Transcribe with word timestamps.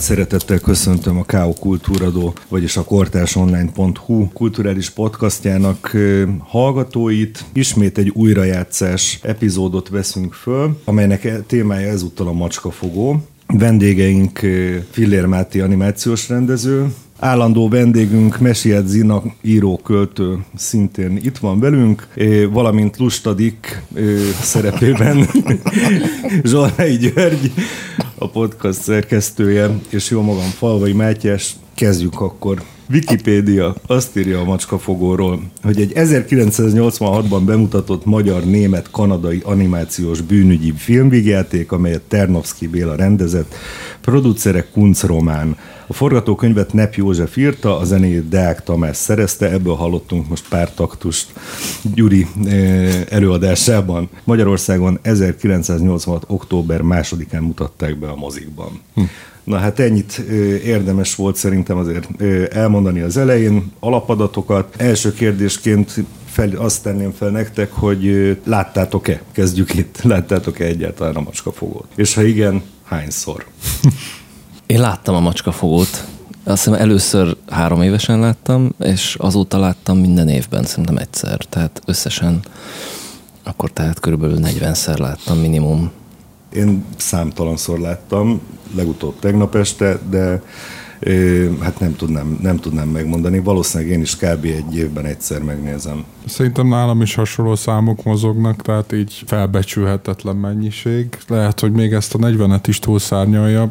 Nagy 0.00 0.08
szeretettel 0.08 0.58
köszöntöm 0.58 1.18
a 1.18 1.22
K.O. 1.22 1.52
Kultúradó, 1.52 2.34
vagyis 2.48 2.76
a 2.76 2.84
kortársonline.hu 2.84 4.28
kulturális 4.32 4.90
podcastjának 4.90 5.96
hallgatóit. 6.38 7.44
Ismét 7.52 7.98
egy 7.98 8.08
újrajátszás 8.08 9.18
epizódot 9.22 9.88
veszünk 9.88 10.32
föl, 10.32 10.80
amelynek 10.84 11.24
e- 11.24 11.40
témája 11.40 11.88
ezúttal 11.88 12.26
a 12.26 12.32
macskafogó. 12.32 13.22
Vendégeink 13.46 14.40
Fillér 14.90 15.26
Máté 15.26 15.60
animációs 15.60 16.28
rendező, 16.28 16.86
Állandó 17.18 17.68
vendégünk 17.68 18.38
Mesiet 18.38 18.86
Zina 18.86 19.22
író 19.42 19.80
költő 19.84 20.38
szintén 20.56 21.16
itt 21.16 21.38
van 21.38 21.60
velünk, 21.60 22.08
valamint 22.50 22.96
Lustadik 22.96 23.82
szerepében 24.42 25.28
Zsolnai 26.42 26.96
György, 26.96 27.52
a 28.22 28.28
podcast 28.28 28.80
szerkesztője, 28.80 29.70
és 29.88 30.10
jó 30.10 30.22
magam 30.22 30.50
Falvai 30.50 30.92
Mátyás. 30.92 31.56
Kezdjük 31.74 32.20
akkor. 32.20 32.62
Wikipédia 32.92 33.74
azt 33.86 34.16
írja 34.16 34.40
a 34.40 34.44
macskafogóról, 34.44 35.42
hogy 35.62 35.80
egy 35.80 35.92
1986-ban 35.94 37.42
bemutatott 37.44 38.04
magyar-német-kanadai 38.04 39.40
animációs 39.44 40.20
bűnügyi 40.20 40.72
filmvigjáték, 40.76 41.72
amelyet 41.72 42.02
Ternovszki 42.02 42.66
Béla 42.66 42.94
rendezett, 42.94 43.54
producere 44.00 44.66
Kunc 44.72 45.02
Román. 45.02 45.56
A 45.86 45.92
forgatókönyvet 45.92 46.72
Nep 46.72 46.94
József 46.94 47.36
írta, 47.36 47.78
a 47.78 47.84
zenét 47.84 48.28
Deák 48.28 48.62
Tamás 48.62 48.96
szerezte, 48.96 49.50
ebből 49.50 49.74
hallottunk 49.74 50.28
most 50.28 50.48
pár 50.48 50.74
taktust 50.74 51.32
Gyuri 51.94 52.26
eh, 52.44 53.04
előadásában. 53.08 54.08
Magyarországon 54.24 54.98
1986. 55.02 56.24
október 56.26 56.82
másodikán 56.82 57.42
mutatták 57.42 57.98
be 57.98 58.08
a 58.08 58.16
mozikban. 58.16 58.80
Hm. 58.94 59.02
Na 59.44 59.58
hát 59.58 59.78
ennyit 59.78 60.18
érdemes 60.64 61.14
volt 61.14 61.36
szerintem 61.36 61.76
azért 61.76 62.22
elmondani 62.52 63.00
az 63.00 63.16
elején, 63.16 63.72
alapadatokat. 63.80 64.74
Első 64.76 65.12
kérdésként 65.12 65.94
fel, 66.26 66.50
azt 66.56 66.82
tenném 66.82 67.12
fel 67.12 67.30
nektek, 67.30 67.72
hogy 67.72 68.36
láttátok-e, 68.44 69.22
kezdjük 69.32 69.74
itt, 69.74 70.02
láttátok-e 70.12 70.64
egyáltalán 70.64 71.14
a 71.14 71.20
macskafogót? 71.20 71.86
És 71.94 72.14
ha 72.14 72.22
igen, 72.22 72.62
hányszor? 72.84 73.46
Én 74.66 74.80
láttam 74.80 75.14
a 75.14 75.20
macskafogót. 75.20 76.04
Azt 76.44 76.64
hiszem 76.64 76.80
először 76.80 77.36
három 77.48 77.82
évesen 77.82 78.20
láttam, 78.20 78.72
és 78.78 79.16
azóta 79.18 79.58
láttam 79.58 79.98
minden 79.98 80.28
évben, 80.28 80.64
szerintem 80.64 80.96
egyszer. 80.96 81.38
Tehát 81.38 81.82
összesen 81.86 82.40
akkor 83.42 83.70
tehát 83.70 84.00
körülbelül 84.00 84.38
40-szer 84.42 84.98
láttam 84.98 85.38
minimum. 85.38 85.90
Én 86.52 86.84
számtalanszor 86.96 87.78
láttam, 87.78 88.40
legutóbb 88.74 89.18
tegnap 89.18 89.54
este, 89.54 89.98
de 90.10 90.42
hát 91.60 91.80
nem 91.80 91.96
tudnám, 91.96 92.38
nem 92.42 92.56
tudnám 92.56 92.88
megmondani. 92.88 93.38
Valószínűleg 93.38 93.92
én 93.92 94.00
is 94.00 94.16
kb. 94.16 94.44
egy 94.44 94.76
évben 94.76 95.04
egyszer 95.04 95.42
megnézem. 95.42 96.04
Szerintem 96.26 96.66
nálam 96.66 97.02
is 97.02 97.14
hasonló 97.14 97.54
számok 97.54 98.04
mozognak, 98.04 98.62
tehát 98.62 98.92
így 98.92 99.22
felbecsülhetetlen 99.26 100.36
mennyiség. 100.36 101.18
Lehet, 101.28 101.60
hogy 101.60 101.72
még 101.72 101.92
ezt 101.92 102.14
a 102.14 102.18
40-et 102.18 102.64
is 102.66 102.78
túlszárnyalja, 102.78 103.70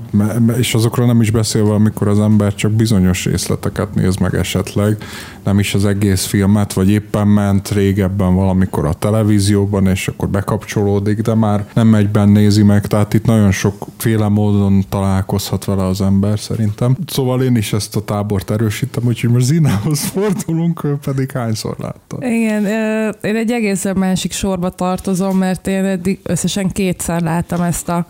és 0.58 0.74
azokról 0.74 1.06
nem 1.06 1.22
is 1.22 1.32
beszélve, 1.32 1.74
amikor 1.74 2.08
az 2.08 2.20
ember 2.20 2.56
csak 2.56 2.72
bizonyos 2.72 3.26
részleteket 3.26 3.96
néz 3.96 4.16
meg 4.16 4.36
esetleg, 4.36 4.98
nem 5.44 5.60
is 5.60 5.74
az 5.74 5.86
egész 5.86 6.26
filmet, 6.26 6.74
vagy 6.74 6.90
éppen 6.90 7.28
ment 7.28 7.70
régebben 7.70 8.36
valamikor 8.36 8.86
a 8.86 8.94
televízióban, 8.94 9.88
és 9.88 10.08
akkor 10.08 10.30
bekapcsolódik, 10.30 11.22
de 11.22 11.34
már 11.34 11.68
nem 11.74 11.96
egyben 11.96 12.30
nézi 12.30 12.64
meg, 12.64 12.88
tehát 12.88 13.14
itt 13.14 13.26
nagyon 13.26 13.52
sokféle 13.52 14.28
módon 14.28 14.84
találkozhat 14.90 15.66
vele 15.66 15.86
az 15.86 16.02
ember 16.02 16.40
szerintem. 16.40 16.98
Szóval 17.06 17.44
én 17.44 17.56
is 17.56 17.74
ezt 17.74 17.96
a 17.96 18.04
tábort 18.04 18.52
erősítem, 18.52 19.04
úgyhogy 19.06 19.30
most 19.30 19.46
Zinához 19.46 20.00
fordulunk, 20.00 20.84
ő 20.84 20.98
pedig 21.04 21.32
hányszor 21.32 21.76
látta. 21.78 22.18
Igen, 22.40 22.66
én 23.22 23.36
egy 23.36 23.52
egészen 23.52 23.98
másik 23.98 24.32
sorba 24.32 24.70
tartozom, 24.70 25.38
mert 25.38 25.68
én 25.68 25.86
eddig 25.86 26.20
összesen 26.24 26.72
kétszer 26.72 27.22
láttam 27.22 27.62
ezt 27.62 27.90
a 27.90 28.08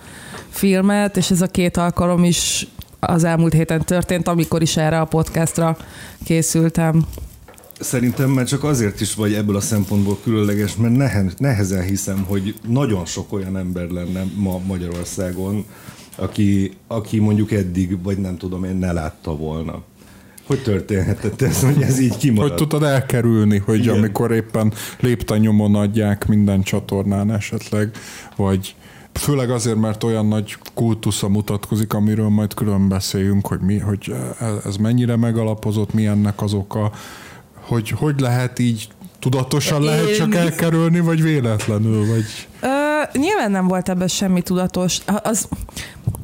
filmet, 0.49 1.17
és 1.17 1.31
ez 1.31 1.41
a 1.41 1.47
két 1.47 1.77
alkalom 1.77 2.23
is 2.23 2.67
az 2.99 3.23
elmúlt 3.23 3.53
héten 3.53 3.85
történt, 3.85 4.27
amikor 4.27 4.61
is 4.61 4.77
erre 4.77 4.99
a 4.99 5.05
podcastra 5.05 5.77
készültem. 6.23 7.05
Szerintem 7.79 8.29
már 8.29 8.45
csak 8.45 8.63
azért 8.63 9.01
is 9.01 9.13
vagy 9.13 9.33
ebből 9.33 9.55
a 9.55 9.61
szempontból 9.61 10.19
különleges, 10.23 10.75
mert 10.75 11.39
nehezen 11.39 11.83
hiszem, 11.83 12.23
hogy 12.27 12.55
nagyon 12.67 13.05
sok 13.05 13.33
olyan 13.33 13.57
ember 13.57 13.89
lenne 13.89 14.23
ma 14.35 14.59
Magyarországon, 14.67 15.65
aki, 16.15 16.71
aki 16.87 17.19
mondjuk 17.19 17.51
eddig, 17.51 18.03
vagy 18.03 18.17
nem 18.17 18.37
tudom 18.37 18.63
én, 18.63 18.75
ne 18.75 18.91
látta 18.91 19.35
volna. 19.35 19.83
Hogy 20.49 20.63
történhetett 20.63 21.41
ez, 21.41 21.63
hogy 21.63 21.81
ez 21.81 21.99
így 21.99 22.17
kimaradt? 22.17 22.59
Hogy 22.59 22.67
tudod 22.67 22.89
elkerülni, 22.89 23.57
hogy 23.57 23.79
Igen. 23.79 23.97
amikor 23.97 24.31
éppen 24.31 24.73
léptanyomon 24.99 25.75
adják 25.75 26.27
minden 26.27 26.61
csatornán 26.61 27.31
esetleg, 27.31 27.91
vagy 28.35 28.75
főleg 29.13 29.49
azért, 29.49 29.77
mert 29.77 30.03
olyan 30.03 30.27
nagy 30.27 30.57
kultusza 30.73 31.27
mutatkozik, 31.27 31.93
amiről 31.93 32.29
majd 32.29 32.53
külön 32.53 32.87
beszéljünk, 32.87 33.47
hogy, 33.47 33.59
mi, 33.59 33.77
hogy 33.77 34.15
ez 34.65 34.75
mennyire 34.75 35.15
megalapozott, 35.15 35.93
mi 35.93 36.05
ennek 36.05 36.41
az 36.41 36.53
oka, 36.53 36.91
hogy 37.53 37.89
hogy 37.89 38.19
lehet 38.19 38.59
így 38.59 38.87
tudatosan 39.19 39.83
lehet 39.83 40.15
csak 40.15 40.35
elkerülni, 40.35 40.99
vagy 40.99 41.21
véletlenül, 41.21 42.07
vagy... 42.07 42.25
Ö, 42.61 43.19
nyilván 43.19 43.51
nem 43.51 43.67
volt 43.67 43.89
ebben 43.89 44.07
semmi 44.07 44.41
tudatos. 44.41 44.97
Az, 45.23 45.47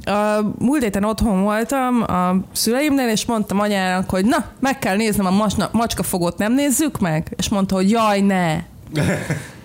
a 0.05 0.41
múlt 0.57 0.83
héten 0.83 1.03
otthon 1.03 1.43
voltam 1.43 2.01
a 2.01 2.35
szüleimnél, 2.51 3.09
és 3.09 3.25
mondtam 3.25 3.59
anyának, 3.59 4.09
hogy 4.09 4.25
na, 4.25 4.45
meg 4.59 4.79
kell 4.79 4.95
néznem 4.95 5.25
a 5.25 5.31
macska 5.31 5.69
macskafogót, 5.71 6.37
nem 6.37 6.53
nézzük 6.53 6.99
meg? 6.99 7.33
És 7.37 7.49
mondta, 7.49 7.75
hogy 7.75 7.89
jaj, 7.89 8.19
ne. 8.19 8.63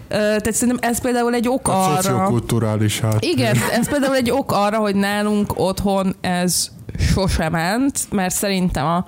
Tehát 0.08 0.52
szerintem 0.52 0.90
ez 0.90 1.00
például 1.00 1.34
egy 1.34 1.48
ok 1.48 1.68
a 1.68 1.84
arra... 1.84 2.02
Szociokulturális 2.02 3.00
hát. 3.00 3.24
Igen, 3.24 3.56
ez 3.72 3.88
például 3.88 4.14
egy 4.14 4.30
ok 4.30 4.52
arra, 4.52 4.78
hogy 4.78 4.94
nálunk 4.94 5.52
otthon 5.56 6.14
ez 6.20 6.70
sose 6.98 7.48
ment, 7.48 8.06
mert 8.10 8.34
szerintem 8.34 8.86
a, 8.86 9.06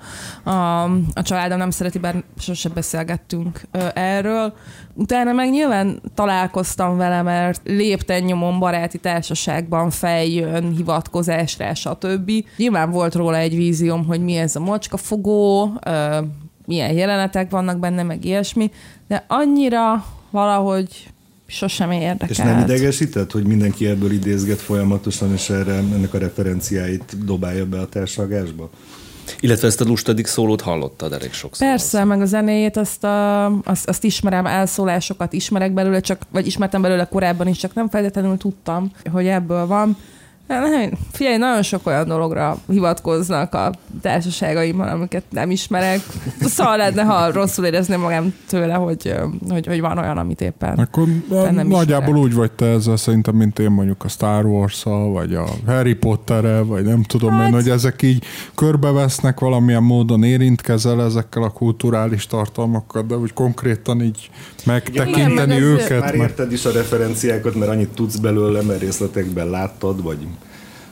a, 0.49 0.83
a 1.13 1.21
családom 1.21 1.57
nem 1.57 1.69
szereti, 1.69 1.99
bár 1.99 2.23
sose 2.37 2.69
beszélgettünk 2.69 3.61
erről. 3.93 4.53
Utána 4.93 5.31
meg 5.31 5.49
nyilván 5.49 6.01
találkoztam 6.15 6.97
vele, 6.97 7.21
mert 7.21 7.61
lépten 7.63 8.23
nyomon 8.23 8.59
baráti 8.59 8.97
társaságban 8.97 9.89
feljön, 9.89 10.75
hivatkozásra, 10.75 11.73
stb. 11.73 12.31
Nyilván 12.57 12.91
volt 12.91 13.15
róla 13.15 13.37
egy 13.37 13.55
vízióm, 13.55 14.05
hogy 14.05 14.23
mi 14.23 14.35
ez 14.35 14.55
a 14.55 14.59
mocskafogó, 14.59 15.73
ö, 15.85 16.17
milyen 16.65 16.91
jelenetek 16.91 17.49
vannak 17.49 17.79
benne, 17.79 18.03
meg 18.03 18.25
ilyesmi, 18.25 18.71
de 19.07 19.25
annyira 19.27 20.05
valahogy 20.29 21.12
sosem 21.53 21.91
érdekelt. 21.91 22.29
És 22.29 22.37
nem 22.37 22.59
idegesített, 22.59 23.31
hogy 23.31 23.45
mindenki 23.45 23.87
ebből 23.87 24.11
idézget 24.11 24.59
folyamatosan, 24.59 25.33
és 25.33 25.49
erre 25.49 25.73
ennek 25.73 26.13
a 26.13 26.17
referenciáit 26.17 27.25
dobálja 27.25 27.65
be 27.65 27.79
a 27.79 27.87
társadalásba? 27.87 28.69
Illetve 29.39 29.67
ezt 29.67 29.81
a 29.81 29.85
lustadik 29.85 30.25
szólót 30.25 30.61
hallottad 30.61 31.13
elég 31.13 31.33
sokszor. 31.33 31.67
Persze, 31.67 32.01
az. 32.01 32.07
meg 32.07 32.21
a 32.21 32.25
zenéjét, 32.25 32.77
azt, 32.77 33.03
a, 33.03 33.45
azt, 33.45 33.87
azt 33.87 34.03
ismerem, 34.03 34.45
elszólásokat 34.45 35.33
ismerek 35.33 35.73
belőle, 35.73 35.99
csak, 35.99 36.21
vagy 36.31 36.47
ismertem 36.47 36.81
belőle 36.81 37.05
korábban 37.05 37.47
is, 37.47 37.57
csak 37.57 37.73
nem 37.73 37.89
feltétlenül 37.89 38.37
tudtam, 38.37 38.91
hogy 39.11 39.27
ebből 39.27 39.67
van. 39.67 39.97
Figyelj, 41.11 41.37
nagyon 41.37 41.63
sok 41.63 41.87
olyan 41.87 42.07
dologra 42.07 42.57
hivatkoznak 42.67 43.53
a 43.53 43.71
társaságaimban, 44.01 44.87
amiket 44.87 45.23
nem 45.29 45.51
ismerek. 45.51 45.99
Szóval 46.39 46.77
lenne, 46.77 47.03
ha 47.03 47.31
rosszul 47.31 47.65
érezném 47.65 47.99
magam 47.99 48.33
tőle, 48.47 48.73
hogy, 48.73 49.13
hogy, 49.49 49.67
hogy 49.67 49.81
van 49.81 49.97
olyan, 49.97 50.17
amit 50.17 50.41
éppen 50.41 50.77
Akkor 50.77 51.07
nem 51.29 51.67
nagyjából 51.67 52.07
ismerek. 52.07 52.23
úgy 52.23 52.33
vagy 52.33 52.51
te 52.51 52.65
ezzel 52.65 52.95
szerintem, 52.95 53.35
mint 53.35 53.59
én 53.59 53.71
mondjuk 53.71 54.03
a 54.03 54.07
Star 54.07 54.45
wars 54.45 54.83
vagy 54.83 55.33
a 55.33 55.45
Harry 55.65 55.93
potter 55.93 56.65
vagy 56.65 56.83
nem 56.83 57.03
tudom 57.03 57.31
hát, 57.31 57.47
én, 57.47 57.53
hogy 57.53 57.69
ezek 57.69 58.01
így 58.01 58.23
körbevesznek, 58.55 59.39
valamilyen 59.39 59.83
módon 59.83 60.23
érintkezel 60.23 61.03
ezekkel 61.03 61.43
a 61.43 61.49
kulturális 61.49 62.27
tartalmakkal, 62.27 63.01
de 63.01 63.15
úgy 63.15 63.33
konkrétan 63.33 64.01
így 64.01 64.29
megtekinteni 64.65 65.55
Igen, 65.55 65.63
őket. 65.63 65.99
Már 65.99 66.15
érted 66.15 66.51
is 66.51 66.65
a 66.65 66.71
referenciákat, 66.71 67.55
mert 67.55 67.71
annyit 67.71 67.89
tudsz 67.89 68.15
belőle, 68.15 68.61
mert 68.61 68.79
részletekben 68.79 69.49
láttad, 69.49 70.03
vagy 70.03 70.17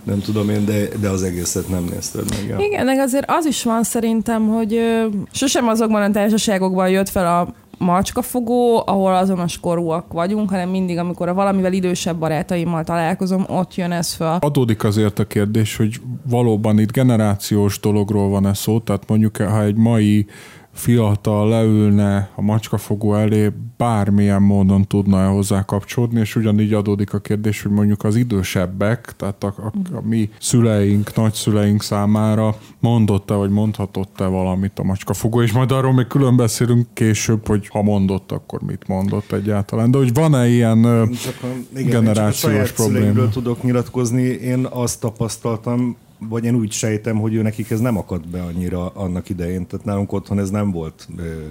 nem 0.03 0.19
tudom 0.19 0.50
én, 0.50 0.65
de, 0.65 0.88
de 1.01 1.09
az 1.09 1.23
egészet 1.23 1.69
nem 1.69 1.83
nézted 1.83 2.23
meg. 2.29 2.47
Ja. 2.47 2.65
Igen, 2.65 2.85
meg 2.85 3.00
azért 3.00 3.25
az 3.27 3.45
is 3.45 3.63
van 3.63 3.83
szerintem, 3.83 4.47
hogy 4.47 4.73
ö, 4.73 5.06
sosem 5.31 5.68
azokban 5.68 6.01
a 6.01 6.12
társaságokban 6.12 6.89
jött 6.89 7.09
fel 7.09 7.39
a 7.39 7.53
macskafogó, 7.81 8.83
ahol 8.85 9.15
azonos 9.15 9.59
korúak 9.59 10.13
vagyunk, 10.13 10.50
hanem 10.50 10.69
mindig, 10.69 10.97
amikor 10.97 11.27
a 11.27 11.33
valamivel 11.33 11.73
idősebb 11.73 12.18
barátaimmal 12.18 12.83
találkozom, 12.83 13.45
ott 13.47 13.75
jön 13.75 13.91
ez 13.91 14.13
fel. 14.13 14.38
Adódik 14.41 14.83
azért 14.83 15.19
a 15.19 15.27
kérdés, 15.27 15.75
hogy 15.75 16.01
valóban 16.29 16.79
itt 16.79 16.91
generációs 16.91 17.79
dologról 17.79 18.29
van 18.29 18.47
ez 18.47 18.57
szó, 18.57 18.79
tehát 18.79 19.03
mondjuk 19.07 19.38
ha 19.38 19.63
egy 19.63 19.75
mai 19.75 20.25
fiatal 20.73 21.50
leülne 21.50 22.29
a 22.35 22.41
macskafogó 22.41 23.15
elé, 23.15 23.51
bármilyen 23.77 24.41
módon 24.41 24.88
tudna 24.88 25.21
-e 25.21 25.25
hozzá 25.25 25.65
kapcsolódni, 25.65 26.19
és 26.19 26.35
ugyanígy 26.35 26.73
adódik 26.73 27.13
a 27.13 27.19
kérdés, 27.19 27.62
hogy 27.62 27.71
mondjuk 27.71 28.03
az 28.03 28.15
idősebbek, 28.15 29.13
tehát 29.18 29.44
a, 29.44 29.53
a, 29.57 29.95
a 29.95 30.01
mi 30.01 30.29
szüleink, 30.39 31.15
nagyszüleink 31.15 31.83
számára 31.83 32.56
mondotta, 32.79 33.35
vagy 33.35 33.50
mondhatott-e 33.50 34.25
valamit 34.25 34.79
a 34.79 34.83
macskafogó, 34.83 35.41
és 35.41 35.51
majd 35.51 35.71
arról 35.71 35.94
még 35.94 36.07
külön 36.07 36.35
beszélünk 36.35 36.88
később, 36.94 37.47
hogy 37.47 37.68
ha 37.68 37.81
mondott, 37.81 38.31
akkor 38.31 38.62
mit 38.62 38.88
mondott 38.88 39.31
egyáltalán. 39.31 39.91
De 39.91 39.97
hogy 39.97 40.13
van-e 40.13 40.47
ilyen 40.47 40.81
csak 41.23 41.35
igen, 41.75 41.89
generációs 41.89 42.68
csak 42.68 42.79
a 42.79 42.83
probléma? 42.83 43.29
tudok 43.29 43.63
nyilatkozni, 43.63 44.21
én 44.21 44.68
azt 44.69 45.00
tapasztaltam, 45.00 45.95
vagy 46.29 46.45
én 46.45 46.56
úgy 46.56 46.71
sejtem, 46.71 47.18
hogy 47.18 47.33
ő 47.33 47.41
nekik 47.41 47.69
ez 47.69 47.79
nem 47.79 47.97
akadt 47.97 48.27
be 48.27 48.41
annyira 48.41 48.88
annak 48.88 49.29
idején, 49.29 49.68
tehát 49.68 49.85
nálunk 49.85 50.12
otthon 50.12 50.39
ez 50.39 50.50
nem 50.50 50.71
volt 50.71 51.07
ö, 51.18 51.45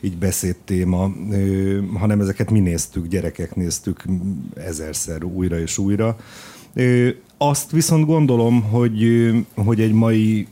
így 0.00 0.16
beszédtéma, 0.16 1.10
ö, 1.30 1.80
hanem 1.94 2.20
ezeket 2.20 2.50
mi 2.50 2.60
néztük, 2.60 3.06
gyerekek 3.06 3.54
néztük 3.54 4.04
ezerszer 4.54 5.24
újra 5.24 5.58
és 5.58 5.78
újra. 5.78 6.16
Ö, 6.74 7.08
azt 7.48 7.70
viszont 7.70 8.06
gondolom, 8.06 8.62
hogy, 8.62 9.30
hogy 9.54 9.80
egy 9.80 9.92
mai 9.92 10.46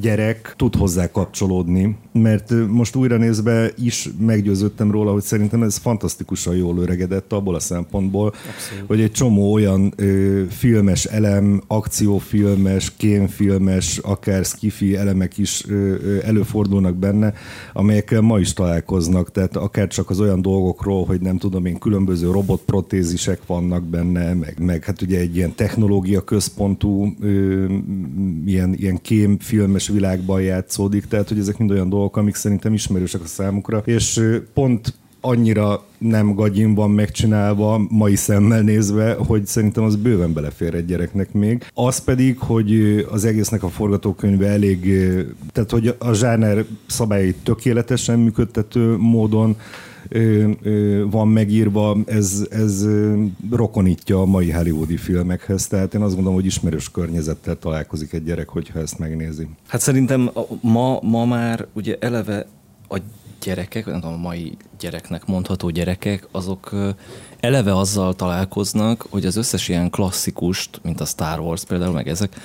gyerek 0.00 0.54
tud 0.56 0.76
hozzá 0.76 1.10
kapcsolódni, 1.10 1.96
mert 2.12 2.52
most 2.68 2.96
újra 2.96 3.16
nézve 3.16 3.70
is 3.82 4.08
meggyőződtem 4.18 4.90
róla, 4.90 5.12
hogy 5.12 5.22
szerintem 5.22 5.62
ez 5.62 5.76
fantasztikusan 5.76 6.56
jól 6.56 6.78
öregedett 6.78 7.32
abból 7.32 7.54
a 7.54 7.60
szempontból, 7.60 8.26
Abszolút. 8.26 8.86
hogy 8.86 9.00
egy 9.00 9.12
csomó 9.12 9.52
olyan 9.52 9.92
ö, 9.96 10.42
filmes 10.48 11.04
elem, 11.04 11.62
akciófilmes, 11.66 12.92
kémfilmes, 12.96 13.98
akár 13.98 14.44
skifi 14.44 14.96
elemek 14.96 15.38
is 15.38 15.64
ö, 15.68 15.72
ö, 15.72 16.18
előfordulnak 16.24 16.94
benne, 16.94 17.32
amelyekkel 17.72 18.20
ma 18.20 18.38
is 18.38 18.52
találkoznak, 18.52 19.30
tehát 19.30 19.56
akár 19.56 19.86
csak 19.86 20.10
az 20.10 20.20
olyan 20.20 20.42
dolgokról, 20.42 21.04
hogy 21.04 21.20
nem 21.20 21.38
tudom 21.38 21.66
én, 21.66 21.78
különböző 21.78 22.30
robotprotézisek 22.30 23.46
vannak 23.46 23.84
benne, 23.84 24.34
meg, 24.34 24.56
meg 24.60 24.84
hát 24.84 25.02
ugye 25.02 25.18
egy 25.18 25.36
ilyen 25.36 25.54
technológia 25.54 26.24
központú 26.32 27.14
ö, 27.20 27.64
ilyen, 28.46 28.74
ilyen 28.74 29.00
kémfilmes 29.02 29.88
világban 29.88 30.42
játszódik, 30.42 31.04
tehát 31.04 31.28
hogy 31.28 31.38
ezek 31.38 31.58
mind 31.58 31.70
olyan 31.70 31.88
dolgok, 31.88 32.16
amik 32.16 32.34
szerintem 32.34 32.72
ismerősek 32.72 33.20
a 33.20 33.26
számukra, 33.26 33.82
és 33.84 34.16
ö, 34.16 34.36
pont 34.54 34.94
annyira 35.20 35.84
nem 35.98 36.34
gagyin 36.34 36.74
van 36.74 36.90
megcsinálva, 36.90 37.86
mai 37.88 38.16
szemmel 38.16 38.60
nézve, 38.60 39.14
hogy 39.14 39.46
szerintem 39.46 39.84
az 39.84 39.96
bőven 39.96 40.32
belefér 40.32 40.74
egy 40.74 40.84
gyereknek 40.84 41.32
még. 41.32 41.64
Az 41.74 41.98
pedig, 41.98 42.38
hogy 42.38 42.72
az 43.10 43.24
egésznek 43.24 43.62
a 43.62 43.68
forgatókönyve 43.68 44.46
elég, 44.46 44.80
tehát 45.52 45.70
hogy 45.70 45.94
a 45.98 46.12
zsáner 46.12 46.64
szabályait 46.86 47.36
tökéletesen 47.42 48.18
működtető 48.18 48.96
módon 48.96 49.56
van 51.10 51.28
megírva, 51.28 51.96
ez, 52.06 52.46
ez 52.50 52.86
rokonítja 53.50 54.20
a 54.20 54.24
mai 54.24 54.50
hollywoodi 54.50 54.96
filmekhez, 54.96 55.66
tehát 55.66 55.94
én 55.94 56.00
azt 56.00 56.14
gondolom, 56.14 56.34
hogy 56.34 56.46
ismerős 56.46 56.90
környezettel 56.90 57.58
találkozik 57.58 58.12
egy 58.12 58.24
gyerek, 58.24 58.48
hogyha 58.48 58.78
ezt 58.78 58.98
megnézi. 58.98 59.48
Hát 59.68 59.80
szerintem 59.80 60.30
ma, 60.60 60.98
ma 61.02 61.24
már 61.24 61.66
ugye 61.72 61.96
eleve 62.00 62.46
a 62.88 62.98
gyerekek, 63.40 63.86
nem 63.86 64.00
tudom, 64.00 64.14
a 64.14 64.18
mai 64.18 64.56
gyereknek 64.78 65.26
mondható 65.26 65.70
gyerekek, 65.70 66.28
azok 66.30 66.74
eleve 67.40 67.76
azzal 67.76 68.14
találkoznak, 68.14 69.06
hogy 69.10 69.26
az 69.26 69.36
összes 69.36 69.68
ilyen 69.68 69.90
klasszikust, 69.90 70.80
mint 70.82 71.00
a 71.00 71.04
Star 71.04 71.40
Wars 71.40 71.64
például, 71.64 71.92
meg 71.92 72.08
ezek, 72.08 72.36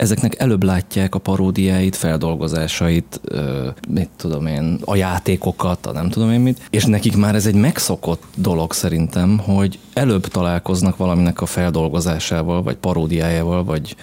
ezeknek 0.00 0.38
előbb 0.38 0.62
látják 0.62 1.14
a 1.14 1.18
paródiáit, 1.18 1.96
feldolgozásait, 1.96 3.20
mit 3.88 4.08
tudom 4.16 4.46
én, 4.46 4.78
a 4.84 4.96
játékokat, 4.96 5.86
a 5.86 5.92
nem 5.92 6.08
tudom 6.08 6.30
én 6.30 6.40
mit, 6.40 6.60
és 6.70 6.84
nekik 6.84 7.16
már 7.16 7.34
ez 7.34 7.46
egy 7.46 7.54
megszokott 7.54 8.22
dolog 8.36 8.72
szerintem, 8.72 9.38
hogy 9.38 9.78
előbb 10.00 10.26
találkoznak 10.26 10.96
valaminek 10.96 11.40
a 11.40 11.46
feldolgozásával, 11.46 12.62
vagy 12.62 12.76
paródiájával, 12.76 13.64
vagy 13.64 13.96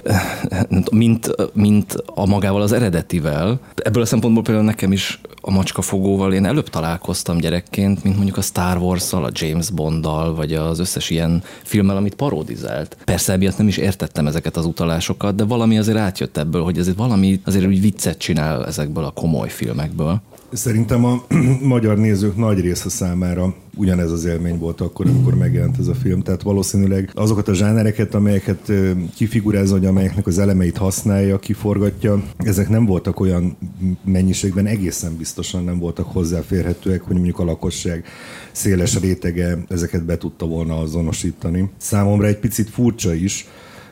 mint, 0.91 1.35
mint 1.53 1.93
a 2.05 2.25
magával 2.25 2.61
az 2.61 2.71
eredetivel. 2.71 3.59
Ebből 3.75 4.01
a 4.01 4.05
szempontból 4.05 4.43
például 4.43 4.65
nekem 4.65 4.91
is 4.91 5.21
a 5.41 5.51
macskafogóval 5.51 6.33
én 6.33 6.45
előbb 6.45 6.69
találkoztam 6.69 7.37
gyerekként, 7.37 8.03
mint 8.03 8.15
mondjuk 8.15 8.37
a 8.37 8.41
Star 8.41 8.77
Wars-szal, 8.77 9.23
a 9.23 9.29
James 9.33 9.69
Bonddal, 9.69 10.35
vagy 10.35 10.53
az 10.53 10.79
összes 10.79 11.09
ilyen 11.09 11.43
filmmel, 11.63 11.97
amit 11.97 12.15
parodizált. 12.15 12.97
Persze 13.05 13.33
emiatt 13.33 13.57
nem 13.57 13.67
is 13.67 13.77
értettem 13.77 14.27
ezeket 14.27 14.57
az 14.57 14.65
utalásokat, 14.65 15.35
de 15.35 15.43
valami 15.43 15.77
azért 15.77 15.97
átjött 15.97 16.37
ebből, 16.37 16.63
hogy 16.63 16.79
azért 16.79 16.97
valami 16.97 17.41
azért 17.45 17.65
úgy 17.65 17.81
viccet 17.81 18.17
csinál 18.17 18.65
ezekből 18.65 19.03
a 19.03 19.11
komoly 19.11 19.49
filmekből. 19.49 20.21
Szerintem 20.51 21.05
a 21.05 21.25
magyar 21.61 21.97
nézők 21.97 22.37
nagy 22.37 22.59
része 22.59 22.89
számára 22.89 23.55
ugyanez 23.75 24.11
az 24.11 24.25
élmény 24.25 24.57
volt 24.57 24.81
akkor, 24.81 25.07
amikor 25.07 25.35
megjelent 25.35 25.77
ez 25.79 25.87
a 25.87 25.93
film. 25.93 26.21
Tehát 26.21 26.41
valószínűleg 26.41 27.11
azokat 27.13 27.47
a 27.47 27.53
zsánereket, 27.53 28.15
amelyeket 28.15 28.71
kifigurázza, 29.15 29.73
hogy 29.73 29.85
amelyeknek 29.85 30.27
az 30.27 30.39
elemeit 30.39 30.77
használja, 30.77 31.39
kiforgatja, 31.39 32.23
ezek 32.37 32.69
nem 32.69 32.85
voltak 32.85 33.19
olyan 33.19 33.57
mennyiségben, 34.03 34.65
egészen 34.65 35.17
biztosan 35.17 35.63
nem 35.63 35.79
voltak 35.79 36.05
hozzáférhetőek, 36.05 37.01
hogy 37.01 37.15
mondjuk 37.15 37.39
a 37.39 37.43
lakosság 37.43 38.05
széles 38.51 38.99
rétege 38.99 39.57
ezeket 39.69 40.05
be 40.05 40.17
tudta 40.17 40.45
volna 40.45 40.79
azonosítani. 40.79 41.69
Számomra 41.77 42.27
egy 42.27 42.39
picit 42.39 42.69
furcsa 42.69 43.13
is, 43.13 43.47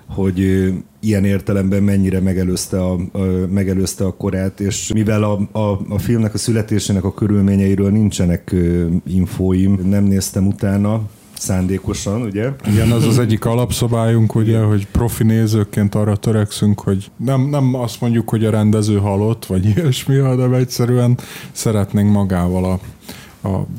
hogy 0.07 0.39
ilyen 0.99 1.25
értelemben 1.25 1.83
mennyire 1.83 2.19
megelőzte 2.19 2.83
a, 2.83 2.93
a, 2.93 3.19
megelőzte 3.49 4.05
a 4.05 4.15
korát, 4.15 4.59
és 4.59 4.91
mivel 4.93 5.23
a, 5.23 5.59
a, 5.59 5.79
a 5.89 5.99
filmnek 5.99 6.33
a 6.33 6.37
születésének 6.37 7.03
a 7.03 7.13
körülményeiről 7.13 7.91
nincsenek 7.91 8.55
infóim, 9.05 9.79
nem 9.89 10.03
néztem 10.03 10.47
utána, 10.47 11.01
szándékosan, 11.37 12.21
ugye? 12.21 12.49
Igen, 12.67 12.91
az 12.91 13.05
az 13.05 13.19
egyik 13.19 13.45
alapszabályunk, 13.45 14.35
ugye, 14.35 14.59
hogy 14.59 14.87
profi 14.87 15.23
nézőként 15.23 15.95
arra 15.95 16.15
törekszünk, 16.15 16.79
hogy 16.79 17.11
nem, 17.17 17.49
nem 17.49 17.73
azt 17.73 18.01
mondjuk, 18.01 18.29
hogy 18.29 18.45
a 18.45 18.49
rendező 18.49 18.97
halott, 18.97 19.45
vagy 19.45 19.65
ilyesmi, 19.75 20.17
hanem 20.17 20.53
egyszerűen 20.53 21.17
szeretnénk 21.51 22.11
magával 22.11 22.65
a 22.65 22.79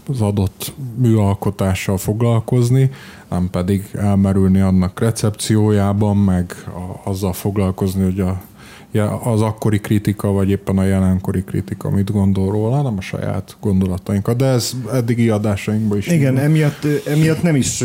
az 0.09 0.21
adott 0.21 0.73
műalkotással 0.97 1.97
foglalkozni, 1.97 2.91
nem 3.29 3.51
pedig 3.51 3.91
elmerülni 3.93 4.61
annak 4.61 5.01
recepciójában, 5.01 6.17
meg 6.17 6.55
a, 6.67 7.09
azzal 7.11 7.33
foglalkozni, 7.33 8.05
hogy 8.05 8.21
a 8.21 8.41
az 9.05 9.41
akkori 9.43 9.79
kritika, 9.81 10.29
vagy 10.29 10.51
éppen 10.51 10.79
a 10.79 10.85
jelenkori 10.85 11.45
kritika 11.45 11.91
mit 11.91 12.13
gondol 12.13 12.51
róla, 12.51 12.83
nem 12.83 12.95
a 12.97 13.01
saját 13.01 13.57
gondolatainkat, 13.61 14.37
de 14.37 14.45
ez 14.45 14.73
eddigi 14.93 15.29
adásainkban 15.29 15.99
is. 15.99 16.07
Igen, 16.07 16.39
emiatt, 16.39 16.87
emiatt 17.07 17.43
nem 17.43 17.57
is 17.57 17.85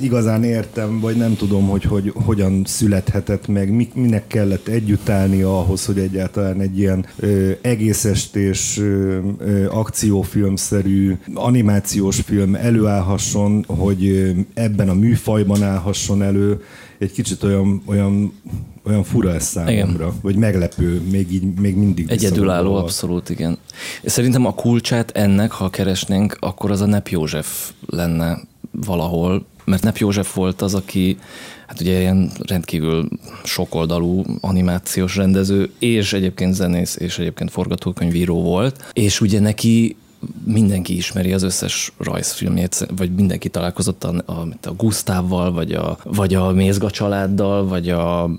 igazán 0.00 0.44
értem, 0.44 1.00
vagy 1.00 1.16
nem 1.16 1.36
tudom, 1.36 1.68
hogy, 1.68 1.84
hogy 1.84 2.12
hogyan 2.14 2.62
születhetett 2.64 3.48
meg, 3.48 3.90
minek 3.94 4.26
kellett 4.26 4.68
együtt 4.68 5.08
állnia 5.08 5.58
ahhoz, 5.58 5.84
hogy 5.84 5.98
egyáltalán 5.98 6.60
egy 6.60 6.78
ilyen 6.78 7.06
ö, 7.16 7.50
egész 7.60 8.04
estés 8.04 8.78
ö, 8.78 9.18
ö, 9.38 9.66
akciófilmszerű 9.70 11.16
animációs 11.34 12.20
film 12.20 12.54
előállhasson, 12.54 13.64
hogy 13.66 14.34
ebben 14.54 14.88
a 14.88 14.94
műfajban 14.94 15.62
állhasson 15.62 16.22
elő, 16.22 16.60
egy 16.98 17.12
kicsit 17.12 17.42
olyan, 17.42 17.82
olyan, 17.86 18.32
olyan 18.86 19.04
fura 19.04 19.34
ez 19.34 19.44
számomra, 19.44 20.04
igen. 20.04 20.12
vagy 20.22 20.36
meglepő, 20.36 21.00
még 21.10 21.32
így 21.32 21.60
még 21.60 21.76
mindig. 21.76 22.10
Egyedülálló, 22.10 22.74
abszolút, 22.74 23.30
igen. 23.30 23.58
Szerintem 24.04 24.46
a 24.46 24.54
kulcsát 24.54 25.10
ennek, 25.10 25.50
ha 25.50 25.70
keresnénk, 25.70 26.36
akkor 26.40 26.70
az 26.70 26.80
a 26.80 26.86
Nep 26.86 27.08
József 27.08 27.72
lenne 27.86 28.40
valahol, 28.70 29.46
mert 29.64 29.82
Nep 29.82 29.96
József 29.96 30.34
volt 30.34 30.62
az, 30.62 30.74
aki 30.74 31.18
hát 31.66 31.80
ugye 31.80 32.00
ilyen 32.00 32.30
rendkívül 32.46 33.08
sokoldalú 33.44 34.24
animációs 34.40 35.16
rendező, 35.16 35.70
és 35.78 36.12
egyébként 36.12 36.54
zenész, 36.54 36.96
és 36.96 37.18
egyébként 37.18 37.50
forgatókönyvíró 37.50 38.42
volt, 38.42 38.84
és 38.92 39.20
ugye 39.20 39.40
neki 39.40 39.96
mindenki 40.44 40.96
ismeri 40.96 41.32
az 41.32 41.42
összes 41.42 41.92
rajzfilmjét, 41.98 42.86
vagy 42.96 43.14
mindenki 43.14 43.48
találkozott 43.48 44.04
a, 44.04 44.22
a, 44.26 44.48
a 44.62 44.72
Gusztávval, 44.76 45.52
vagy 45.52 45.72
a, 45.72 45.98
vagy 46.04 46.34
a 46.34 46.50
Mézga 46.50 46.90
családdal, 46.90 47.66
vagy 47.66 47.88
a 47.88 48.30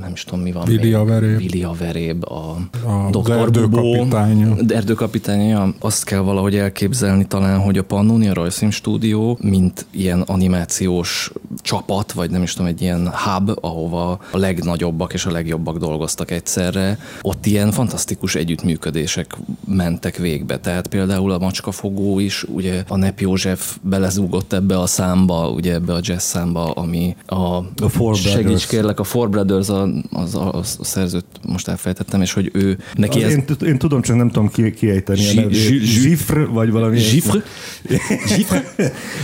nem 0.00 0.12
is 0.12 0.24
tudom 0.24 0.40
mi 0.40 0.52
van 0.52 0.64
Vili 0.64 0.90
veréb. 0.90 1.36
Vili 1.36 1.62
a 1.62 1.72
veréb, 1.78 2.24
a, 2.24 2.56
a 2.88 3.10
Dr. 3.10 3.30
Erdőkapitánya. 3.30 4.56
Erdőkapitánya. 4.68 5.74
Azt 5.78 6.04
kell 6.04 6.18
valahogy 6.18 6.56
elképzelni 6.56 7.26
talán, 7.26 7.60
hogy 7.60 7.78
a 7.78 7.84
Pannonia 7.84 8.34
Rajzfilm 8.34 8.70
Stúdió, 8.70 9.38
mint 9.40 9.86
ilyen 9.90 10.20
animációs 10.20 11.32
csapat, 11.60 12.12
vagy 12.12 12.30
nem 12.30 12.42
is 12.42 12.52
tudom, 12.52 12.66
egy 12.66 12.82
ilyen 12.82 13.10
hub, 13.12 13.58
ahova 13.60 14.10
a 14.30 14.38
legnagyobbak 14.38 15.12
és 15.12 15.26
a 15.26 15.30
legjobbak 15.30 15.78
dolgoztak 15.78 16.30
egyszerre. 16.30 16.98
Ott 17.20 17.46
ilyen 17.46 17.70
fantasztikus 17.70 18.34
együttműködések 18.34 19.36
mentek 19.66 20.16
végbe. 20.16 20.58
Tehát 20.58 20.86
például 20.86 21.03
a 21.10 21.38
macskafogó 21.38 22.18
is, 22.18 22.44
ugye 22.48 22.84
a 22.88 22.96
Nep 22.96 23.20
József 23.20 23.76
belezúgott 23.82 24.52
ebbe 24.52 24.78
a 24.78 24.86
számba, 24.86 25.50
ugye 25.50 25.72
ebbe 25.72 25.92
a 25.92 26.00
jazz 26.02 26.22
számba, 26.22 26.70
ami 26.70 27.16
a, 27.26 27.34
A 27.34 27.88
Four 27.88 28.16
segíts 28.16 28.66
kérlek, 28.66 29.00
a 29.00 29.04
Four 29.04 29.30
Brothers, 29.30 29.68
a, 29.68 29.88
az, 30.12 30.34
a, 30.34 30.54
a 30.54 30.62
szerzőt 30.62 31.24
most 31.46 31.68
elfelejtettem, 31.68 32.22
és 32.22 32.32
hogy 32.32 32.50
ő 32.52 32.78
neki 32.94 33.22
Az 33.22 33.24
ez... 33.24 33.30
én, 33.32 33.68
én, 33.68 33.78
tudom, 33.78 34.02
csak 34.02 34.16
nem 34.16 34.30
tudom 34.30 34.48
ki, 34.48 34.70
kiejteni 34.70 35.52
Zsifr, 35.80 36.48
vagy 36.48 36.70
valami. 36.70 36.98
Zsifr? 36.98 37.42
Zsifr? 38.34 38.62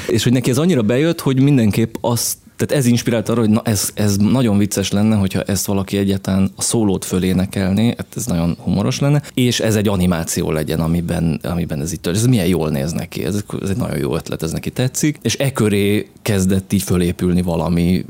és 0.09 0.23
hogy 0.23 0.33
neki 0.33 0.51
ez 0.51 0.59
annyira 0.59 0.83
bejött, 0.83 1.21
hogy 1.21 1.41
mindenképp 1.41 1.95
azt 2.01 2.37
tehát 2.61 2.85
ez 2.85 2.91
inspirált 2.91 3.29
arra, 3.29 3.41
hogy 3.41 3.51
na 3.51 3.63
ez, 3.65 3.91
ez 3.95 4.17
nagyon 4.17 4.59
vicces 4.59 4.91
lenne, 4.91 5.17
hogyha 5.17 5.43
ezt 5.43 5.67
valaki 5.67 5.97
egyáltalán 5.97 6.51
a 6.57 6.63
szólót 6.63 7.05
fölénekelné, 7.05 7.87
hát 7.87 8.07
ez 8.17 8.27
nagyon 8.27 8.57
humoros 8.59 8.99
lenne, 8.99 9.23
és 9.35 9.61
ez 9.61 9.77
egy 9.77 9.89
animáció 9.89 10.51
legyen, 10.51 10.81
amiben, 10.81 11.41
amiben 11.43 11.81
ez 11.81 11.93
itt 11.93 12.07
Ez 12.07 12.27
milyen 12.27 12.47
jól 12.47 12.71
néz 12.71 12.93
neki, 12.93 13.25
ez, 13.25 13.45
ez 13.63 13.71
egy 13.71 13.77
nagyon 13.77 13.99
jó 13.99 14.15
ötlet, 14.15 14.43
ez 14.43 14.53
neki 14.53 14.71
tetszik, 14.71 15.19
és 15.23 15.37
e 15.37 15.53
köré 15.53 16.09
kezdett 16.23 16.73
így 16.73 16.83
fölépülni 16.83 17.43
valami, 17.43 18.05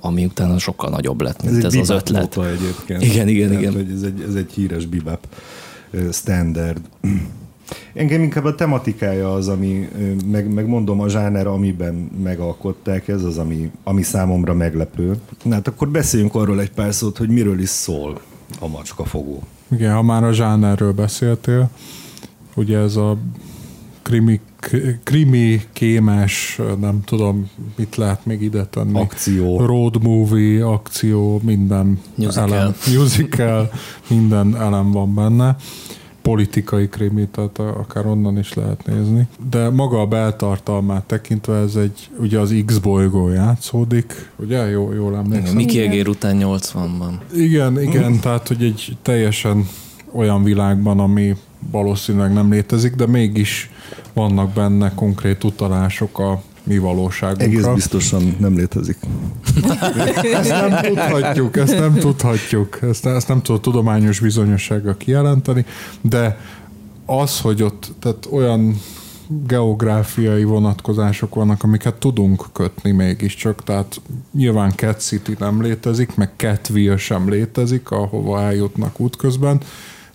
ami 0.00 0.24
utána 0.24 0.58
sokkal 0.58 0.90
nagyobb 0.90 1.20
lett, 1.20 1.42
mint 1.42 1.64
ez, 1.64 1.74
egy 1.74 1.80
az 1.80 1.88
bebop 1.88 2.08
ötlet. 2.08 2.36
egyébként. 2.36 3.02
Igen, 3.02 3.28
igen, 3.28 3.52
igen. 3.52 3.72
Hogy 3.72 3.90
ez, 3.96 4.02
egy, 4.02 4.24
ez 4.28 4.34
egy 4.34 4.52
híres 4.52 4.86
bebop 4.86 5.26
ö, 5.90 6.08
standard. 6.12 6.80
Engem 7.94 8.22
inkább 8.22 8.44
a 8.44 8.54
tematikája 8.54 9.32
az, 9.32 9.48
ami, 9.48 9.88
meg, 10.26 10.52
meg 10.52 10.66
mondom, 10.66 11.00
a 11.00 11.08
zsáner, 11.08 11.46
amiben 11.46 11.94
megalkották, 12.22 13.08
ez 13.08 13.24
az, 13.24 13.38
ami, 13.38 13.70
ami 13.84 14.02
számomra 14.02 14.54
meglepő. 14.54 15.16
Na 15.42 15.54
hát 15.54 15.68
akkor 15.68 15.88
beszéljünk 15.88 16.34
arról 16.34 16.60
egy 16.60 16.70
pár 16.70 16.94
szót, 16.94 17.16
hogy 17.16 17.28
miről 17.28 17.60
is 17.60 17.68
szól 17.68 18.20
a 18.60 18.68
macskafogó. 18.68 19.42
Igen, 19.70 19.94
ha 19.94 20.02
már 20.02 20.24
a 20.24 20.32
zsánerről 20.32 20.92
beszéltél, 20.92 21.70
ugye 22.54 22.78
ez 22.78 22.96
a 22.96 23.18
krimi, 24.02 24.40
krimi 25.02 25.62
kémes, 25.72 26.60
nem 26.80 27.00
tudom, 27.04 27.50
mit 27.76 27.96
lehet 27.96 28.26
még 28.26 28.42
ide 28.42 28.64
tenni. 28.64 29.00
Akció. 29.00 29.66
Road 29.66 30.02
movie, 30.02 30.66
akció, 30.66 31.40
minden 31.44 32.00
Musical. 32.14 32.54
elem. 32.54 32.74
Musical, 32.98 33.70
minden 34.08 34.56
elem 34.56 34.90
van 34.90 35.14
benne. 35.14 35.56
Politikai 36.22 36.88
krimi, 36.88 37.28
tehát 37.30 37.58
akár 37.58 38.06
onnan 38.06 38.38
is 38.38 38.54
lehet 38.54 38.86
nézni. 38.86 39.26
De 39.50 39.70
maga 39.70 40.00
a 40.00 40.06
beltartalmát 40.06 41.04
tekintve 41.04 41.56
ez 41.56 41.76
egy, 41.76 42.10
ugye 42.18 42.38
az 42.38 42.54
X 42.66 42.78
bolygó 42.78 43.28
játszódik, 43.28 44.30
ugye? 44.36 44.68
Jó, 44.68 44.92
jól 44.92 45.16
emlékszem. 45.16 45.54
Miki 45.54 45.80
Egér 45.80 46.08
után 46.08 46.36
80-ban. 46.40 47.12
Igen, 47.34 47.80
igen, 47.80 48.20
tehát 48.20 48.48
hogy 48.48 48.62
egy 48.62 48.96
teljesen 49.02 49.68
olyan 50.12 50.42
világban, 50.42 51.00
ami 51.00 51.36
valószínűleg 51.70 52.32
nem 52.32 52.50
létezik, 52.50 52.94
de 52.94 53.06
mégis 53.06 53.70
vannak 54.12 54.50
benne 54.50 54.94
konkrét 54.94 55.44
utalások 55.44 56.18
a 56.18 56.42
mi 56.62 56.78
valóságunkra. 56.78 57.44
Egész 57.44 57.66
biztosan 57.66 58.36
nem 58.38 58.56
létezik. 58.56 58.96
Ezt 60.32 60.50
nem 60.50 60.82
tudhatjuk, 60.82 61.56
ezt 61.56 61.78
nem 61.78 61.94
tudhatjuk, 61.94 62.78
ezt, 62.82 63.06
ezt 63.06 63.28
nem 63.28 63.42
tud 63.42 63.60
tudományos 63.60 64.20
bizonyossággal 64.20 64.96
kijelenteni, 64.96 65.64
de 66.00 66.38
az, 67.06 67.40
hogy 67.40 67.62
ott 67.62 67.92
tehát 67.98 68.28
olyan 68.30 68.80
geográfiai 69.46 70.44
vonatkozások 70.44 71.34
vannak, 71.34 71.62
amiket 71.62 71.94
tudunk 71.94 72.46
kötni 72.52 72.90
mégiscsak, 72.90 73.62
tehát 73.64 74.00
nyilván 74.32 74.70
Cat 74.70 75.00
City 75.00 75.36
nem 75.38 75.62
létezik, 75.62 76.14
meg 76.14 76.30
Catville 76.36 76.96
sem 76.96 77.28
létezik, 77.28 77.90
ahova 77.90 78.40
eljutnak 78.40 79.00
útközben, 79.00 79.60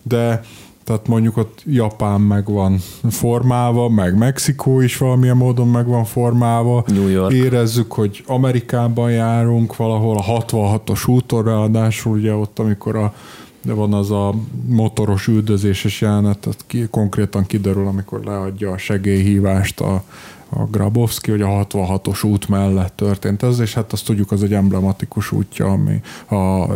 de 0.04 0.42
tehát 0.88 1.08
mondjuk 1.08 1.38
ott 1.38 1.62
Japán 1.66 2.22
meg 2.22 2.46
van 2.46 2.78
formálva, 3.10 3.90
meg 3.90 4.18
Mexikó 4.18 4.82
is 4.82 4.98
valamilyen 4.98 5.38
módon 5.38 5.68
meg 5.68 5.88
van 5.88 6.06
formálva. 6.06 6.84
New 6.88 7.08
York. 7.08 7.34
Érezzük, 7.34 7.92
hogy 7.92 8.24
Amerikában 8.28 9.12
járunk 9.12 9.76
valahol 9.76 10.18
a 10.18 10.24
66-os 10.24 11.10
úton, 11.10 11.44
ráadásul 11.44 12.18
ugye 12.18 12.34
ott, 12.34 12.60
amikor 12.60 12.96
a 12.96 13.14
de 13.62 13.74
van 13.74 13.94
az 13.94 14.12
a 14.12 14.34
motoros 14.66 15.28
üldözéses 15.28 16.02
jelenet, 16.02 16.38
tehát 16.38 16.64
ki, 16.68 16.88
konkrétan 16.92 17.46
kiderül, 17.46 17.88
amikor 17.88 18.24
leadja 18.24 18.72
a 18.72 18.78
segélyhívást 18.78 19.80
a, 19.80 20.04
a 20.50 20.64
Grabowski, 20.64 21.32
hogy 21.32 21.42
a 21.42 21.48
66-os 21.48 22.26
út 22.26 22.48
mellett 22.48 22.96
történt 22.96 23.44
ez, 23.44 23.60
és 23.60 23.74
hát 23.74 23.94
azt 23.94 24.06
tudjuk, 24.06 24.32
az 24.32 24.44
egy 24.44 24.54
emblematikus 24.54 25.32
útja, 25.32 25.66
ami 25.66 26.02
a 26.30 26.74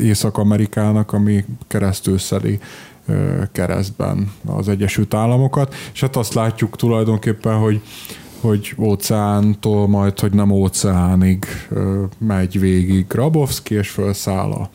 Észak-Amerikának, 0.00 1.12
ami 1.12 1.44
keresztül 1.66 2.18
szeli 2.18 2.60
keresztben 3.52 4.32
az 4.46 4.68
Egyesült 4.68 5.14
Államokat, 5.14 5.74
és 5.92 6.00
hát 6.00 6.16
azt 6.16 6.34
látjuk 6.34 6.76
tulajdonképpen, 6.76 7.58
hogy 7.58 7.80
hogy 8.40 8.74
óceántól 8.78 9.88
majd, 9.88 10.20
hogy 10.20 10.32
nem 10.32 10.50
óceánig 10.50 11.44
megy 12.18 12.60
végig 12.60 13.06
Grabowski, 13.06 13.74
és 13.74 13.88
felszáll 13.88 14.50
a 14.50 14.70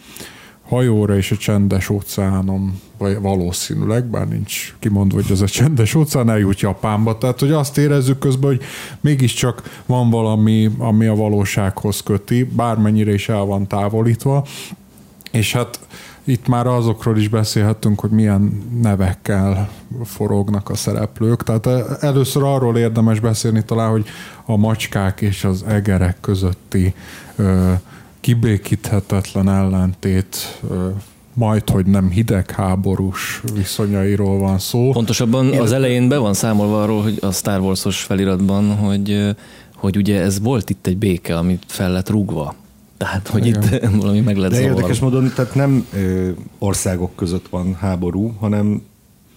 hajóra 0.68 1.18
és 1.18 1.32
a 1.32 1.38
csendes 1.38 1.90
óceánon, 1.90 2.82
vagy 2.98 3.20
valószínűleg, 3.22 4.06
bár 4.06 4.28
nincs 4.28 4.76
kimondva, 4.80 5.22
hogy 5.22 5.32
ez 5.32 5.42
a 5.42 5.48
csendes 5.48 5.96
óceán 5.96 6.30
eljut 6.30 6.60
Japánba. 6.60 7.18
Tehát, 7.18 7.40
hogy 7.40 7.52
azt 7.52 7.78
érezzük 7.78 8.20
közben, 8.20 8.50
hogy 8.50 8.62
mégiscsak 9.02 9.82
van 9.86 10.10
valami, 10.10 10.70
ami 10.78 11.06
a 11.06 11.16
valósághoz 11.16 12.04
köti, 12.04 12.44
bármennyire 12.44 13.14
is 13.14 13.30
el 13.30 13.44
van 13.44 13.68
távolítva. 13.68 14.46
És 15.32 15.54
hát 15.54 15.80
itt 16.32 16.48
már 16.48 16.68
azokról 16.68 17.18
is 17.18 17.28
beszélhetünk, 17.28 18.00
hogy 18.00 18.10
milyen 18.10 18.64
nevekkel 18.82 19.70
forognak 20.04 20.70
a 20.70 20.76
szereplők. 20.76 21.44
Tehát 21.44 21.68
először 22.04 22.44
arról 22.44 22.78
érdemes 22.78 23.20
beszélni 23.20 23.64
talán, 23.64 23.90
hogy 23.90 24.06
a 24.46 24.58
macskák 24.58 25.22
és 25.22 25.44
az 25.44 25.64
egerek 25.68 26.18
közötti 26.22 26.94
ö, 27.36 27.72
kibékíthetetlen 28.20 29.50
ellentét 29.50 30.60
ö, 30.70 30.88
majd, 31.34 31.70
hogy 31.70 31.86
nem 31.86 32.10
hidegháborús 32.10 33.42
viszonyairól 33.54 34.40
van 34.40 34.60
szó. 34.60 34.92
Pontosabban 34.92 35.54
az 35.54 35.72
elején 35.72 36.08
be 36.08 36.18
van 36.18 36.34
számolva 36.34 36.84
arról, 36.84 37.02
hogy 37.02 37.18
a 37.22 37.32
Star 37.32 37.60
Wars-os 37.60 38.02
feliratban, 38.02 38.76
hogy, 38.76 39.36
hogy 39.76 39.98
ugye 39.98 40.22
ez 40.22 40.40
volt 40.40 40.70
itt 40.70 40.88
egy 40.88 40.98
béke, 40.98 41.38
amit 41.38 41.64
fel 41.68 41.92
lett 41.92 42.10
rúgva. 42.10 42.56
Tehát, 43.02 43.28
hogy 43.28 43.46
Igen. 43.46 43.64
itt 43.64 43.86
valami 44.02 44.20
meg 44.20 44.38
lett 44.38 44.50
De 44.50 44.56
zavarva. 44.56 44.76
érdekes 44.78 45.00
módon, 45.00 45.32
tehát 45.36 45.56
nem 45.56 45.86
ö, 45.94 46.30
országok 46.60 47.16
között 47.16 47.48
van 47.50 47.76
háború, 47.80 48.36
hanem 48.40 48.82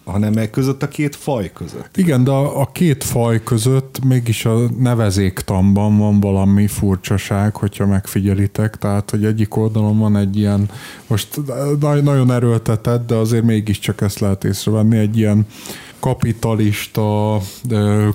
hanem 0.04 0.36
e 0.36 0.50
között 0.50 0.82
a 0.82 0.88
két 0.88 1.16
faj 1.16 1.50
között. 1.52 1.96
Igen, 1.96 2.24
de 2.24 2.30
a, 2.30 2.60
a 2.60 2.66
két 2.72 3.04
faj 3.04 3.42
között 3.42 4.04
mégis 4.04 4.44
a 4.44 4.58
nevezéktamban 4.78 5.98
van 5.98 6.20
valami 6.20 6.66
furcsaság, 6.66 7.56
hogyha 7.56 7.86
megfigyelitek, 7.86 8.76
tehát 8.76 9.10
hogy 9.10 9.24
egyik 9.24 9.56
oldalon 9.56 9.98
van 9.98 10.16
egy 10.16 10.36
ilyen, 10.36 10.68
most 11.06 11.40
na- 11.80 12.00
nagyon 12.00 12.32
erőltetett, 12.32 13.06
de 13.06 13.14
azért 13.14 13.44
mégiscsak 13.44 14.00
ezt 14.00 14.18
lehet 14.18 14.44
észrevenni, 14.44 14.98
egy 14.98 15.18
ilyen 15.18 15.46
kapitalista, 16.04 17.40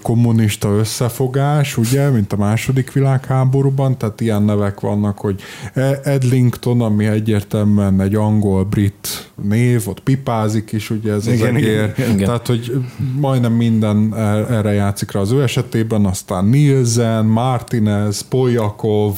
kommunista 0.02 0.70
összefogás, 0.70 1.78
ugye, 1.78 2.10
mint 2.10 2.34
a 2.34 2.38
második 2.38 2.92
világháborúban, 2.92 3.98
tehát 3.98 4.22
ilyen 4.22 4.44
nevek 4.44 4.80
vannak, 4.80 5.18
hogy 5.18 5.42
E- 5.74 6.00
Edlington, 6.04 6.82
ami 6.82 7.06
egyértelműen 7.06 8.02
egy 8.02 8.16
angol-brit 8.16 9.32
név, 9.44 9.88
ott 9.88 10.00
pipázik 10.00 10.72
is, 10.72 10.90
ugye 10.90 11.14
ez 11.14 11.28
az 11.28 11.34
Igen, 11.34 11.56
egér. 11.56 11.94
igen, 11.98 12.12
igen. 12.12 12.26
Tehát, 12.26 12.48
hogy 12.48 12.72
majdnem 13.20 13.54
minden 13.54 14.16
er- 14.16 14.50
erre 14.50 14.72
játszik 14.74 15.12
rá 15.12 15.20
az 15.20 15.32
ő 15.32 15.42
esetében, 15.42 16.06
aztán 16.06 16.46
Nielsen, 16.46 17.26
Martinez, 17.26 18.22
Poljakov, 18.22 19.14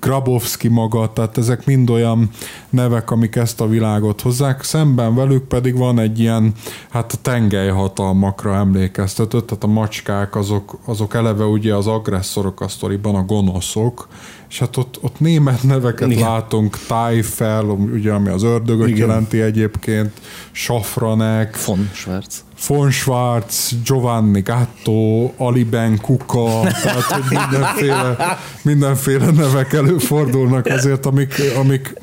Grabowski 0.00 0.68
maga, 0.68 1.12
tehát 1.12 1.38
ezek 1.38 1.66
mind 1.66 1.90
olyan 1.90 2.30
nevek, 2.70 3.10
amik 3.10 3.36
ezt 3.36 3.60
a 3.60 3.68
világot 3.68 4.20
hozzák. 4.20 4.62
Szemben 4.62 5.14
velük 5.14 5.44
pedig 5.44 5.76
van 5.76 5.98
egy 5.98 6.20
ilyen, 6.20 6.52
hát 6.90 7.12
a 7.12 7.16
tengelyhatalmakra 7.22 8.54
emlékeztető, 8.54 9.40
tehát 9.40 9.64
a 9.64 9.66
macskák 9.66 10.36
azok, 10.36 10.78
azok 10.84 11.14
eleve 11.14 11.44
ugye 11.44 11.74
az 11.74 11.86
agresszorok 11.86 12.60
a 12.60 12.68
sztoriban, 12.68 13.14
a 13.14 13.24
gonoszok, 13.24 14.08
és 14.56 14.62
hát 14.62 14.76
ott, 14.76 14.98
ott 15.00 15.20
német 15.20 15.62
neveket 15.62 16.10
Igen. 16.10 16.28
Látunk, 16.28 16.78
Tájfel, 16.86 17.64
ugye 17.64 18.12
ami 18.12 18.28
az 18.28 18.42
ördögöt 18.42 18.88
Igen. 18.88 19.08
Jelenti 19.08 19.40
egyébként, 19.40 20.10
Safranek, 20.52 21.64
Von 21.64 21.90
Schwarz. 21.94 22.44
von 22.66 22.90
Schwarz, 22.90 23.74
Giovanni 23.84 24.40
Gatto, 24.40 25.30
Aliben 25.36 26.00
Kuka, 26.00 26.60
tehát 26.82 27.02
hogy 27.02 27.38
mindenféle, 27.38 28.16
mindenféle 28.62 29.30
nevek 29.30 29.72
előfordulnak 29.72 30.66
azért, 30.66 31.06
amik, 31.06 31.34
amik 31.58 31.94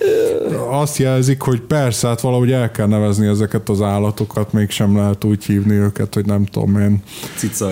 azt 0.70 0.98
jelzik, 0.98 1.42
hogy 1.42 1.62
persze, 1.62 2.08
hát 2.08 2.22
valahogy 2.22 2.52
el 2.52 2.72
kell 2.72 2.88
nevezni 2.88 3.28
ezeket 3.28 3.70
az 3.70 3.82
állatokat, 3.82 4.54
mégsem 4.54 4.98
lehet 4.98 5.24
úgy 5.24 5.46
hívni 5.46 5.74
őket, 5.74 6.14
hogy 6.14 6.26
nem 6.26 6.46
tudom 6.46 6.80
én, 6.80 7.04
Cica. 7.36 7.70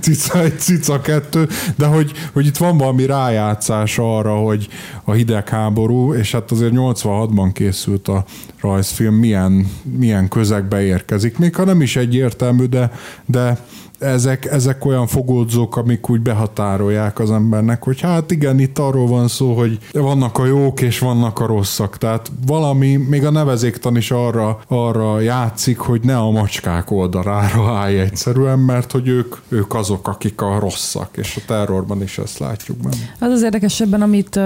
Cica 0.00 0.42
egy, 0.42 0.58
cica 0.58 1.00
kettő, 1.00 1.48
de 1.76 1.86
hogy, 1.86 2.12
hogy 2.32 2.46
itt 2.46 2.56
van 2.56 2.78
valami 2.78 3.06
rájátszás 3.06 3.98
arra, 3.98 4.34
hogy 4.34 4.68
a 5.04 5.12
hidegháború, 5.12 6.14
és 6.14 6.32
hát 6.32 6.50
azért 6.50 6.72
86-ban 6.74 7.50
készült 7.52 8.08
a 8.08 8.24
rajzfilm, 8.60 9.14
milyen, 9.14 9.70
milyen 9.98 10.28
közegbe 10.28 10.82
érkezik. 10.82 11.38
Még 11.38 11.54
ha 11.54 11.64
nem 11.64 11.80
is 11.80 11.96
egyértelmű, 11.96 12.64
de, 12.64 12.92
de 13.26 13.58
ezek, 13.98 14.44
ezek 14.44 14.84
olyan 14.84 15.06
fogódzók, 15.06 15.76
amik 15.76 16.08
úgy 16.10 16.20
behatárolják 16.20 17.18
az 17.18 17.30
embernek, 17.30 17.82
hogy 17.82 18.00
hát 18.00 18.30
igen, 18.30 18.58
itt 18.58 18.78
arról 18.78 19.06
van 19.06 19.28
szó, 19.28 19.54
hogy 19.54 19.78
vannak 19.92 20.38
a 20.38 20.46
jók 20.46 20.80
és 20.80 20.98
vannak 20.98 21.40
a 21.40 21.46
rosszak. 21.46 21.98
Tehát 21.98 22.30
valami, 22.46 22.96
még 22.96 23.24
a 23.24 23.30
nevezéktan 23.30 23.96
is 23.96 24.10
arra, 24.10 24.58
arra 24.68 25.20
játszik, 25.20 25.78
hogy 25.78 26.00
ne 26.02 26.16
a 26.16 26.30
macskák 26.30 26.90
oldalára 26.90 27.72
állj 27.76 27.98
egyszerűen, 27.98 28.58
mert 28.58 28.92
hogy 28.92 29.08
ők, 29.08 29.34
ők 29.48 29.74
azok, 29.74 30.08
akik 30.08 30.40
a 30.40 30.58
rosszak, 30.58 31.08
és 31.16 31.36
a 31.36 31.40
terrorban 31.46 32.02
is 32.02 32.18
ezt 32.18 32.38
látjuk 32.38 32.76
benne. 32.76 33.14
Az 33.18 33.30
az 33.30 33.42
érdekesebben, 33.42 34.02
amit 34.02 34.40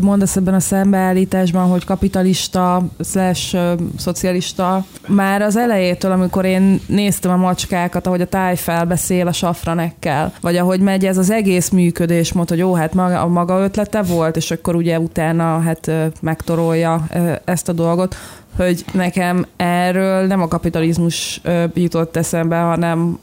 mondasz 0.00 0.36
ebben 0.36 0.54
a 0.54 0.60
szembeállításban, 0.60 1.68
hogy 1.68 1.84
kapitalista 1.84 2.84
slash 3.04 3.56
szocialista, 3.96 4.84
már 5.08 5.42
az 5.42 5.56
elejétől, 5.56 6.12
amikor 6.12 6.44
én 6.44 6.80
néztem 6.86 7.30
a 7.30 7.36
macskákat, 7.36 8.06
ahogy 8.06 8.20
a 8.20 8.26
tájfel 8.26 8.77
beszél 8.84 9.26
a 9.26 9.32
safranekkel, 9.32 10.32
vagy 10.40 10.56
ahogy 10.56 10.80
megy 10.80 11.06
ez 11.06 11.18
az 11.18 11.30
egész 11.30 11.68
működés, 11.68 12.32
mondta, 12.32 12.54
hogy 12.54 12.62
jó, 12.62 12.74
hát 12.74 12.94
maga, 12.94 13.20
a 13.20 13.26
maga 13.26 13.62
ötlete 13.62 14.02
volt, 14.02 14.36
és 14.36 14.50
akkor 14.50 14.74
ugye 14.74 15.00
utána 15.00 15.60
hát 15.60 15.90
megtorolja 16.20 17.06
ezt 17.44 17.68
a 17.68 17.72
dolgot, 17.72 18.16
hogy 18.56 18.84
nekem 18.92 19.46
erről 19.56 20.26
nem 20.26 20.42
a 20.42 20.48
kapitalizmus 20.48 21.40
jutott 21.74 22.16
eszembe, 22.16 22.58
hanem 22.58 23.18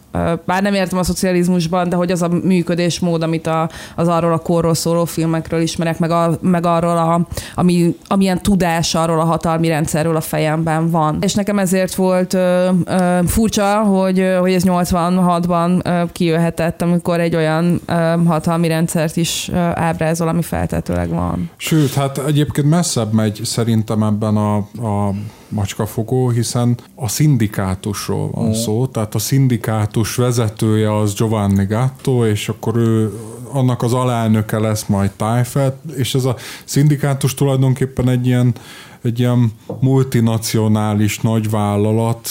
bár 0.45 0.61
nem 0.61 0.73
értem 0.73 0.97
a 0.97 1.03
szocializmusban, 1.03 1.89
de 1.89 1.95
hogy 1.95 2.11
az 2.11 2.21
a 2.21 2.27
működésmód, 2.43 3.21
amit 3.21 3.47
a, 3.47 3.69
az 3.95 4.07
arról 4.07 4.33
a 4.33 4.37
korról 4.37 4.73
szóló 4.73 5.05
filmekről 5.05 5.61
ismerek, 5.61 5.99
meg, 5.99 6.11
a, 6.11 6.37
meg 6.41 6.65
arról, 6.65 6.97
a, 6.97 7.27
ami, 7.55 7.95
amilyen 8.07 8.41
tudás 8.41 8.95
arról 8.95 9.19
a 9.19 9.23
hatalmi 9.23 9.67
rendszerről 9.67 10.15
a 10.15 10.21
fejemben 10.21 10.89
van. 10.89 11.17
És 11.21 11.33
nekem 11.33 11.59
ezért 11.59 11.95
volt 11.95 12.33
ö, 12.33 12.69
ö, 12.85 13.19
furcsa, 13.25 13.83
hogy, 13.83 14.35
hogy 14.39 14.53
ez 14.53 14.63
86-ban 14.65 15.85
ö, 15.85 16.01
kijöhetett, 16.11 16.81
amikor 16.81 17.19
egy 17.19 17.35
olyan 17.35 17.81
ö, 17.85 17.93
hatalmi 18.25 18.67
rendszert 18.67 19.17
is 19.17 19.49
ö, 19.51 19.55
ábrázol, 19.57 20.27
ami 20.27 20.41
feltetőleg 20.41 21.09
van. 21.09 21.49
Sőt, 21.57 21.93
hát 21.93 22.17
egyébként 22.27 22.69
messzebb 22.69 23.13
megy 23.13 23.39
szerintem 23.43 24.03
ebben 24.03 24.35
a, 24.37 24.55
a 24.57 25.13
macskafogó, 25.49 26.29
hiszen 26.29 26.77
a 26.95 27.07
szindikátusról 27.07 28.29
van 28.31 28.47
mm. 28.47 28.51
szó, 28.51 28.85
tehát 28.87 29.15
a 29.15 29.19
szindikátus 29.19 30.15
vezetője 30.15 30.97
az 30.97 31.13
Giovanni 31.13 31.65
Gatto, 31.65 32.25
és 32.27 32.49
akkor 32.49 32.75
ő 32.75 33.19
annak 33.51 33.81
az 33.81 33.93
alelnöke 33.93 34.59
lesz 34.59 34.85
majd 34.85 35.11
Tájfelt, 35.11 35.75
és 35.95 36.15
ez 36.15 36.25
a 36.25 36.35
szindikátus 36.65 37.33
tulajdonképpen 37.33 38.09
egy 38.09 38.27
ilyen, 38.27 38.53
egy 39.01 39.19
ilyen 39.19 39.51
multinacionális 39.79 41.19
nagyvállalat, 41.19 42.29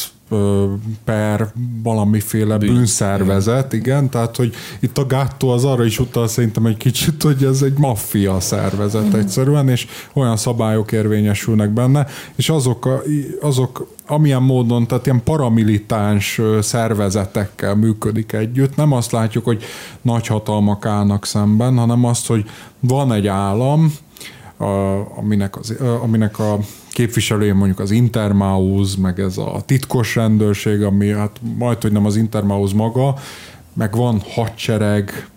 per 1.04 1.52
valamiféle 1.82 2.58
Bűn. 2.58 2.74
bűnszervezet, 2.74 3.72
igen, 3.72 4.08
tehát 4.10 4.36
hogy 4.36 4.54
itt 4.80 4.98
a 4.98 5.06
gatto 5.06 5.48
az 5.48 5.64
arra 5.64 5.84
is 5.84 5.98
utal 5.98 6.28
szerintem 6.28 6.66
egy 6.66 6.76
kicsit, 6.76 7.22
hogy 7.22 7.44
ez 7.44 7.62
egy 7.62 7.78
maffia 7.78 8.40
szervezet 8.40 9.14
mm. 9.14 9.18
egyszerűen, 9.18 9.68
és 9.68 9.86
olyan 10.12 10.36
szabályok 10.36 10.92
érvényesülnek 10.92 11.70
benne, 11.70 12.06
és 12.34 12.48
azok, 12.48 12.86
a, 12.86 13.02
azok 13.40 13.86
amilyen 14.06 14.42
módon, 14.42 14.86
tehát 14.86 15.06
ilyen 15.06 15.22
paramilitáns 15.24 16.40
szervezetekkel 16.60 17.74
működik 17.74 18.32
együtt, 18.32 18.76
nem 18.76 18.92
azt 18.92 19.12
látjuk, 19.12 19.44
hogy 19.44 19.62
nagyhatalmak 20.02 20.86
állnak 20.86 21.26
szemben, 21.26 21.76
hanem 21.76 22.04
azt, 22.04 22.26
hogy 22.26 22.44
van 22.80 23.12
egy 23.12 23.26
állam, 23.26 23.94
a, 24.56 24.64
aminek, 25.18 25.58
az, 25.58 25.74
aminek 26.02 26.38
a 26.38 26.58
képviselője 26.94 27.54
mondjuk 27.54 27.78
az 27.78 27.90
Intermaus, 27.90 28.96
meg 28.96 29.20
ez 29.20 29.38
a 29.38 29.62
titkos 29.66 30.14
rendőrség, 30.14 30.82
ami 30.82 31.08
hát 31.12 31.40
majd, 31.58 31.82
hogy 31.82 31.92
nem 31.92 32.06
az 32.06 32.16
Intermaus 32.16 32.72
maga, 32.72 33.14
meg 33.72 33.96
van 33.96 34.20
hadsereg, 34.34 35.28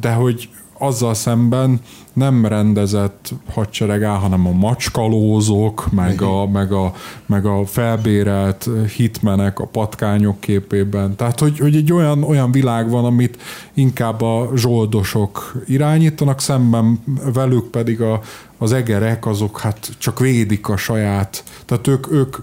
de 0.00 0.12
hogy 0.12 0.48
azzal 0.78 1.14
szemben 1.14 1.80
nem 2.12 2.46
rendezett 2.46 3.34
hadsereg 3.50 4.02
áll, 4.02 4.18
hanem 4.18 4.46
a 4.46 4.52
macskalózók, 4.52 5.92
meg 5.92 6.22
a, 6.22 6.46
meg 6.46 6.72
a, 6.72 6.92
meg 7.26 7.46
a 7.46 7.66
felbérelt 7.66 8.68
hitmenek 8.96 9.58
a 9.58 9.66
patkányok 9.66 10.40
képében. 10.40 11.16
Tehát, 11.16 11.40
hogy, 11.40 11.58
hogy 11.58 11.76
egy 11.76 11.92
olyan, 11.92 12.22
olyan 12.22 12.52
világ 12.52 12.90
van, 12.90 13.04
amit 13.04 13.42
inkább 13.74 14.20
a 14.20 14.50
zsoldosok 14.54 15.62
irányítanak, 15.66 16.40
szemben 16.40 17.00
velük 17.32 17.70
pedig 17.70 18.00
a, 18.00 18.20
az 18.58 18.72
egerek, 18.72 19.26
azok 19.26 19.60
hát 19.60 19.90
csak 19.98 20.18
védik 20.18 20.68
a 20.68 20.76
saját, 20.76 21.44
tehát 21.64 21.86
ők, 21.86 22.12
ők 22.12 22.36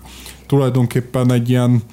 tulajdonképpen 0.47 1.31
egy 1.31 1.49
ilyen 1.49 1.83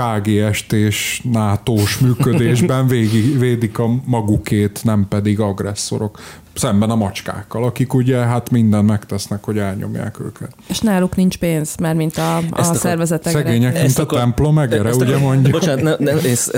KGST 0.00 0.72
és 0.72 1.22
NATO-s 1.32 1.98
működésben 1.98 2.86
végig, 2.96 3.38
védik 3.38 3.78
a 3.78 3.86
magukét, 4.04 4.80
nem 4.84 5.06
pedig 5.08 5.40
agresszorok. 5.40 6.18
Szemben 6.54 6.90
a 6.90 6.94
macskákkal, 6.96 7.64
akik 7.64 7.94
ugye 7.94 8.16
hát 8.16 8.50
minden 8.50 8.84
megtesznek, 8.84 9.44
hogy 9.44 9.58
elnyomják 9.58 10.20
őket. 10.20 10.54
És 10.66 10.80
náluk 10.80 11.16
nincs 11.16 11.38
pénz, 11.38 11.76
mert 11.76 11.96
mint 11.96 12.16
a, 12.16 12.36
a 12.50 12.62
szervezetek. 12.62 13.32
Szegények, 13.32 13.82
mint 13.82 13.98
a 13.98 14.02
akar, 14.02 14.18
templom 14.18 14.58
egere, 14.58 14.94
ugye 14.94 15.18
mondjuk. 15.18 15.52
Bocsánat, 15.52 15.98
ne, 15.98 16.12
ne, 16.12 16.20
ez, 16.20 16.50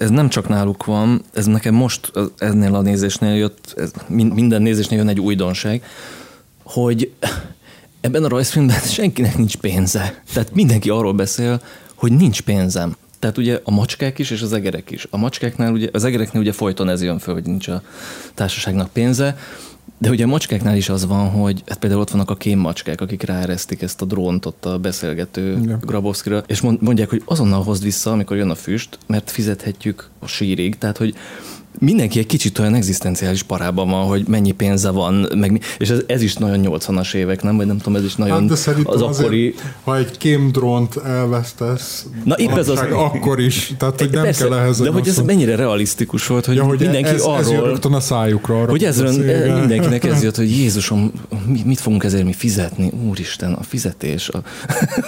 ez 0.00 0.10
nem 0.10 0.28
csak 0.28 0.48
náluk 0.48 0.84
van, 0.84 1.22
ez 1.32 1.46
nekem 1.46 1.74
most 1.74 2.12
ennél 2.38 2.74
a 2.74 2.80
nézésnél 2.80 3.34
jött, 3.34 3.74
ez 3.76 3.90
minden 4.08 4.62
nézésnél 4.62 4.98
jön 4.98 5.08
egy 5.08 5.20
újdonság, 5.20 5.82
hogy 6.62 7.12
ebben 8.00 8.24
a 8.24 8.28
rajzfilmben 8.28 8.78
senkinek 8.80 9.36
nincs 9.36 9.56
pénze. 9.56 10.22
Tehát 10.32 10.54
mindenki 10.54 10.90
arról 10.90 11.12
beszél, 11.12 11.60
hogy 12.04 12.16
nincs 12.16 12.40
pénzem. 12.40 12.96
Tehát 13.18 13.38
ugye 13.38 13.60
a 13.64 13.70
macskák 13.70 14.18
is, 14.18 14.30
és 14.30 14.42
az 14.42 14.52
egerek 14.52 14.90
is. 14.90 15.06
A 15.10 15.16
macskáknál 15.16 15.72
ugye, 15.72 15.88
az 15.92 16.04
egereknél 16.04 16.42
ugye 16.42 16.52
folyton 16.52 16.88
ez 16.88 17.02
jön 17.02 17.18
föl, 17.18 17.34
hogy 17.34 17.44
nincs 17.44 17.68
a 17.68 17.82
társaságnak 18.34 18.90
pénze, 18.92 19.36
de 19.98 20.10
ugye 20.10 20.24
a 20.24 20.26
macskáknál 20.26 20.76
is 20.76 20.88
az 20.88 21.06
van, 21.06 21.30
hogy 21.30 21.62
hát 21.66 21.78
például 21.78 22.00
ott 22.00 22.10
vannak 22.10 22.30
a 22.30 22.36
kémmacskák, 22.36 23.00
akik 23.00 23.22
ráeresztik 23.22 23.82
ezt 23.82 24.02
a 24.02 24.04
drónt 24.04 24.46
ott 24.46 24.64
a 24.64 24.78
beszélgető 24.78 25.60
ja. 25.66 25.76
Grabowski-ra, 25.76 26.42
és 26.46 26.60
mondják, 26.60 27.10
hogy 27.10 27.22
azonnal 27.24 27.62
hozd 27.62 27.82
vissza, 27.82 28.12
amikor 28.12 28.36
jön 28.36 28.50
a 28.50 28.54
füst, 28.54 28.98
mert 29.06 29.30
fizethetjük 29.30 30.10
a 30.18 30.26
sírig. 30.26 30.78
Tehát, 30.78 30.96
hogy 30.96 31.14
mindenki 31.78 32.18
egy 32.18 32.26
kicsit 32.26 32.58
olyan 32.58 32.74
egzisztenciális 32.74 33.42
parában 33.42 33.90
van, 33.90 34.06
hogy 34.06 34.24
mennyi 34.28 34.52
pénze 34.52 34.90
van, 34.90 35.28
meg, 35.36 35.62
és 35.78 35.88
ez, 35.88 35.98
ez 36.06 36.22
is 36.22 36.34
nagyon 36.34 36.60
80-as 36.62 37.14
évek, 37.14 37.42
nem? 37.42 37.56
Vagy 37.56 37.66
nem 37.66 37.78
tudom, 37.78 37.96
ez 37.96 38.04
is 38.04 38.14
nagyon 38.14 38.48
hát 38.48 38.64
de 38.64 38.82
az 38.84 39.00
akkori... 39.00 39.54
ha 39.84 39.96
egy 39.96 40.18
kémdrónt 40.18 40.96
elvesztesz, 40.96 42.06
Na, 42.24 42.34
épp 42.36 42.50
ez 42.50 42.68
az... 42.68 42.78
akkor 42.90 43.40
is, 43.40 43.72
tehát 43.78 43.98
hogy 43.98 44.10
nem 44.10 44.22
Persze, 44.22 44.44
kell 44.48 44.58
ehhez... 44.58 44.78
De 44.78 44.90
hogy 44.90 45.08
ez 45.08 45.18
mennyire 45.18 45.56
realisztikus 45.56 46.26
volt, 46.26 46.44
hogy, 46.46 46.56
ja, 46.56 46.64
hogy 46.64 46.80
mindenki 46.80 47.08
ez, 47.08 47.22
arról... 47.22 47.70
Ez 47.82 47.92
a 47.92 48.00
szájukra. 48.00 48.60
Arra 48.60 48.70
hogy 48.70 48.84
ez 48.84 49.00
mindenkinek 49.00 50.04
ez 50.04 50.22
jött, 50.22 50.36
hogy 50.36 50.50
Jézusom, 50.60 51.12
mit 51.64 51.80
fogunk 51.80 52.04
ezért 52.04 52.24
mi 52.24 52.32
fizetni? 52.32 52.92
Úristen, 53.08 53.52
a 53.52 53.62
fizetés. 53.62 54.28
A... 54.28 54.42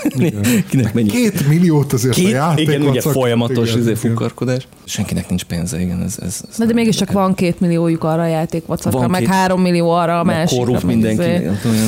Kinek 0.68 0.94
mennyi? 0.94 1.08
Két 1.08 1.48
milliót 1.48 1.92
azért 1.92 2.14
Két, 2.14 2.26
a 2.26 2.28
játék 2.28 2.68
Igen, 2.68 2.82
ugye 2.82 3.00
folyamatos 3.00 3.68
igen, 3.68 3.80
izé, 3.80 3.94
fukarkodás. 3.94 4.68
Senkinek 4.84 5.28
nincs 5.28 5.44
pénze, 5.44 5.80
igen, 5.80 6.02
ez, 6.02 6.16
ez, 6.22 6.40
Na 6.56 6.64
de 6.64 6.72
mégiscsak 6.72 7.12
van 7.12 7.34
két 7.34 7.60
milliójuk 7.60 8.04
arra 8.04 8.22
a 8.22 8.26
játékvacakra, 8.26 9.08
meg 9.08 9.20
két... 9.20 9.28
három 9.28 9.60
millió 9.60 9.90
arra 9.90 10.20
a 10.20 10.24
másikra. 10.24 10.64
Korrupt 10.64 10.84
mindenki. 10.84 11.22
Izé. 11.22 11.34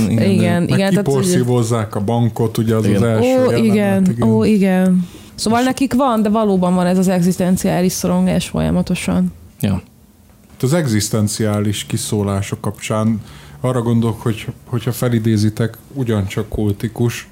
Igen, 0.09 0.31
igen. 0.31 0.63
Meg 0.63 0.69
igen 0.71 0.91
kiporszívozzák 0.91 1.95
a 1.95 2.01
bankot, 2.01 2.59
ugye 2.59 2.75
az 2.75 2.87
igen. 2.87 3.03
az 3.03 3.09
első 3.09 3.25
Ó, 3.25 3.51
jelenet, 3.51 3.65
igen, 3.65 4.07
igen. 4.11 4.29
Ó, 4.29 4.45
igen. 4.45 5.09
Szóval 5.35 5.63
nekik 5.63 5.95
van, 5.95 6.23
de 6.23 6.29
valóban 6.29 6.75
van 6.75 6.87
ez 6.87 6.99
az 6.99 7.09
egzisztenciális 7.09 7.93
szorongás 7.93 8.49
folyamatosan. 8.49 9.33
Ja. 9.61 9.83
Az 10.61 10.73
egzisztenciális 10.73 11.85
kiszólások 11.87 12.61
kapcsán 12.61 13.21
arra 13.61 13.83
gondolok, 13.83 14.23
hogy 14.23 14.47
hogyha 14.65 14.93
felidézitek, 14.93 15.77
ugyancsak 15.93 16.49
kultikus, 16.49 17.29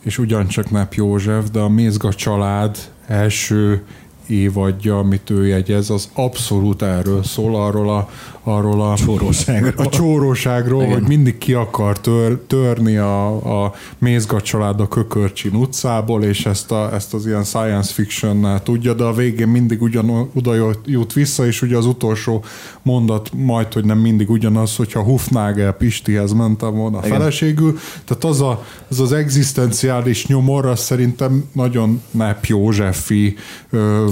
és 0.00 0.18
ugyancsak 0.18 0.70
Nep 0.70 0.94
József, 0.94 1.50
de 1.50 1.58
a 1.58 1.68
Mézga 1.68 2.12
család 2.14 2.76
első 3.06 3.82
évadja, 4.28 4.98
amit 4.98 5.30
ő 5.30 5.46
jegyez, 5.46 5.90
az 5.90 6.08
abszolút 6.12 6.82
erről 6.82 7.22
szól, 7.22 7.56
arról 7.56 7.90
a, 7.90 8.08
arról 8.42 8.82
a 8.82 8.96
csóróságról, 8.96 9.86
a 9.86 9.88
csóróságról 9.88 10.86
hogy 10.86 11.02
mindig 11.02 11.38
ki 11.38 11.52
akar 11.52 12.00
tör, 12.00 12.38
törni 12.46 12.96
a, 12.96 13.64
a 13.64 13.74
Mézgat 13.98 14.42
család 14.42 14.80
a 14.80 14.88
Kökörcsin 14.88 15.54
utcából, 15.54 16.22
és 16.22 16.46
ezt, 16.46 16.70
a, 16.70 16.94
ezt 16.94 17.14
az 17.14 17.26
ilyen 17.26 17.44
science 17.44 17.92
fiction 17.92 18.60
tudja, 18.62 18.94
de 18.94 19.04
a 19.04 19.12
végén 19.12 19.48
mindig 19.48 19.82
ugyan 19.82 20.30
oda 20.34 20.72
jut 20.84 21.12
vissza, 21.12 21.46
és 21.46 21.62
ugye 21.62 21.76
az 21.76 21.86
utolsó 21.86 22.44
mondat 22.82 23.30
majd, 23.34 23.72
hogy 23.72 23.84
nem 23.84 23.98
mindig 23.98 24.30
ugyanaz, 24.30 24.76
hogyha 24.76 25.02
Hufnagel 25.02 25.72
Pistihez 25.72 26.32
mentem 26.32 26.74
volna 26.74 26.98
a 26.98 27.02
feleségül, 27.02 27.78
tehát 28.04 28.24
az, 28.24 28.40
a, 28.40 28.64
az 28.88 29.00
az 29.00 29.12
egzisztenciális 29.12 30.26
nyomor, 30.26 30.66
az 30.66 30.80
szerintem 30.80 31.44
nagyon 31.52 32.02
Nep 32.10 32.44
Józsefi, 32.44 33.36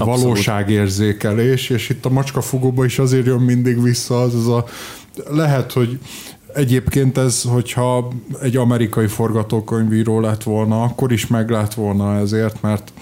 Abszolút. 0.06 0.22
valóságérzékelés, 0.22 1.70
és 1.70 1.88
itt 1.88 2.04
a 2.04 2.10
macskafogóba 2.10 2.84
is 2.84 2.98
azért 2.98 3.26
jön 3.26 3.40
mindig 3.40 3.82
vissza 3.82 4.20
az, 4.20 4.34
az 4.34 4.48
a 4.48 4.64
lehet, 5.30 5.72
hogy 5.72 5.98
Egyébként 6.54 7.18
ez, 7.18 7.42
hogyha 7.42 8.08
egy 8.42 8.56
amerikai 8.56 9.06
forgatókönyvíró 9.06 10.20
lett 10.20 10.42
volna, 10.42 10.82
akkor 10.82 11.12
is 11.12 11.26
meg 11.26 11.50
lett 11.50 11.74
volna 11.74 12.18
ezért, 12.18 12.62
mert 12.62 12.92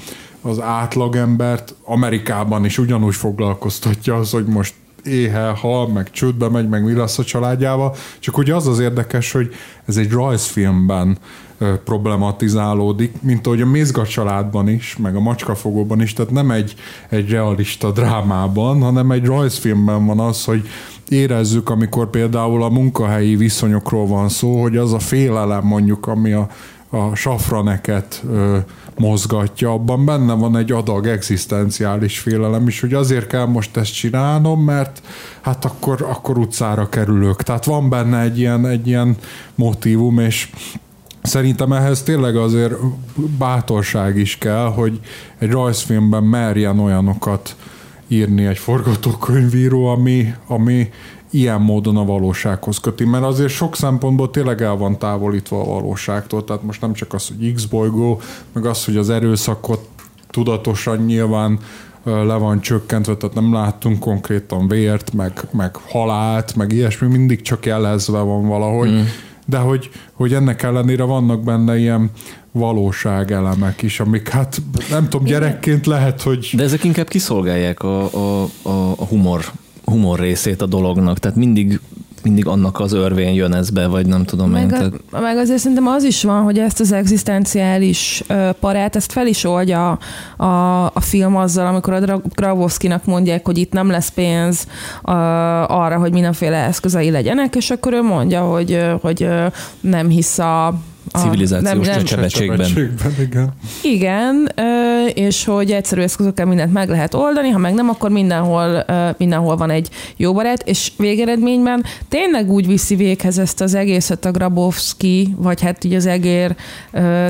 az 0.40 0.60
átlagembert 0.60 1.74
Amerikában 1.84 2.64
is 2.64 2.78
ugyanúgy 2.78 3.14
foglalkoztatja 3.14 4.14
az, 4.14 4.30
hogy 4.30 4.46
most 4.46 4.74
éhe, 5.04 5.48
hal, 5.48 5.88
meg 5.88 6.10
csődbe 6.10 6.48
megy, 6.48 6.68
meg 6.68 6.84
mi 6.84 6.94
lesz 6.94 7.18
a 7.18 7.24
családjával. 7.24 7.94
Csak 8.18 8.38
ugye 8.38 8.54
az 8.54 8.66
az 8.66 8.78
érdekes, 8.78 9.32
hogy 9.32 9.54
ez 9.84 9.96
egy 9.96 10.10
rajzfilmben 10.10 11.18
problematizálódik, 11.84 13.22
mint 13.22 13.46
ahogy 13.46 13.60
a 13.60 13.66
Mézga 13.66 14.06
családban 14.06 14.68
is, 14.68 14.96
meg 14.96 15.16
a 15.16 15.20
Macskafogóban 15.20 16.00
is, 16.00 16.12
tehát 16.12 16.30
nem 16.30 16.50
egy, 16.50 16.74
egy 17.08 17.30
realista 17.30 17.90
drámában, 17.90 18.82
hanem 18.82 19.10
egy 19.10 19.24
rajzfilmben 19.24 20.06
van 20.06 20.20
az, 20.20 20.44
hogy 20.44 20.68
érezzük, 21.08 21.70
amikor 21.70 22.10
például 22.10 22.62
a 22.62 22.68
munkahelyi 22.68 23.36
viszonyokról 23.36 24.06
van 24.06 24.28
szó, 24.28 24.62
hogy 24.62 24.76
az 24.76 24.92
a 24.92 24.98
félelem 24.98 25.64
mondjuk, 25.64 26.06
ami 26.06 26.32
a, 26.32 26.48
a 26.88 27.14
safraneket 27.14 28.22
ö, 28.30 28.58
mozgatja, 28.98 29.70
abban 29.70 30.04
benne 30.04 30.32
van 30.32 30.56
egy 30.56 30.72
adag 30.72 31.06
egzisztenciális 31.06 32.18
félelem 32.18 32.68
is, 32.68 32.80
hogy 32.80 32.94
azért 32.94 33.26
kell 33.26 33.46
most 33.46 33.76
ezt 33.76 33.94
csinálnom, 33.94 34.64
mert 34.64 35.02
hát 35.40 35.64
akkor, 35.64 36.06
akkor 36.08 36.38
utcára 36.38 36.88
kerülök. 36.88 37.42
Tehát 37.42 37.64
van 37.64 37.88
benne 37.88 38.20
egy 38.20 38.38
ilyen, 38.38 38.66
egy 38.66 38.86
ilyen 38.86 39.16
motivum, 39.54 40.18
és 40.18 40.50
Szerintem 41.26 41.72
ehhez 41.72 42.02
tényleg 42.02 42.36
azért 42.36 42.74
bátorság 43.38 44.16
is 44.16 44.38
kell, 44.38 44.66
hogy 44.66 45.00
egy 45.38 45.50
rajzfilmben 45.50 46.22
merjen 46.22 46.78
olyanokat 46.78 47.56
írni 48.08 48.46
egy 48.46 48.58
forgatókönyvíró, 48.58 49.86
ami, 49.86 50.34
ami 50.46 50.90
ilyen 51.30 51.60
módon 51.60 51.96
a 51.96 52.04
valósághoz 52.04 52.78
köti, 52.78 53.04
mert 53.04 53.24
azért 53.24 53.52
sok 53.52 53.76
szempontból 53.76 54.30
tényleg 54.30 54.62
el 54.62 54.76
van 54.76 54.98
távolítva 54.98 55.60
a 55.60 55.64
valóságtól, 55.64 56.44
tehát 56.44 56.62
most 56.62 56.80
nem 56.80 56.92
csak 56.92 57.12
az, 57.12 57.28
hogy 57.28 57.52
X-bolygó, 57.52 58.20
meg 58.52 58.66
az, 58.66 58.84
hogy 58.84 58.96
az 58.96 59.10
erőszakot 59.10 59.88
tudatosan 60.30 60.98
nyilván 60.98 61.58
le 62.04 62.34
van 62.34 62.60
csökkentve, 62.60 63.16
tehát 63.16 63.34
nem 63.34 63.52
láttunk 63.52 63.98
konkrétan 63.98 64.68
vért, 64.68 65.12
meg, 65.12 65.46
meg 65.50 65.76
halált, 65.76 66.56
meg 66.56 66.72
ilyesmi, 66.72 67.06
mindig 67.06 67.42
csak 67.42 67.66
jelezve 67.66 68.18
van 68.18 68.48
valahogy, 68.48 68.90
mm. 68.90 69.02
De 69.46 69.58
hogy, 69.58 69.90
hogy 70.12 70.34
ennek 70.34 70.62
ellenére 70.62 71.02
vannak 71.02 71.42
benne 71.42 71.78
ilyen 71.78 72.10
valóságelemek 72.52 73.82
is, 73.82 74.00
amik 74.00 74.28
hát 74.28 74.62
nem 74.90 75.08
tudom, 75.08 75.26
gyerekként 75.26 75.86
lehet, 75.86 76.22
hogy 76.22 76.50
De 76.56 76.62
ezek 76.62 76.84
inkább 76.84 77.08
kiszolgálják 77.08 77.82
a, 77.82 78.02
a, 78.14 78.42
a, 78.62 78.90
a 78.96 79.04
humor, 79.04 79.44
humor 79.84 80.18
részét 80.18 80.62
a 80.62 80.66
dolognak, 80.66 81.18
tehát 81.18 81.36
mindig 81.36 81.80
mindig 82.24 82.46
annak 82.46 82.80
az 82.80 82.92
örvén 82.92 83.32
jön 83.32 83.54
ez 83.54 83.70
be, 83.70 83.86
vagy 83.86 84.06
nem 84.06 84.24
tudom 84.24 84.54
én. 84.54 84.66
Meg, 84.66 84.68
Tehát, 84.68 84.92
a, 85.10 85.20
meg 85.20 85.36
azért 85.36 85.58
szerintem 85.58 85.86
az 85.86 86.02
is 86.02 86.22
van, 86.22 86.42
hogy 86.42 86.58
ezt 86.58 86.80
az 86.80 86.92
egzisztenciális 86.92 88.22
ö, 88.26 88.50
parát, 88.60 88.96
ezt 88.96 89.12
fel 89.12 89.26
is 89.26 89.44
oldja 89.44 89.98
a, 90.36 90.44
a 90.84 91.00
film 91.00 91.36
azzal, 91.36 91.66
amikor 91.66 91.92
a 91.92 92.20
Grabowskinak 92.34 93.04
mondják, 93.04 93.46
hogy 93.46 93.58
itt 93.58 93.72
nem 93.72 93.90
lesz 93.90 94.08
pénz 94.08 94.66
ö, 95.04 95.12
arra, 95.66 95.98
hogy 95.98 96.12
mindenféle 96.12 96.56
eszközei 96.56 97.10
legyenek, 97.10 97.54
és 97.54 97.70
akkor 97.70 97.92
ő 97.92 98.02
mondja, 98.02 98.40
hogy, 98.40 98.72
ö, 98.72 98.94
hogy 99.00 99.22
ö, 99.22 99.46
nem 99.80 100.08
hisz 100.08 100.38
a 100.38 100.74
a- 101.14 101.18
Civilizációs 101.18 101.86
csecsemőségben. 101.86 102.58
Csecsemőségben, 102.58 103.12
igen. 103.20 103.52
igen, 103.82 104.48
ö, 104.54 105.06
és 105.06 105.44
hogy 105.44 105.70
egyszerű 105.70 106.00
eszközökkel 106.00 106.46
mindent 106.46 106.72
meg 106.72 106.88
lehet 106.88 107.14
oldani, 107.14 107.48
ha 107.48 107.58
meg 107.58 107.74
nem, 107.74 107.88
akkor 107.88 108.10
mindenhol, 108.10 108.84
mindenhol 109.16 109.56
van 109.56 109.70
egy 109.70 109.88
jó 110.16 110.32
barát, 110.32 110.62
és 110.68 110.92
végeredményben 110.96 111.84
tényleg 112.08 112.50
úgy 112.50 112.66
viszi 112.66 112.94
véghez 112.96 113.38
ezt 113.38 113.60
az 113.60 113.74
egészet 113.74 114.24
a 114.24 114.30
Grabowski, 114.30 115.34
vagy 115.36 115.60
hát 115.60 115.84
így 115.84 115.94
az 115.94 116.06
egér 116.06 116.54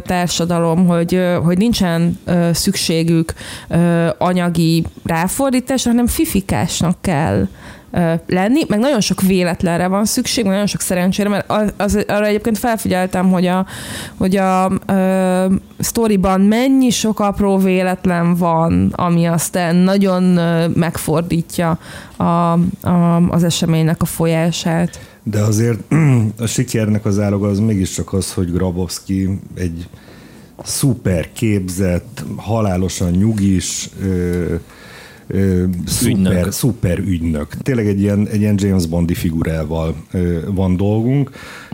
társadalom, 0.00 0.86
hogy, 0.86 1.20
hogy 1.44 1.58
nincsen 1.58 2.18
szükségük 2.52 3.32
anyagi 4.18 4.84
ráfordításra, 5.04 5.90
hanem 5.90 6.06
fifikásnak 6.06 6.96
kell 7.00 7.46
lenni, 8.26 8.60
meg 8.68 8.78
nagyon 8.78 9.00
sok 9.00 9.20
véletlenre 9.20 9.86
van 9.86 10.04
szükség, 10.04 10.44
meg 10.44 10.52
nagyon 10.52 10.66
sok 10.66 10.80
szerencsére, 10.80 11.28
mert 11.28 11.50
az, 11.50 11.72
az, 11.76 12.04
arra 12.08 12.26
egyébként 12.26 12.58
felfigyeltem, 12.58 13.30
hogy 13.30 13.46
a, 13.46 13.66
hogy 14.16 14.36
a 14.36 14.72
ö, 14.86 15.46
sztoriban 15.78 16.40
mennyi 16.40 16.90
sok 16.90 17.20
apró 17.20 17.58
véletlen 17.58 18.34
van, 18.34 18.92
ami 18.96 19.26
aztán 19.26 19.76
nagyon 19.76 20.36
ö, 20.36 20.68
megfordítja 20.68 21.78
a, 22.16 22.22
a, 22.22 23.16
az 23.28 23.44
eseménynek 23.44 24.02
a 24.02 24.04
folyását. 24.04 25.00
De 25.22 25.40
azért 25.40 25.78
a 26.38 26.46
sikernek 26.46 27.04
az 27.04 27.18
áloga 27.18 27.48
az 27.48 27.58
mégiscsak 27.58 28.12
az, 28.12 28.32
hogy 28.32 28.52
Grabowski 28.52 29.40
egy 29.54 29.88
szuper 30.62 31.32
képzett, 31.32 32.24
halálosan 32.36 33.10
nyugis, 33.10 33.88
ö, 34.02 34.54
ö, 35.26 35.64
szuper, 35.86 36.12
Ügynök. 36.12 36.52
szuper 36.52 36.98
ügynök. 36.98 37.54
Tényleg 37.62 37.86
egy 37.86 38.00
ilyen, 38.00 38.28
egy 38.28 38.40
ilyen 38.40 38.54
James 38.58 38.86
Bondi 38.86 39.14
figurával 39.14 39.94
ö, 40.12 40.38
van 40.54 40.76
dolgunk, 40.76 41.30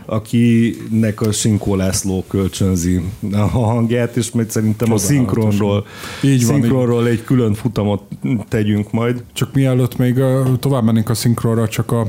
akinek 0.07 1.21
a 1.21 1.33
Sinkó 1.33 1.75
László 1.75 2.25
kölcsönzi 2.29 3.01
a 3.33 3.37
hangját, 3.37 4.17
és 4.17 4.31
majd 4.31 4.51
szerintem 4.51 4.93
a 4.93 4.97
szinkronról, 4.99 5.87
Így 6.23 6.47
van, 6.47 6.61
szinkronról 6.61 7.07
egy 7.09 7.25
külön 7.25 7.55
futamot 7.55 8.03
tegyünk 8.49 8.93
majd. 8.93 9.25
Csak 9.33 9.55
mielőtt 9.55 9.97
még 9.97 10.21
tovább 10.61 10.85
mennénk 10.85 11.09
a 11.09 11.15
szinkronra, 11.15 11.69
csak 11.69 11.93
a 11.93 12.07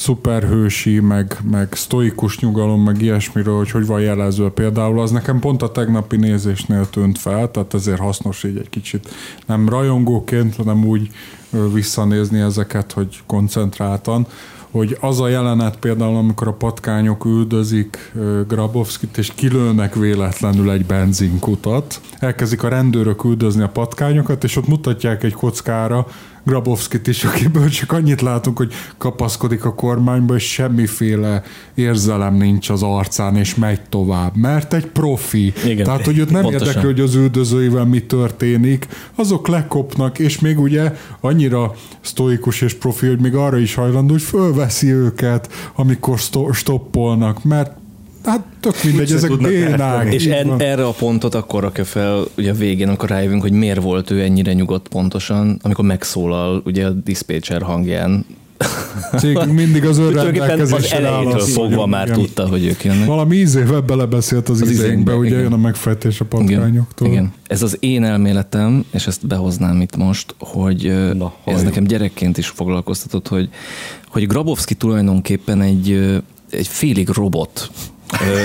szuperhősi, 0.00 1.00
meg, 1.00 1.36
meg 1.50 1.68
sztoikus 1.72 2.38
nyugalom, 2.38 2.82
meg 2.82 3.02
ilyesmiről, 3.02 3.56
hogy 3.56 3.70
hogy 3.70 3.86
van 3.86 4.00
jelezve. 4.00 4.48
Például, 4.48 5.00
az 5.00 5.10
nekem 5.10 5.38
pont 5.38 5.62
a 5.62 5.70
tegnapi 5.70 6.16
nézésnél 6.16 6.90
tűnt 6.90 7.18
fel, 7.18 7.50
tehát 7.50 7.74
ezért 7.74 7.98
hasznos 7.98 8.44
így 8.44 8.56
egy 8.56 8.68
kicsit 8.70 9.08
nem 9.46 9.68
rajongóként, 9.68 10.56
hanem 10.56 10.84
úgy 10.84 11.10
visszanézni 11.72 12.40
ezeket, 12.40 12.92
hogy 12.92 13.22
koncentráltan, 13.26 14.26
hogy 14.70 14.96
az 15.00 15.20
a 15.20 15.28
jelenet 15.28 15.76
például, 15.76 16.16
amikor 16.16 16.48
a 16.48 16.52
patkányok 16.52 17.24
üldözik 17.24 18.12
Grabowskit, 18.48 19.18
és 19.18 19.32
kilőnek 19.34 19.94
véletlenül 19.94 20.70
egy 20.70 20.86
benzinkutat, 20.86 22.00
elkezdik 22.18 22.62
a 22.62 22.68
rendőrök 22.68 23.24
üldözni 23.24 23.62
a 23.62 23.68
patkányokat, 23.68 24.44
és 24.44 24.56
ott 24.56 24.68
mutatják 24.68 25.22
egy 25.22 25.32
kockára 25.32 26.06
Grabowskit 26.44 27.06
is, 27.06 27.24
akiből 27.24 27.68
csak 27.68 27.92
annyit 27.92 28.20
látunk, 28.20 28.56
hogy 28.56 28.72
kapaszkodik 28.98 29.64
a 29.64 29.74
kormányba, 29.74 30.34
és 30.34 30.52
semmiféle 30.52 31.42
érzelem 31.74 32.34
nincs 32.34 32.70
az 32.70 32.82
arcán, 32.82 33.36
és 33.36 33.54
megy 33.54 33.80
tovább, 33.88 34.36
mert 34.36 34.74
egy 34.74 34.86
profi. 34.86 35.52
Igen. 35.66 35.84
Tehát, 35.84 36.04
hogy 36.04 36.18
őt 36.18 36.30
nem 36.30 36.42
Pontosan. 36.42 36.66
érdekli, 36.66 36.90
hogy 36.90 37.00
az 37.00 37.14
üldözőivel 37.14 37.84
mi 37.84 38.00
történik, 38.00 38.86
azok 39.14 39.48
lekopnak, 39.48 40.18
és 40.18 40.40
még 40.40 40.60
ugye 40.60 40.92
annyira 41.20 41.74
sztoikus 42.00 42.60
és 42.60 42.74
profi, 42.74 43.06
hogy 43.06 43.20
még 43.20 43.34
arra 43.34 43.58
is 43.58 43.74
hajlandó, 43.74 44.12
hogy 44.12 44.22
fölveszi 44.22 44.92
őket, 44.92 45.52
amikor 45.74 46.18
sto- 46.18 46.54
stoppolnak, 46.54 47.44
mert 47.44 47.79
hát 48.24 48.44
tök 48.60 48.84
mindegy, 48.84 49.12
ezek 49.12 49.38
bénák. 49.38 50.14
És 50.14 50.26
en, 50.26 50.60
erre 50.60 50.86
a 50.86 50.90
pontot 50.90 51.34
akkor 51.34 51.62
rakja 51.62 51.84
fel 51.84 52.24
ugye 52.36 52.50
a 52.50 52.54
végén, 52.54 52.88
amikor 52.88 53.08
rájövünk, 53.08 53.42
hogy 53.42 53.52
miért 53.52 53.82
volt 53.82 54.10
ő 54.10 54.20
ennyire 54.20 54.52
nyugodt 54.52 54.88
pontosan, 54.88 55.58
amikor 55.62 55.84
megszólal 55.84 56.62
ugye 56.64 56.86
a 56.86 56.90
dispatcher 56.90 57.62
hangján. 57.62 58.26
Cégünk 59.18 59.52
mindig 59.62 59.84
az 59.84 59.98
önrendelkezésre 59.98 60.96
áll 60.96 61.04
elejétől 61.04 61.40
az, 61.40 61.52
fogva 61.52 61.86
már 61.86 62.06
igen. 62.06 62.18
tudta, 62.18 62.48
hogy 62.48 62.64
ők 62.64 62.84
jönnek. 62.84 63.06
Valami 63.06 63.36
íz 63.36 63.54
éve 63.54 63.80
belebeszélt 63.80 64.48
az, 64.48 64.60
Az 64.60 64.70
izénkbe, 64.70 65.14
ugye 65.14 65.28
igen. 65.28 65.40
jön 65.40 65.52
a 65.52 65.56
megfejtés 65.56 66.20
a 66.20 66.26
Igen, 66.40 66.58
patkányoktól. 66.58 67.08
igen. 67.08 67.32
Ez 67.46 67.62
az 67.62 67.76
én 67.80 68.04
elméletem, 68.04 68.84
és 68.92 69.06
ezt 69.06 69.26
behoznám 69.26 69.80
itt 69.80 69.96
most, 69.96 70.34
hogy 70.38 71.12
Na, 71.14 71.34
ez 71.44 71.62
nekem 71.62 71.84
gyerekként 71.84 72.38
is 72.38 72.48
foglalkoztatott, 72.48 73.28
hogy, 73.28 73.48
hogy 74.08 74.26
Grabowski 74.26 74.74
tulajdonképpen 74.74 75.60
egy, 75.60 76.20
egy 76.50 76.66
félig 76.66 77.08
robot 77.08 77.70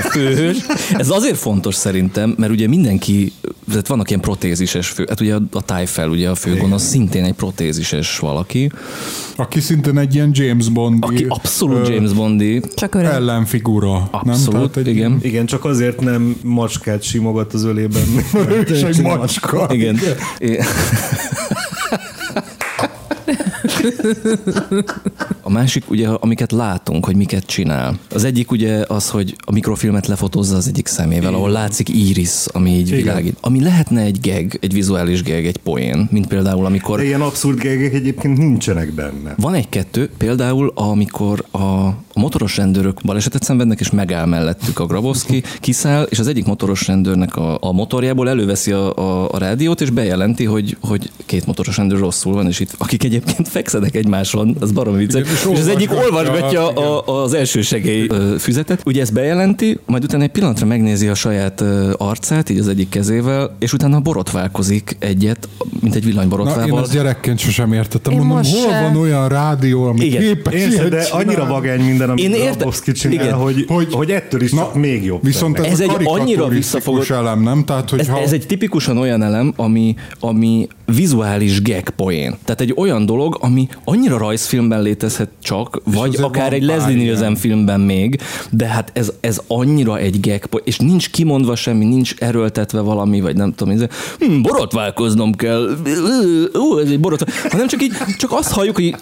főhős. 0.10 0.58
Ez 0.94 1.10
azért 1.10 1.38
fontos 1.38 1.76
szerintem, 1.76 2.36
mert 2.38 2.52
ugye 2.52 2.68
mindenki, 2.68 3.34
tehát 3.70 3.88
vannak 3.88 4.10
ilyen 4.10 4.22
protézises 4.22 4.88
fő, 4.88 5.06
hát 5.10 5.22
ugye 5.22 5.36
a, 5.36 5.42
a 5.52 5.62
Tyfel, 5.62 6.10
ugye 6.10 6.30
a 6.30 6.36
főgonosz 6.36 6.84
szintén 6.84 7.24
egy 7.24 7.34
protézises 7.34 8.20
valaki, 8.20 8.72
Aki 9.36 9.60
szintén 9.60 9.98
egy 9.98 10.16
ilyen 10.16 10.30
James 10.34 10.70
Bond 10.70 11.04
aki 11.04 11.26
abszolút 11.30 11.88
James 11.88 12.14
Bondi, 12.14 12.62
Csak 12.76 12.96
öreg. 12.96 13.12
ellenfigura. 13.12 14.08
abszolút, 14.12 14.60
nem? 14.60 14.72
Tehát 14.72 14.78
egy, 14.78 14.88
igen. 14.88 15.20
Igen, 15.22 15.46
csak 15.46 15.66
azért 15.66 16.02
nem 16.02 16.36
macskát 16.44 17.04
simogat 17.04 17.54
az 17.54 17.64
ölében. 17.64 18.04
Ő 18.50 18.66
is 18.70 18.82
egy 18.82 19.02
macska. 19.02 19.68
Igen. 19.72 20.00
É- 20.38 20.64
A 25.48 25.52
másik 25.52 25.90
ugye, 25.90 26.08
amiket 26.08 26.52
látunk, 26.52 27.06
hogy 27.06 27.16
miket 27.16 27.46
csinál. 27.46 28.00
Az 28.14 28.24
egyik 28.24 28.52
ugye 28.52 28.84
az, 28.88 29.10
hogy 29.10 29.36
a 29.46 29.52
mikrofilmet 29.52 30.08
lefotózza 30.08 30.56
az 30.56 30.68
egyik 30.68 30.88
szemével, 30.88 31.34
ahol 31.34 31.50
látszik 31.50 31.90
iris, 31.90 32.46
ami 32.46 32.70
így 32.70 32.88
Igen. 32.88 33.00
világít. 33.00 33.38
Ami 33.42 33.62
lehetne 33.62 34.02
egy 34.02 34.20
gag, 34.22 34.58
egy 34.62 34.74
vizuális 34.74 35.24
gag, 35.24 35.46
egy 35.46 35.58
poén, 35.58 36.08
mint 36.12 36.28
például 36.28 36.66
amikor 36.66 36.98
De 36.98 37.06
ilyen 37.06 37.22
abszurd 37.22 37.60
gegek 37.60 37.94
egyébként 37.94 38.38
nincsenek 38.38 38.94
benne. 38.94 39.36
van 39.38 39.54
egy-kettő, 39.54 40.10
például 40.18 40.72
amikor 40.76 41.46
a, 41.52 41.58
a 41.58 42.20
motoros 42.20 42.58
rendőrök 42.58 43.02
balesetet 43.04 43.44
szenvednek, 43.44 43.80
és 43.80 43.90
megáll 43.90 44.26
mellettük 44.26 44.80
a 44.80 44.86
Grabowski, 44.86 45.44
kiszáll, 45.60 46.08
és 46.10 46.20
az 46.20 46.28
egyik 46.28 46.46
motoros 46.46 46.88
rendőrnek 46.88 47.36
a, 47.36 47.58
a 47.62 47.72
motorjából 47.72 48.30
előveszi 48.30 48.72
a, 48.72 48.96
a, 48.98 49.32
a 49.32 49.38
rádiót, 49.38 49.82
és 49.82 49.90
bejelenti, 49.90 50.46
hogy, 50.46 50.78
hogy 50.82 51.12
két 51.26 51.46
motoros 51.46 51.78
rendőr 51.78 52.00
rosszul 52.00 52.34
van, 52.34 52.48
és 52.48 52.60
itt 52.60 52.76
akik 52.78 53.04
egyébként 53.04 53.48
fekszenek 53.48 53.96
egymáson, 53.96 54.56
az 54.60 54.72
baromi 54.72 54.98
vicces, 54.98 55.35
és 55.36 55.48
és, 55.52 55.60
az 55.60 55.68
egyik 55.68 55.92
olvasgatja, 55.92 56.62
olvasgatja 56.64 57.00
a, 57.00 57.24
az 57.24 57.34
első 57.34 57.62
segély 57.62 58.08
füzetet. 58.40 58.82
Ugye 58.86 59.02
ezt 59.02 59.14
bejelenti, 59.14 59.80
majd 59.86 60.04
utána 60.04 60.24
egy 60.24 60.30
pillanatra 60.30 60.66
megnézi 60.66 61.08
a 61.08 61.14
saját 61.14 61.64
arcát, 61.98 62.50
így 62.50 62.60
az 62.60 62.68
egyik 62.68 62.90
kezével, 62.90 63.56
és 63.60 63.74
utána 63.74 64.00
borotválkozik 64.00 64.96
egyet, 65.00 65.48
mint 65.80 65.96
egy 65.96 66.02
Na, 66.02 66.08
én 66.08 66.14
villanyborotvával. 66.14 66.82
ezt 66.84 66.92
gyerekként 66.92 67.40
sosem 67.40 67.74
értettem. 67.74 68.12
Én 68.14 68.18
Mondom, 68.20 68.36
hol 68.38 68.44
se. 68.72 68.82
van 68.82 68.98
olyan 68.98 69.28
rádió, 69.28 69.84
ami 69.84 70.06
Igen. 70.06 70.22
képes 70.22 70.54
ilyet 70.54 70.90
de 70.90 71.04
csinálni? 71.04 71.26
annyira 71.26 71.46
vagány 71.46 71.82
minden, 71.82 72.10
amit 72.10 72.24
Én 72.24 72.34
értem. 72.34 72.52
Grabowski 72.56 72.92
csinál, 72.92 73.14
Igen. 73.26 73.34
hogy, 73.34 73.66
Hogy- 73.68 73.94
hogy, 73.94 74.12
ettől 74.12 74.42
is 74.42 74.52
Na, 74.52 74.58
csak 74.60 74.76
még 74.76 75.04
jobb. 75.04 75.24
Viszont 75.24 75.60
ez, 75.60 75.66
Ez 75.66 75.80
egy 75.80 75.92
annyira 76.04 76.48
visszafogott- 76.48 77.10
elem, 77.10 77.42
nem? 77.42 77.64
Tehát, 77.66 77.90
hogy 77.90 78.00
Ez, 78.00 78.08
ha... 78.08 78.20
ez 78.22 78.32
egy 78.32 78.46
tipikusan 78.48 78.98
olyan 78.98 79.24
elem, 79.24 79.54
ami, 79.56 79.96
ami 80.20 80.68
vizuális 80.86 81.62
gag 81.62 81.90
poén. 81.90 82.36
Tehát 82.46 82.62
egy 82.62 82.74
olyan 82.78 83.06
dolog, 83.06 83.38
ami 83.42 83.68
annyira 83.84 84.18
rajzfilmben 84.18 84.82
létezhet 84.82 85.25
csak, 85.44 85.82
vagy 85.84 86.08
azért 86.08 86.24
akár 86.24 86.54
egy 86.54 86.66
pár 86.66 86.78
Leslie. 86.78 86.96
Nielsen 86.96 87.36
filmben 87.36 87.80
még, 87.80 88.22
de 88.50 88.66
hát 88.66 88.92
ez, 88.94 89.12
ez 89.20 89.42
annyira 89.48 89.98
egy 89.98 90.20
gag 90.20 90.62
és 90.64 90.78
nincs 90.78 91.10
kimondva 91.10 91.56
semmi, 91.56 91.86
nincs 91.86 92.14
erőltetve 92.18 92.80
valami, 92.80 93.22
vagy 93.22 93.36
nem 93.36 93.54
tudom, 93.54 93.74
ez, 93.74 93.86
hm, 94.20 94.42
borotválkoznom 94.42 95.32
kell, 95.32 95.78
ú, 96.54 96.78
ez 96.78 96.90
egy 96.90 97.00
borotvál, 97.00 97.36
hanem 97.50 97.68
csak 97.68 97.84
így, 97.84 97.92
csak 98.18 98.32
azt 98.32 98.52
halljuk, 98.52 98.76
hogy 98.76 98.96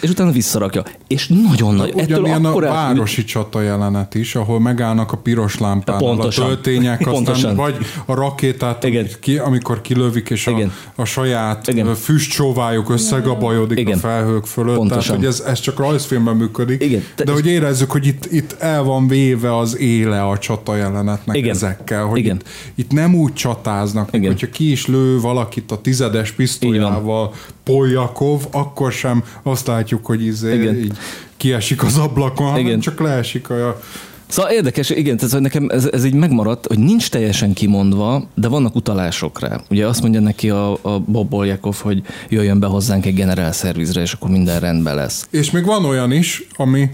és 0.00 0.10
utána 0.10 0.30
visszarakja. 0.30 0.82
És 1.06 1.28
nagyon 1.48 1.74
nagy. 1.74 1.92
Ugyanilyen 1.94 2.44
a 2.44 2.60
városi 2.60 3.24
csata 3.24 3.60
jelenet 3.60 4.14
is, 4.14 4.34
ahol 4.34 4.60
megállnak 4.60 5.12
a 5.12 5.16
piros 5.16 5.56
Pontosan. 5.56 6.44
a 6.44 6.48
töltények, 6.48 7.00
aztán 7.00 7.14
Pontosan. 7.14 7.56
vagy 7.56 7.76
a 8.06 8.14
rakétát, 8.14 8.84
Igen. 8.84 9.06
ki, 9.20 9.38
amikor 9.38 9.80
kilövik, 9.80 10.30
és 10.30 10.46
a, 10.46 10.50
Igen. 10.50 10.72
a 10.94 11.04
saját 11.04 11.68
Igen. 11.68 11.94
füstcsóvájuk 11.94 12.90
összegabajodik 12.90 13.78
Igen. 13.78 13.96
a 13.96 14.00
felhők 14.00 14.44
fölött. 14.44 14.76
Pontosan. 14.76 15.16
Tehát, 15.16 15.25
ez, 15.26 15.40
ez 15.46 15.60
csak 15.60 15.78
rajzfilmben 15.78 16.36
működik. 16.36 16.82
Igen. 16.82 17.02
Te- 17.14 17.24
De 17.24 17.32
hogy 17.32 17.46
érezzük, 17.46 17.90
hogy 17.90 18.06
itt, 18.06 18.32
itt 18.32 18.56
el 18.58 18.82
van 18.82 19.08
véve 19.08 19.56
az 19.56 19.78
éle 19.78 20.22
a 20.22 20.38
csata 20.38 20.76
jelenetnek 20.76 21.36
Igen. 21.36 21.50
ezekkel, 21.50 22.04
hogy 22.04 22.18
Igen. 22.18 22.36
Itt, 22.36 22.46
itt 22.74 22.90
nem 22.90 23.14
úgy 23.14 23.32
csatáznak, 23.32 24.08
Igen. 24.12 24.26
hogyha 24.30 24.48
ki 24.48 24.70
is 24.70 24.86
lő 24.86 25.20
valakit 25.20 25.70
a 25.72 25.80
tizedes 25.80 26.30
pisztolyával 26.30 27.34
Poljakov, 27.64 28.42
akkor 28.50 28.92
sem 28.92 29.24
azt 29.42 29.66
látjuk, 29.66 30.06
hogy 30.06 30.24
izé, 30.24 30.54
Igen. 30.54 30.74
így 30.76 30.96
kiesik 31.36 31.82
az 31.82 31.98
ablakon, 31.98 32.46
hanem 32.46 32.66
Igen. 32.66 32.80
csak 32.80 33.00
leesik 33.00 33.50
a... 33.50 33.80
Szóval 34.28 34.50
érdekes, 34.50 34.90
igen, 34.90 35.16
tehát 35.16 35.40
nekem 35.40 35.68
ez, 35.68 35.88
ez 35.92 36.04
így 36.04 36.14
megmaradt, 36.14 36.66
hogy 36.66 36.78
nincs 36.78 37.10
teljesen 37.10 37.52
kimondva, 37.52 38.28
de 38.34 38.48
vannak 38.48 38.74
utalások 38.74 39.40
rá. 39.40 39.60
Ugye 39.70 39.86
azt 39.86 40.02
mondja 40.02 40.20
neki 40.20 40.50
a, 40.50 40.72
a 40.72 40.98
Bob 40.98 41.28
Boljakov, 41.28 41.76
hogy 41.76 42.02
jöjjön 42.28 42.58
be 42.58 42.66
hozzánk 42.66 43.06
egy 43.06 43.14
generál 43.14 43.52
szervizre, 43.52 44.00
és 44.00 44.12
akkor 44.12 44.30
minden 44.30 44.60
rendben 44.60 44.94
lesz. 44.94 45.26
És 45.30 45.50
még 45.50 45.64
van 45.64 45.84
olyan 45.84 46.12
is, 46.12 46.46
ami 46.56 46.90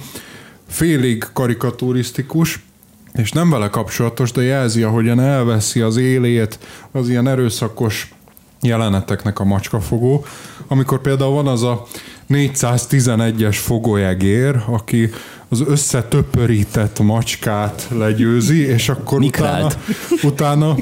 félig 0.68 1.26
karikaturisztikus, 1.32 2.60
és 3.12 3.32
nem 3.32 3.50
vele 3.50 3.68
kapcsolatos, 3.68 4.32
de 4.32 4.42
jelzi, 4.42 4.82
ahogyan 4.82 5.20
elveszi 5.20 5.80
az 5.80 5.96
élét 5.96 6.58
az 6.92 7.08
ilyen 7.08 7.28
erőszakos 7.28 8.14
jeleneteknek 8.60 9.38
a 9.38 9.44
macskafogó, 9.44 10.24
amikor 10.68 11.00
például 11.00 11.34
van 11.34 11.46
az 11.46 11.62
a 11.62 11.86
411-es 12.28 13.56
fogóegér, 13.60 14.62
aki 14.66 15.10
az 15.52 15.64
összetöpörített 15.66 16.98
macskát 16.98 17.88
legyőzi, 17.90 18.66
és 18.66 18.88
akkor 18.88 19.22
utána, 19.22 19.66
Mikrált. 19.66 19.78
utána 20.22 20.76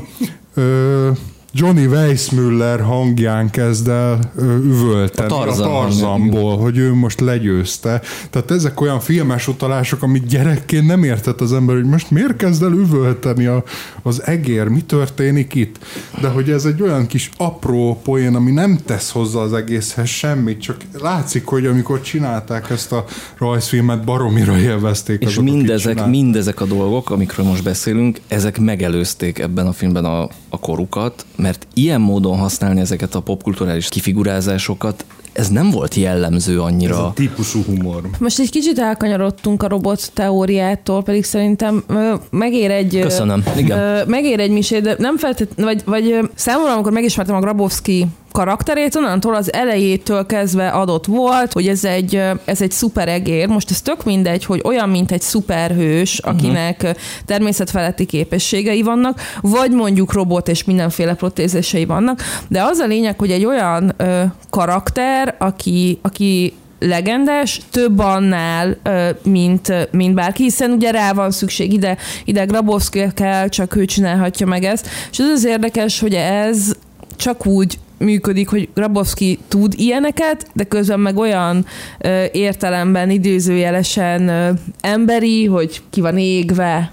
ö, 0.54 1.10
Johnny 1.52 1.86
Weissmuller 1.86 2.80
hangján 2.80 3.50
kezd 3.50 3.88
el 3.88 4.32
üvölteni 4.64 5.32
A 5.32 5.36
Tarzan 5.36 5.66
a 5.66 5.70
Tarzanból, 5.70 6.58
hogy 6.58 6.78
ő 6.78 6.94
most 6.94 7.20
legyőzte. 7.20 8.00
Tehát 8.30 8.50
ezek 8.50 8.80
olyan 8.80 9.00
filmes 9.00 9.48
utalások, 9.48 10.02
amit 10.02 10.26
gyerekként 10.26 10.86
nem 10.86 11.04
értett 11.04 11.40
az 11.40 11.52
ember, 11.52 11.74
hogy 11.74 11.84
most 11.84 12.10
miért 12.10 12.36
kezd 12.36 12.62
el 12.62 12.72
üvölteni 12.72 13.46
a, 13.46 13.62
az 14.02 14.26
egér, 14.26 14.68
mi 14.68 14.80
történik 14.80 15.54
itt. 15.54 15.78
De 16.20 16.28
hogy 16.28 16.50
ez 16.50 16.64
egy 16.64 16.82
olyan 16.82 17.06
kis 17.06 17.30
apró 17.36 18.00
poén, 18.02 18.34
ami 18.34 18.50
nem 18.50 18.78
tesz 18.84 19.10
hozzá 19.10 19.40
az 19.40 19.52
egészhez 19.52 20.08
semmit, 20.08 20.60
csak 20.60 20.76
látszik, 21.00 21.46
hogy 21.46 21.66
amikor 21.66 22.00
csinálták 22.00 22.70
ezt 22.70 22.92
a 22.92 23.04
rajzfilmet, 23.38 24.04
baromira 24.04 24.58
élvezték 24.58 25.20
És 25.20 25.26
azok, 25.26 25.44
mindezek, 25.44 26.06
mindezek 26.06 26.60
a 26.60 26.64
dolgok, 26.64 27.10
amikről 27.10 27.46
most 27.46 27.62
beszélünk, 27.62 28.20
ezek 28.28 28.58
megelőzték 28.58 29.38
ebben 29.38 29.66
a 29.66 29.72
filmben 29.72 30.04
a, 30.04 30.22
a 30.48 30.58
korukat, 30.58 31.24
mert 31.40 31.66
ilyen 31.74 32.00
módon 32.00 32.38
használni 32.38 32.80
ezeket 32.80 33.14
a 33.14 33.20
popkulturális 33.20 33.88
kifigurázásokat, 33.88 35.04
ez 35.32 35.48
nem 35.48 35.70
volt 35.70 35.94
jellemző 35.94 36.52
Ez 36.52 36.58
annyira. 36.58 37.06
a 37.06 37.12
típusú 37.12 37.62
humor. 37.62 38.02
Most 38.18 38.38
egy 38.38 38.50
kicsit 38.50 38.78
elkanyarodtunk 38.78 39.62
a 39.62 39.68
robot 39.68 40.10
teóriától, 40.14 41.02
pedig 41.02 41.24
szerintem 41.24 41.84
megér 42.30 42.70
egy... 42.70 42.98
Köszönöm. 43.00 43.44
Igen. 43.56 44.08
Megér 44.08 44.40
egy 44.40 44.50
misé, 44.50 44.80
de 44.80 44.94
nem 44.98 45.18
feltétlenül, 45.18 45.72
vagy, 45.74 45.82
vagy 45.84 46.30
számomra, 46.34 46.72
amikor 46.72 46.92
megismertem 46.92 47.34
a 47.34 47.40
Grabowski 47.40 48.06
karakterét, 48.32 48.94
onnantól 48.94 49.34
az 49.34 49.52
elejétől 49.52 50.26
kezdve 50.26 50.68
adott 50.68 51.06
volt, 51.06 51.52
hogy 51.52 51.68
ez 51.68 51.84
egy, 51.84 52.22
ez 52.44 52.62
egy 52.62 52.70
szuperegér. 52.70 53.48
Most 53.48 53.70
ez 53.70 53.82
tök 53.82 54.04
mindegy, 54.04 54.44
hogy 54.44 54.60
olyan, 54.64 54.88
mint 54.88 55.12
egy 55.12 55.20
szuperhős, 55.20 56.18
akinek 56.18 56.76
uh-huh. 56.82 56.98
természetfeletti 57.26 58.06
képességei 58.06 58.82
vannak, 58.82 59.20
vagy 59.40 59.70
mondjuk 59.70 60.12
robot 60.12 60.48
és 60.48 60.64
mindenféle 60.64 61.14
protézései 61.14 61.84
vannak, 61.84 62.22
de 62.48 62.62
az 62.62 62.78
a 62.78 62.86
lényeg, 62.86 63.18
hogy 63.18 63.30
egy 63.30 63.44
olyan 63.44 63.94
ö, 63.96 64.22
karakter, 64.50 65.34
aki, 65.38 65.98
aki 66.02 66.54
legendás, 66.80 67.60
több 67.70 67.98
annál, 67.98 68.76
mint, 69.22 69.88
mint 69.90 70.14
bárki, 70.14 70.42
hiszen 70.42 70.70
ugye 70.70 70.90
rá 70.90 71.12
van 71.12 71.30
szükség 71.30 71.72
ide, 71.72 71.96
ide 72.24 72.44
Grabowski 72.44 73.06
kell, 73.14 73.48
csak 73.48 73.76
ő 73.76 73.84
csinálhatja 73.84 74.46
meg 74.46 74.64
ezt. 74.64 74.88
És 75.10 75.18
ez 75.18 75.28
az 75.28 75.44
érdekes, 75.44 76.00
hogy 76.00 76.14
ez 76.14 76.72
csak 77.16 77.46
úgy 77.46 77.78
működik, 78.04 78.48
hogy 78.48 78.68
Grabowski 78.74 79.38
tud 79.48 79.74
ilyeneket, 79.76 80.46
de 80.52 80.64
közben 80.64 81.00
meg 81.00 81.16
olyan 81.16 81.66
ö, 81.98 82.24
értelemben 82.32 83.10
idézőjelesen 83.10 84.28
ö, 84.28 84.50
emberi, 84.80 85.46
hogy 85.46 85.82
ki 85.90 86.00
van 86.00 86.18
égve, 86.18 86.92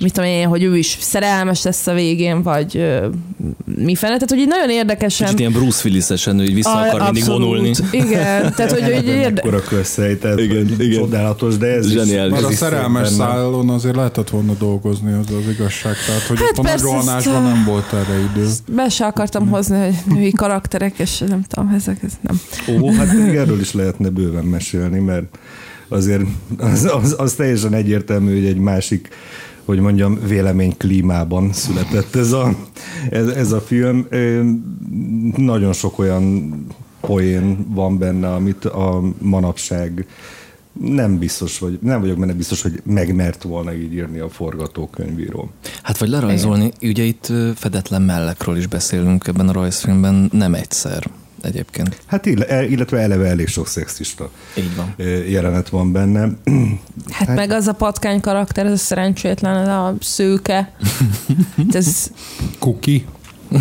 mit 0.00 0.12
tudom 0.12 0.28
én, 0.30 0.46
hogy 0.46 0.62
ő 0.62 0.76
is 0.76 0.96
szerelmes 1.00 1.62
lesz 1.62 1.86
a 1.86 1.94
végén, 1.94 2.42
vagy 2.42 2.76
ö, 2.76 3.06
mi 3.64 3.94
fene. 3.94 4.12
Tehát, 4.12 4.30
hogy 4.30 4.38
így 4.38 4.46
nagyon 4.48 4.70
érdekesen... 4.70 5.26
Kicsit 5.26 5.40
ilyen 5.40 5.52
Bruce 5.52 5.80
Willis-esen, 5.88 6.36
hogy 6.36 6.54
vissza 6.54 6.70
akar 6.80 7.00
mindig 7.02 7.22
Abszolút. 7.22 7.40
vonulni. 7.46 7.70
Igen, 7.90 8.52
tehát, 8.56 8.70
hogy, 8.72 8.82
hogy 8.94 9.06
érde... 9.06 9.40
Ekkora 9.40 9.60
közhely, 9.62 10.18
tehát 10.18 10.38
Igen, 10.40 10.68
igen. 10.78 10.90
csodálatos, 11.00 11.56
de 11.56 11.66
ez 11.66 11.86
Zseniális. 11.88 12.32
is, 12.36 12.40
Mert 12.40 12.44
ez 12.44 12.50
a 12.62 12.64
szerelmes 12.64 13.08
szállon 13.08 13.70
azért 13.70 13.96
lehetett 13.96 14.30
volna 14.30 14.52
dolgozni, 14.58 15.12
az 15.12 15.26
az 15.30 15.52
igazság. 15.52 15.94
Tehát, 16.06 16.22
hogy 16.22 16.38
Hát 16.38 16.48
ott 16.50 16.58
a 16.58 16.62
persze, 16.62 16.84
rohanásban 16.84 17.44
ezt- 17.44 17.54
nem 17.54 17.64
volt 17.64 17.92
erre 17.92 18.18
idő. 18.32 18.48
Be 18.72 18.88
se 18.88 19.06
akartam 19.06 19.48
hozni, 19.48 19.78
hogy 19.84 20.14
női 20.14 20.32
karakterek, 20.32 20.98
és 20.98 21.18
nem 21.18 21.42
tudom, 21.48 21.72
ezek, 21.74 21.96
ez 22.02 22.12
nem. 22.20 22.40
Ó, 22.80 22.92
hát 22.92 23.12
még 23.12 23.34
erről 23.36 23.60
is 23.60 23.72
lehetne 23.72 24.08
bőven 24.08 24.44
mesélni, 24.44 24.98
mert 24.98 25.38
azért 25.88 26.22
az, 26.58 26.84
az, 27.02 27.14
az 27.18 27.32
teljesen 27.32 27.74
egyértelmű, 27.74 28.34
hogy 28.34 28.46
egy 28.46 28.56
másik 28.58 29.08
hogy 29.64 29.78
mondjam, 29.78 30.18
vélemény 30.26 30.76
klímában 30.76 31.52
született 31.52 32.14
ez 32.14 32.32
a, 32.32 32.56
ez, 33.10 33.28
ez 33.28 33.52
a 33.52 33.60
film. 33.60 34.06
Nagyon 35.36 35.72
sok 35.72 35.98
olyan 35.98 36.52
poén 37.00 37.66
van 37.68 37.98
benne, 37.98 38.34
amit 38.34 38.64
a 38.64 39.02
manapság 39.18 40.06
nem 40.80 41.18
biztos, 41.18 41.58
hogy 41.58 41.78
nem 41.82 42.00
vagyok 42.00 42.18
benne 42.18 42.32
biztos, 42.32 42.62
hogy 42.62 42.82
megmert 42.84 43.42
volna 43.42 43.74
így 43.74 43.92
írni 43.92 44.18
a 44.18 44.28
forgatókönyvíró. 44.28 45.50
Hát 45.82 45.98
vagy 45.98 46.08
lerajzolni, 46.08 46.70
ugye 46.82 47.02
itt 47.02 47.32
fedetlen 47.54 48.02
mellekről 48.02 48.56
is 48.56 48.66
beszélünk 48.66 49.26
ebben 49.26 49.48
a 49.48 49.52
rajzfilmben, 49.52 50.28
nem 50.32 50.54
egyszer 50.54 51.10
egyébként. 51.44 51.96
Hát 52.06 52.26
ill- 52.26 52.70
illetve 52.70 52.98
eleve 52.98 53.26
elég 53.28 53.48
sok 53.48 53.66
szexista 53.68 54.30
Így 54.56 54.76
van. 54.76 54.94
jelenet 55.28 55.68
van 55.68 55.92
benne. 55.92 56.20
Hát, 57.10 57.26
hát 57.28 57.36
meg 57.36 57.50
az 57.50 57.66
a 57.66 57.72
patkány 57.72 58.20
karakter, 58.20 58.66
ez 58.66 58.72
a 58.72 58.76
szerencsétlen, 58.76 59.56
ez 59.56 59.68
a 59.68 59.94
szőke. 60.00 60.72
Ez, 61.72 62.10
Kuki. 62.58 63.04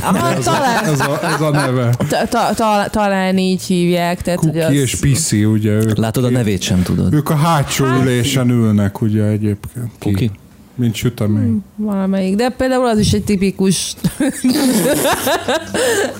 Ah, 0.02 0.39
talán, 0.39 0.84
Ez 0.84 1.00
a, 1.00 1.19
ez 1.24 1.41
a 1.41 1.50
neve. 1.50 1.96
ta, 2.10 2.28
ta, 2.28 2.54
ta, 2.56 2.86
talán 2.89 3.38
így 3.38 3.62
hívják. 3.63 4.22
Tehát, 4.22 4.39
hogy 4.39 4.50
Kuki 4.50 4.63
az, 4.63 4.72
és 4.74 4.96
Piszi, 4.96 5.46
ugye 5.46 5.72
ők, 5.72 5.98
Látod, 5.98 6.24
a 6.24 6.30
nevét 6.30 6.62
sem 6.62 6.84
tudod. 6.84 7.13
ők 7.13 7.30
a 7.30 7.36
hátsó 7.36 7.86
ülésen 7.86 8.50
ülnek, 8.50 9.02
ugye 9.02 9.24
egyébként. 9.24 9.86
Ki? 10.00 10.10
Kuki? 10.12 10.32
Mint 10.75 10.95
sütemény. 10.95 11.63
Valamelyik, 11.75 12.36
de 12.36 12.49
például 12.49 12.86
az 12.86 12.99
is 12.99 13.12
egy 13.12 13.23
tipikus... 13.23 13.95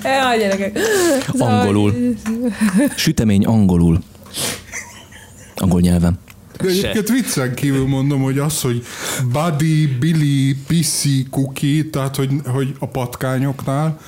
Jaj, 0.04 0.38
gyerekek. 0.38 0.78
Szóval- 1.32 1.60
Angolul. 1.60 1.94
Sütemény 2.96 3.46
angolul. 3.46 4.04
Angol 5.56 5.82
nyelven. 5.82 6.20
De 6.58 6.68
egyébként 6.68 7.10
viccen 7.10 7.54
kívül 7.56 7.88
mondom, 7.88 8.22
hogy 8.22 8.40
az, 8.40 8.62
hogy 8.62 8.84
Buddy, 9.32 9.88
Billy, 10.00 10.56
Pissy, 10.68 11.28
Cookie, 11.30 11.84
tehát 11.92 12.16
hogy, 12.16 12.30
hogy 12.46 12.76
a 12.80 12.88
patkányoknál 12.88 14.00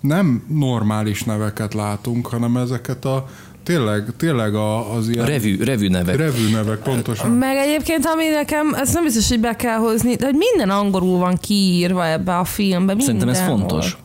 nem 0.00 0.42
normális 0.48 1.22
neveket 1.22 1.74
látunk, 1.74 2.26
hanem 2.26 2.56
ezeket 2.56 3.04
a 3.04 3.28
tényleg, 3.64 4.04
tényleg 4.16 4.54
a, 4.54 4.94
az 4.94 5.08
ilyen 5.08 5.26
revű, 5.26 5.64
revű 5.64 5.88
nevek. 5.88 6.16
revű 6.16 6.50
nevek 6.50 6.78
pontosan. 6.78 7.30
Meg 7.30 7.56
egyébként, 7.56 8.06
ami 8.06 8.28
nekem, 8.28 8.74
ez 8.74 8.92
nem 8.92 9.04
biztos, 9.04 9.28
hogy 9.28 9.40
be 9.40 9.56
kell 9.56 9.76
hozni, 9.76 10.14
de 10.14 10.24
hogy 10.24 10.34
minden 10.34 10.70
angolul 10.70 11.18
van 11.18 11.38
kiírva 11.40 12.06
ebbe 12.06 12.38
a 12.38 12.44
filmbe. 12.44 12.94
Szerintem 12.98 13.28
ez 13.28 13.40
fontos. 13.40 13.96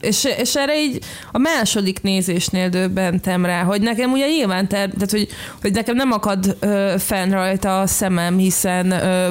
És, 0.00 0.28
és 0.38 0.54
erre 0.54 0.80
így 0.80 0.98
a 1.32 1.38
második 1.38 2.02
nézésnél 2.02 2.68
döbbentem 2.68 3.44
rá, 3.44 3.62
hogy 3.62 3.80
nekem 3.80 4.12
ugye 4.12 4.26
nyilván, 4.26 4.68
ter, 4.68 4.90
tehát 4.90 5.10
hogy, 5.10 5.28
hogy 5.60 5.72
nekem 5.72 5.96
nem 5.96 6.12
akad 6.12 6.56
ö, 6.60 6.94
fenn 6.98 7.30
rajta 7.30 7.80
a 7.80 7.86
szemem, 7.86 8.36
hiszen 8.36 8.90
ö, 8.90 9.28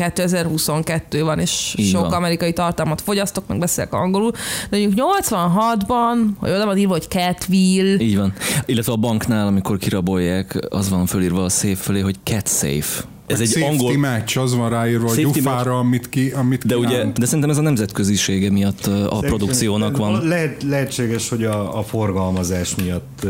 2022 0.00 1.22
van, 1.24 1.38
és 1.38 1.74
Így 1.78 1.88
sok 1.90 2.00
van. 2.00 2.12
amerikai 2.12 2.52
tartalmat 2.52 3.00
fogyasztok, 3.00 3.46
meg 3.46 3.58
beszélek 3.58 3.92
angolul, 3.92 4.30
de 4.70 4.78
mondjuk 4.78 5.08
86-ban, 5.28 6.16
hogy 6.36 6.50
oda 6.50 6.64
van 6.66 6.76
írva, 6.76 6.92
hogy 6.92 7.08
Catville, 7.08 8.00
Így 8.02 8.16
van. 8.16 8.32
Illetve 8.66 8.92
a 8.92 8.96
banknál, 8.96 9.46
amikor 9.46 9.78
kirabolják, 9.78 10.66
az 10.68 10.88
van 10.88 11.06
fölírva 11.06 11.44
a 11.44 11.48
szép 11.48 11.76
fölé, 11.76 12.00
hogy 12.00 12.16
cat 12.24 12.48
safe. 12.48 13.04
Ez 13.30 13.40
egy 13.40 13.62
angol... 13.62 13.96
match, 13.96 14.38
az 14.38 14.54
van 14.54 14.70
ráírva 14.70 15.10
a 15.10 15.14
gyufára, 15.14 15.78
amit 15.78 16.08
ki, 16.08 16.30
amit 16.30 16.66
De 16.66 16.76
ugye, 16.76 17.04
de 17.04 17.24
szerintem 17.24 17.50
ez 17.50 17.56
a 17.56 17.60
nemzetközisége 17.60 18.50
miatt 18.50 18.86
a 18.86 19.18
produkciónak 19.18 19.96
van. 19.96 20.26
Lehet, 20.26 20.62
lehetséges, 20.62 21.28
hogy 21.28 21.44
a, 21.44 21.78
a 21.78 21.82
forgalmazás 21.82 22.74
miatt 22.74 23.26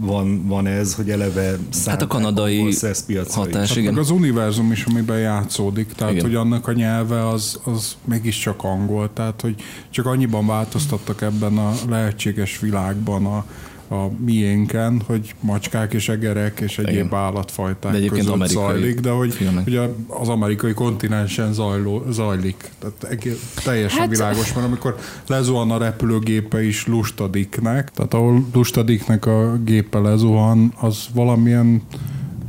van, 0.00 0.46
van 0.46 0.66
ez, 0.66 0.94
hogy 0.94 1.10
eleve 1.10 1.58
Hát 1.86 2.02
a 2.02 2.06
kanadai 2.06 2.74
piacra 3.06 3.40
hatás, 3.40 3.68
Hát 3.68 3.76
igen. 3.76 3.92
meg 3.92 4.02
az 4.02 4.10
univerzum 4.10 4.72
is, 4.72 4.84
amiben 4.84 5.18
játszódik, 5.18 5.92
tehát 5.92 6.12
Igen. 6.12 6.24
hogy 6.24 6.34
annak 6.34 6.68
a 6.68 6.72
nyelve 6.72 7.28
az, 7.28 7.60
az 7.64 7.96
mégiscsak 8.04 8.64
angol, 8.64 9.10
tehát 9.12 9.40
hogy 9.40 9.54
csak 9.90 10.06
annyiban 10.06 10.46
változtattak 10.46 11.22
ebben 11.22 11.58
a 11.58 11.72
lehetséges 11.88 12.60
világban 12.60 13.26
a, 13.26 13.44
a 13.88 14.06
miénken, 14.24 15.02
hogy 15.06 15.34
macskák 15.40 15.92
és 15.92 16.08
egerek 16.08 16.60
és 16.60 16.78
egyéb 16.78 16.94
Igen. 16.94 17.14
állatfajták 17.14 17.92
De 17.92 17.98
egyébként 17.98 18.20
között 18.24 18.34
amerikai 18.34 18.62
zajlik, 18.64 19.00
de 19.00 19.10
hogy 19.10 19.32
filmek. 19.34 19.66
ugye 19.66 19.80
az 20.06 20.28
amerikai 20.28 20.72
kontinensen 20.74 21.52
zajló, 21.52 22.02
zajlik. 22.10 22.70
Tehát 22.78 23.04
egész, 23.14 23.54
teljesen 23.64 23.98
Hát- 24.00 24.08
világos, 24.08 24.52
mert 24.54 24.66
amikor 24.66 24.96
lezuhan 25.26 25.70
a 25.70 25.78
repülőgépe 25.78 26.64
is 26.64 26.86
lustadiknek, 26.86 27.90
tehát 27.90 28.14
ahol 28.14 28.44
lustadiknek 28.52 29.26
a 29.26 29.56
gépe 29.64 29.98
lezuhan, 29.98 30.72
az 30.80 31.04
valamilyen 31.14 31.82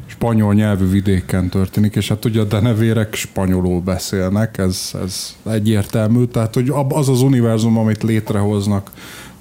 spanyol 0.06 0.54
nyelvű 0.54 0.89
vidéken 0.89 1.50
történik, 1.50 1.95
és 1.95 2.08
hát 2.08 2.26
ugye 2.26 2.41
a 2.41 2.43
denevérek 2.43 3.15
spanyolul 3.15 3.82
beszélnek, 3.82 4.58
ez, 4.58 4.91
ez 5.04 5.36
egyértelmű, 5.50 6.26
tehát 6.26 6.54
hogy 6.54 6.71
az 6.89 7.10
az 7.10 7.21
univerzum, 7.21 7.78
amit 7.78 8.04
létrehoznak 8.04 8.91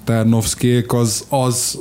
Ternovszkék, 0.07 0.93
az, 0.93 1.25
az 1.29 1.79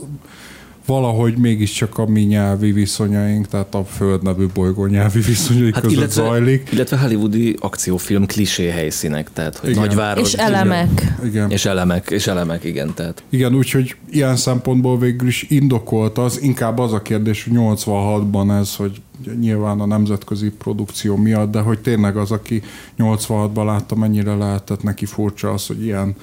valahogy 0.86 1.36
mégiscsak 1.36 1.98
a 1.98 2.06
mi 2.06 2.20
nyelvi 2.20 2.72
viszonyaink, 2.72 3.48
tehát 3.48 3.74
a 3.74 3.84
Föld 3.84 4.22
nevű 4.22 4.46
bolygó 4.54 4.86
nyelvi 4.86 5.20
viszonyaink 5.20 5.74
hát 5.74 5.82
között 5.82 5.98
illetve, 5.98 6.22
zajlik. 6.22 6.68
illetve 6.72 6.98
hollywoodi 6.98 7.56
akciófilm 7.60 8.26
klisé 8.26 8.68
helyszínek, 8.68 9.32
tehát 9.32 9.56
hogy 9.56 9.70
Igen. 9.70 9.82
nagyváros. 9.82 10.32
és 10.32 10.38
elemek. 10.38 11.14
Igen. 11.24 11.50
És 11.50 11.64
elemek, 11.64 12.10
és 12.10 12.26
elemek, 12.26 12.64
igen, 12.64 12.94
tehát. 12.94 13.22
Igen, 13.28 13.54
úgyhogy 13.54 13.96
ilyen 14.10 14.36
szempontból 14.36 14.98
végül 14.98 15.28
is 15.28 15.46
indokolt 15.48 16.18
az, 16.18 16.42
inkább 16.42 16.78
az 16.78 16.92
a 16.92 17.02
kérdés, 17.02 17.44
hogy 17.44 17.52
86-ban 17.56 18.58
ez, 18.60 18.76
hogy 18.76 19.00
nyilván 19.40 19.80
a 19.80 19.86
nemzetközi 19.86 20.50
produkció 20.50 21.16
miatt, 21.16 21.50
de 21.50 21.60
hogy 21.60 21.78
tényleg 21.78 22.16
az, 22.16 22.30
aki 22.30 22.62
86-ban 22.98 23.64
látta, 23.64 23.94
mennyire 23.94 24.34
lehetett 24.34 24.82
neki 24.82 25.06
furcsa 25.06 25.52
az, 25.52 25.66
hogy 25.66 25.84
ilyen 25.84 26.14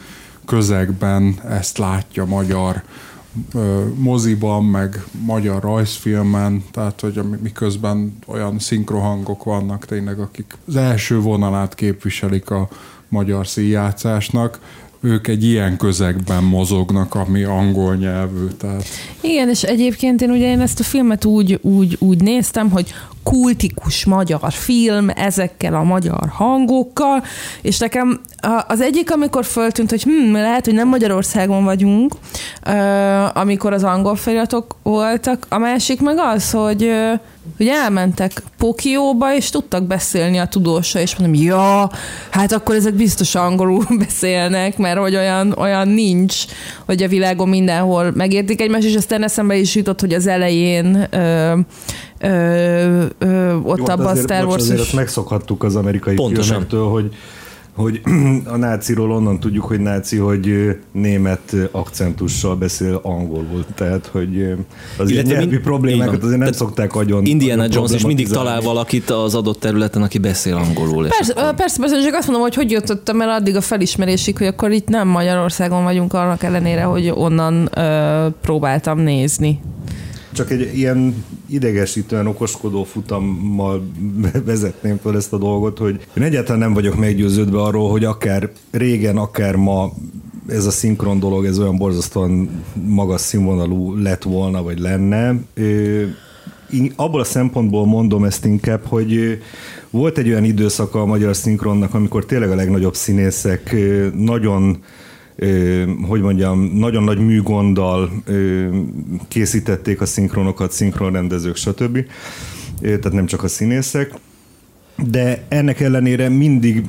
közegben 0.45 1.39
ezt 1.49 1.77
látja 1.77 2.25
magyar 2.25 2.83
moziban, 3.95 4.65
meg 4.65 5.03
magyar 5.25 5.61
rajzfilmen, 5.61 6.63
tehát 6.71 7.01
hogy 7.01 7.21
miközben 7.41 8.17
olyan 8.27 8.59
szinkrohangok 8.59 9.43
vannak 9.43 9.85
tényleg, 9.85 10.19
akik 10.19 10.57
az 10.67 10.75
első 10.75 11.19
vonalát 11.19 11.75
képviselik 11.75 12.49
a 12.49 12.67
magyar 13.07 13.47
színjátszásnak, 13.47 14.59
ők 15.03 15.27
egy 15.27 15.43
ilyen 15.43 15.77
közegben 15.77 16.43
mozognak, 16.43 17.15
ami 17.15 17.43
angol 17.43 17.95
nyelvű, 17.95 18.47
tehát 18.57 18.83
Igen, 19.21 19.49
és 19.49 19.63
egyébként 19.63 20.21
én 20.21 20.29
ugye 20.29 20.49
én 20.49 20.61
ezt 20.61 20.79
a 20.79 20.83
filmet 20.83 21.25
úgy, 21.25 21.59
úgy, 21.61 21.97
úgy 21.99 22.21
néztem, 22.21 22.69
hogy 22.69 22.93
kultikus 23.23 24.05
magyar 24.05 24.51
film 24.51 25.09
ezekkel 25.09 25.73
a 25.73 25.83
magyar 25.83 26.29
hangokkal, 26.29 27.23
és 27.61 27.77
nekem 27.77 28.21
az 28.67 28.81
egyik, 28.81 29.11
amikor 29.11 29.45
föltűnt, 29.45 29.89
hogy 29.89 30.03
hm, 30.03 30.31
lehet, 30.31 30.65
hogy 30.65 30.73
nem 30.73 30.87
Magyarországon 30.87 31.63
vagyunk, 31.63 32.13
amikor 33.33 33.73
az 33.73 33.83
angol 33.83 34.15
feliratok 34.15 34.75
voltak, 34.83 35.45
a 35.49 35.57
másik 35.57 36.01
meg 36.01 36.17
az, 36.17 36.51
hogy 36.51 36.91
hogy 37.57 37.67
elmentek 37.67 38.31
Pokióba, 38.57 39.35
és 39.35 39.49
tudtak 39.49 39.83
beszélni 39.83 40.37
a 40.37 40.45
tudósa, 40.45 40.99
és 40.99 41.15
mondom, 41.15 41.43
ja, 41.43 41.89
hát 42.29 42.51
akkor 42.51 42.75
ezek 42.75 42.93
biztos 42.93 43.35
angolul 43.35 43.85
beszélnek, 44.05 44.77
mert 44.77 44.97
hogy 44.97 45.15
olyan, 45.15 45.51
olyan 45.57 45.87
nincs, 45.87 46.35
hogy 46.85 47.03
a 47.03 47.07
világon 47.07 47.49
mindenhol 47.49 48.11
megértik 48.15 48.61
egymást, 48.61 48.85
és 48.85 48.95
aztán 48.95 49.23
eszembe 49.23 49.55
is 49.55 49.75
jutott, 49.75 49.99
hogy 49.99 50.13
az 50.13 50.27
elején 50.27 51.07
ö, 51.11 51.57
ö, 52.19 53.05
ö, 53.17 53.53
ott 53.63 53.77
Jó, 53.77 53.85
abban 53.85 54.05
a 54.07 54.15
Star 54.15 54.45
Wars 54.45 54.63
azért 54.63 54.79
azt 54.79 54.93
megszokhattuk 54.93 55.63
az 55.63 55.75
amerikai 55.75 56.15
Pontosan. 56.15 56.45
filmektől, 56.45 56.87
hogy 56.87 57.11
hogy 57.75 58.01
a 58.53 58.57
náciról 58.57 59.11
onnan 59.11 59.39
tudjuk, 59.39 59.63
hogy 59.63 59.79
náci, 59.79 60.17
hogy 60.17 60.77
német 60.91 61.55
akcentussal 61.71 62.55
beszél 62.55 62.99
angolul. 63.03 63.65
Tehát, 63.75 64.09
hogy 64.11 64.55
az 64.97 65.09
Illetve 65.09 65.31
nyelvi 65.33 65.49
mind- 65.49 65.61
problémákat 65.61 66.15
azért 66.15 66.29
nem 66.29 66.39
Tehát 66.39 66.53
szokták 66.53 66.95
agyon 66.95 67.25
Indiana 67.25 67.61
agyon 67.63 67.75
Jones 67.75 67.91
is 67.95 68.05
mindig 68.05 68.27
talál 68.27 68.61
valakit 68.61 69.09
az 69.09 69.35
adott 69.35 69.59
területen, 69.59 70.01
aki 70.01 70.17
beszél 70.17 70.55
angolul. 70.55 71.07
Persze, 71.07 71.33
akkor- 71.33 71.55
persze, 71.55 71.79
persze, 71.79 72.03
csak 72.03 72.13
azt 72.13 72.25
mondom, 72.25 72.43
hogy 72.43 72.55
hogy 72.55 72.71
jutottam 72.71 73.21
el 73.21 73.29
addig 73.29 73.55
a 73.55 73.61
felismerésig, 73.61 74.37
hogy 74.37 74.47
akkor 74.47 74.71
itt 74.71 74.87
nem 74.87 75.07
Magyarországon 75.07 75.83
vagyunk, 75.83 76.13
annak 76.13 76.43
ellenére, 76.43 76.83
hogy 76.83 77.11
onnan 77.15 77.69
ö, 77.75 78.27
próbáltam 78.41 78.99
nézni. 78.99 79.59
Csak 80.33 80.51
egy 80.51 80.77
ilyen 80.77 81.23
idegesítően 81.53 82.27
okoskodó 82.27 82.83
futammal 82.83 83.83
vezetném 84.45 84.97
fel 84.97 85.15
ezt 85.15 85.33
a 85.33 85.37
dolgot, 85.37 85.77
hogy 85.77 86.07
én 86.13 86.23
egyáltalán 86.23 86.59
nem 86.59 86.73
vagyok 86.73 86.95
meggyőződve 86.95 87.61
arról, 87.61 87.91
hogy 87.91 88.03
akár 88.03 88.49
régen, 88.71 89.17
akár 89.17 89.55
ma 89.55 89.91
ez 90.47 90.65
a 90.65 90.71
szinkron 90.71 91.19
dolog, 91.19 91.45
ez 91.45 91.59
olyan 91.59 91.77
borzasztóan 91.77 92.49
magas 92.85 93.21
színvonalú 93.21 93.95
lett 93.95 94.23
volna, 94.23 94.63
vagy 94.63 94.79
lenne. 94.79 95.35
In- 96.69 96.93
abból 96.95 97.19
a 97.19 97.23
szempontból 97.23 97.85
mondom 97.85 98.23
ezt 98.23 98.45
inkább, 98.45 98.81
hogy 98.85 99.41
volt 99.89 100.17
egy 100.17 100.27
olyan 100.27 100.43
időszaka 100.43 101.01
a 101.01 101.05
magyar 101.05 101.35
szinkronnak, 101.35 101.93
amikor 101.93 102.25
tényleg 102.25 102.51
a 102.51 102.55
legnagyobb 102.55 102.95
színészek 102.95 103.75
nagyon 104.15 104.77
hogy 106.07 106.21
mondjam, 106.21 106.59
nagyon 106.59 107.03
nagy 107.03 107.19
műgonddal 107.19 108.11
készítették 109.27 110.01
a 110.01 110.05
szinkronokat, 110.05 110.71
szinkronrendezők, 110.71 111.55
stb. 111.55 112.05
Tehát 112.81 113.11
nem 113.11 113.25
csak 113.25 113.43
a 113.43 113.47
színészek. 113.47 114.13
De 115.09 115.43
ennek 115.47 115.79
ellenére 115.79 116.29
mindig 116.29 116.83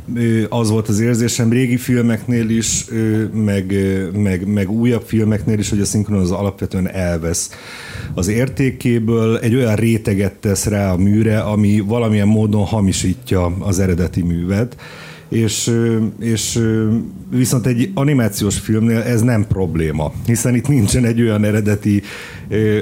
az 0.48 0.70
volt 0.70 0.88
az 0.88 1.00
érzésem 1.00 1.50
régi 1.50 1.76
filmeknél 1.76 2.48
is, 2.48 2.85
meg, 3.33 3.74
meg, 4.12 4.47
meg 4.47 4.70
újabb 4.70 5.03
filmeknél 5.07 5.59
is, 5.59 5.70
hogy 5.70 5.80
a 5.80 5.84
szinkron 5.84 6.20
az 6.20 6.30
alapvetően 6.30 6.88
elvesz 6.88 7.51
az 8.14 8.28
értékéből, 8.28 9.38
egy 9.38 9.55
olyan 9.55 9.74
réteget 9.74 10.34
tesz 10.34 10.66
rá 10.66 10.92
a 10.92 10.97
műre, 10.97 11.40
ami 11.40 11.80
valamilyen 11.80 12.28
módon 12.28 12.64
hamisítja 12.64 13.45
az 13.59 13.78
eredeti 13.78 14.22
művet. 14.22 14.76
És, 15.35 15.70
és 16.20 16.61
viszont 17.30 17.66
egy 17.66 17.91
animációs 17.95 18.59
filmnél 18.59 19.01
ez 19.01 19.20
nem 19.20 19.47
probléma, 19.47 20.12
hiszen 20.26 20.55
itt 20.55 20.68
nincsen 20.68 21.05
egy 21.05 21.20
olyan 21.20 21.45
eredeti 21.45 22.03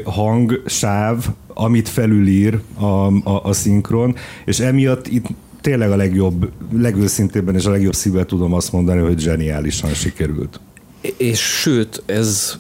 hangsáv, 0.05 1.27
amit 1.47 1.89
felülír 1.89 2.59
a, 2.75 2.85
a, 2.85 3.41
a 3.45 3.53
szinkron, 3.53 4.15
és 4.45 4.61
emiatt 4.61 5.07
itt 5.09 5.27
tényleg 5.61 5.91
a 5.91 5.97
legjobb, 5.97 6.51
legőszintébben 6.73 7.55
és 7.55 7.65
a 7.65 7.71
legjobb 7.71 7.95
szívvel 7.95 8.25
tudom 8.25 8.53
azt 8.53 8.73
mondani, 8.73 9.01
hogy 9.01 9.19
zseniálisan 9.19 9.91
sikerült. 9.91 10.61
És 11.17 11.41
sőt, 11.41 12.03
ez 12.07 12.57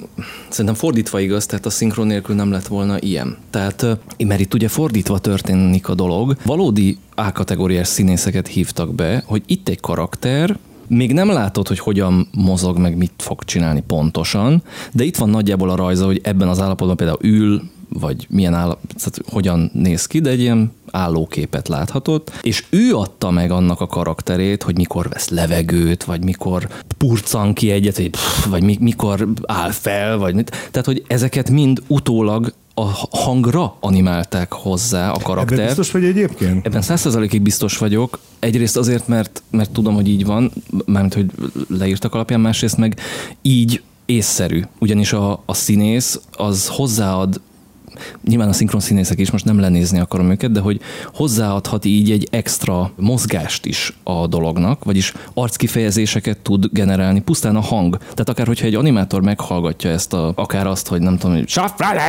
szerintem 0.48 0.74
fordítva 0.74 1.20
igaz, 1.20 1.46
tehát 1.46 1.66
a 1.66 1.70
szinkron 1.70 2.06
nélkül 2.06 2.34
nem 2.34 2.50
lett 2.50 2.66
volna 2.66 2.98
ilyen. 2.98 3.36
Tehát, 3.50 3.86
mert 4.18 4.40
itt 4.40 4.54
ugye 4.54 4.68
fordítva 4.68 5.18
történik 5.18 5.88
a 5.88 5.94
dolog, 5.94 6.36
valódi 6.44 6.98
A-kategóriás 7.14 7.88
színészeket 7.88 8.46
hívtak 8.46 8.94
be, 8.94 9.22
hogy 9.26 9.42
itt 9.46 9.68
egy 9.68 9.80
karakter, 9.80 10.58
még 10.88 11.12
nem 11.12 11.28
látod, 11.28 11.68
hogy 11.68 11.78
hogyan 11.78 12.28
mozog, 12.32 12.78
meg 12.78 12.96
mit 12.96 13.12
fog 13.18 13.44
csinálni 13.44 13.82
pontosan, 13.86 14.62
de 14.92 15.04
itt 15.04 15.16
van 15.16 15.30
nagyjából 15.30 15.70
a 15.70 15.76
rajza, 15.76 16.04
hogy 16.04 16.20
ebben 16.22 16.48
az 16.48 16.60
állapotban 16.60 16.96
például 16.96 17.18
ül, 17.20 17.62
vagy 18.00 18.26
milyen 18.30 18.54
állapot, 18.54 18.94
tehát 18.96 19.20
hogyan 19.32 19.70
néz 19.74 20.06
ki, 20.06 20.20
de 20.20 20.30
egy 20.30 20.40
ilyen 20.40 20.72
állóképet 20.90 21.68
láthatott, 21.68 22.32
és 22.42 22.64
ő 22.70 22.96
adta 22.96 23.30
meg 23.30 23.50
annak 23.50 23.80
a 23.80 23.86
karakterét, 23.86 24.62
hogy 24.62 24.76
mikor 24.76 25.08
vesz 25.08 25.28
levegőt, 25.28 26.04
vagy 26.04 26.24
mikor 26.24 26.68
purcan 26.98 27.52
ki 27.52 27.70
egyet, 27.70 27.96
vagy, 27.96 28.10
pff, 28.10 28.46
vagy 28.46 28.80
mikor 28.80 29.28
áll 29.46 29.70
fel, 29.70 30.16
vagy 30.16 30.34
mit. 30.34 30.50
Tehát, 30.70 30.86
hogy 30.86 31.04
ezeket 31.06 31.50
mind 31.50 31.82
utólag 31.86 32.52
a 32.74 32.84
hangra 33.10 33.76
animálták 33.80 34.52
hozzá 34.52 35.10
a 35.10 35.18
karakter. 35.18 35.52
Ebben 35.52 35.66
biztos 35.66 35.90
vagy 35.90 36.04
egyébként? 36.04 36.66
Ebben 36.66 36.82
százszerzalékig 36.82 37.42
biztos 37.42 37.78
vagyok. 37.78 38.18
Egyrészt 38.38 38.76
azért, 38.76 39.08
mert, 39.08 39.42
mert 39.50 39.70
tudom, 39.70 39.94
hogy 39.94 40.08
így 40.08 40.24
van, 40.24 40.52
mármint, 40.84 41.14
hogy 41.14 41.30
leírtak 41.68 42.14
alapján, 42.14 42.40
másrészt 42.40 42.76
meg 42.76 42.98
így 43.42 43.82
észszerű. 44.04 44.62
Ugyanis 44.78 45.12
a, 45.12 45.42
a 45.46 45.54
színész 45.54 46.20
az 46.32 46.68
hozzáad 46.68 47.40
nyilván 48.24 48.48
a 48.48 48.52
szinkron 48.52 48.80
színészek 48.80 49.18
is, 49.18 49.30
most 49.30 49.44
nem 49.44 49.60
lenézni 49.60 49.98
akarom 49.98 50.30
őket, 50.30 50.52
de 50.52 50.60
hogy 50.60 50.80
hozzáadhat 51.14 51.84
így 51.84 52.10
egy 52.10 52.28
extra 52.30 52.92
mozgást 52.96 53.66
is 53.66 53.96
a 54.02 54.26
dolognak, 54.26 54.84
vagyis 54.84 55.12
arckifejezéseket 55.34 56.38
tud 56.38 56.68
generálni, 56.72 57.20
pusztán 57.20 57.56
a 57.56 57.60
hang. 57.60 57.96
Tehát 57.98 58.28
akár, 58.28 58.46
hogyha 58.46 58.66
egy 58.66 58.74
animátor 58.74 59.22
meghallgatja 59.22 59.90
ezt, 59.90 60.12
a, 60.12 60.32
akár 60.34 60.66
azt, 60.66 60.88
hogy 60.88 61.00
nem 61.00 61.18
tudom, 61.18 61.36
hogy 61.36 61.60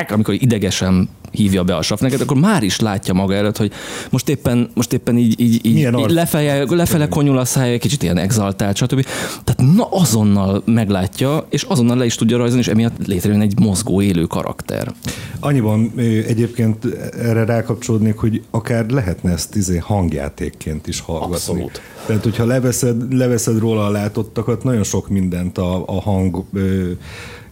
amikor 0.10 0.34
idegesen 0.34 1.10
hívja 1.34 1.64
be 1.64 1.76
a 1.76 1.82
safneket, 1.82 2.22
akkor 2.22 2.38
már 2.38 2.64
is 2.64 2.80
látja 2.80 3.14
maga 3.14 3.34
előtt, 3.34 3.58
hogy 3.58 3.72
most 4.10 4.30
éppen, 4.30 4.70
most 4.74 4.94
éppen 4.94 5.18
így, 5.18 5.40
így, 5.40 5.66
így, 5.66 5.78
így 5.78 6.10
lefele, 6.10 6.64
lefele 6.70 7.08
konyul 7.08 7.38
a 7.38 7.46
szája, 7.46 7.78
kicsit 7.78 8.04
ilyen 8.04 8.18
exaltált, 8.18 8.76
stb. 8.76 9.06
Tehát 9.44 9.76
na 9.76 9.88
azonnal 9.90 10.64
meglátja, 10.66 11.48
és 11.50 11.64
azonnal 11.64 11.98
le 11.98 12.06
is 12.06 12.16
tudja 12.16 12.38
rajzolni, 12.38 12.62
és 12.62 12.68
emiatt 12.68 13.08
létrejön 13.08 13.42
egy 13.42 13.60
mozgó, 13.60 14.02
élő 14.02 14.24
karakter. 14.24 14.94
Annyiban 15.40 15.92
egyébként 16.28 16.86
erre 17.20 17.46
rákapcsolódnék, 17.46 18.18
hogy 18.18 18.42
akár 18.50 18.90
lehetne 18.90 19.32
ezt 19.32 19.56
izé 19.56 19.78
hangjátékként 19.78 20.88
is 20.88 21.00
hallgatni. 21.00 21.36
Abszolút. 21.36 21.82
Tehát, 22.06 22.24
hogyha 22.24 22.46
leveszed, 22.46 23.14
leveszed 23.14 23.60
róla 23.60 23.86
a 23.86 23.90
látottakat, 23.90 24.64
nagyon 24.64 24.84
sok 24.84 25.10
mindent 25.10 25.58
a, 25.58 25.84
a 25.86 26.02
hang 26.02 26.44
ö, 26.54 26.92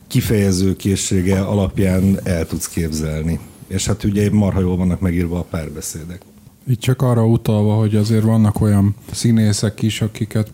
kifejező 0.08 0.76
készsége 0.76 1.40
alapján 1.40 2.20
el 2.24 2.46
tudsz 2.46 2.68
képzelni 2.68 3.40
és 3.72 3.86
hát 3.86 4.04
ugye 4.04 4.30
marha 4.32 4.60
jól 4.60 4.78
vannak 4.78 5.00
megírva 5.00 5.40
a 5.40 5.44
párbeszédek. 5.44 6.22
Itt 6.68 6.80
csak 6.80 7.02
arra 7.02 7.26
utalva, 7.26 7.76
hogy 7.76 7.96
azért 7.96 8.24
vannak 8.24 8.62
olyan 8.62 8.96
színészek 9.12 9.82
is, 9.82 10.02
akiket 10.02 10.52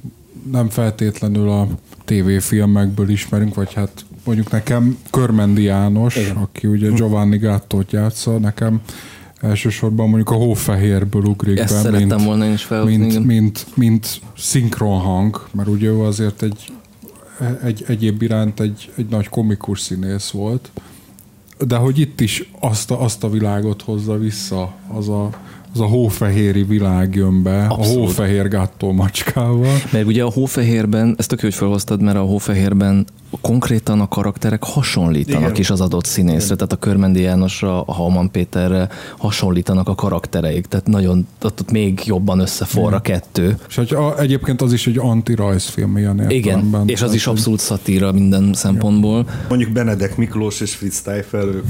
nem 0.52 0.70
feltétlenül 0.70 1.50
a 1.50 1.68
tévéfilmekből 2.06 3.10
ismerünk, 3.10 3.56
vagy 3.56 3.74
hát 3.74 4.06
mondjuk 4.24 4.52
nekem 4.52 4.98
Körmendi 5.12 5.64
János, 5.64 6.16
Igen. 6.16 6.36
aki 6.36 6.68
ugye 6.68 6.90
Giovanni 6.90 7.38
Gattot 7.38 7.92
játsza, 7.92 8.38
nekem 8.38 8.82
elsősorban 9.42 10.08
mondjuk 10.08 10.30
a 10.30 10.34
Hófehérből 10.34 11.24
ugrik 11.24 11.60
Ezt 11.60 11.92
be, 11.92 11.98
mint, 11.98 12.24
volna 12.24 12.46
én 12.46 12.54
is 12.54 12.68
mint, 12.68 12.86
mint, 12.86 13.26
mint, 13.26 13.66
mint 13.74 14.22
szinkronhang, 14.38 15.48
mert 15.52 15.68
ugye 15.68 15.88
ő 15.88 16.02
azért 16.02 16.42
egy, 16.42 16.72
egy 17.64 17.84
egyéb 17.88 18.22
iránt 18.22 18.60
egy, 18.60 18.92
egy 18.96 19.08
nagy 19.10 19.30
komikus 19.30 19.80
színész 19.80 20.30
volt, 20.30 20.72
de 21.66 21.76
hogy 21.76 22.00
itt 22.00 22.22
is 22.22 22.50
azt 22.60 22.92
a, 22.92 23.02
azt 23.02 23.24
a 23.24 23.30
világot 23.30 23.82
hozza 23.82 24.18
vissza, 24.18 24.74
az 24.88 25.10
a, 25.10 25.30
az 25.74 25.80
a 25.80 25.86
hófehéri 25.86 26.64
világ 26.64 27.16
jön 27.16 27.44
be, 27.44 27.66
Abszolút. 27.66 27.98
a 27.98 28.00
hófehér 28.00 28.48
gáttó 28.48 28.92
macskával. 28.92 29.76
Mert 29.92 30.06
ugye 30.06 30.24
a 30.24 30.32
hófehérben, 30.32 31.16
ezt 31.18 31.30
tök 31.30 31.42
hogy 31.42 31.54
felhoztad, 31.54 32.02
mert 32.02 32.18
a 32.18 32.22
hófehérben 32.22 33.06
konkrétan 33.42 34.00
a 34.00 34.08
karakterek 34.08 34.64
hasonlítanak 34.64 35.42
Igen. 35.42 35.56
is 35.56 35.70
az 35.70 35.82
adott 35.82 36.06
színészre, 36.06 36.46
Igen. 36.46 36.58
tehát 36.58 36.74
a 36.74 36.76
Körmendi 36.76 37.22
Jánosra, 37.22 37.82
a 37.82 37.94
Halman 37.94 38.32
Péterre 38.32 38.90
hasonlítanak 39.18 39.88
a 39.88 39.96
karaktereik, 39.96 40.66
tehát 40.66 40.88
nagyon, 40.88 41.28
ott, 41.42 41.62
ott 41.62 41.72
még 41.72 42.02
jobban 42.06 42.40
összeforra 42.40 42.96
a 42.96 43.00
kettő. 43.00 43.58
És 43.68 43.76
hogy 43.76 43.94
a, 43.94 44.20
egyébként 44.20 44.62
az 44.62 44.74
is 44.74 44.88
egy 44.88 44.98
anti-rajzfilm 44.98 45.98
ilyen 45.98 46.30
Igen, 46.30 46.84
és 46.86 47.02
az 47.02 47.14
is 47.14 47.28
abszolút 47.28 47.60
szatíra 47.60 48.12
minden 48.12 48.54
szempontból. 48.54 49.26
Mondjuk 49.50 49.72
Benedek 49.72 50.18
Miklós 50.18 50.60
és 50.60 50.76
Fritz 50.76 51.02
Teifel, 51.02 51.48
ők, 51.48 51.66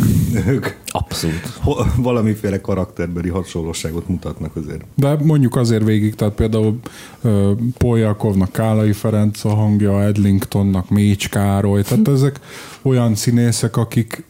ők 0.47 0.67
abszolút. 0.87 1.59
valamiféle 1.95 2.61
karakterbeli 2.61 3.29
hasonlóságot 3.29 4.07
mutatnak 4.07 4.55
azért. 4.55 4.81
De 4.95 5.17
mondjuk 5.23 5.55
azért 5.55 5.83
végig, 5.83 6.15
tehát 6.15 6.33
például 6.33 6.79
uh, 7.21 7.51
Poljakovnak 7.77 8.51
Kálai 8.51 8.91
Ferenc 8.91 9.45
a 9.45 9.55
hangja, 9.55 10.03
Edlingtonnak 10.03 10.89
Mécs 10.89 11.29
Károly, 11.47 11.81
tehát 11.81 12.07
ezek 12.07 12.39
olyan 12.81 13.15
színészek, 13.15 13.77
akik 13.77 14.23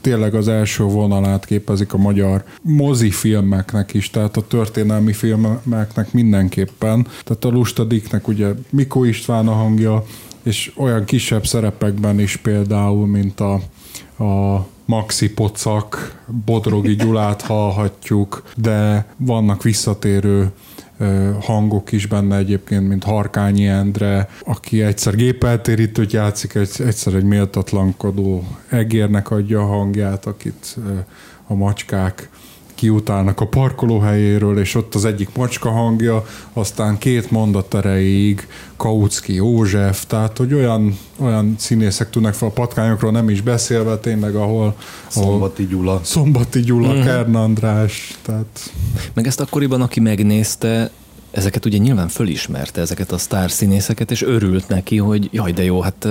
tényleg 0.00 0.34
az 0.34 0.48
első 0.48 0.84
vonalát 0.84 1.44
képezik 1.44 1.92
a 1.92 1.96
magyar 1.96 2.44
mozifilmeknek 2.62 3.94
is, 3.94 4.10
tehát 4.10 4.36
a 4.36 4.46
történelmi 4.46 5.12
filmeknek 5.12 6.12
mindenképpen. 6.12 7.06
Tehát 7.24 7.44
a 7.44 7.48
Lustadiknek 7.48 8.28
ugye 8.28 8.48
Mikó 8.70 9.04
István 9.04 9.48
a 9.48 9.52
hangja, 9.52 10.04
és 10.42 10.72
olyan 10.76 11.04
kisebb 11.04 11.46
szerepekben 11.46 12.20
is 12.20 12.36
például, 12.36 13.06
mint 13.06 13.40
a, 13.40 13.54
a 14.24 14.66
Maxi 14.84 15.30
Pocak, 15.30 16.22
Bodrogi 16.44 16.94
Gyulát 16.94 17.42
hallhatjuk, 17.42 18.42
de 18.56 19.06
vannak 19.16 19.62
visszatérő 19.62 20.50
hangok 21.40 21.92
is 21.92 22.06
benne 22.06 22.36
egyébként, 22.36 22.88
mint 22.88 23.04
Harkányi 23.04 23.66
Endre, 23.66 24.28
aki 24.44 24.82
egyszer 24.82 25.14
gépeltérítőt 25.14 26.12
játszik, 26.12 26.54
egyszer 26.54 27.14
egy 27.14 27.24
méltatlankodó 27.24 28.44
egérnek 28.68 29.30
adja 29.30 29.60
a 29.60 29.66
hangját, 29.66 30.26
akit 30.26 30.76
a 31.46 31.54
macskák 31.54 32.28
kiutálnak 32.74 33.40
a 33.40 33.46
parkolóhelyéről, 33.46 34.58
és 34.58 34.74
ott 34.74 34.94
az 34.94 35.04
egyik 35.04 35.28
macska 35.36 35.70
hangja, 35.70 36.26
aztán 36.52 36.98
két 36.98 37.30
mondat 37.30 37.74
erejéig 37.74 38.46
Kautsky 38.76 39.34
József, 39.34 40.04
tehát 40.06 40.38
hogy 40.38 40.54
olyan, 40.54 40.98
olyan 41.18 41.54
színészek 41.58 42.10
tudnak 42.10 42.34
fel 42.34 42.48
a 42.48 42.50
patkányokról, 42.50 43.10
nem 43.10 43.28
is 43.28 43.40
beszélve 43.40 43.98
tényleg, 43.98 44.34
ahol... 44.34 44.76
Szombati 45.06 45.66
Gyula. 45.66 46.00
Szombati 46.02 46.60
Gyula, 46.60 46.94
mm. 46.94 47.00
Kern 47.00 47.34
András, 47.34 48.18
tehát... 48.22 48.72
Meg 49.14 49.26
ezt 49.26 49.40
akkoriban, 49.40 49.80
aki 49.80 50.00
megnézte, 50.00 50.90
ezeket 51.34 51.64
ugye 51.64 51.78
nyilván 51.78 52.08
fölismerte, 52.08 52.80
ezeket 52.80 53.12
a 53.12 53.18
sztár 53.18 53.50
színészeket, 53.50 54.10
és 54.10 54.22
örült 54.22 54.68
neki, 54.68 54.96
hogy 54.96 55.28
jaj, 55.32 55.52
de 55.52 55.64
jó, 55.64 55.80
hát... 55.80 56.08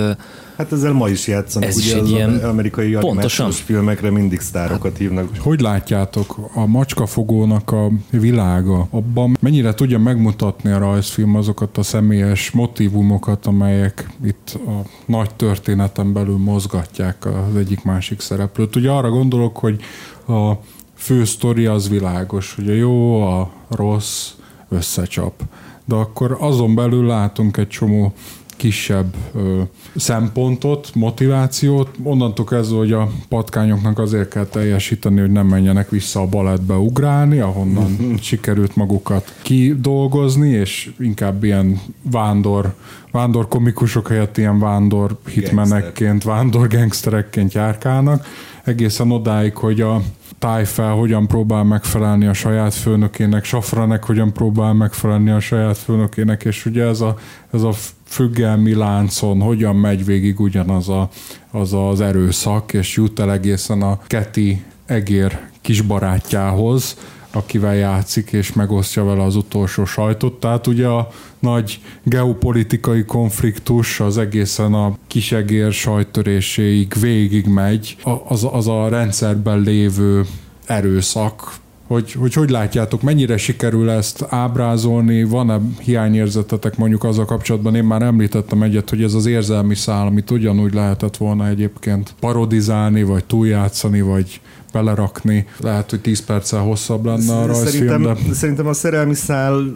Hát 0.56 0.72
ezzel 0.72 0.92
ma 0.92 1.08
is 1.08 1.26
játszanak, 1.26 1.68
ez 1.68 1.76
ugye 1.76 1.86
is 1.86 1.92
egy 1.92 2.00
az 2.00 2.10
ilyen... 2.10 2.38
amerikai 2.38 2.94
animációs 2.94 3.60
filmekre 3.60 4.10
mindig 4.10 4.40
sztárokat 4.40 4.96
hívnak. 4.96 5.36
Hogy 5.38 5.60
látjátok 5.60 6.50
a 6.54 6.66
macskafogónak 6.66 7.72
a 7.72 7.90
világa? 8.10 8.86
Abban 8.90 9.36
mennyire 9.40 9.74
tudja 9.74 9.98
megmutatni 9.98 10.70
a 10.70 10.78
rajzfilm 10.78 11.36
azokat 11.36 11.78
a 11.78 11.82
személyes 11.82 12.50
motivumokat, 12.50 13.46
amelyek 13.46 14.08
itt 14.24 14.58
a 14.66 14.88
nagy 15.06 15.34
történeten 15.34 16.12
belül 16.12 16.36
mozgatják 16.36 17.26
az 17.26 17.56
egyik-másik 17.56 18.20
szereplőt? 18.20 18.76
Ugye 18.76 18.90
arra 18.90 19.10
gondolok, 19.10 19.56
hogy 19.56 19.80
a 20.28 20.52
fő 20.94 21.24
sztori 21.24 21.66
az 21.66 21.88
világos, 21.88 22.54
hogy 22.54 22.68
a 22.68 22.74
jó, 22.74 23.22
a 23.22 23.50
rossz, 23.68 24.30
összecsap. 24.68 25.42
De 25.84 25.94
akkor 25.94 26.36
azon 26.40 26.74
belül 26.74 27.06
látunk 27.06 27.56
egy 27.56 27.68
csomó 27.68 28.12
kisebb 28.56 29.14
ö, 29.34 29.62
szempontot, 29.96 30.90
motivációt. 30.94 31.88
Onnantól 32.02 32.44
kezdve, 32.44 32.76
hogy 32.76 32.92
a 32.92 33.10
patkányoknak 33.28 33.98
azért 33.98 34.28
kell 34.28 34.44
teljesíteni, 34.44 35.20
hogy 35.20 35.30
nem 35.30 35.46
menjenek 35.46 35.90
vissza 35.90 36.20
a 36.20 36.26
balettbe 36.26 36.74
ugrálni, 36.74 37.38
ahonnan 37.38 37.96
sikerült 38.20 38.76
magukat 38.76 39.34
kidolgozni, 39.42 40.48
és 40.48 40.92
inkább 40.98 41.44
ilyen 41.44 41.80
vándor, 42.10 42.74
vándor 43.10 43.48
komikusok 43.48 44.08
helyett 44.08 44.38
ilyen 44.38 44.58
vándor 44.58 45.16
hitmenekként, 45.26 46.22
vándor 46.22 46.68
gangsterekként 46.68 47.52
járkálnak, 47.52 48.26
egészen 48.64 49.10
odáig, 49.10 49.56
hogy 49.56 49.80
a 49.80 50.02
Tájfel 50.44 50.92
hogyan 50.92 51.26
próbál 51.26 51.64
megfelelni 51.64 52.26
a 52.26 52.32
saját 52.32 52.74
főnökének, 52.74 53.44
Safranek 53.44 54.04
hogyan 54.04 54.32
próbál 54.32 54.72
megfelelni 54.72 55.30
a 55.30 55.40
saját 55.40 55.78
főnökének, 55.78 56.44
és 56.44 56.66
ugye 56.66 56.84
ez 56.84 57.00
a, 57.00 57.18
ez 57.52 57.62
a 57.62 57.72
függelmi 58.06 58.74
láncon 58.74 59.40
hogyan 59.40 59.76
megy 59.76 60.04
végig 60.04 60.40
ugyanaz 60.40 60.88
a, 60.88 61.08
az, 61.50 61.72
az 61.72 62.00
erőszak, 62.00 62.72
és 62.72 62.96
jut 62.96 63.18
el 63.18 63.32
egészen 63.32 63.82
a 63.82 63.98
Keti 64.06 64.64
egér 64.86 65.40
kisbarátjához, 65.60 66.96
akivel 67.32 67.74
játszik, 67.74 68.32
és 68.32 68.52
megosztja 68.52 69.04
vele 69.04 69.22
az 69.22 69.36
utolsó 69.36 69.84
sajtot. 69.84 70.40
Tehát 70.40 70.66
ugye 70.66 70.86
a 70.86 71.08
nagy 71.44 71.80
geopolitikai 72.02 73.04
konfliktus 73.04 74.00
az 74.00 74.18
egészen 74.18 74.74
a 74.74 74.96
kisegér 75.06 75.72
sajtöréséig 75.72 76.92
végig 77.00 77.46
megy. 77.46 77.96
Az, 78.28 78.46
az 78.52 78.68
a 78.68 78.88
rendszerben 78.88 79.60
lévő 79.60 80.24
erőszak, 80.66 81.62
hogy, 81.86 82.12
hogy 82.12 82.34
hogy 82.34 82.50
látjátok, 82.50 83.02
mennyire 83.02 83.36
sikerül 83.36 83.90
ezt 83.90 84.24
ábrázolni, 84.28 85.24
van-e 85.24 85.60
hiányérzetetek 85.80 86.76
mondjuk 86.76 87.04
azzal 87.04 87.24
kapcsolatban, 87.24 87.74
én 87.74 87.84
már 87.84 88.02
említettem 88.02 88.62
egyet, 88.62 88.90
hogy 88.90 89.02
ez 89.02 89.14
az 89.14 89.26
érzelmi 89.26 89.74
szál, 89.74 90.06
amit 90.06 90.30
ugyanúgy 90.30 90.74
lehetett 90.74 91.16
volna 91.16 91.48
egyébként 91.48 92.14
parodizálni, 92.20 93.02
vagy 93.02 93.24
túljátszani, 93.24 94.00
vagy 94.00 94.40
belerakni. 94.74 95.46
Lehet, 95.60 95.90
hogy 95.90 96.00
10 96.00 96.24
perccel 96.24 96.60
hosszabb 96.60 97.04
lenne 97.04 97.36
a 97.36 97.46
rajzfilm, 97.46 97.88
szerintem, 97.88 98.02
de... 98.02 98.34
Szerintem 98.34 98.66
a 98.66 98.72
szerelmi 98.72 99.14
szál 99.14 99.74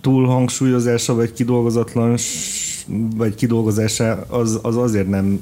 túlhangsúlyozása, 0.00 1.14
vagy 1.14 1.32
kidolgozatlan 1.32 2.16
vagy 3.16 3.34
kidolgozása 3.34 4.26
az, 4.28 4.58
az 4.62 4.76
azért 4.76 5.08
nem 5.08 5.40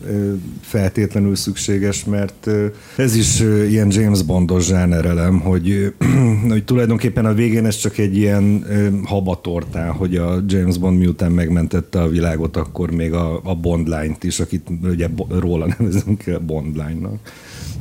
feltétlenül 0.60 1.34
szükséges, 1.34 2.04
mert 2.04 2.50
ez 2.96 3.16
is 3.16 3.40
ilyen 3.40 3.90
James 3.90 4.22
Bondos 4.22 4.66
zsánerelem, 4.66 5.40
hogy, 5.40 5.94
hogy 6.48 6.64
tulajdonképpen 6.64 7.26
a 7.26 7.34
végén 7.34 7.66
ez 7.66 7.76
csak 7.76 7.98
egy 7.98 8.16
ilyen 8.16 8.64
habatortá, 9.04 9.88
hogy 9.88 10.16
a 10.16 10.42
James 10.46 10.78
Bond 10.78 10.98
miután 10.98 11.32
megmentette 11.32 12.02
a 12.02 12.08
világot, 12.08 12.56
akkor 12.56 12.90
még 12.90 13.12
a, 13.12 13.40
a 13.42 13.54
Bond 13.54 13.88
lányt 13.88 14.24
is, 14.24 14.40
akit 14.40 14.68
ugye 14.82 15.08
róla 15.28 15.66
nevezünk 15.78 16.40
Bond 16.46 16.76
lánynak 16.76 17.18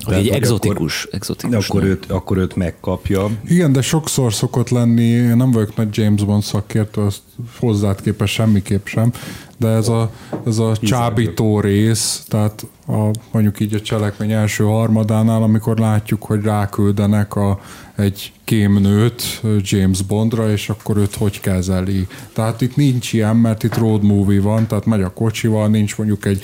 hogy 0.03 0.15
egy 0.15 0.27
exotikus. 0.27 1.03
Akkor, 1.03 1.15
exotikus 1.15 1.69
akkor, 1.69 1.83
őt, 1.83 2.11
akkor 2.11 2.37
őt 2.37 2.55
megkapja. 2.55 3.29
Igen, 3.47 3.71
de 3.71 3.81
sokszor 3.81 4.33
szokott 4.33 4.69
lenni, 4.69 5.03
én 5.03 5.37
nem 5.37 5.51
vagyok 5.51 5.75
nagy 5.75 5.97
James 5.97 6.23
Bond 6.23 6.43
szakértő, 6.43 7.01
azt 7.01 7.21
hozzád 7.59 8.01
képes 8.01 8.31
semmiképp 8.31 8.85
sem, 8.85 9.11
de 9.57 9.67
ez 9.67 9.87
a, 9.87 10.11
ez 10.45 10.57
a 10.57 10.77
csábító 10.77 11.59
rész, 11.59 12.23
tehát 12.27 12.65
a, 12.87 13.11
mondjuk 13.31 13.59
így 13.59 13.73
a 13.73 13.81
cselekmény 13.81 14.31
első 14.31 14.63
harmadánál, 14.63 15.43
amikor 15.43 15.77
látjuk, 15.77 16.23
hogy 16.23 16.43
ráküldenek 16.43 17.35
a, 17.35 17.59
egy 17.95 18.31
kémnőt 18.43 19.41
James 19.59 20.01
Bondra, 20.01 20.51
és 20.51 20.69
akkor 20.69 20.97
őt 20.97 21.15
hogy 21.15 21.39
kezeli. 21.39 22.07
Tehát 22.33 22.61
itt 22.61 22.75
nincs 22.75 23.13
ilyen, 23.13 23.35
mert 23.35 23.63
itt 23.63 23.77
road 23.77 24.03
movie 24.03 24.41
van, 24.41 24.67
tehát 24.67 24.85
megy 24.85 25.01
a 25.01 25.13
kocsival, 25.13 25.67
nincs 25.67 25.97
mondjuk 25.97 26.25
egy 26.25 26.43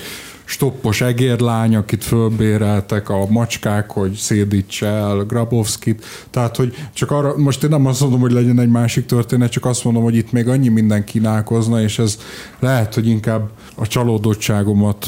stoppos 0.50 1.00
egérlány, 1.00 1.76
akit 1.76 2.04
fölbéreltek 2.04 3.08
a 3.08 3.26
macskák, 3.28 3.90
hogy 3.90 4.12
szédítse 4.12 4.86
el 4.86 5.16
Grabowskit. 5.16 6.04
Tehát, 6.30 6.56
hogy 6.56 6.74
csak 6.92 7.10
arra, 7.10 7.36
most 7.36 7.62
én 7.62 7.70
nem 7.70 7.86
azt 7.86 8.00
mondom, 8.00 8.20
hogy 8.20 8.32
legyen 8.32 8.60
egy 8.60 8.68
másik 8.68 9.06
történet, 9.06 9.50
csak 9.50 9.64
azt 9.64 9.84
mondom, 9.84 10.02
hogy 10.02 10.16
itt 10.16 10.32
még 10.32 10.48
annyi 10.48 10.68
minden 10.68 11.04
kínálkozna, 11.04 11.82
és 11.82 11.98
ez 11.98 12.18
lehet, 12.58 12.94
hogy 12.94 13.06
inkább 13.06 13.50
a 13.74 13.86
csalódottságomat 13.86 15.06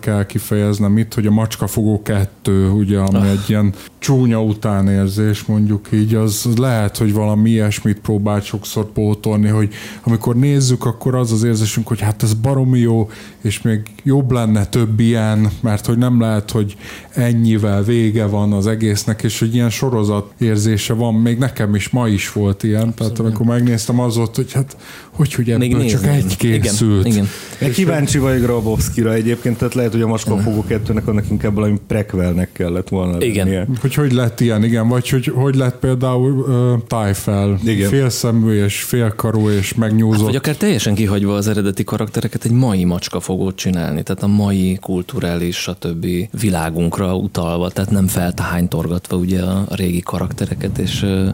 kell 0.00 0.26
kifejeznem 0.26 0.98
itt, 0.98 1.14
hogy 1.14 1.26
a 1.26 1.30
macskafogó 1.30 2.02
kettő, 2.02 2.68
ugye, 2.68 2.98
ami 2.98 3.18
ah. 3.18 3.30
egy 3.30 3.44
ilyen 3.50 3.74
csúnya 4.02 4.42
utánérzés, 4.42 5.44
mondjuk 5.44 5.88
így, 5.92 6.14
az 6.14 6.48
lehet, 6.56 6.96
hogy 6.96 7.12
valami 7.12 7.50
ilyesmit 7.50 8.00
próbált 8.00 8.44
sokszor 8.44 8.92
pótolni, 8.92 9.48
hogy 9.48 9.72
amikor 10.02 10.36
nézzük, 10.36 10.84
akkor 10.84 11.14
az 11.14 11.32
az 11.32 11.42
érzésünk, 11.42 11.88
hogy 11.88 12.00
hát 12.00 12.22
ez 12.22 12.34
baromi 12.34 12.78
jó, 12.78 13.10
és 13.42 13.62
még 13.62 13.80
jobb 14.02 14.30
lenne 14.30 14.66
több 14.66 15.00
ilyen, 15.00 15.50
mert 15.60 15.86
hogy 15.86 15.98
nem 15.98 16.20
lehet, 16.20 16.50
hogy 16.50 16.76
ennyivel 17.14 17.82
vége 17.82 18.26
van 18.26 18.52
az 18.52 18.66
egésznek, 18.66 19.22
és 19.22 19.38
hogy 19.38 19.54
ilyen 19.54 19.70
sorozat 19.70 20.32
érzése 20.38 20.92
van, 20.92 21.14
még 21.14 21.38
nekem 21.38 21.74
is 21.74 21.88
ma 21.88 22.08
is 22.08 22.32
volt 22.32 22.62
ilyen, 22.62 22.88
Abszolút. 22.88 22.96
tehát 22.96 23.18
amikor 23.18 23.46
megnéztem 23.46 24.00
az 24.00 24.16
volt, 24.16 24.36
hogy 24.36 24.52
hát 24.52 24.76
hogy, 25.12 25.34
hogy 25.34 25.50
ebből 25.50 25.78
még 25.78 25.90
csak 25.90 26.06
egy 26.06 26.36
készült. 26.36 27.06
Igen, 27.06 27.28
igen. 27.60 27.72
kíváncsi 27.72 28.18
vagy 28.18 28.40
Grabowski-ra 28.40 29.12
egyébként, 29.12 29.58
tehát 29.58 29.74
lehet, 29.74 29.92
hogy 29.92 30.00
a 30.00 30.06
Maskafogó 30.06 30.64
kettőnek 30.64 31.06
annak 31.06 31.24
inkább 31.30 31.54
valami 31.54 31.80
prequelnek 31.86 32.52
kellett 32.52 32.88
volna 32.88 33.24
Igen. 33.24 33.46
Lennie. 33.46 33.66
Hogy 33.80 33.94
hogy 33.94 34.12
lett 34.12 34.40
ilyen, 34.40 34.64
igen, 34.64 34.88
vagy 34.88 35.08
hogy 35.08 35.26
hogy 35.26 35.54
lett 35.54 35.78
például 35.78 36.32
uh, 36.32 37.04
Tyfel, 37.06 37.58
félszemű 37.88 38.64
és 38.64 38.82
félkarú 38.82 39.50
és 39.50 39.74
megnyúzott. 39.74 40.16
Hát, 40.16 40.26
vagy 40.26 40.36
akár 40.36 40.56
teljesen 40.56 40.94
kihagyva 40.94 41.34
az 41.34 41.48
eredeti 41.48 41.84
karaktereket 41.84 42.44
egy 42.44 42.50
mai 42.50 42.84
macskafogót 42.84 43.56
csinálni, 43.56 44.02
tehát 44.02 44.22
a 44.22 44.26
mai 44.26 44.78
kulturális, 44.80 45.56
stb. 45.56 46.06
világunkra 46.40 47.16
utalva, 47.16 47.70
tehát 47.70 47.90
nem 47.90 48.06
feltahánytorgatva 48.06 49.16
ugye 49.16 49.42
a, 49.42 49.64
a 49.68 49.74
régi 49.74 50.00
karaktereket, 50.00 50.78
és 50.78 51.02
uh, 51.02 51.28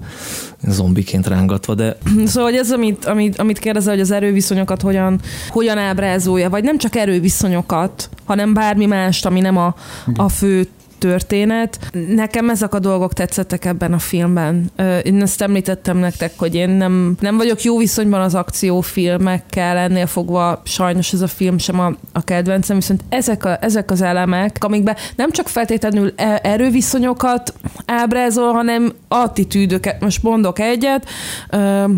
zombiként 0.63 1.27
rángatva, 1.27 1.75
de... 1.75 1.97
Szóval 2.27 2.51
hogy 2.51 2.59
ez, 2.59 2.73
amit, 2.73 3.05
amit, 3.05 3.39
amit 3.39 3.59
kérdezel, 3.59 3.93
hogy 3.93 4.03
az 4.03 4.11
erőviszonyokat 4.11 4.83
hogyan, 4.83 5.21
hogyan 5.49 5.79
ábrázolja, 5.79 6.51
vagy 6.51 6.65
nem 6.65 6.79
csak 6.79 6.97
erőviszonyokat, 6.97 8.09
hanem 8.25 8.55
bármi 8.55 8.87
mást, 8.87 9.27
ami 9.27 9.41
nem 9.41 9.57
a, 9.57 9.75
a 10.17 10.29
fő 10.29 10.69
történet. 10.99 11.79
Nekem 12.09 12.51
ezek 12.51 12.75
a 12.75 12.79
dolgok 12.79 13.13
tetszettek 13.13 13.65
ebben 13.65 13.93
a 13.93 13.99
filmben. 13.99 14.71
Én 15.03 15.23
ezt 15.23 15.43
említettem 15.43 15.97
nektek, 15.97 16.33
hogy 16.37 16.55
én 16.55 16.71
nem, 16.71 17.17
nem 17.21 17.37
vagyok 17.37 17.63
jó 17.63 17.79
viszonyban 17.79 18.21
az 18.21 18.35
akciófilmekkel, 18.35 19.77
ennél 19.77 20.07
fogva 20.07 20.63
sajnos 20.65 21.13
ez 21.13 21.21
a 21.21 21.27
film 21.27 21.59
sem 21.59 21.81
a, 21.81 21.93
a 22.13 22.25
kedvencem, 22.25 22.77
viszont 22.77 23.05
ezek, 23.09 23.45
a, 23.45 23.59
ezek 23.61 23.91
az 23.91 24.03
elemek, 24.03 24.57
amikben 24.61 24.97
nem 25.17 25.31
csak 25.31 25.49
feltétlenül 25.49 26.13
e, 26.17 26.41
erőviszonyokat 26.43 27.55
ábrázol, 27.87 28.53
hanem 28.53 28.93
attitűdöket. 29.09 30.01
Most 30.01 30.23
mondok 30.23 30.59
egyet, 30.59 31.09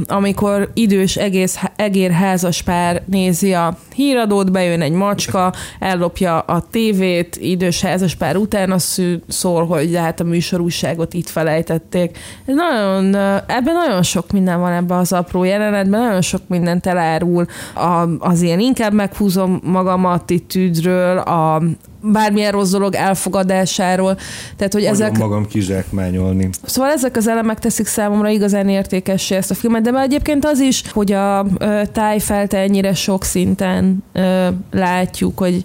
amikor 0.07 0.71
idős 0.75 1.17
egész 1.17 1.59
egér 1.77 2.11
házas 2.11 2.63
pár 2.63 3.03
nézi 3.07 3.55
a 3.55 3.77
híradót, 3.95 4.53
bejön 4.53 4.81
egy 4.81 4.93
macska, 4.93 5.55
ellopja 5.79 6.39
a 6.39 6.67
tévét, 6.71 7.37
idős 7.37 7.81
házas 7.81 8.15
pár 8.15 8.37
után, 8.37 8.71
az 8.99 9.23
szól, 9.29 9.67
hogy 9.67 9.97
hát 9.97 10.21
a 10.21 10.25
műsorúságot 10.25 11.15
itt 11.15 11.29
felejtették. 11.29 12.19
Ez 12.45 12.55
nagyon, 12.55 13.15
ebben 13.47 13.75
nagyon 13.75 14.03
sok 14.03 14.33
minden 14.33 14.61
van 14.61 14.73
ebben 14.73 14.99
az 14.99 15.13
apró 15.13 15.45
jelenetben, 15.45 16.01
nagyon 16.01 16.23
sok 16.23 16.41
mindent 16.47 16.87
elárul 16.87 17.47
a, 17.75 18.09
az 18.19 18.43
ilyen 18.43 18.61
inkább 18.61 18.93
meghúzom 18.93 19.61
magam 19.65 20.05
attitűdről, 20.05 21.19
a, 21.19 21.63
bármilyen 22.03 22.53
rossz 22.53 22.71
dolog 22.71 22.95
elfogadásáról. 22.95 24.17
Tehát, 24.57 24.73
hogy 24.73 24.85
ezek... 24.85 25.19
magam 25.19 25.47
kizsákmányolni. 25.47 26.49
Szóval 26.63 26.91
ezek 26.91 27.17
az 27.17 27.29
elemek 27.29 27.59
teszik 27.59 27.87
számomra 27.87 28.29
igazán 28.29 28.69
értékessé 28.69 29.35
ezt 29.35 29.51
a 29.51 29.55
filmet, 29.55 29.83
de 29.83 30.01
egyébként 30.01 30.45
az 30.45 30.61
is, 30.61 30.83
hogy 30.93 31.13
a 31.13 31.47
ö, 31.59 31.83
tájfelt 31.93 32.55
ennyire 32.55 32.95
sok 32.95 33.25
szinten 33.25 34.05
ö, 34.13 34.49
látjuk, 34.71 35.39
hogy 35.39 35.65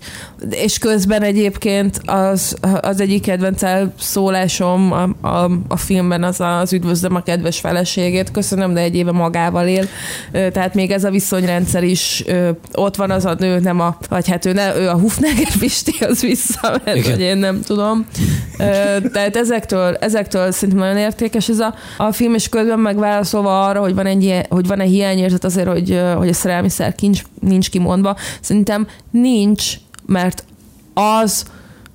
és 0.50 0.78
közben 0.78 1.22
egyébként 1.22 2.02
az, 2.06 2.56
az 2.82 3.00
egyik 3.02 3.22
kedvenc 3.22 3.62
szólásom 4.00 4.92
a, 4.92 5.28
a, 5.28 5.52
a 5.68 5.78
filmben 5.78 6.24
az 6.24 6.42
az 6.42 6.74
üdvözlöm 6.74 7.16
a 7.16 7.24
kedves 7.24 7.60
feleségét, 7.60 8.32
köszönöm, 8.32 8.74
de 8.74 8.80
egy 8.80 8.96
éve 8.96 9.12
magával 9.12 9.68
él. 9.68 9.86
Ö, 10.32 10.52
tehát 10.52 10.74
még 10.74 10.92
ez 10.92 11.04
a 11.04 11.10
viszonyrendszer 11.10 11.84
is 11.84 12.24
ö, 12.28 12.50
ott 12.74 12.96
van 12.96 13.12
az 13.12 13.26
a 13.26 13.36
nő, 13.40 13.60
nem 13.60 13.80
a, 13.80 13.98
vagy 14.10 14.30
hát 14.30 14.46
ő, 14.46 14.54
ne, 14.54 14.76
ő 14.76 14.90
a 14.90 15.00
Hufnagel 15.00 15.52
Pisti, 15.60 16.04
az 16.04 16.24
visszament, 16.26 17.08
vagy 17.08 17.20
én 17.20 17.38
nem 17.38 17.62
tudom. 17.62 18.06
Tehát 19.12 19.36
ezektől, 19.36 19.96
ezektől 19.96 20.52
szerintem 20.52 20.84
nagyon 20.84 21.02
értékes 21.02 21.50
ez 21.50 21.60
a, 21.60 21.76
a 21.98 22.12
film, 22.12 22.34
és 22.34 22.50
közben 22.50 22.80
megválaszolva 22.80 23.66
arra, 23.66 23.80
hogy 23.80 23.96
van 23.96 24.06
egy 24.06 24.46
hogy 24.50 24.68
van-e 24.68 24.84
hiányérzet 24.84 25.44
azért, 25.44 25.68
hogy, 25.68 26.02
hogy 26.16 26.30
a 26.30 26.34
szerelmi 26.34 26.70
szer 26.70 26.96
nincs, 27.00 27.22
nincs 27.40 27.70
kimondva. 27.70 28.16
Szerintem 28.42 28.88
nincs, 29.12 29.74
mert 30.06 30.44
az, 30.94 31.46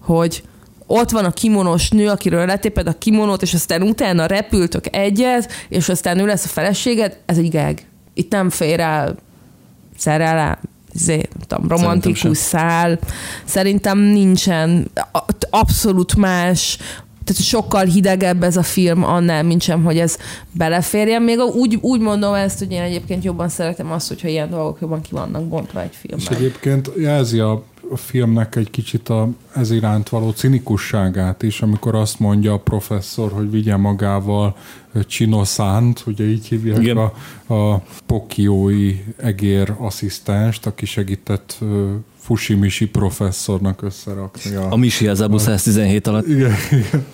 hogy 0.01 0.43
ott 0.87 1.11
van 1.11 1.24
a 1.24 1.31
kimonos 1.31 1.91
nő, 1.91 2.09
akiről 2.09 2.47
letéped 2.47 2.87
a 2.87 2.99
kimonót, 2.99 3.43
és 3.43 3.55
aztán 3.55 3.83
utána 3.83 4.26
repültök 4.26 4.97
egyet, 4.97 5.53
és 5.68 5.89
aztán 5.89 6.18
ő 6.18 6.26
lesz 6.26 6.45
a 6.45 6.49
feleséged, 6.49 7.18
ez 7.26 7.39
egy 7.39 7.51
geg. 7.51 7.87
Itt 8.14 8.33
nem 8.33 8.51
fér 8.51 8.81
el 8.81 9.16
szerelem, 9.97 10.59
zé, 11.03 11.28
tudom, 11.46 11.68
romantikus 11.68 12.38
szál. 12.38 12.98
Szerintem 13.44 13.98
nincsen 13.98 14.90
abszolút 15.51 16.16
más, 16.16 16.78
tehát 17.31 17.43
sokkal 17.43 17.85
hidegebb 17.85 18.43
ez 18.43 18.57
a 18.57 18.62
film 18.62 19.05
annál, 19.05 19.43
mint 19.43 19.62
sem, 19.62 19.85
hogy 19.85 19.99
ez 19.99 20.16
beleférjen. 20.53 21.22
Még 21.22 21.39
úgy, 21.39 21.78
úgy 21.81 22.01
mondom 22.01 22.35
ezt, 22.35 22.59
hogy 22.59 22.72
én 22.72 22.83
egyébként 22.83 23.24
jobban 23.24 23.49
szeretem 23.49 23.93
azt, 23.93 24.09
hogyha 24.09 24.28
ilyen 24.28 24.51
dolgok 24.51 24.81
jobban 24.81 25.01
ki 25.01 25.11
vannak 25.11 25.45
bontva 25.45 25.83
egy 25.83 25.95
filmben. 25.95 26.26
És 26.31 26.37
egyébként 26.37 26.91
jelzi 26.97 27.39
a 27.39 27.62
a 27.93 27.97
filmnek 27.97 28.57
egy 28.57 28.70
kicsit 28.70 29.09
a, 29.09 29.28
ez 29.55 29.70
iránt 29.70 30.09
való 30.09 30.31
cinikusságát 30.31 31.43
is, 31.43 31.62
amikor 31.62 31.95
azt 31.95 32.18
mondja 32.18 32.53
a 32.53 32.59
professzor, 32.59 33.33
hogy 33.33 33.51
vigye 33.51 33.76
magával 33.76 34.57
Csinoszánt, 35.07 36.03
ugye 36.07 36.24
így 36.24 36.47
hívják 36.47 36.83
Igen. 36.83 36.97
a, 36.97 37.12
a 37.55 37.83
pokiói 38.07 38.97
egér 39.16 39.74
asszisztenst, 39.78 40.66
aki 40.66 40.87
segített 40.87 41.59
Fushimishi 42.21 42.89
professzornak 42.89 43.83
összerakni. 43.83 44.55
A, 44.55 44.73
A 44.73 44.77
Misi 44.77 45.07
az 45.09 45.21
Abu 45.21 45.39
117 45.39 46.07
alatt. 46.07 46.27
igen, 46.27 46.55
igen. 46.71 47.07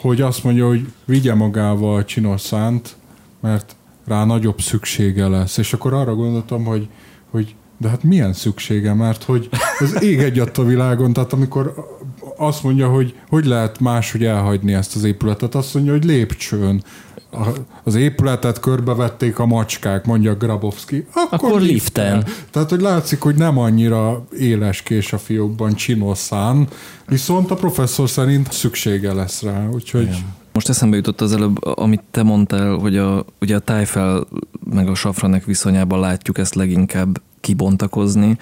Hogy 0.00 0.20
azt 0.20 0.44
mondja, 0.44 0.66
hogy 0.66 0.86
vigye 1.04 1.34
magával 1.34 1.96
a 1.96 2.04
csinos 2.04 2.40
szánt, 2.40 2.96
mert 3.40 3.76
rá 4.06 4.24
nagyobb 4.24 4.60
szüksége 4.60 5.26
lesz. 5.28 5.56
És 5.56 5.72
akkor 5.72 5.92
arra 5.94 6.14
gondoltam, 6.14 6.64
hogy, 6.64 6.88
hogy 7.30 7.54
de 7.78 7.88
hát 7.88 8.02
milyen 8.02 8.32
szüksége, 8.32 8.94
mert 8.94 9.22
hogy 9.22 9.48
az 9.78 10.02
ég 10.02 10.18
egyat 10.18 10.58
a 10.58 10.64
világon, 10.64 11.12
tehát 11.12 11.32
amikor 11.32 11.74
azt 12.36 12.62
mondja, 12.62 12.88
hogy 12.88 13.14
hogy 13.28 13.44
lehet 13.44 13.80
máshogy 13.80 14.24
elhagyni 14.24 14.74
ezt 14.74 14.96
az 14.96 15.04
épületet, 15.04 15.54
azt 15.54 15.74
mondja, 15.74 15.92
hogy 15.92 16.04
lépcsőn. 16.04 16.82
Az 17.82 17.94
épületet 17.94 18.60
körbevették 18.60 19.38
a 19.38 19.46
macskák, 19.46 20.04
mondja 20.04 20.34
Grabowski. 20.34 21.06
Akkor, 21.14 21.48
Akkor 21.48 21.60
liften. 21.60 22.24
Tehát, 22.50 22.70
hogy 22.70 22.80
látszik, 22.80 23.20
hogy 23.20 23.34
nem 23.34 23.58
annyira 23.58 24.24
éles 24.38 24.82
kés 24.82 25.12
a 25.12 25.18
fiókban 25.18 25.74
csinoszán, 25.74 26.68
viszont 27.06 27.50
a 27.50 27.54
professzor 27.54 28.08
szerint 28.08 28.52
szüksége 28.52 29.12
lesz 29.12 29.42
rá, 29.42 29.68
úgyhogy... 29.68 30.24
Most 30.52 30.68
eszembe 30.68 30.96
jutott 30.96 31.20
az 31.20 31.32
előbb, 31.32 31.64
amit 31.64 32.02
te 32.10 32.22
mondtál, 32.22 32.74
hogy 32.74 32.96
a, 32.96 33.24
ugye 33.40 33.56
a 33.56 33.58
tájfel 33.58 34.26
meg 34.70 34.88
a 34.88 34.94
safranek 34.94 35.44
viszonyában 35.44 36.00
látjuk 36.00 36.38
ezt 36.38 36.54
leginkább 36.54 37.20
kibontakozni, 37.40 38.36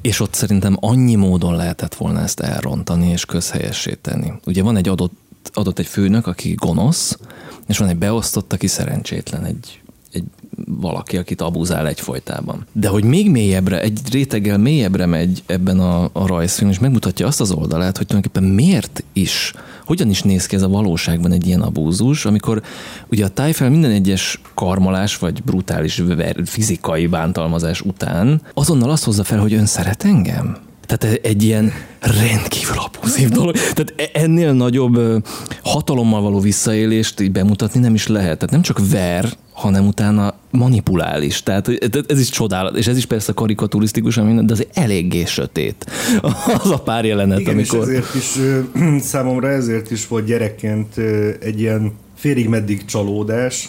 és 0.00 0.20
ott 0.20 0.34
szerintem 0.34 0.76
annyi 0.80 1.14
módon 1.14 1.56
lehetett 1.56 1.94
volna 1.94 2.20
ezt 2.20 2.40
elrontani 2.40 3.08
és 3.08 3.24
közhelyessé 3.24 3.94
tenni. 3.94 4.32
Ugye 4.46 4.62
van 4.62 4.76
egy 4.76 4.88
adott, 4.88 5.14
adott 5.52 5.78
egy 5.78 5.86
főnök, 5.86 6.26
aki 6.26 6.54
gonosz, 6.54 7.18
és 7.66 7.78
van 7.78 7.88
egy 7.88 7.96
beosztott, 7.96 8.52
aki 8.52 8.66
szerencsétlen, 8.66 9.44
egy, 9.44 9.80
egy 10.12 10.24
valaki, 10.66 11.16
akit 11.16 11.40
abuzál 11.40 11.86
egyfolytában. 11.86 12.66
De 12.72 12.88
hogy 12.88 13.04
még 13.04 13.30
mélyebbre, 13.30 13.80
egy 13.80 14.00
réteggel 14.10 14.58
mélyebbre 14.58 15.06
megy 15.06 15.42
ebben 15.46 15.80
a, 15.80 16.04
a 16.12 16.26
rajzfilm, 16.26 16.70
és 16.70 16.78
megmutatja 16.78 17.26
azt 17.26 17.40
az 17.40 17.50
oldalát, 17.50 17.96
hogy 17.96 18.06
tulajdonképpen 18.06 18.54
miért 18.54 19.04
is, 19.12 19.52
hogyan 19.84 20.10
is 20.10 20.22
néz 20.22 20.46
ki 20.46 20.56
ez 20.56 20.62
a 20.62 20.68
valóságban 20.68 21.32
egy 21.32 21.46
ilyen 21.46 21.60
abúzus, 21.60 22.24
amikor 22.24 22.62
ugye 23.10 23.24
a 23.24 23.28
tájfel 23.28 23.70
minden 23.70 23.90
egyes 23.90 24.40
karmolás, 24.54 25.18
vagy 25.18 25.42
brutális 25.42 26.02
fizikai 26.44 27.06
bántalmazás 27.06 27.80
után 27.80 28.40
azonnal 28.54 28.90
azt 28.90 29.04
hozza 29.04 29.24
fel, 29.24 29.38
hogy 29.38 29.54
ön 29.54 29.66
szeret 29.66 30.04
engem? 30.04 30.65
Tehát 30.86 31.18
egy 31.22 31.42
ilyen 31.42 31.72
rendkívül 32.00 32.76
abúzív 32.78 33.28
dolog. 33.28 33.54
Tehát 33.54 33.94
e- 33.96 34.20
ennél 34.20 34.52
nagyobb 34.52 35.24
hatalommal 35.62 36.20
való 36.20 36.40
visszaélést 36.40 37.20
így 37.20 37.32
bemutatni 37.32 37.80
nem 37.80 37.94
is 37.94 38.06
lehet. 38.06 38.38
Tehát 38.38 38.50
nem 38.50 38.62
csak 38.62 38.80
ver, 38.90 39.28
hanem 39.52 39.86
utána 39.86 40.34
manipulál 40.50 41.22
is. 41.22 41.42
Tehát 41.42 41.66
hogy 41.66 41.90
ez- 42.06 42.20
is 42.20 42.28
csodálat, 42.28 42.76
és 42.76 42.86
ez 42.86 42.96
is 42.96 43.06
persze 43.06 43.32
karikaturisztikusan 43.32 44.26
minden, 44.26 44.46
de 44.46 44.52
azért 44.52 44.78
eléggé 44.78 45.24
sötét. 45.24 45.90
Az 46.62 46.70
a 46.70 46.78
pár 46.78 47.04
jelenet, 47.04 47.38
Igen, 47.38 47.54
amikor... 47.54 47.78
és 47.78 47.88
ezért 47.88 48.14
is 48.14 48.38
számomra 49.10 49.48
ezért 49.48 49.90
is 49.90 50.08
volt 50.08 50.24
gyerekként 50.24 50.98
egy 51.40 51.60
ilyen 51.60 51.92
félig 52.16 52.48
meddig 52.48 52.84
csalódás, 52.84 53.68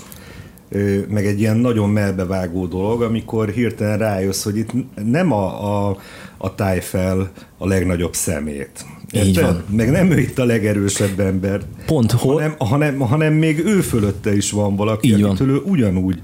meg 1.08 1.26
egy 1.26 1.40
ilyen 1.40 1.58
nagyon 1.58 1.90
melbevágó 1.90 2.66
dolog, 2.66 3.02
amikor 3.02 3.50
hirtelen 3.50 3.98
rájössz, 3.98 4.44
hogy 4.44 4.58
itt 4.58 4.72
nem 5.06 5.32
a, 5.32 5.88
a, 5.90 5.98
a 6.38 6.56
tájfel 6.56 7.32
a 7.58 7.68
legnagyobb 7.68 8.14
szemét. 8.14 8.86
Így 9.12 9.28
Érted? 9.28 9.44
van. 9.44 9.64
Meg 9.70 9.92
nem 9.92 10.12
ő 10.12 10.20
itt 10.20 10.40
a 10.40 10.46
legerősebb 10.46 11.20
ember, 11.20 11.62
Pont 11.86 12.12
hol... 12.12 12.34
hanem, 12.34 12.56
hanem, 12.58 13.00
hanem 13.00 13.34
még 13.34 13.66
ő 13.66 13.82
fölötte 13.82 14.36
is 14.36 14.52
van 14.52 14.76
valaki, 14.76 15.08
Így 15.08 15.22
van. 15.22 15.30
akitől 15.30 15.50
ő 15.50 15.58
ugyanúgy, 15.66 16.20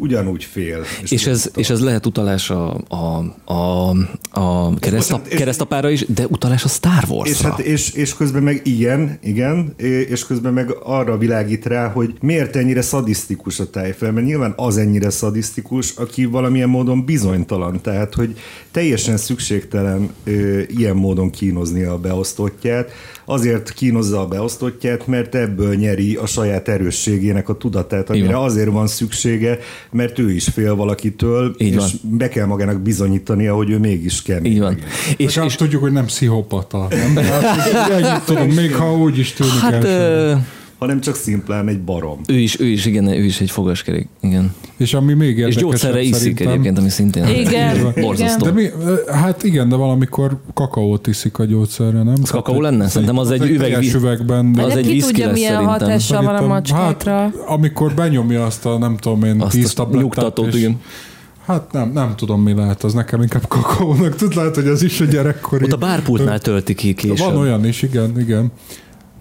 ugyanúgy 0.00 0.44
fél. 0.44 0.84
És 1.08 1.26
ez, 1.26 1.50
és 1.54 1.70
ez 1.70 1.80
lehet 1.80 2.06
utalás 2.06 2.50
a, 2.50 2.80
a, 2.88 3.24
a, 3.52 3.90
a 4.30 4.74
keresztap, 4.78 5.26
és- 5.26 5.36
keresztapára 5.36 5.90
is, 5.90 6.06
de 6.06 6.26
utalás 6.26 6.64
a 6.64 6.68
Star 6.68 7.04
Wars-ra. 7.08 7.34
És, 7.34 7.40
hát, 7.40 7.58
és, 7.58 7.92
és 7.92 8.14
közben 8.14 8.42
meg 8.42 8.60
igen, 8.64 9.18
igen, 9.22 9.74
és 10.08 10.26
közben 10.26 10.52
meg 10.52 10.74
arra 10.82 11.18
világít 11.18 11.66
rá, 11.66 11.88
hogy 11.88 12.14
miért 12.20 12.56
ennyire 12.56 12.82
szadisztikus 12.82 13.60
a 13.60 13.70
tájfel, 13.70 14.12
mert 14.12 14.26
nyilván 14.26 14.52
az 14.56 14.76
ennyire 14.76 15.10
szadisztikus, 15.10 15.90
aki 15.96 16.24
valamilyen 16.24 16.68
módon 16.68 17.04
bizonytalan, 17.04 17.80
tehát 17.82 18.14
hogy 18.14 18.38
teljesen 18.70 19.16
szükségtelen 19.16 20.10
ö, 20.24 20.60
ilyen 20.66 20.96
módon 20.96 21.30
kínozni 21.30 21.82
a 21.82 21.98
beosztottját, 21.98 22.90
azért 23.30 23.72
kínozza 23.72 24.20
a 24.20 24.26
beosztottját, 24.26 25.06
mert 25.06 25.34
ebből 25.34 25.74
nyeri 25.74 26.14
a 26.14 26.26
saját 26.26 26.68
erősségének 26.68 27.48
a 27.48 27.56
tudatát, 27.56 28.10
amire 28.10 28.34
van. 28.34 28.44
azért 28.44 28.68
van 28.70 28.86
szüksége, 28.86 29.58
mert 29.90 30.18
ő 30.18 30.30
is 30.32 30.44
fél 30.48 30.74
valakitől, 30.74 31.54
Így 31.58 31.68
és 31.74 31.76
van. 31.76 31.88
be 32.18 32.28
kell 32.28 32.46
magának 32.46 32.80
bizonyítania, 32.80 33.54
hogy 33.54 33.70
ő 33.70 33.78
mégis 33.78 34.22
kemény. 34.22 34.52
Így 34.52 34.58
van. 34.58 34.76
És, 35.16 35.26
És, 35.36 35.40
és 35.44 35.54
tudjuk, 35.54 35.82
hogy 35.82 35.92
nem 35.92 36.04
pszichopata. 36.04 36.88
Nem? 37.14 37.24
Hát, 38.00 38.24
tudom, 38.24 38.48
még 38.50 38.74
ha 38.74 38.96
úgy 38.96 39.18
is 39.18 39.32
tűnik 39.32 39.52
hát. 39.52 39.82
Hanem 40.80 41.00
csak 41.00 41.14
szimplán 41.14 41.68
egy 41.68 41.80
barom. 41.80 42.20
ő 42.28 42.38
is, 42.38 42.60
ő 42.60 42.66
is, 42.66 42.86
igen, 42.86 43.06
ő 43.06 43.24
is 43.24 43.40
egy 43.40 43.50
fogaskerék, 43.50 44.08
igen. 44.20 44.54
És 44.76 44.94
ami 44.94 45.12
még 45.12 45.28
És 45.30 45.36
érdekesebb 45.36 45.62
gyógyszerre 45.62 46.00
iszik 46.00 46.14
szerintem- 46.14 46.48
egyébként, 46.48 46.78
ami 46.78 46.88
szintén 46.88 47.26
Igen, 47.26 47.92
borzasztó. 48.00 48.44
De 48.44 48.52
mi, 48.52 48.66
hát 49.12 49.42
igen, 49.42 49.68
de 49.68 49.76
valamikor 49.76 50.40
kakaót 50.54 51.06
iszik 51.06 51.38
a 51.38 51.44
gyógyszerre, 51.44 52.02
nem? 52.02 52.14
Az 52.22 52.30
kakaó 52.30 52.60
lenne? 52.60 52.88
Szerintem 52.88 53.18
az 53.18 53.30
egy 53.30 53.56
teljes 53.58 53.94
üveg... 53.94 54.02
üvegben. 54.02 54.52
De 54.52 54.62
Az 54.62 54.72
De 54.72 54.78
egy 54.78 54.86
ki 54.86 55.00
tudja, 55.00 55.26
lesz 55.26 55.34
milyen 55.34 55.52
szerintem. 55.52 55.78
hatással 55.78 56.16
van 56.22 56.26
a 56.26 56.38
Szerintem, 56.38 56.56
macskákra. 56.56 57.12
Hát, 57.12 57.34
amikor 57.46 57.94
benyomja 57.94 58.44
azt 58.44 58.66
a 58.66 58.78
nem 58.78 58.96
tudom 58.96 59.24
én, 59.24 59.40
Azt 59.40 59.52
tíz 59.54 59.72
tablettát, 59.72 60.38
és- 60.38 60.54
igen. 60.54 60.80
Hát 61.46 61.72
nem, 61.72 61.90
nem 61.92 62.12
tudom 62.16 62.42
mi 62.42 62.54
lehet, 62.54 62.84
az 62.84 62.92
nekem 62.94 63.22
inkább 63.22 63.46
kakaónak. 63.48 64.16
Tud 64.16 64.34
lehet, 64.34 64.54
hogy 64.54 64.66
az 64.66 64.82
is 64.82 65.00
a 65.00 65.04
gyerekkori. 65.04 65.64
Ott 65.64 65.72
a 65.72 65.76
bárpultnál 65.76 66.38
tölti 66.38 66.74
ki 66.74 66.94
később. 66.94 67.16
Van 67.16 67.36
olyan 67.36 67.66
is, 67.66 67.82
igen, 67.82 68.20
igen. 68.20 68.52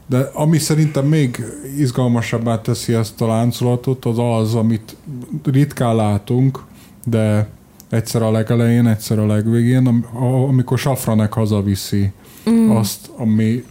De 0.10 0.30
ami 0.34 0.58
szerintem 0.58 1.06
még 1.06 1.44
izgalmasabbá 1.78 2.62
teszi 2.62 2.94
ezt 2.94 3.22
a 3.22 3.28
láncolatot, 3.28 4.06
az 4.06 4.18
az, 4.20 4.56
amit 4.56 4.96
ritkán 5.44 5.96
látunk, 5.96 6.64
de 7.06 7.50
egyszer 7.90 8.22
a 8.22 8.32
legelején, 8.32 8.88
egyszer 8.88 9.20
a 9.20 9.26
legvégén, 9.26 10.06
amikor 10.48 10.78
Safranek 10.78 11.34
hazaviszi 11.34 12.12
mm. 12.50 12.70
azt, 12.70 13.10
ami, 13.18 13.64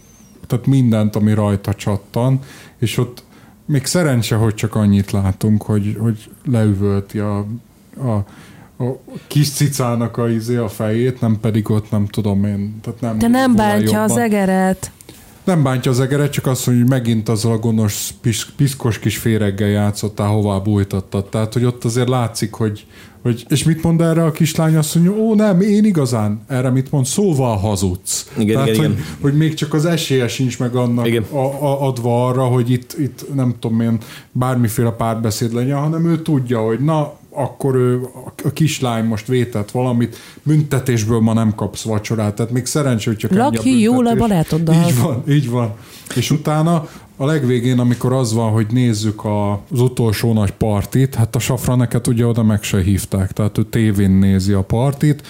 tehát 0.47 0.65
mindent, 0.65 1.15
ami 1.15 1.33
rajta 1.33 1.73
csattan, 1.73 2.39
és 2.77 2.97
ott 2.97 3.23
még 3.65 3.85
szerencse, 3.85 4.35
hogy 4.35 4.53
csak 4.53 4.75
annyit 4.75 5.11
látunk, 5.11 5.61
hogy, 5.61 5.97
hogy 5.99 6.29
leüvölti 6.45 7.19
a, 7.19 7.45
a, 7.97 8.09
a 8.83 8.97
kis 9.27 9.49
cicának 9.49 10.17
a, 10.17 10.29
izé, 10.29 10.55
a 10.55 10.67
fejét, 10.67 11.21
nem 11.21 11.39
pedig 11.41 11.69
ott 11.69 11.91
nem 11.91 12.05
tudom 12.05 12.45
én. 12.45 12.79
Tehát 12.81 13.01
nem 13.01 13.17
De 13.17 13.27
nem 13.27 13.55
bántja 13.55 14.03
az 14.03 14.09
jobban. 14.09 14.23
egeret. 14.23 14.91
Nem 15.49 15.63
bántja 15.63 15.91
az 15.91 15.99
egeret, 15.99 16.31
csak 16.31 16.45
azt 16.45 16.65
mondja, 16.65 16.85
hogy 16.85 16.93
megint 16.93 17.29
azzal 17.29 17.51
a 17.51 17.57
gonosz, 17.57 18.13
pis, 18.21 18.45
piszkos 18.45 18.99
kis 18.99 19.17
féreggel 19.17 19.67
játszottál, 19.67 20.27
hová 20.27 20.57
bújtattad. 20.57 21.29
Tehát, 21.29 21.53
hogy 21.53 21.65
ott 21.65 21.83
azért 21.83 22.09
látszik, 22.09 22.53
hogy, 22.53 22.85
hogy 23.21 23.45
és 23.47 23.63
mit 23.63 23.83
mond 23.83 24.01
erre 24.01 24.23
a 24.23 24.31
kislány? 24.31 24.75
Azt 24.75 24.95
mondja, 24.95 25.13
ó 25.13 25.35
nem, 25.35 25.61
én 25.61 25.85
igazán. 25.85 26.41
Erre 26.47 26.69
mit 26.69 26.91
mond? 26.91 27.05
Szóval 27.05 27.57
hazudsz. 27.57 28.31
Igen, 28.37 28.53
Tehát, 28.53 28.69
igen, 28.69 28.79
hogy, 28.79 28.91
igen. 28.91 29.05
hogy 29.21 29.37
még 29.37 29.53
csak 29.53 29.73
az 29.73 29.85
esélye 29.85 30.27
sincs 30.27 30.59
meg 30.59 30.75
annak 30.75 31.07
Igen. 31.07 31.23
a, 31.31 31.37
a, 31.37 31.87
adva 31.87 32.27
arra, 32.27 32.43
hogy 32.43 32.69
itt, 32.71 32.95
itt 32.99 33.35
nem 33.35 33.55
tudom 33.59 33.81
én, 33.81 33.97
bármiféle 34.31 34.91
párbeszéd 34.91 35.53
legyen, 35.53 35.77
hanem 35.77 36.05
ő 36.05 36.21
tudja, 36.21 36.59
hogy 36.59 36.79
na, 36.79 37.18
akkor 37.29 37.75
ő, 37.75 38.01
a 38.43 38.51
kislány 38.53 39.05
most 39.05 39.27
vétett 39.27 39.71
valamit, 39.71 40.17
büntetésből 40.43 41.19
ma 41.19 41.33
nem 41.33 41.55
kapsz 41.55 41.83
vacsorát, 41.83 42.35
tehát 42.35 42.51
még 42.51 42.65
szerencsé, 42.65 43.11
hogy 43.19 43.37
a 43.37 43.41
Lakj 43.43 43.69
jól 43.69 44.07
a 44.07 44.15
barátoddal. 44.15 44.75
Így 44.87 45.01
van, 45.01 45.23
így 45.27 45.49
van. 45.49 45.73
És 46.15 46.31
utána 46.31 46.87
a 47.17 47.25
legvégén, 47.25 47.79
amikor 47.79 48.13
az 48.13 48.33
van, 48.33 48.51
hogy 48.51 48.67
nézzük 48.71 49.23
a, 49.25 49.51
az 49.51 49.79
utolsó 49.79 50.33
nagy 50.33 50.51
partit, 50.51 51.15
hát 51.15 51.35
a 51.35 51.39
safraneket 51.39 52.07
ugye 52.07 52.25
oda 52.25 52.43
meg 52.43 52.63
se 52.63 52.81
hívták, 52.81 53.31
tehát 53.31 53.57
ő 53.57 53.63
tévén 53.63 54.11
nézi 54.11 54.53
a 54.53 54.61
partit, 54.61 55.27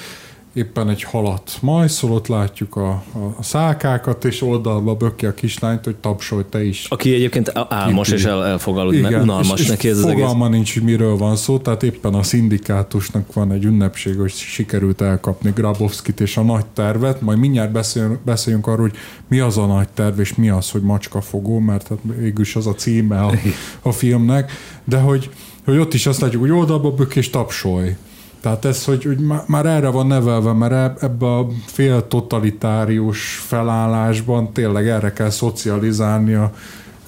éppen 0.53 0.89
egy 0.89 1.03
halat 1.03 1.57
majszol, 1.61 2.11
ott 2.11 2.27
látjuk 2.27 2.75
a, 2.75 2.89
a, 3.37 3.43
szálkákat, 3.43 4.25
és 4.25 4.41
oldalba 4.41 4.95
böki 4.95 5.25
a 5.25 5.33
kislányt, 5.33 5.83
hogy 5.83 5.95
tapsolj 5.95 6.43
te 6.49 6.63
is. 6.63 6.85
Aki 6.89 7.13
egyébként 7.13 7.51
álmos 7.69 8.09
és 8.09 8.23
el, 8.23 8.45
elfogalod, 8.45 9.01
mert 9.01 9.21
unalmas 9.21 9.59
és, 9.59 9.59
és 9.59 9.67
neki 9.67 9.89
ez 9.89 9.97
az 9.97 10.05
egész. 10.05 10.19
fogalma 10.19 10.47
nincs, 10.47 10.73
hogy 10.73 10.83
miről 10.83 11.17
van 11.17 11.35
szó, 11.35 11.57
tehát 11.57 11.83
éppen 11.83 12.13
a 12.13 12.23
szindikátusnak 12.23 13.33
van 13.33 13.51
egy 13.51 13.63
ünnepség, 13.63 14.17
hogy 14.17 14.31
sikerült 14.31 15.01
elkapni 15.01 15.51
Grabowskit 15.55 16.19
és 16.19 16.37
a 16.37 16.41
nagy 16.41 16.65
tervet, 16.65 17.21
majd 17.21 17.37
mindjárt 17.37 17.71
beszéljünk, 17.71 18.19
beszéljünk 18.19 18.67
arról, 18.67 18.81
hogy 18.89 18.97
mi 19.27 19.39
az 19.39 19.57
a 19.57 19.65
nagy 19.65 19.87
terv, 19.87 20.19
és 20.19 20.35
mi 20.35 20.49
az, 20.49 20.69
hogy 20.69 20.81
macskafogó, 20.81 21.59
mert 21.59 21.87
hát 21.87 21.97
végülis 22.17 22.55
az 22.55 22.67
a 22.67 22.73
címe 22.73 23.19
a, 23.19 23.33
a 23.81 23.91
filmnek, 23.91 24.51
de 24.83 24.97
hogy, 24.97 25.29
hogy 25.65 25.77
ott 25.77 25.93
is 25.93 26.05
azt 26.05 26.21
látjuk, 26.21 26.41
hogy 26.41 26.51
oldalba 26.51 26.91
bök 26.91 27.15
és 27.15 27.29
tapsolj. 27.29 27.95
Tehát 28.41 28.65
ez, 28.65 28.85
hogy, 28.85 29.03
hogy 29.03 29.19
má- 29.19 29.47
már 29.47 29.65
erre 29.65 29.89
van 29.89 30.07
nevelve, 30.07 30.53
mert 30.53 30.71
eb- 30.71 31.03
ebbe 31.03 31.25
a 31.25 31.47
fél 31.65 32.07
totalitárius 32.07 33.35
felállásban 33.47 34.53
tényleg 34.53 34.87
erre 34.87 35.13
kell 35.13 35.29
szocializálni 35.29 36.33
a 36.33 36.51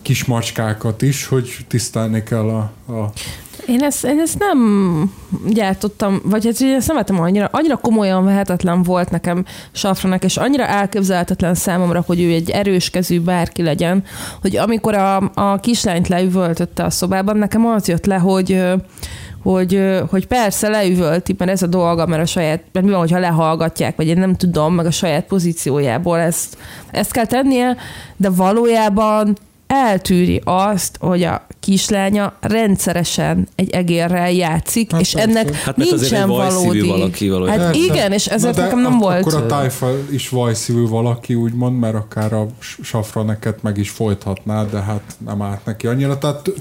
kis 0.02 0.26
macskákat 0.26 1.02
is, 1.02 1.26
hogy 1.26 1.58
tisztelni 1.68 2.24
kell 2.24 2.50
a, 2.50 2.72
a 2.94 3.12
Én 3.68 3.84
ezt, 3.84 4.06
én 4.06 4.20
ezt 4.20 4.40
nem 4.40 4.60
gyártottam, 5.48 6.22
vagy 6.24 6.46
hát 6.46 6.62
ezt 6.62 6.88
nem 6.88 6.96
vettem 6.96 7.20
annyira, 7.20 7.50
annyira 7.52 7.78
komolyan 7.78 8.24
vehetetlen 8.24 8.84
volt 8.84 9.10
nekem 9.10 9.46
Safranek, 9.72 10.24
és 10.24 10.38
annyira 10.38 10.66
elképzelhetetlen 10.66 11.56
számomra, 11.56 12.04
hogy 12.06 12.22
ő 12.22 12.32
egy 12.32 12.50
erős 12.50 12.90
kezű 12.90 13.22
bárki 13.22 13.64
legyen, 13.64 14.04
hogy 14.42 14.58
amikor 14.58 14.94
a, 14.94 15.32
a 15.34 15.60
kislányt 15.60 16.08
leüvöltötte 16.08 16.84
a 16.84 16.90
szobában, 16.90 17.38
nekem 17.38 17.66
az 17.66 17.88
jött 17.88 18.06
le, 18.06 18.16
hogy 18.16 18.64
hogy, 19.42 20.00
hogy 20.10 20.28
persze 20.28 20.70
leüvölti, 20.70 21.36
mert 21.38 21.52
ez 21.52 21.62
a 21.62 21.68
dolga, 21.68 22.06
mert 22.06 22.22
a 22.22 22.26
saját, 22.26 22.64
mert 22.72 22.86
mi 22.86 22.92
van, 22.92 23.00
hogyha 23.00 23.20
lehallgatják, 23.20 23.96
vagy 23.96 24.08
én 24.08 24.18
nem 24.18 24.36
tudom, 24.36 24.74
meg 24.74 24.86
a 24.86 24.92
saját 24.92 25.26
pozíciójából 25.26 26.18
ezt, 26.18 26.58
ezt 26.92 27.12
kell 27.12 27.26
tennie, 27.26 27.78
de 28.18 28.30
valójában 28.30 29.38
eltűri 29.72 30.42
azt, 30.44 30.98
hogy 31.00 31.24
a 31.24 31.46
kislánya 31.60 32.34
rendszeresen 32.40 33.48
egy 33.56 33.70
egérrel 33.70 34.32
játszik, 34.32 34.92
hát 34.92 35.02
és 35.02 35.12
persze. 35.12 35.30
ennek 35.30 35.56
hát 35.56 35.76
nincsen 35.76 36.28
valódi. 36.28 36.82
valaki 36.82 37.30
valójában. 37.30 37.64
Hát 37.64 37.72
persze. 37.72 37.94
igen, 37.94 38.12
és 38.12 38.28
ezért 38.28 38.56
nekem 38.56 38.80
nem 38.80 38.94
ak- 38.94 39.02
volt. 39.02 39.26
Akkor 39.26 39.42
a 39.42 39.46
tájfa 39.46 39.92
is 40.12 40.30
vajszívű 40.30 40.88
valaki, 40.88 41.36
úgymond, 41.36 41.80
mert 41.80 41.96
akár 41.96 42.34
a 42.34 42.48
safraneket 42.82 43.64
meg 43.64 43.78
is 43.78 43.90
folytatná, 43.90 44.64
de 44.66 44.82
hát 44.82 45.04
nem 45.26 45.42
állt 45.42 45.66
neki 45.66 45.88
annyira. 45.88 46.18
Tehát 46.18 46.52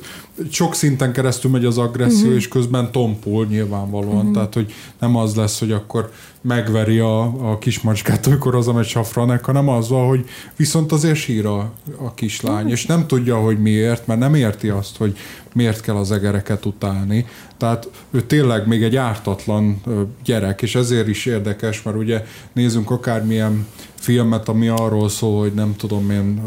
sok 0.51 0.75
szinten 0.75 1.13
keresztül 1.13 1.51
megy 1.51 1.65
az 1.65 1.79
agresszió, 1.79 2.21
uh-huh. 2.21 2.37
és 2.37 2.49
közben 2.49 2.93
tompul 2.93 3.47
nyilvánvalóan. 3.47 4.17
Uh-huh. 4.17 4.33
Tehát, 4.33 4.55
hogy 4.55 4.73
nem 4.99 5.17
az 5.17 5.35
lesz, 5.35 5.59
hogy 5.59 5.73
akkor 5.73 6.13
megveri 6.41 6.99
a, 6.99 7.23
a 7.51 7.59
kismacskát, 7.59 8.27
amikor 8.27 8.55
az 8.55 8.69
egy 8.69 8.85
safranek, 8.85 9.45
hanem 9.45 9.69
az 9.69 9.89
van, 9.89 10.09
hogy 10.09 10.25
viszont 10.57 10.93
azért 10.93 11.17
sír 11.17 11.47
a, 11.47 11.73
a 11.99 12.15
kislány, 12.15 12.55
uh-huh. 12.55 12.71
és 12.71 12.87
nem 12.87 13.07
tudja, 13.07 13.37
hogy 13.37 13.59
miért, 13.59 14.07
mert 14.07 14.21
nem 14.21 14.35
érti 14.35 14.69
azt, 14.69 14.97
hogy 14.97 15.17
miért 15.55 15.81
kell 15.81 15.97
az 15.97 16.13
egereket 16.13 16.67
utálni. 16.67 17.27
Tehát 17.57 17.91
ő 18.11 18.23
tényleg 18.23 18.67
még 18.67 18.83
egy 18.83 18.97
ártatlan 18.97 19.81
gyerek, 20.25 20.63
és 20.63 20.75
ezért 20.75 21.09
is 21.09 21.27
érdekes, 21.27 21.83
mert 21.83 21.97
ugye 21.97 22.25
nézzünk 22.53 22.91
akármilyen 22.91 23.67
filmet, 24.01 24.49
ami 24.49 24.69
arról 24.69 25.09
szól, 25.09 25.41
hogy 25.41 25.53
nem 25.53 25.77
tudom 25.77 26.11
én 26.11 26.41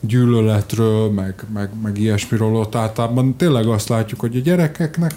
gyűlöletről, 0.00 1.10
meg, 1.10 1.44
meg, 1.54 1.70
meg 1.82 1.98
ilyesmiről 1.98 2.54
ott 2.54 2.74
általában 2.74 3.36
tényleg 3.36 3.66
azt 3.66 3.88
látjuk, 3.88 4.20
hogy 4.20 4.36
a 4.36 4.40
gyerekeknek 4.40 5.14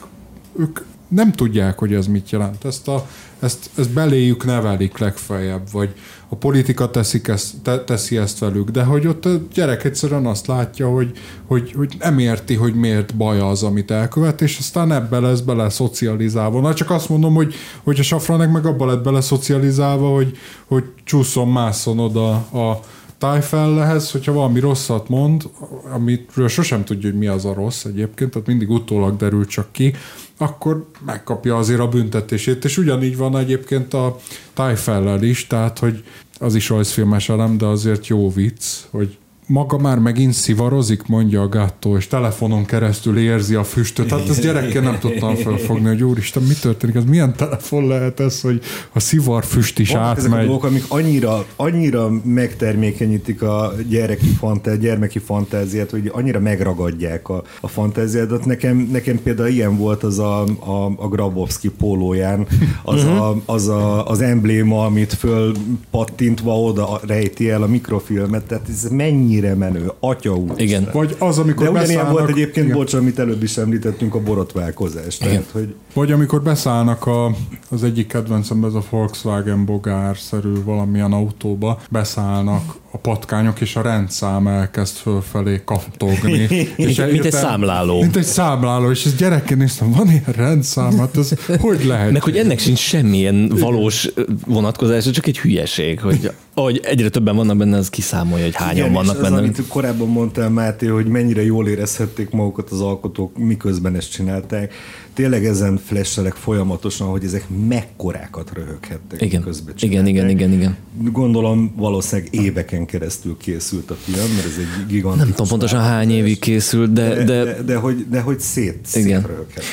ők 0.55 0.79
nem 1.07 1.31
tudják, 1.31 1.77
hogy 1.79 1.93
ez 1.93 2.07
mit 2.07 2.29
jelent. 2.29 2.65
Ezt, 2.65 2.87
a, 2.87 3.07
ezt, 3.39 3.69
ezt 3.75 3.89
beléjük 3.89 4.45
nevelik 4.45 4.97
legfeljebb, 4.97 5.71
vagy 5.71 5.93
a 6.31 6.35
politika 6.35 6.89
teszik 6.89 7.27
ezt, 7.27 7.61
te, 7.61 7.83
teszi 7.83 8.17
ezt 8.17 8.39
velük, 8.39 8.69
de 8.69 8.83
hogy 8.83 9.07
ott 9.07 9.25
a 9.25 9.41
gyerek 9.53 9.83
egyszerűen 9.83 10.25
azt 10.25 10.47
látja, 10.47 10.89
hogy, 10.89 11.11
hogy, 11.47 11.73
hogy 11.75 11.95
nem 11.99 12.19
érti, 12.19 12.55
hogy 12.55 12.73
miért 12.73 13.15
baj 13.15 13.39
az, 13.39 13.63
amit 13.63 13.91
elkövet, 13.91 14.41
és 14.41 14.57
aztán 14.57 14.91
ebbe 14.91 15.19
lesz 15.19 15.39
bele 15.39 15.69
szocializálva. 15.69 16.59
Na 16.59 16.73
csak 16.73 16.89
azt 16.89 17.09
mondom, 17.09 17.33
hogy, 17.33 17.53
hogy 17.83 17.99
a 17.99 18.03
Safranek 18.03 18.51
meg 18.51 18.65
abba 18.65 18.85
lett 18.85 19.03
bele 19.03 19.21
szocializálva, 19.21 20.13
hogy, 20.13 20.37
hogy 20.67 20.83
csúszom, 21.03 21.51
mászon 21.51 21.99
oda 21.99 22.31
a 22.35 22.79
tájfellehez, 23.19 24.11
hogyha 24.11 24.33
valami 24.33 24.59
rosszat 24.59 25.09
mond, 25.09 25.49
amitről 25.93 26.47
sosem 26.47 26.83
tudja, 26.83 27.09
hogy 27.09 27.19
mi 27.19 27.27
az 27.27 27.45
a 27.45 27.53
rossz 27.53 27.83
egyébként, 27.83 28.31
tehát 28.31 28.47
mindig 28.47 28.69
utólag 28.69 29.17
derül 29.17 29.45
csak 29.45 29.71
ki, 29.71 29.93
akkor 30.37 30.89
megkapja 31.05 31.57
azért 31.57 31.79
a 31.79 31.87
büntetését. 31.87 32.65
És 32.65 32.77
ugyanígy 32.77 33.17
van 33.17 33.37
egyébként 33.37 33.93
a 33.93 34.19
tájfellel 34.53 35.23
is, 35.23 35.47
tehát 35.47 35.79
hogy 35.79 36.03
az 36.39 36.55
is 36.55 36.69
rajzfilmes 36.69 37.29
elem, 37.29 37.57
de 37.57 37.65
azért 37.65 38.07
jó 38.07 38.31
vicc, 38.31 38.63
hogy 38.89 39.17
maga 39.49 39.77
már 39.77 39.99
megint 39.99 40.33
szivarozik, 40.33 41.07
mondja 41.07 41.41
a 41.41 41.49
gattó, 41.49 41.97
és 41.97 42.07
telefonon 42.07 42.65
keresztül 42.65 43.17
érzi 43.17 43.55
a 43.55 43.63
füstöt. 43.63 44.09
Hát 44.09 44.29
ezt 44.29 44.41
gyerekkel 44.41 44.81
nem 44.81 44.99
tudtam 44.99 45.35
felfogni, 45.35 45.87
hogy 45.87 46.03
úristen, 46.03 46.43
mi 46.43 46.53
történik? 46.61 46.95
Ez 46.95 47.03
milyen 47.03 47.33
telefon 47.35 47.87
lehet 47.87 48.19
ez, 48.19 48.41
hogy 48.41 48.61
a 48.93 48.99
szivarfüst 48.99 49.79
is 49.79 49.91
Van 49.91 50.01
átmegy? 50.01 50.25
Ezek 50.25 50.39
a 50.39 50.43
dolgok, 50.43 50.63
amik 50.63 50.83
annyira, 50.87 51.45
annyira 51.55 52.11
megtermékenyítik 52.23 53.41
a 53.41 53.73
gyereki 53.89 54.27
fantá, 54.27 54.75
gyermeki 54.75 55.19
fantáziát, 55.19 55.89
hogy 55.89 56.09
annyira 56.13 56.39
megragadják 56.39 57.29
a, 57.29 57.43
a 57.61 57.67
fantáziádat. 57.67 58.45
Nekem, 58.45 58.77
nekem 58.91 59.19
például 59.23 59.49
ilyen 59.49 59.77
volt 59.77 60.03
az 60.03 60.19
a, 60.19 60.43
a, 60.43 60.85
a 60.95 61.07
Grabowski 61.07 61.69
pólóján, 61.69 62.47
az, 62.83 63.03
a, 63.03 63.41
az 63.45 63.67
a, 63.67 64.07
az 64.07 64.21
embléma, 64.21 64.85
amit 64.85 65.13
föl 65.13 65.55
pattintva 65.91 66.61
oda 66.61 66.99
rejti 67.07 67.49
el 67.49 67.61
a 67.61 67.67
mikrofilmet. 67.67 68.43
Tehát 68.43 68.69
ez 68.69 68.87
mennyi 68.91 69.38
mennyire 69.39 69.55
menő, 69.55 69.91
atya 69.99 70.35
úr. 70.35 70.53
Igen. 70.55 70.89
Vagy 70.93 71.15
az, 71.19 71.37
amikor 71.37 71.65
De 71.65 71.71
beszállnak... 71.71 72.11
volt 72.11 72.29
egyébként, 72.29 72.65
igen. 72.65 72.77
bocs, 72.77 72.93
amit 72.93 73.19
előbb 73.19 73.43
is 73.43 73.57
említettünk, 73.57 74.15
a 74.15 74.19
borotválkozás. 74.19 75.17
Tehát, 75.17 75.49
hogy... 75.51 75.73
Vagy 75.93 76.11
amikor 76.11 76.41
beszállnak 76.41 77.05
a, 77.05 77.35
az 77.69 77.83
egyik 77.83 78.07
kedvencem, 78.07 78.63
ez 78.63 78.73
a 78.73 78.83
Volkswagen 78.89 79.65
bogár-szerű 79.65 80.63
valamilyen 80.63 81.11
autóba, 81.11 81.79
beszállnak 81.89 82.75
a 82.91 82.97
patkányok, 82.97 83.61
és 83.61 83.75
a 83.75 83.81
rendszám 83.81 84.47
elkezd 84.47 84.95
fölfelé 84.95 85.61
kattogni. 85.65 86.47
és 86.75 86.97
mint 87.11 87.25
egy 87.25 87.31
számláló. 87.31 87.99
Mint 87.99 88.15
egy 88.15 88.23
számláló, 88.23 88.89
és 88.89 89.05
ez 89.05 89.15
gyerekként 89.15 89.59
néztem, 89.59 89.91
van 89.91 90.09
ilyen 90.09 90.33
rendszám, 90.35 90.97
hát 90.97 91.17
ez 91.17 91.33
hogy 91.59 91.85
lehet? 91.85 92.11
Meg 92.11 92.21
hogy 92.21 92.37
ennek 92.37 92.59
sincs 92.59 92.79
semmilyen 92.79 93.51
valós 93.59 94.09
vonatkozása, 94.45 95.11
csak 95.11 95.27
egy 95.27 95.39
hülyeség, 95.39 95.99
hogy 95.99 96.31
ahogy 96.53 96.79
egyre 96.83 97.09
többen 97.09 97.35
vannak 97.35 97.57
benne, 97.57 97.77
az 97.77 97.89
kiszámolja, 97.89 98.45
hogy 98.45 98.55
hányan 98.55 98.75
Igen, 98.75 98.93
vannak 98.93 99.21
benne. 99.21 99.35
Az, 99.35 99.41
amit 99.41 99.67
korábban 99.67 100.07
mondtál, 100.07 100.49
Máté, 100.49 100.87
hogy 100.87 101.05
mennyire 101.05 101.43
jól 101.43 101.67
érezhették 101.67 102.29
magukat 102.29 102.69
az 102.69 102.81
alkotók, 102.81 103.37
miközben 103.37 103.95
ezt 103.95 104.11
csinálták 104.11 104.73
tényleg 105.19 105.45
ezen 105.45 105.79
flashelek 105.85 106.33
folyamatosan, 106.33 107.07
hogy 107.07 107.23
ezek 107.23 107.45
mekkorákat 107.67 108.51
röhöghettek 108.53 109.21
igen. 109.21 109.41
közben 109.41 109.73
Igen, 109.79 110.07
igen, 110.07 110.29
igen, 110.29 110.51
igen. 110.51 110.77
Gondolom 111.11 111.73
valószínűleg 111.75 112.33
éveken 112.33 112.85
keresztül 112.85 113.37
készült 113.37 113.91
a 113.91 113.95
film, 113.95 114.33
mert 114.35 114.45
ez 114.45 114.57
egy 114.57 114.87
gigantikus... 114.87 115.25
Nem 115.25 115.35
tudom 115.35 115.47
pontosan 115.47 115.79
hány 115.79 116.11
évig 116.11 116.39
készült, 116.39 116.93
de... 116.93 117.09
De, 117.09 117.23
de, 117.23 117.43
de, 117.43 117.61
de, 117.61 117.75
hogy, 117.75 118.05
de 118.09 118.21
hogy 118.21 118.39
szét, 118.39 118.87
igen. 118.93 119.25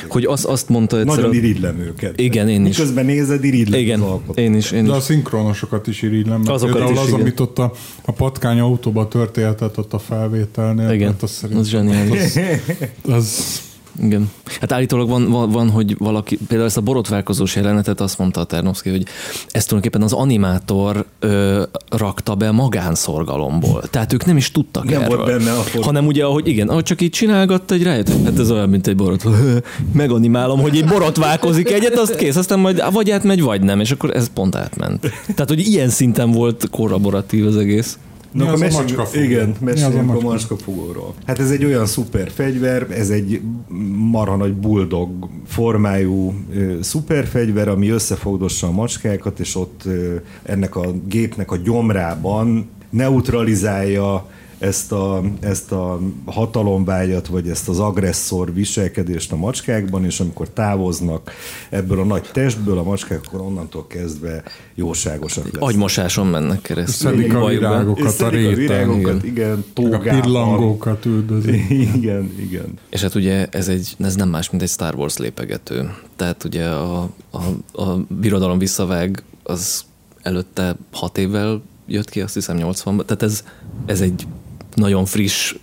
Hogy 0.09 0.25
az, 0.25 0.45
azt 0.45 0.69
mondta 0.69 0.99
egyszer... 0.99 1.17
Nagyon 1.17 1.35
irigylem 1.35 1.79
őket. 1.79 2.21
Igen, 2.21 2.49
én 2.49 2.67
is. 2.67 2.77
Miközben 2.77 3.05
nézed, 3.05 3.45
irigylem 3.45 3.81
igen, 3.81 4.01
az 4.01 4.19
én 4.35 4.55
is, 4.55 4.71
én 4.71 4.83
is. 4.83 4.91
De 4.91 4.97
a 4.97 5.01
szinkronosokat 5.01 5.87
is 5.87 6.03
irigylem. 6.03 6.43
Azokat 6.45 6.91
is, 6.91 6.99
az, 6.99 7.09
igen. 7.09 7.21
amit 7.21 7.41
ott 7.41 7.59
a, 7.59 7.73
a 8.05 8.13
patkány 8.13 8.59
autóba 8.59 9.09
történetet 9.09 9.79
ott 9.79 9.93
a 9.93 9.99
felvételnél. 9.99 10.91
Igen, 10.91 11.11
hát 11.13 11.23
az, 11.23 11.47
az 11.55 11.69
zseniális. 11.69 12.21
Az, 13.03 13.13
az 13.13 13.66
igen. 14.03 14.31
Hát 14.61 14.73
állítólag 14.73 15.09
van, 15.09 15.31
van, 15.31 15.51
van, 15.51 15.71
hogy 15.71 15.97
valaki, 15.99 16.37
például 16.37 16.69
ezt 16.69 16.77
a 16.77 16.81
borotválkozós 16.81 17.57
jelenetet 17.57 18.01
azt 18.01 18.19
mondta 18.19 18.41
a 18.41 18.45
Ternovszki, 18.45 18.91
hogy 18.91 19.07
ezt 19.51 19.69
tulajdonképpen 19.69 20.07
az 20.07 20.13
animátor 20.13 21.05
ö, 21.19 21.63
rakta 21.91 22.35
be 22.35 22.51
magánszorgalomból. 22.51 23.83
Tehát 23.91 24.13
ők 24.13 24.25
nem 24.25 24.37
is 24.37 24.51
tudtak 24.51 24.85
nem 24.85 25.03
erről. 25.03 25.17
Volt 25.17 25.29
benne 25.29 25.53
a 25.53 25.65
hanem 25.83 26.07
ugye, 26.07 26.25
ahogy 26.25 26.49
igen, 26.49 26.69
ahogy 26.69 26.83
csak 26.83 27.01
így 27.01 27.11
csinálgatta 27.11 27.75
egy 27.75 27.83
rájött, 27.83 28.09
hát 28.25 28.39
ez 28.39 28.51
olyan, 28.51 28.69
mint 28.69 28.87
egy 28.87 28.97
borot. 28.97 29.25
Meganimálom, 29.93 30.61
hogy 30.61 30.77
egy 30.77 30.85
borotválkozik 30.85 31.71
egyet, 31.71 31.99
azt 31.99 32.17
kész, 32.17 32.37
aztán 32.37 32.59
majd 32.59 32.93
vagy 32.93 33.11
átmegy, 33.11 33.43
vagy 33.43 33.63
nem, 33.63 33.81
és 33.81 33.91
akkor 33.91 34.17
ez 34.17 34.31
pont 34.35 34.55
átment. 34.55 35.01
Tehát, 35.27 35.49
hogy 35.49 35.61
ilyen 35.61 35.89
szinten 35.89 36.31
volt 36.31 36.69
kollaboratív 36.71 37.47
az 37.47 37.57
egész. 37.57 37.99
Mi 38.37 38.45
no, 38.45 38.53
az 38.53 38.61
a 38.61 38.65
macskafogó? 38.65 39.25
Igen, 39.25 39.55
meséljünk 39.61 40.11
a, 40.11 40.17
a 40.17 40.21
macskafogóról. 40.21 41.15
Hát 41.27 41.39
ez 41.39 41.51
egy 41.51 41.65
olyan 41.65 41.87
szuper 41.87 42.31
fegyver, 42.31 42.87
ez 42.91 43.11
egy 43.11 43.41
marha 44.11 44.37
nagy 44.37 44.55
bulldog 44.55 45.29
formájú 45.47 46.35
ö, 46.55 46.75
szuper 46.83 47.27
fegyver, 47.27 47.69
ami 47.69 47.89
összefogdossa 47.89 48.67
a 48.67 48.71
macskákat, 48.71 49.39
és 49.41 49.57
ott 49.57 49.83
ö, 49.85 50.15
ennek 50.43 50.77
a 50.77 50.93
gépnek 51.09 51.51
a 51.51 51.57
gyomrában 51.57 52.69
neutralizálja 52.91 54.27
ezt 54.59 54.93
a, 54.93 55.23
ezt 55.41 55.73
a 55.73 56.01
hatalomvágyat, 56.25 57.27
vagy 57.27 57.49
ezt 57.49 57.69
az 57.69 57.79
agresszor 57.79 58.55
viselkedést 58.55 59.33
a 59.33 59.37
macskákban, 59.37 60.05
és 60.05 60.21
amikor 60.21 60.49
távoznak 60.49 61.33
ebből 61.71 62.01
a 62.01 62.05
nagy 62.05 62.29
testből 62.33 62.79
a 62.79 62.83
macskák, 62.83 63.21
akkor 63.27 63.41
onnantól 63.41 63.87
kezdve 63.87 64.43
jóságosak 64.75 65.45
lesznek. 65.45 65.63
Agymosáson 65.63 66.27
mennek 66.27 66.63
keresztül. 66.63 67.11
Szedik 67.11 67.35
a 67.35 67.47
virágokat 67.47 68.21
a 68.21 68.29
réten. 68.29 68.55
virágokat, 68.55 69.25
igen, 69.25 69.65
tógában. 69.73 70.19
A 70.19 70.21
pillangókat 70.21 71.05
üldözik. 71.05 71.71
Igen, 71.95 72.33
igen. 72.39 72.79
És 72.89 73.03
hát 73.03 73.15
ugye 73.15 73.47
ez, 73.51 73.69
egy, 73.69 73.97
ez 73.99 74.15
nem 74.15 74.29
más, 74.29 74.51
mint 74.51 74.63
egy 74.63 74.69
Star 74.69 74.95
Wars 74.95 75.17
lépegető. 75.17 75.95
Tehát 76.17 76.45
ugye 76.45 76.69
a, 76.69 77.11
a, 77.31 77.43
a 77.83 77.97
birodalom 78.21 78.59
visszavág 78.59 79.23
az 79.43 79.85
előtte 80.23 80.77
hat 80.93 81.19
évvel 81.19 81.63
jött 81.87 82.11
ki, 82.11 82.21
azt 82.21 82.35
hiszem 82.35 82.57
80-ban. 82.61 83.05
Tehát 83.05 83.23
ez, 83.23 83.45
ez 83.87 84.01
egy 84.01 84.27
nagyon 84.77 85.05
friss 85.05 85.55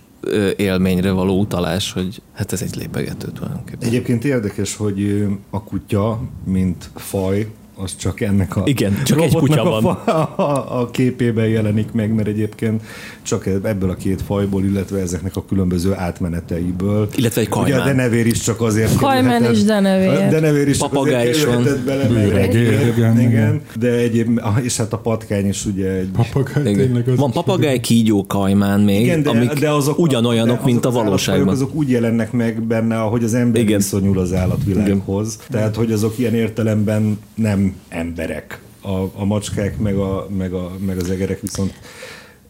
élményre 0.56 1.10
való 1.10 1.40
utalás, 1.40 1.92
hogy 1.92 2.22
hát 2.32 2.52
ez 2.52 2.62
egy 2.62 2.76
lépegető 2.76 3.28
tulajdonképpen. 3.28 3.88
Egyébként 3.88 4.24
érdekes, 4.24 4.76
hogy 4.76 5.26
a 5.50 5.62
kutya, 5.62 6.20
mint 6.44 6.90
faj, 6.94 7.48
az 7.76 7.96
csak 7.96 8.20
ennek 8.20 8.56
a 8.56 8.62
Igen, 8.64 9.02
csak 9.04 9.20
egy 9.20 9.32
kutya 9.34 9.62
a, 9.76 9.80
van. 9.80 9.82
fa- 10.04 10.38
a, 10.38 10.80
a 10.80 10.90
képében 10.90 11.46
jelenik 11.46 11.92
meg, 11.92 12.14
mert 12.14 12.28
egyébként 12.28 12.82
csak 13.22 13.46
ebből 13.46 13.90
a 13.90 13.94
két 13.94 14.22
fajból, 14.22 14.64
illetve 14.64 14.98
ezeknek 15.00 15.36
a 15.36 15.44
különböző 15.44 15.92
átmeneteiből. 15.94 17.08
Illetve 17.16 17.40
egy 17.40 17.48
Ugye 17.50 17.56
a 17.56 17.62
kajmán. 17.78 17.96
denevér 17.96 18.26
is 18.26 18.40
csak 18.40 18.60
azért 18.60 18.96
Kajmán 18.96 19.44
és 19.44 19.62
denevér. 19.62 20.08
A 20.08 20.28
denevér 20.30 20.68
is 20.68 20.78
Papagáj 20.78 21.28
is 21.28 21.44
van. 21.44 21.66
bele, 21.86 22.02
egy- 22.38 22.54
igen, 22.54 22.88
igen, 22.96 23.20
igen. 23.20 23.60
de 23.78 23.88
egyéb, 23.92 24.40
és 24.62 24.76
hát 24.76 24.92
a 24.92 24.98
patkány 24.98 25.48
is 25.48 25.64
ugye 25.66 25.90
egy 25.90 26.08
Papagáj 26.16 26.62
Igen. 26.72 26.74
tényleg 26.86 27.08
az 27.08 27.16
Van 27.18 27.30
papagáj, 27.30 27.80
kígyó, 27.80 28.24
kajmán 28.26 28.80
még, 28.80 29.00
igen, 29.00 29.22
de, 29.22 29.28
amik 29.30 29.52
de 29.52 29.70
azok 29.70 29.98
ugyanolyanok, 29.98 30.58
de 30.58 30.64
mint 30.64 30.84
a 30.84 30.88
azok 30.88 31.00
az 31.00 31.04
valóságban. 31.06 31.48
azok 31.48 31.74
úgy 31.74 31.90
jelennek 31.90 32.32
meg 32.32 32.62
benne, 32.62 33.00
ahogy 33.00 33.24
az 33.24 33.34
ember 33.34 33.60
Igen. 33.62 33.76
viszonyul 33.78 34.18
az 34.18 34.32
állatvilághoz. 34.32 35.38
Tehát, 35.50 35.76
hogy 35.76 35.92
azok 35.92 36.18
ilyen 36.18 36.34
értelemben 36.34 37.18
nem 37.34 37.63
emberek. 37.88 38.58
A, 38.80 39.02
a 39.14 39.24
macskák 39.24 39.78
meg, 39.78 39.96
a, 39.96 40.26
meg, 40.36 40.52
a, 40.52 40.70
meg 40.86 40.98
az 40.98 41.10
egerek 41.10 41.40
viszont 41.40 41.74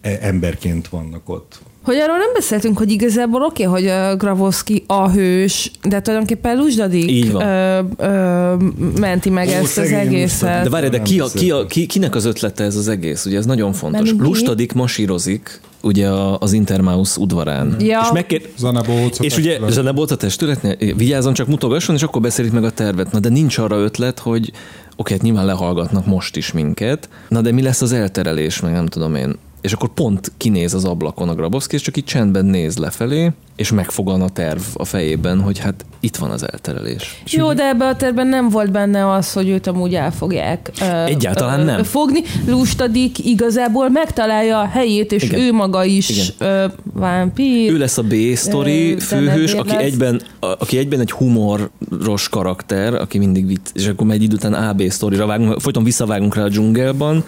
e- 0.00 0.18
emberként 0.20 0.88
vannak 0.88 1.28
ott. 1.28 1.60
Hogy 1.84 1.96
arról 1.96 2.16
nem 2.16 2.32
beszéltünk, 2.32 2.78
hogy 2.78 2.90
igazából 2.90 3.42
oké, 3.42 3.66
okay, 3.66 3.82
hogy 3.82 3.90
uh, 3.90 4.18
Gravoszki 4.18 4.84
a 4.86 5.10
hős, 5.10 5.70
de 5.82 6.00
tulajdonképpen 6.00 6.56
Lusdadik 6.56 7.10
Így 7.10 7.32
van. 7.32 7.46
Ö, 7.46 7.80
ö, 7.96 8.54
menti 9.00 9.30
meg 9.30 9.48
Ó, 9.48 9.50
ezt 9.50 9.78
az 9.78 9.92
egészet. 9.92 10.62
De 10.62 10.70
várj, 10.70 10.88
de 10.88 11.02
ki, 11.02 11.20
a, 11.20 11.26
ki, 11.34 11.50
a, 11.50 11.66
ki, 11.66 11.86
kinek 11.86 12.14
az 12.14 12.24
ötlete 12.24 12.64
ez 12.64 12.76
az 12.76 12.88
egész? 12.88 13.24
Ugye 13.26 13.38
ez 13.38 13.46
nagyon 13.46 13.72
fontos. 13.72 14.12
Lustadik 14.18 14.72
masírozik 14.72 15.60
ugye 15.84 16.08
az 16.38 16.52
Intermaus 16.52 17.16
udvarán. 17.16 17.76
Ja. 17.80 18.00
És, 18.02 18.08
megkér, 18.12 18.48
Zenebóca 18.56 19.24
és 19.24 19.36
ugye 19.36 19.58
Zenebolt 19.68 20.10
a 20.10 20.16
testületnél, 20.16 20.76
vigyázzon, 20.96 21.32
csak 21.34 21.46
mutogasson, 21.46 21.94
és 21.94 22.02
akkor 22.02 22.22
beszélik 22.22 22.52
meg 22.52 22.64
a 22.64 22.70
tervet. 22.70 23.12
Na 23.12 23.18
de 23.18 23.28
nincs 23.28 23.58
arra 23.58 23.76
ötlet, 23.76 24.18
hogy 24.18 24.52
oké, 24.96 25.12
hát 25.12 25.22
nyilván 25.22 25.44
lehallgatnak 25.44 26.06
most 26.06 26.36
is 26.36 26.52
minket, 26.52 27.08
na 27.28 27.40
de 27.40 27.52
mi 27.52 27.62
lesz 27.62 27.82
az 27.82 27.92
elterelés, 27.92 28.60
meg 28.60 28.72
nem 28.72 28.86
tudom 28.86 29.14
én. 29.14 29.36
És 29.64 29.72
akkor 29.72 29.88
pont 29.88 30.32
kinéz 30.36 30.74
az 30.74 30.84
ablakon 30.84 31.28
a 31.28 31.34
Grabowski, 31.34 31.74
és 31.74 31.82
csak 31.82 31.96
így 31.96 32.04
csendben 32.04 32.44
néz 32.44 32.76
lefelé, 32.76 33.32
és 33.56 33.70
megfogan 33.72 34.20
a 34.22 34.28
terv 34.28 34.60
a 34.74 34.84
fejében, 34.84 35.40
hogy 35.40 35.58
hát 35.58 35.84
itt 36.00 36.16
van 36.16 36.30
az 36.30 36.42
elterelés. 36.52 37.22
Jó, 37.26 37.52
de 37.52 37.62
ebbe 37.68 37.86
a 37.86 37.96
terben 37.96 38.26
nem 38.26 38.48
volt 38.48 38.70
benne 38.70 39.12
az, 39.12 39.32
hogy 39.32 39.48
őt 39.48 39.66
amúgy 39.66 39.94
el 39.94 40.12
fogják 40.12 40.70
ö, 40.80 40.84
Egyáltalán 41.04 41.60
nem. 41.64 41.82
fogni. 41.82 42.20
Lustadik 42.46 43.24
igazából 43.26 43.88
megtalálja 43.88 44.60
a 44.60 44.66
helyét, 44.66 45.12
és 45.12 45.22
Igen. 45.22 45.40
ő 45.40 45.52
maga 45.52 45.84
is 45.84 46.32
ö, 46.38 46.64
vámpír. 46.92 47.72
Ő 47.72 47.78
lesz 47.78 47.98
a 47.98 48.02
B-sztori 48.02 48.92
Ö, 48.92 48.98
főhős, 48.98 49.52
aki 49.52 49.68
lesz. 49.74 49.82
egyben, 49.82 50.20
a- 50.40 50.46
aki 50.46 50.78
egyben 50.78 51.00
egy 51.00 51.10
humoros 51.10 52.28
karakter, 52.28 52.94
aki 52.94 53.18
mindig 53.18 53.46
vicc, 53.46 53.68
és 53.74 53.86
akkor 53.86 54.10
egy 54.10 54.22
idő 54.22 54.34
után 54.34 54.54
A-B 54.54 54.82
sztorira 54.88 55.26
vágunk, 55.26 55.60
folyton 55.60 55.84
visszavágunk 55.84 56.34
rá 56.34 56.42
a 56.42 56.48
dzsungelban, 56.48 57.24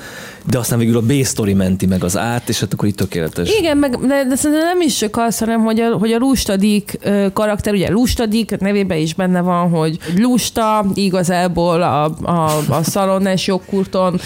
de 0.50 0.58
aztán 0.58 0.78
végül 0.78 0.96
a 0.96 1.00
B-sztori 1.02 1.54
menti 1.54 1.86
meg 1.86 2.04
az 2.04 2.16
át, 2.26 2.48
és 2.48 2.60
hát 2.60 2.72
akkor 2.72 2.88
itt 2.88 2.96
tökéletes. 2.96 3.50
Igen, 3.58 3.76
meg, 3.76 3.96
de, 4.06 4.24
de 4.28 4.36
szerintem 4.36 4.66
nem 4.66 4.80
is 4.80 4.96
csak 4.96 5.16
az, 5.16 5.38
hanem 5.38 5.60
hogy 5.64 5.80
a, 5.80 5.96
hogy 5.98 6.12
a 6.12 6.18
lustadik 6.18 6.98
karakter, 7.32 7.72
ugye 7.72 7.90
lustadik, 7.90 8.58
nevében 8.58 8.98
is 8.98 9.14
benne 9.14 9.40
van, 9.40 9.70
hogy 9.70 9.98
lusta, 10.16 10.84
igazából 10.94 11.82
a, 11.82 12.04
a, 12.22 12.50
a 12.68 12.82
szalonnás 12.82 13.46
jogkurton 13.46 14.20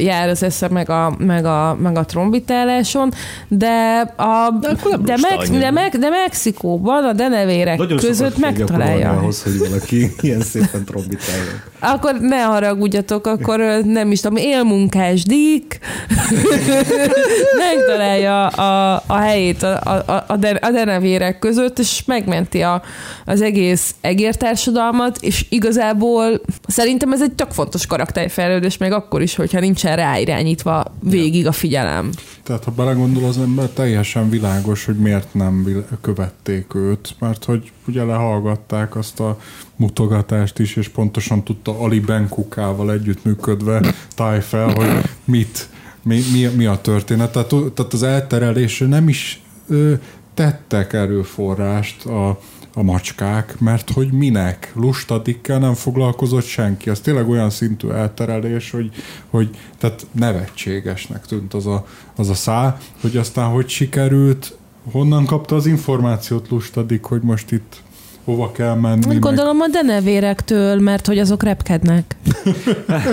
jár 0.00 0.28
az 0.28 0.42
esze 0.42 0.68
meg 0.68 0.90
a, 0.90 1.14
meg 1.18 1.44
a, 1.44 1.76
meg 1.80 1.96
a 1.96 2.04
trombitáláson, 2.04 3.12
de, 3.48 3.98
a, 4.16 4.58
De 4.60 4.68
de, 4.68 5.12
lusta 5.12 5.36
Mex, 5.36 5.50
de, 5.50 5.70
meg, 5.70 5.98
de 5.98 6.08
Mexikóban 6.08 7.04
a 7.04 7.12
denevérek 7.12 7.78
Nagyon 7.78 7.98
között 7.98 8.38
megtalálja. 8.38 9.10
ahhoz, 9.10 9.42
hogy 9.42 9.58
valaki 9.58 10.10
ilyen 10.20 10.40
szépen 10.40 10.84
trombitálja. 10.84 11.62
Akkor 11.78 12.14
ne 12.20 12.42
haragudjatok, 12.42 13.26
akkor 13.26 13.60
nem 13.84 14.10
is 14.12 14.20
tudom, 14.20 14.36
élmunkás 14.36 15.22
dík 15.22 15.78
megtalálja 17.58 18.46
a, 18.46 19.02
a 19.06 19.16
helyét 19.16 19.62
a, 19.62 20.02
a, 20.06 20.24
a, 20.26 20.36
den, 20.36 20.56
a 20.56 20.70
denevérek 20.70 21.38
között, 21.38 21.78
és 21.78 22.02
megmenti 22.06 22.62
a, 22.62 22.82
az 23.24 23.42
egész 23.42 23.94
egértársadalmat, 24.00 25.18
és 25.20 25.46
igazából 25.48 26.40
szerintem 26.66 27.12
ez 27.12 27.22
egy 27.22 27.32
tök 27.32 27.50
fontos 27.50 27.86
karakterfejlődés, 27.86 28.76
még 28.76 28.92
akkor 28.92 29.22
is, 29.22 29.34
hogyha 29.34 29.60
nincsen 29.60 29.96
ráirányítva 29.96 30.84
végig 31.02 31.46
a 31.46 31.52
figyelem. 31.52 32.10
Tehát 32.42 32.64
ha 32.64 32.70
belegondol 32.70 33.24
az 33.24 33.38
ember, 33.38 33.68
teljesen 33.68 34.30
világos, 34.30 34.84
hogy 34.84 34.96
miért 34.96 35.34
nem 35.34 35.64
vil- 35.64 35.86
követték 36.00 36.74
őt, 36.74 37.14
mert 37.18 37.44
hogy 37.44 37.72
ugye 37.86 38.04
lehallgatták 38.04 38.96
azt 38.96 39.20
a 39.20 39.38
mutogatást 39.76 40.58
is, 40.58 40.76
és 40.76 40.88
pontosan 40.88 41.44
tudta 41.44 41.78
Ali 41.80 42.00
Benkukával 42.00 42.92
együttműködve 42.92 43.94
táj 44.14 44.40
fel, 44.40 44.72
hogy 44.72 45.10
mit, 45.24 45.68
mi, 46.02 46.20
mi, 46.32 46.44
mi 46.44 46.66
a 46.66 46.80
történet. 46.80 47.32
Tehát, 47.32 47.48
tehát 47.48 47.92
az 47.92 48.02
elterelésre 48.02 48.86
nem 48.86 49.08
is 49.08 49.42
ö, 49.68 49.94
tettek 50.34 50.92
erőforrást 50.92 52.04
a, 52.04 52.40
a 52.74 52.82
macskák, 52.82 53.58
mert 53.58 53.90
hogy 53.90 54.12
minek? 54.12 54.72
Lustadikkel 54.74 55.58
nem 55.58 55.74
foglalkozott 55.74 56.44
senki. 56.44 56.90
Az 56.90 57.00
tényleg 57.00 57.28
olyan 57.28 57.50
szintű 57.50 57.88
elterelés, 57.88 58.70
hogy, 58.70 58.90
hogy 59.30 59.56
tehát 59.78 60.06
nevetségesnek 60.12 61.26
tűnt 61.26 61.54
az 61.54 61.66
a, 61.66 61.86
az 62.16 62.28
a 62.28 62.34
szá, 62.34 62.78
hogy 63.00 63.16
aztán 63.16 63.48
hogy 63.48 63.68
sikerült, 63.68 64.56
honnan 64.92 65.24
kapta 65.24 65.54
az 65.54 65.66
információt 65.66 66.48
Lustadik, 66.48 67.04
hogy 67.04 67.22
most 67.22 67.50
itt 67.50 67.82
hova 68.24 68.52
kell 68.52 68.74
menni. 68.74 69.06
meg- 69.06 69.18
Gondolom 69.18 69.60
a 69.60 69.66
denevérektől, 69.68 70.80
mert 70.80 71.06
hogy 71.06 71.18
azok 71.18 71.42
repkednek. 71.42 72.16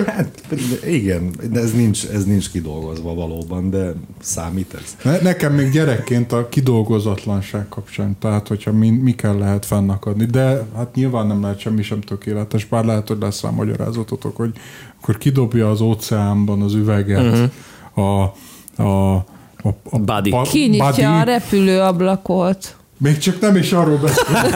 Hát 0.06 0.30
igen, 0.88 1.32
de 1.52 1.60
ez 1.60 1.72
nincs, 1.74 2.06
ez 2.06 2.26
nincs 2.26 2.52
kidolgozva 2.52 3.14
valóban, 3.14 3.70
de 3.70 3.94
számít 4.22 4.74
ez. 4.74 4.96
Ne, 5.04 5.20
nekem 5.22 5.54
még 5.54 5.72
gyerekként 5.72 6.32
a 6.32 6.50
kidolgozatlanság 6.50 7.66
kapcsán, 7.70 8.16
tehát 8.20 8.48
hogyha 8.48 8.72
mi, 8.72 8.90
mi 8.90 9.12
kell 9.16 9.38
lehet 9.38 9.66
fennakadni, 9.66 10.26
de 10.26 10.66
hát 10.76 10.96
nyilván 10.96 11.28
nem 11.28 11.42
lehet 11.42 11.60
semmi 11.60 11.82
sem 11.84 12.02
tökéletes, 12.02 12.66
bár 12.66 12.86
lehet, 12.86 13.08
hogy 13.08 13.18
lesz 13.20 13.42
rá 13.42 13.50
magyarázatotok, 13.50 14.36
hogy 14.36 14.52
akkor 15.02 15.18
kidobja 15.18 15.70
az 15.70 15.82
óceánban 15.82 16.62
az 16.62 16.74
üveget 16.74 17.50
uh-huh. 17.94 18.08
a, 18.08 18.34
a, 18.84 19.14
a, 19.64 19.68
a 19.90 20.00
Buddy. 20.00 20.34
Kinyitja 20.50 21.20
a 21.20 21.24
repülőablakot. 21.24 22.77
Még 23.00 23.18
csak 23.18 23.40
nem 23.40 23.56
is 23.56 23.72
arról 23.72 23.98
beszélünk. 23.98 24.56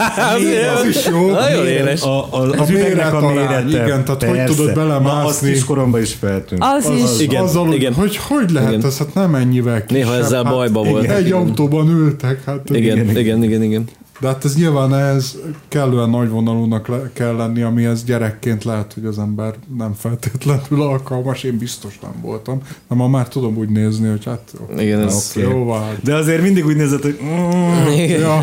az 0.78 0.84
is 0.88 1.06
jó. 1.06 1.30
Nagyon 1.30 1.66
éles. 1.66 2.02
A, 2.02 2.18
a, 2.34 2.36
A 2.36 2.60
az 2.60 2.70
üvegnek 2.70 2.94
méret 2.94 3.12
a 3.12 3.28
mérete. 3.28 3.64
igen, 3.68 4.04
tehát 4.04 4.22
hogy 4.24 4.36
persze. 4.36 4.54
tudod 4.54 4.74
belemászni. 4.74 5.20
Na, 5.20 5.24
azt 5.24 5.42
kiskoromban 5.44 6.00
is 6.00 6.12
feltűnt. 6.12 6.62
Az 6.64 6.90
is. 6.96 7.02
Az, 7.02 7.20
Igen, 7.20 7.42
azzal, 7.42 7.66
hogy- 7.66 7.74
igen. 7.74 7.92
Hogy 7.94 8.16
hogy 8.16 8.50
lehet 8.50 8.72
Igen. 8.72 8.84
ez? 8.86 8.98
Hát 8.98 9.14
nem 9.14 9.34
ennyivel 9.34 9.86
kisebb. 9.86 10.04
Néha 10.06 10.24
ezzel 10.24 10.44
hát, 10.44 10.52
bajba 10.52 10.82
volt. 10.82 11.10
Egy 11.10 11.26
Igen. 11.26 11.38
autóban 11.38 11.88
ültek. 11.88 12.44
Hát, 12.44 12.60
Igen, 12.70 12.98
igen, 12.98 13.16
igen, 13.18 13.42
igen. 13.42 13.62
igen. 13.62 13.84
De 14.22 14.28
hát 14.28 14.44
ez 14.44 14.56
nyilván 14.56 14.94
ez 14.94 15.36
kellően 15.68 16.10
nagyvonalúnak 16.10 16.88
le, 16.88 17.10
kell 17.12 17.36
lenni, 17.36 17.62
amihez 17.62 18.04
gyerekként 18.04 18.64
lehet, 18.64 18.92
hogy 18.92 19.04
az 19.04 19.18
ember 19.18 19.54
nem 19.76 19.92
feltétlenül 19.92 20.82
alkalmas. 20.82 21.42
Én 21.42 21.58
biztos 21.58 21.98
nem 22.02 22.12
voltam. 22.20 22.60
De 22.88 22.94
ma 22.94 23.08
már 23.08 23.28
tudom 23.28 23.56
úgy 23.56 23.68
nézni, 23.68 24.08
hogy 24.08 24.24
hát 24.24 24.52
Igen, 24.78 25.00
ez... 25.00 25.32
Oké. 25.36 25.48
jó 25.48 25.64
van. 25.64 25.98
De 26.04 26.14
azért 26.14 26.42
mindig 26.42 26.66
úgy 26.66 26.76
nézett, 26.76 27.02
hogy 27.02 27.18
mm, 27.24 27.92
Ja. 28.20 28.42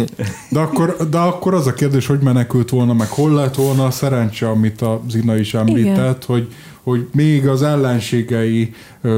De, 0.50 0.60
akkor, 0.60 0.96
de 1.10 1.18
akkor 1.18 1.54
az 1.54 1.66
a 1.66 1.74
kérdés, 1.74 2.06
hogy 2.06 2.20
menekült 2.20 2.70
volna, 2.70 2.92
meg 2.92 3.08
hol 3.08 3.32
lett 3.32 3.54
volna 3.54 3.86
a 3.86 3.90
szerencse, 3.90 4.48
amit 4.48 4.82
a 4.82 5.00
Zina 5.08 5.36
is 5.36 5.54
említett, 5.54 6.24
hogy, 6.24 6.52
hogy 6.82 7.08
még 7.12 7.48
az 7.48 7.62
ellenségei 7.62 8.74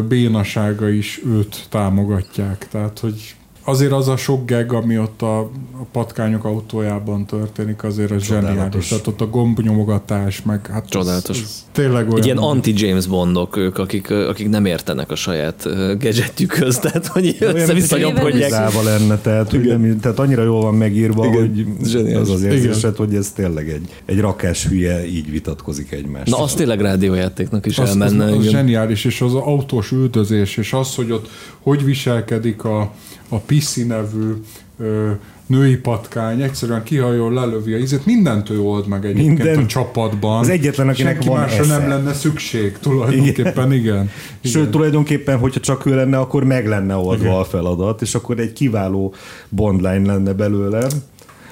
bénasága 0.08 0.88
is 0.88 1.22
őt 1.26 1.66
támogatják. 1.68 2.68
Tehát, 2.70 2.98
hogy 2.98 3.36
azért 3.68 3.92
az 3.92 4.08
a 4.08 4.16
sok 4.16 4.46
geg, 4.46 4.72
ami 4.72 4.98
ott 4.98 5.22
a, 5.22 5.38
a 5.40 5.84
patkányok 5.92 6.44
autójában 6.44 7.26
történik, 7.26 7.84
azért 7.84 8.10
az 8.10 8.22
Csodálatos. 8.22 8.54
zseniális. 8.56 8.88
Tehát 8.88 9.06
ott 9.06 9.20
a 9.20 9.26
gombnyomogatás, 9.26 10.42
meg 10.42 10.66
hát 10.66 10.82
ez- 10.82 10.88
Csodálatos. 10.90 11.42
Ez, 11.42 11.64
tényleg 11.72 12.06
olyan. 12.06 12.18
Egy 12.18 12.24
ilyen 12.24 12.36
anti-James 12.36 13.06
Bondok 13.06 13.56
ők, 13.56 13.78
akik, 13.78 14.10
akik 14.10 14.48
nem 14.48 14.64
értenek 14.64 15.10
a 15.10 15.14
saját 15.14 15.62
gadgetjükhöz, 15.98 16.78
tehát 16.84 17.06
hogy 17.06 17.36
össze-vissza 17.40 17.98
nyomkodják. 17.98 18.72
Lenne, 18.84 19.16
tehát, 19.18 19.50
hogy 19.50 19.60
nem, 19.66 20.00
tehát 20.00 20.18
annyira 20.18 20.42
jól 20.42 20.62
van 20.62 20.74
megírva, 20.74 21.26
Igen. 21.26 21.38
hogy 21.38 21.66
Zseniális. 21.84 22.16
az 22.16 22.30
az 22.30 22.42
érzésed, 22.42 22.96
hogy 22.96 23.14
ez 23.14 23.30
tényleg 23.30 23.68
egy, 23.68 23.88
egy 24.04 24.20
rakás 24.20 24.66
hülye 24.66 25.06
így 25.06 25.30
vitatkozik 25.30 25.92
egymással. 25.92 26.38
Na, 26.38 26.44
az 26.44 26.54
tényleg 26.54 26.80
rádiójátéknak 26.80 27.66
is 27.66 27.78
az, 27.78 27.88
elmenne. 27.88 28.24
az, 28.24 28.36
az 28.36 28.44
zseniális, 28.50 29.04
és 29.04 29.20
az 29.20 29.34
autós 29.34 29.90
üldözés, 29.92 30.56
és 30.56 30.72
az, 30.72 30.94
hogy 30.94 31.10
ott 31.10 31.28
hogy 31.62 31.84
viselkedik 31.84 32.64
a, 32.64 32.92
a 33.28 33.36
Pissi 33.36 33.82
nevű 33.82 34.32
ö, 34.78 35.10
női 35.48 35.76
patkány, 35.76 36.42
egyszerűen 36.42 36.82
kihajol, 36.82 37.32
lelövi 37.32 37.72
a 37.72 37.78
ízét, 37.78 38.06
mindent 38.06 38.50
ő 38.50 38.60
old 38.60 38.86
meg 38.88 39.04
egyébként 39.04 39.38
Minden. 39.38 39.58
a 39.58 39.66
csapatban. 39.66 40.38
Az 40.38 40.48
egyetlen, 40.48 40.88
akinek 40.88 41.12
Senki 41.12 41.28
van 41.28 41.38
másra 41.38 41.62
esze. 41.62 41.78
nem 41.78 41.88
lenne 41.88 42.12
szükség, 42.12 42.78
tulajdonképpen, 42.78 43.72
igen. 43.72 43.94
igen. 43.94 44.10
Sőt, 44.40 44.70
tulajdonképpen, 44.70 45.38
hogyha 45.38 45.60
csak 45.60 45.86
ő 45.86 45.94
lenne, 45.94 46.18
akkor 46.18 46.44
meg 46.44 46.66
lenne 46.66 46.94
oldva 46.94 47.40
a 47.40 47.44
feladat, 47.44 48.02
és 48.02 48.14
akkor 48.14 48.38
egy 48.38 48.52
kiváló 48.52 49.14
bondline 49.48 50.12
lenne 50.12 50.32
belőle. 50.32 50.86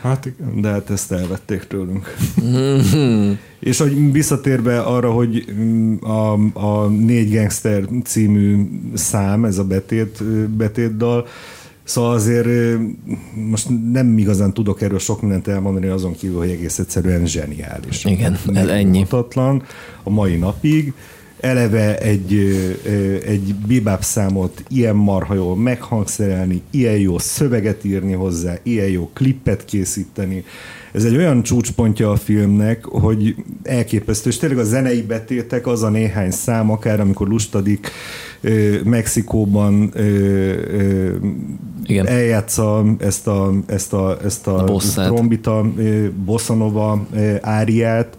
Hát 0.01 0.27
igen. 0.27 0.61
de 0.61 0.69
hát 0.69 0.91
ezt 0.91 1.13
elvették 1.13 1.67
tőlünk. 1.67 2.15
És 3.59 3.79
hogy 3.79 4.13
visszatérve 4.13 4.81
arra, 4.81 5.11
hogy 5.11 5.45
mm, 5.53 5.97
a, 5.97 6.33
a 6.53 6.87
Négy 6.87 7.35
Gangster 7.35 7.85
című 8.05 8.69
szám, 8.95 9.45
ez 9.45 9.59
a 9.59 9.65
betét, 9.65 10.25
betétdal, 10.49 11.27
Szóval 11.87 12.13
azért 12.13 12.49
most 13.35 13.69
nem 13.93 14.19
igazán 14.19 14.53
tudok 14.53 14.81
erről 14.81 14.99
sok 14.99 15.21
mindent 15.21 15.49
elmondani, 15.49 15.87
azon 15.87 16.15
kívül, 16.15 16.39
hogy 16.39 16.51
egész 16.51 16.79
egyszerűen 16.79 17.27
zseniális. 17.27 18.05
Igen, 18.05 18.39
ez 18.55 18.69
ennyi. 18.69 18.99
Mutatlan 18.99 19.63
a 20.03 20.11
mai 20.11 20.37
napig. 20.37 20.93
Eleve 21.41 21.99
egy, 21.99 22.35
egy 23.27 23.55
bebop 23.55 24.03
számot 24.03 24.63
ilyen 24.69 24.97
marha 24.97 25.35
jól 25.35 25.57
meghangszerelni, 25.57 26.63
ilyen 26.71 26.99
jó 26.99 27.19
szöveget 27.19 27.85
írni 27.85 28.13
hozzá, 28.13 28.59
ilyen 28.63 28.89
jó 28.89 29.11
klippet 29.13 29.65
készíteni. 29.65 30.45
Ez 30.93 31.05
egy 31.05 31.17
olyan 31.17 31.43
csúcspontja 31.43 32.11
a 32.11 32.17
filmnek, 32.17 32.85
hogy 32.85 33.35
elképesztő, 33.63 34.31
és 34.31 34.37
tényleg 34.37 34.59
a 34.59 34.65
zenei 34.65 35.03
betétek, 35.03 35.67
az 35.67 35.83
a 35.83 35.89
néhány 35.89 36.31
szám, 36.31 36.71
akár 36.71 37.01
amikor 37.01 37.29
lustadik 37.29 37.91
ö, 38.41 38.77
Mexikóban 38.85 39.91
ö, 39.95 40.01
ö, 40.01 41.15
Igen. 41.87 42.07
eljátsza 42.07 42.85
ezt 42.99 43.27
a, 43.27 43.53
ezt 43.67 43.93
a, 43.93 44.19
ezt 44.25 44.47
a, 44.47 44.59
A 44.59 44.65
bosszát. 44.65 45.07
trombita 45.07 45.67
ö, 45.77 46.07
bosszanova 46.25 47.07
ö, 47.15 47.35
áriát, 47.41 48.17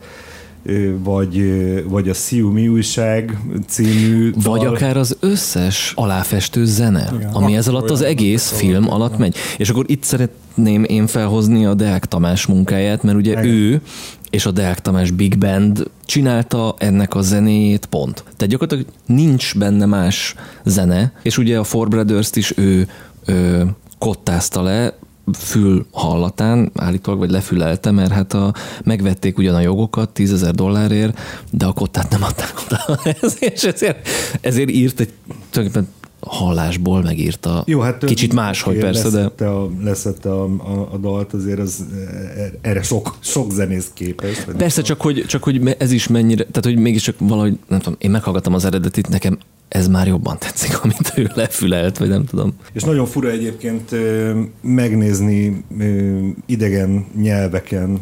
vagy, 0.97 1.43
vagy 1.88 2.09
a 2.09 2.13
Siu 2.13 2.51
Mi 2.51 2.68
újság 2.68 3.39
című 3.68 4.32
Vagy 4.43 4.61
dal. 4.61 4.76
akár 4.76 4.97
az 4.97 5.18
összes 5.20 5.91
aláfestő 5.95 6.65
zene, 6.65 7.11
Igen. 7.15 7.30
ami 7.34 7.55
ez 7.55 7.68
alatt 7.68 7.89
az 7.89 8.01
egész 8.01 8.51
film 8.51 8.89
alatt 8.91 9.18
megy. 9.18 9.36
És 9.57 9.70
akkor 9.70 9.86
itt 9.88 10.03
szeretném 10.03 10.84
én 10.84 11.07
felhozni 11.07 11.65
a 11.65 11.74
Deák 11.74 12.05
Tamás 12.05 12.45
munkáját, 12.45 13.03
mert 13.03 13.18
ugye 13.18 13.32
Igen. 13.32 13.45
ő 13.45 13.82
és 14.30 14.45
a 14.45 14.51
Deák 14.51 14.80
Tamás 14.82 15.11
Big 15.11 15.38
Band 15.38 15.84
csinálta 16.05 16.76
ennek 16.78 17.15
a 17.15 17.22
zenéjét 17.22 17.86
pont. 17.86 18.24
Tehát 18.24 18.47
gyakorlatilag 18.47 18.86
nincs 19.05 19.57
benne 19.57 19.86
más 19.86 20.36
zene, 20.65 21.11
és 21.22 21.38
ugye 21.38 21.57
a 21.59 21.63
Four 21.63 21.88
Brothers-t 21.88 22.36
is 22.36 22.53
ő, 22.57 22.88
ő 23.26 23.65
kottázta 23.97 24.61
le, 24.61 24.97
fül 25.34 25.86
hallatán 25.91 26.71
állítólag, 26.75 27.19
vagy 27.19 27.30
lefülelte, 27.30 27.91
mert 27.91 28.11
hát 28.11 28.34
a, 28.34 28.53
megvették 28.84 29.38
ugyan 29.38 29.55
a 29.55 29.59
jogokat 29.59 30.09
10 30.09 30.34
ezer 30.34 30.53
dollárért, 30.53 31.19
de 31.51 31.65
a 31.65 31.71
kottát 31.71 32.09
nem 32.09 32.23
adták 32.23 32.53
oda. 32.65 32.99
ezért, 33.21 33.53
és 33.53 33.63
ezért, 33.63 34.07
ezért 34.41 34.69
írt 34.69 34.99
egy 34.99 35.13
tulajdonképpen 35.49 35.95
hallásból 36.19 37.01
megírta. 37.01 37.63
Jó, 37.65 37.80
hát 37.80 38.05
Kicsit 38.05 38.34
máshogy 38.34 38.78
persze, 38.78 39.32
de 39.38 39.45
a, 39.45 39.69
leszette 39.84 40.32
a, 40.32 40.43
a, 40.43 40.89
a 40.93 40.97
dalt, 40.97 41.34
azért 41.34 41.59
az 41.59 41.86
eh, 41.91 42.51
erre 42.61 42.82
sok, 42.82 43.15
sok 43.19 43.51
zenész 43.51 43.89
képes. 43.93 44.38
Persze, 44.57 44.82
csak 44.82 45.01
hogy, 45.01 45.25
csak 45.28 45.43
hogy 45.43 45.75
ez 45.80 45.91
is 45.91 46.07
mennyire, 46.07 46.43
tehát 46.43 46.65
hogy 46.65 46.78
mégiscsak 46.78 47.15
valahogy, 47.19 47.59
nem 47.67 47.80
tudom, 47.80 47.95
én 47.99 48.11
meghallgattam 48.11 48.53
az 48.53 48.65
eredetit, 48.65 49.09
nekem 49.09 49.38
ez 49.70 49.88
már 49.88 50.07
jobban 50.07 50.38
tetszik, 50.39 50.80
amit 50.84 51.13
ő 51.15 51.30
lefülelt, 51.34 51.97
vagy 51.97 52.09
nem 52.09 52.26
tudom. 52.26 52.53
És 52.74 52.84
nagyon 52.84 53.05
fura 53.05 53.30
egyébként 53.30 53.95
megnézni 54.61 55.63
idegen 56.45 57.05
nyelveken 57.15 57.99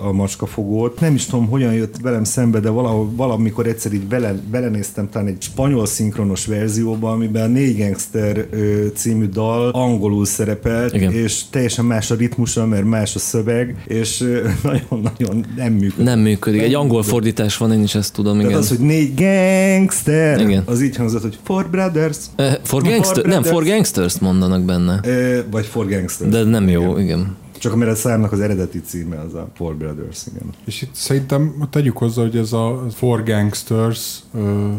a 0.00 0.12
macskafogót. 0.12 1.00
Nem 1.00 1.14
is 1.14 1.24
tudom, 1.26 1.46
hogyan 1.48 1.72
jött 1.72 1.94
velem 2.02 2.24
szembe, 2.24 2.60
de 2.60 2.68
valahol, 2.68 3.10
valamikor 3.16 3.66
egyszer 3.66 3.92
így 3.92 4.06
bele, 4.06 4.34
belenéztem 4.50 5.08
talán 5.10 5.26
egy 5.28 5.36
spanyol 5.42 5.86
szinkronos 5.86 6.46
verzióba, 6.46 7.10
amiben 7.10 7.42
a 7.42 7.46
Négy 7.46 7.78
Gangster 7.78 8.46
című 8.94 9.26
dal 9.28 9.68
angolul 9.68 10.24
szerepelt, 10.26 10.94
Igen. 10.94 11.12
és 11.12 11.42
teljesen 11.50 11.84
más 11.84 12.10
a 12.10 12.14
ritmusa, 12.14 12.66
mert 12.66 12.84
más 12.84 13.14
a 13.14 13.18
szöveg, 13.18 13.82
és 13.86 14.24
nagyon-nagyon 14.62 15.44
nem 15.56 15.72
működik. 15.72 16.04
Nem 16.04 16.18
működik. 16.18 16.60
Egy 16.60 16.74
angol 16.74 17.02
fordítás 17.02 17.56
van, 17.56 17.72
én 17.72 17.82
is 17.82 17.94
ezt 17.94 18.12
tudom, 18.12 18.32
Tehát 18.32 18.48
igen. 18.50 18.60
az, 18.62 18.68
hogy 18.68 18.78
négy 18.78 19.14
gangster, 19.14 20.40
Igen. 20.40 20.62
az 20.66 20.82
így 20.82 20.96
hangzott, 20.96 21.22
hogy 21.22 21.38
Four 21.42 21.66
Brothers, 21.70 22.16
Eh, 22.36 22.54
For 22.62 22.82
gangster, 22.82 23.24
nem, 23.24 23.40
Brothers. 23.42 23.48
for 23.54 23.64
gangsters 23.64 24.18
mondanak 24.18 24.62
benne. 24.64 25.00
ö, 25.04 25.38
vagy 25.50 25.66
Four 25.66 25.88
Gangsters. 25.88 26.30
De 26.30 26.42
nem 26.44 26.68
jó, 26.68 26.98
igen. 26.98 27.36
Csak 27.66 27.74
amire 27.74 27.90
a 27.90 27.94
számnak 27.94 28.32
az 28.32 28.40
eredeti 28.40 28.80
címe 28.80 29.20
az 29.20 29.34
a 29.34 29.48
Four 29.54 29.74
Brothers, 29.74 30.26
igen. 30.26 30.54
És 30.64 30.82
itt 30.82 30.94
szerintem 30.94 31.68
tegyük 31.70 31.96
hozzá, 31.96 32.22
hogy 32.22 32.36
ez 32.36 32.52
a 32.52 32.86
Four 32.94 33.22
Gangsters 33.22 34.18
ö, 34.34 34.72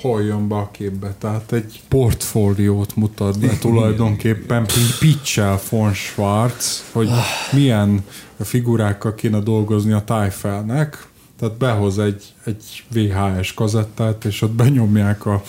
halljon 0.00 0.48
be 0.48 0.54
a 0.54 0.70
képbe. 0.70 1.14
Tehát 1.18 1.52
egy 1.52 1.80
portfóliót 1.88 2.96
mutat 2.96 3.38
be 3.40 3.58
tulajdonképpen 3.60 4.66
pitch 4.98 5.42
von 5.70 5.92
Schwarz, 5.92 6.84
hogy 6.92 7.08
milyen 7.52 8.04
figurákkal 8.40 9.14
kéne 9.14 9.38
dolgozni 9.38 9.92
a 9.92 10.04
Tájfelnek. 10.04 11.06
Tehát 11.38 11.56
behoz 11.56 11.98
egy, 11.98 12.34
egy 12.44 12.84
VHS 12.92 13.54
kazettát, 13.54 14.24
és 14.24 14.42
ott 14.42 14.52
benyomják 14.52 15.26
a, 15.26 15.42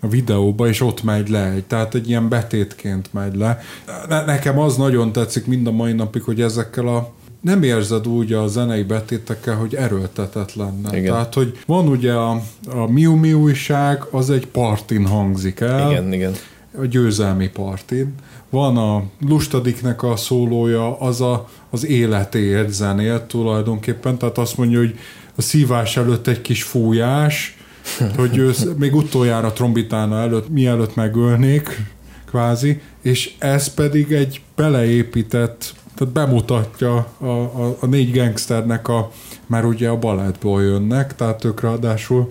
a 0.00 0.08
videóba, 0.08 0.68
és 0.68 0.80
ott 0.80 1.02
megy 1.02 1.28
le. 1.28 1.54
Tehát 1.66 1.94
egy 1.94 2.08
ilyen 2.08 2.28
betétként 2.28 3.12
megy 3.12 3.36
le. 3.36 3.60
Ne, 4.08 4.24
nekem 4.24 4.58
az 4.58 4.76
nagyon 4.76 5.12
tetszik 5.12 5.46
mind 5.46 5.66
a 5.66 5.72
mai 5.72 5.92
napig, 5.92 6.22
hogy 6.22 6.40
ezekkel 6.40 6.88
a 6.88 7.12
nem 7.40 7.62
érzed 7.62 8.08
úgy 8.08 8.32
a 8.32 8.46
zenei 8.46 8.82
betétekkel, 8.82 9.54
hogy 9.54 9.74
erőltetett 9.74 10.54
lenne. 10.54 10.96
Igen. 10.96 11.12
Tehát, 11.12 11.34
hogy 11.34 11.58
van 11.66 11.88
ugye 11.88 12.12
a, 12.12 12.42
a 12.70 12.90
Miu 12.90 13.14
Miu 13.14 13.40
újság, 13.40 14.04
az 14.10 14.30
egy 14.30 14.46
partin 14.46 15.06
hangzik 15.06 15.60
el, 15.60 15.90
Igen, 15.90 16.12
igen. 16.12 16.32
a 16.78 16.84
győzelmi 16.84 17.48
partin. 17.48 18.14
Van 18.50 18.76
a 18.76 19.02
Lustadiknek 19.28 20.02
a 20.02 20.16
szólója, 20.16 20.98
az 20.98 21.20
a, 21.20 21.48
az 21.70 21.86
életéért 21.86 22.72
zenélt 22.72 23.22
tulajdonképpen, 23.22 24.18
tehát 24.18 24.38
azt 24.38 24.56
mondja, 24.56 24.78
hogy 24.78 24.98
a 25.36 25.42
szívás 25.42 25.96
előtt 25.96 26.26
egy 26.26 26.40
kis 26.40 26.62
fújás, 26.62 27.59
hogy 28.16 28.36
ő 28.36 28.52
még 28.78 28.94
utoljára 28.94 29.52
trombitána 29.52 30.20
előtt, 30.20 30.48
mielőtt 30.48 30.94
megölnék, 30.94 31.80
kvázi, 32.26 32.80
és 33.00 33.34
ez 33.38 33.74
pedig 33.74 34.12
egy 34.12 34.40
beleépített, 34.56 35.74
tehát 35.94 36.12
bemutatja 36.12 37.06
a, 37.18 37.26
a, 37.26 37.76
a 37.80 37.86
négy 37.86 38.12
gangsternek 38.12 38.88
a, 38.88 39.10
már 39.46 39.64
ugye 39.64 39.88
a 39.88 39.98
balettból 39.98 40.62
jönnek, 40.62 41.14
tehát 41.14 41.44
ők 41.44 41.60
ráadásul 41.60 42.28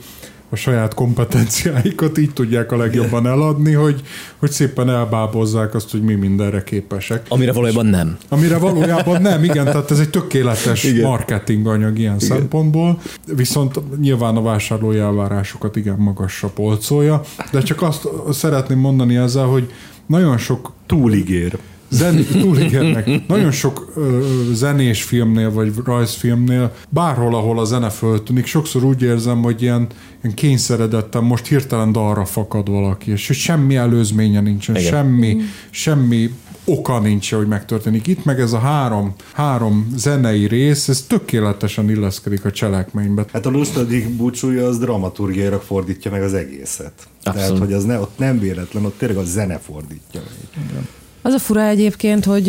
a 0.49 0.55
saját 0.55 0.93
kompetenciáikat 0.93 2.17
így 2.17 2.33
tudják 2.33 2.71
a 2.71 2.77
legjobban 2.77 3.27
eladni, 3.27 3.73
hogy, 3.73 4.01
hogy 4.37 4.51
szépen 4.51 4.89
elbábozzák 4.89 5.73
azt, 5.75 5.91
hogy 5.91 6.01
mi 6.01 6.13
mindenre 6.13 6.63
képesek. 6.63 7.25
Amire 7.29 7.51
valójában 7.51 7.85
nem. 7.85 8.17
Amire 8.29 8.57
valójában 8.57 9.21
nem, 9.21 9.43
igen, 9.43 9.65
tehát 9.65 9.91
ez 9.91 9.99
egy 9.99 10.09
tökéletes 10.09 10.83
igen. 10.83 11.09
marketing 11.09 11.67
anyag 11.67 11.99
ilyen 11.99 12.15
igen. 12.15 12.27
szempontból, 12.27 12.99
viszont 13.35 13.99
nyilván 13.99 14.35
a 14.35 14.41
vásárlói 14.41 14.97
elvárásokat 14.97 15.75
igen 15.75 15.97
magasra 15.97 16.47
polcolja, 16.47 17.21
de 17.51 17.61
csak 17.61 17.81
azt 17.81 18.07
szeretném 18.31 18.79
mondani 18.79 19.15
ezzel, 19.17 19.45
hogy 19.45 19.71
nagyon 20.05 20.37
sok 20.37 20.71
Túligér. 20.85 21.57
Zen, 21.89 22.25
túligérnek. 22.31 23.27
Nagyon 23.27 23.51
sok 23.51 23.91
ö, 23.95 24.21
zenés 24.53 25.03
filmnél, 25.03 25.51
vagy 25.51 25.73
rajzfilmnél, 25.85 26.73
bárhol, 26.89 27.35
ahol 27.35 27.59
a 27.59 27.65
zene 27.65 27.89
föltűnik, 27.89 28.45
sokszor 28.45 28.83
úgy 28.83 29.01
érzem, 29.01 29.41
hogy 29.41 29.61
ilyen, 29.61 29.87
ilyen 30.23 30.35
kényszeredetten 30.35 31.23
most 31.23 31.47
hirtelen 31.47 31.91
dalra 31.91 32.25
fakad 32.25 32.69
valaki, 32.69 33.11
és 33.11 33.27
hogy 33.27 33.35
semmi 33.35 33.75
előzménye 33.75 34.41
nincsen, 34.41 34.75
Igen. 34.75 34.91
semmi, 34.91 35.37
semmi 35.69 36.29
oka 36.69 36.99
nincs, 36.99 37.33
hogy 37.33 37.47
megtörténik. 37.47 38.07
Itt 38.07 38.25
meg 38.25 38.39
ez 38.39 38.53
a 38.53 38.59
három, 38.59 39.13
három 39.33 39.93
zenei 39.95 40.47
rész, 40.47 40.87
ez 40.87 41.01
tökéletesen 41.01 41.89
illeszkedik 41.89 42.45
a 42.45 42.51
cselekménybe. 42.51 43.25
Hát 43.33 43.45
a 43.45 43.49
lustadik 43.49 44.09
búcsúja 44.09 44.67
az 44.67 44.79
dramaturgiailag 44.79 45.61
fordítja 45.61 46.11
meg 46.11 46.21
az 46.21 46.33
egészet. 46.33 46.93
Tehát, 47.23 47.39
Abszolút. 47.39 47.59
hogy 47.59 47.73
az 47.73 47.83
ne, 47.83 47.99
ott 47.99 48.17
nem 48.17 48.39
véletlen, 48.39 48.85
ott 48.85 48.97
tényleg 48.97 49.17
a 49.17 49.23
zene 49.23 49.57
fordítja 49.57 50.21
meg. 50.21 50.83
Az 51.21 51.33
a 51.33 51.39
fura 51.39 51.61
egyébként, 51.61 52.25
hogy 52.25 52.47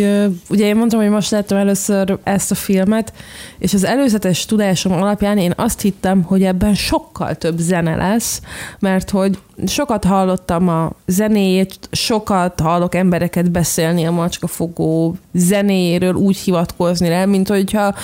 ugye 0.48 0.66
én 0.66 0.76
mondtam, 0.76 1.00
hogy 1.00 1.10
most 1.10 1.30
láttam 1.30 1.58
először 1.58 2.18
ezt 2.22 2.50
a 2.50 2.54
filmet, 2.54 3.12
és 3.58 3.74
az 3.74 3.84
előzetes 3.84 4.44
tudásom 4.44 4.92
alapján 4.92 5.38
én 5.38 5.52
azt 5.56 5.80
hittem, 5.80 6.22
hogy 6.22 6.42
ebben 6.42 6.74
sokkal 6.74 7.34
több 7.34 7.58
zene 7.58 7.96
lesz, 7.96 8.40
mert 8.78 9.10
hogy 9.10 9.38
sokat 9.66 10.04
hallottam 10.04 10.68
a 10.68 10.92
zenéjét, 11.06 11.78
sokat 11.90 12.60
hallok 12.60 12.94
embereket 12.94 13.50
beszélni 13.50 14.04
a 14.04 14.10
macskafogó 14.10 15.16
zenéjéről, 15.32 16.14
úgy 16.14 16.36
hivatkozni 16.36 17.08
rá, 17.08 17.24
mint 17.24 17.48
hogyha 17.48 17.94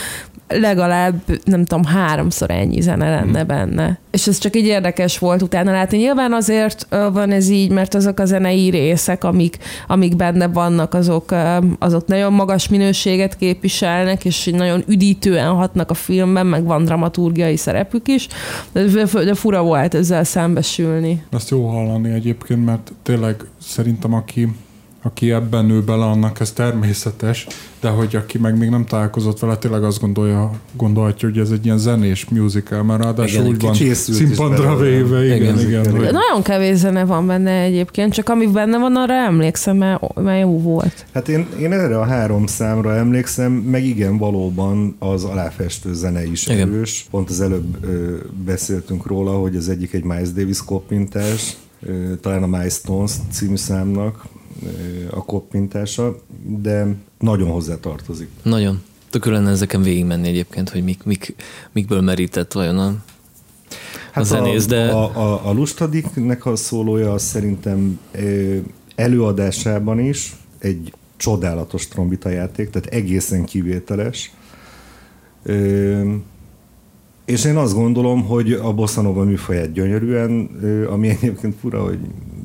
legalább, 0.49 1.15
nem 1.45 1.65
tudom, 1.65 1.85
háromszor 1.85 2.51
ennyi 2.51 2.81
zene 2.81 3.11
lenne 3.11 3.45
benne. 3.45 3.99
És 4.11 4.27
ez 4.27 4.39
csak 4.39 4.57
így 4.57 4.67
érdekes 4.67 5.19
volt 5.19 5.43
utána 5.43 5.73
látni. 5.73 5.99
Nyilván 5.99 6.33
azért 6.33 6.87
van 7.13 7.31
ez 7.31 7.49
így, 7.49 7.71
mert 7.71 7.95
azok 7.95 8.19
a 8.19 8.25
zenei 8.25 8.71
részek, 8.71 9.25
amik, 9.25 9.59
amik 9.87 10.17
benne 10.17 10.47
vannak, 10.47 10.95
azok, 10.95 11.35
azok 11.79 12.07
nagyon 12.07 12.33
magas 12.33 12.69
minőséget 12.69 13.37
képviselnek, 13.37 14.25
és 14.25 14.51
nagyon 14.53 14.83
üdítően 14.87 15.55
hatnak 15.55 15.91
a 15.91 15.95
filmben, 15.95 16.47
meg 16.47 16.65
van 16.65 16.85
dramaturgiai 16.85 17.57
szerepük 17.57 18.09
is, 18.09 18.29
de, 18.73 18.85
de 19.13 19.35
fura 19.35 19.63
volt 19.63 19.95
ezzel 19.95 20.25
szembesülni. 20.25 21.23
Ezt 21.31 21.51
jó 21.51 21.67
hallani 21.67 22.13
egyébként, 22.13 22.65
mert 22.65 22.93
tényleg 23.03 23.37
szerintem 23.59 24.15
aki 24.15 24.49
aki 25.07 25.33
ebben 25.33 25.65
nő 25.65 25.81
bele, 25.81 26.05
annak 26.05 26.41
ez 26.41 26.53
természetes, 26.53 27.47
de 27.81 27.89
hogy 27.89 28.17
aki 28.17 28.39
meg 28.39 28.59
még 28.59 28.69
nem 28.69 28.85
találkozott 28.85 29.39
vele, 29.39 29.57
tényleg 29.57 29.85
azt 29.85 30.01
gondolja, 30.01 30.51
gondolhatja, 30.73 31.29
hogy 31.29 31.39
ez 31.39 31.51
egy 31.51 31.65
ilyen 31.65 31.79
zenés 31.79 32.25
musical, 32.29 32.83
mert 32.83 33.03
ráadásul 33.03 33.41
Igen, 33.41 33.53
úgy 33.53 33.63
van 33.63 33.95
színpadra 33.95 34.77
véve, 34.77 35.25
igen, 35.25 35.37
Igen. 35.37 35.59
igen. 35.59 35.67
igen 35.69 35.91
hogy, 35.91 36.01
Nagyon 36.01 36.43
kevés 36.43 36.77
zene 36.77 37.05
van 37.05 37.27
benne 37.27 37.61
egyébként, 37.61 38.13
csak 38.13 38.29
ami 38.29 38.47
benne 38.47 38.79
van, 38.79 38.97
arra 38.97 39.15
emlékszem, 39.15 39.77
mert, 39.77 40.15
mert 40.15 40.41
jó 40.41 40.61
volt. 40.61 41.05
Hát 41.13 41.29
én, 41.29 41.47
én 41.61 41.73
erre 41.73 41.99
a 41.99 42.05
három 42.05 42.47
számra 42.47 42.95
emlékszem, 42.95 43.53
meg 43.53 43.85
igen, 43.85 44.19
valóban 44.19 44.97
az 44.99 45.25
aláfestő 45.25 45.95
zene 45.95 46.27
is 46.27 46.47
Igen. 46.47 46.69
erős. 46.69 47.07
Pont 47.11 47.31
az 47.31 47.41
előbb 47.41 47.85
ö, 47.85 48.15
beszéltünk 48.45 49.07
róla, 49.07 49.33
hogy 49.33 49.57
az 49.57 49.69
egyik 49.69 49.93
egy 49.93 50.05
Miles 50.05 50.33
Davis 50.33 50.65
koppintás, 50.65 51.57
ö, 51.83 52.15
talán 52.21 52.43
a 52.43 52.47
Milestones 52.47 53.13
című 53.31 53.57
számnak 53.57 54.25
a 55.11 55.25
koppintása, 55.25 56.17
de 56.47 56.95
nagyon 57.19 57.51
hozzá 57.51 57.81
tartozik. 57.81 58.29
Nagyon. 58.43 58.83
Tökül 59.11 59.33
lenne 59.33 59.51
ezeken 59.51 59.83
végigmenni 59.83 60.29
egyébként, 60.29 60.69
hogy 60.69 60.85
mik, 60.85 61.05
mik, 61.05 61.35
mikből 61.73 62.01
merített 62.01 62.53
vajon 62.53 62.79
a, 62.79 62.95
a 64.15 64.23
zenész, 64.23 64.67
de... 64.67 64.81
Hát 64.85 64.93
A, 64.93 65.17
a, 65.17 65.49
a 65.49 65.53
Lustadiknek 65.53 66.47
a 66.47 66.57
szólója 66.57 67.13
az 67.13 67.23
szerintem 67.23 67.99
előadásában 68.95 70.01
is 70.01 70.37
egy 70.59 70.93
csodálatos 71.17 71.89
trombita 71.89 72.29
játék, 72.29 72.71
tehát 72.71 72.89
egészen 72.89 73.45
kivételes. 73.45 74.33
És 77.27 77.45
én 77.45 77.57
azt 77.57 77.75
gondolom, 77.75 78.25
hogy 78.25 78.53
a 78.53 78.73
bossa 78.73 79.03
nova 79.03 79.25
műfaját 79.25 79.73
gyönyörűen, 79.73 80.51
ami 80.91 81.09
egyébként 81.09 81.55
fura, 81.61 81.85
hogy 81.85 81.99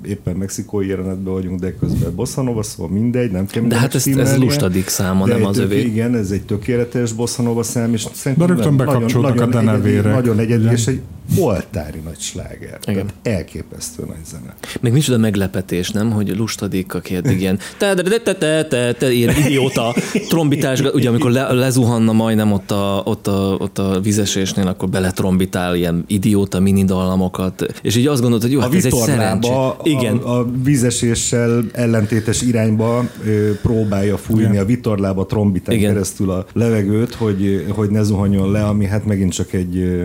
éppen 0.06 0.36
mexikói 0.36 0.88
jelenetben 0.88 1.34
vagyunk, 1.34 1.60
de 1.60 1.76
közben 1.76 2.16
bossa 2.16 2.42
nova, 2.42 2.64
szóval 2.64 2.92
mindegy, 2.92 3.32
nem 3.32 3.46
kell 3.46 3.64
De 3.64 3.78
hát 3.78 3.96
ez, 3.96 4.08
ez 4.08 4.38
lustadik 4.38 4.88
száma, 4.88 5.26
De 5.28 5.34
nem 5.34 5.46
az 5.46 5.58
övé. 5.58 5.82
Igen, 5.82 6.16
ez 6.16 6.32
egy 6.32 6.46
tökéletes 6.46 7.14
bossa 7.14 7.42
nova 7.42 7.64
szám, 7.64 7.94
és 7.94 8.06
szerintem 8.14 8.48
De 8.48 8.54
rögtön 8.54 8.74
nagyon- 8.74 9.02
nagyon, 9.02 9.24
a 9.24 9.62
nagyon 9.62 9.70
egyedi. 9.70 10.08
Nagyon 10.08 10.40
egyedi, 10.40 10.72
és 10.72 10.88
egy 10.88 11.02
oltári 11.40 12.00
nagy 12.00 12.20
sláger. 12.20 12.80
Igen. 12.88 13.08
Tehát 13.08 13.14
elképesztő 13.24 14.04
nagy 14.06 14.26
zene. 14.26 14.56
Meg 14.82 14.92
micsoda 14.92 15.18
meglepetés, 15.18 15.90
nem? 15.90 16.12
Hogy 16.12 16.38
lustadik, 16.38 16.94
aki 16.94 17.16
eddig 17.16 17.40
ilyen 17.40 17.60
te, 17.78 17.94
te, 17.94 18.04
te, 18.04 18.20
te, 18.20 18.36
te, 18.36 18.66
te, 18.66 18.94
te, 18.94 19.12
ilyen 19.12 19.36
idióta 19.38 19.96
trombitás, 20.30 20.82
ugye 20.94 21.10
amikor 21.10 21.32
le, 21.32 21.54
lezuhanna 21.54 22.12
majdnem 22.12 22.52
ott 22.52 22.72
a, 22.72 23.02
ott, 23.06 23.28
a, 23.28 23.56
ott 23.60 23.78
a 23.78 24.00
vizesésnél, 24.00 24.68
akkor 24.68 24.90
beletrombitál 24.90 25.76
ilyen 25.76 26.04
idióta 26.08 26.60
mini 26.60 26.84
dallamokat, 26.84 27.66
és 27.82 27.96
így 27.96 28.08
azt 28.08 28.22
gondolod, 28.22 28.44
hogy 28.44 28.52
jó, 28.52 28.60
A 28.60 28.62
hát 28.62 28.74
ez 28.74 28.86
egy 28.86 28.94
szerencsé. 28.94 29.50
Igen, 29.84 30.18
a, 30.18 30.40
a 30.40 30.48
vízeséssel 30.64 31.64
ellentétes 31.74 32.42
irányba 32.42 33.10
ö, 33.26 33.52
próbálja 33.62 34.18
fújni 34.18 34.42
Igen. 34.50 34.64
a 34.64 34.66
vitorlába 34.66 35.26
trombitán 35.26 35.76
Igen. 35.76 35.94
keresztül 35.94 36.30
a 36.32 36.46
levegőt, 36.54 37.14
hogy, 37.14 37.66
hogy 37.70 37.90
ne 37.90 38.04
zuhanjon 38.04 38.52
le, 38.52 38.66
ami 38.66 38.86
hát 38.86 39.06
megint 39.06 39.34
csak 39.34 39.54
egy 39.54 40.00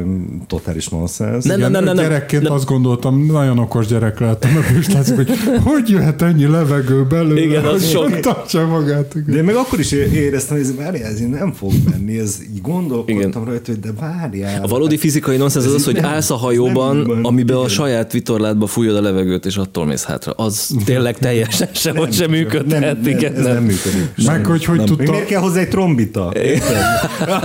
totális 0.46 0.88
nonsens. 1.06 1.44
Nem, 1.44 1.58
nem, 1.60 1.70
nem, 1.70 1.84
nem, 1.84 1.94
nem. 1.94 2.04
Gyerekként 2.04 2.42
nem. 2.42 2.52
azt 2.52 2.64
gondoltam, 2.64 3.26
nagyon 3.26 3.58
okos 3.58 3.86
gyerek 3.86 4.20
lehettem, 4.20 4.52
mert 4.52 4.78
is 4.78 4.88
látszik, 4.92 5.16
hogy 5.16 5.30
hogy 5.64 5.88
jöhet 5.88 6.22
ennyi 6.22 6.46
levegő 6.46 7.04
belőle, 7.04 7.40
Igen, 7.40 7.64
az 7.64 7.72
hogy 7.72 7.90
sok. 7.90 8.20
tartsa 8.20 8.66
magát. 8.66 9.14
Igen. 9.14 9.34
De 9.36 9.42
meg 9.42 9.54
akkor 9.54 9.78
is 9.78 9.92
éreztem, 9.92 10.56
hogy 10.56 10.66
ez, 10.66 10.76
várjál, 10.76 11.10
ez 11.10 11.18
nem 11.18 11.52
fog 11.52 11.72
menni, 11.90 12.18
ez 12.18 12.38
így 12.54 12.60
gondolkodtam 12.62 13.16
Igen. 13.16 13.44
rajta, 13.44 13.72
hogy 13.72 13.80
de 13.80 13.90
várjál. 14.00 14.62
A 14.62 14.66
valódi 14.66 14.96
fizikai 14.96 15.36
nonsens 15.36 15.66
az 15.66 15.72
az, 15.72 15.84
hogy 15.84 15.94
nem- 15.94 16.04
állsz 16.04 16.30
a 16.30 16.36
hajóban, 16.36 16.96
nem 16.96 17.24
amiben 17.24 17.56
a 17.56 17.68
saját 17.68 18.12
vitorládba 18.12 18.66
fújod 18.66 18.96
a 18.96 19.00
levegőt, 19.00 19.46
és 19.46 19.56
attól 19.56 19.86
mész 19.86 20.04
hátra. 20.04 20.32
Az 20.32 20.76
tényleg 20.84 21.18
teljesen 21.18 21.68
sehogy 21.72 22.12
sem 22.12 22.30
működhet. 22.30 22.80
nem, 22.80 22.98
nem, 23.02 23.16
igen, 23.16 23.34
ez 23.34 23.44
nem, 23.44 23.62
működik. 23.62 24.26
Meg 24.26 24.44
hogy 24.46 24.64
hogy 24.64 24.84
tudta, 24.84 25.10
miért 25.10 25.26
kell 25.26 25.40
hozzá 25.40 25.60
egy 25.60 25.68
trombita? 25.68 26.32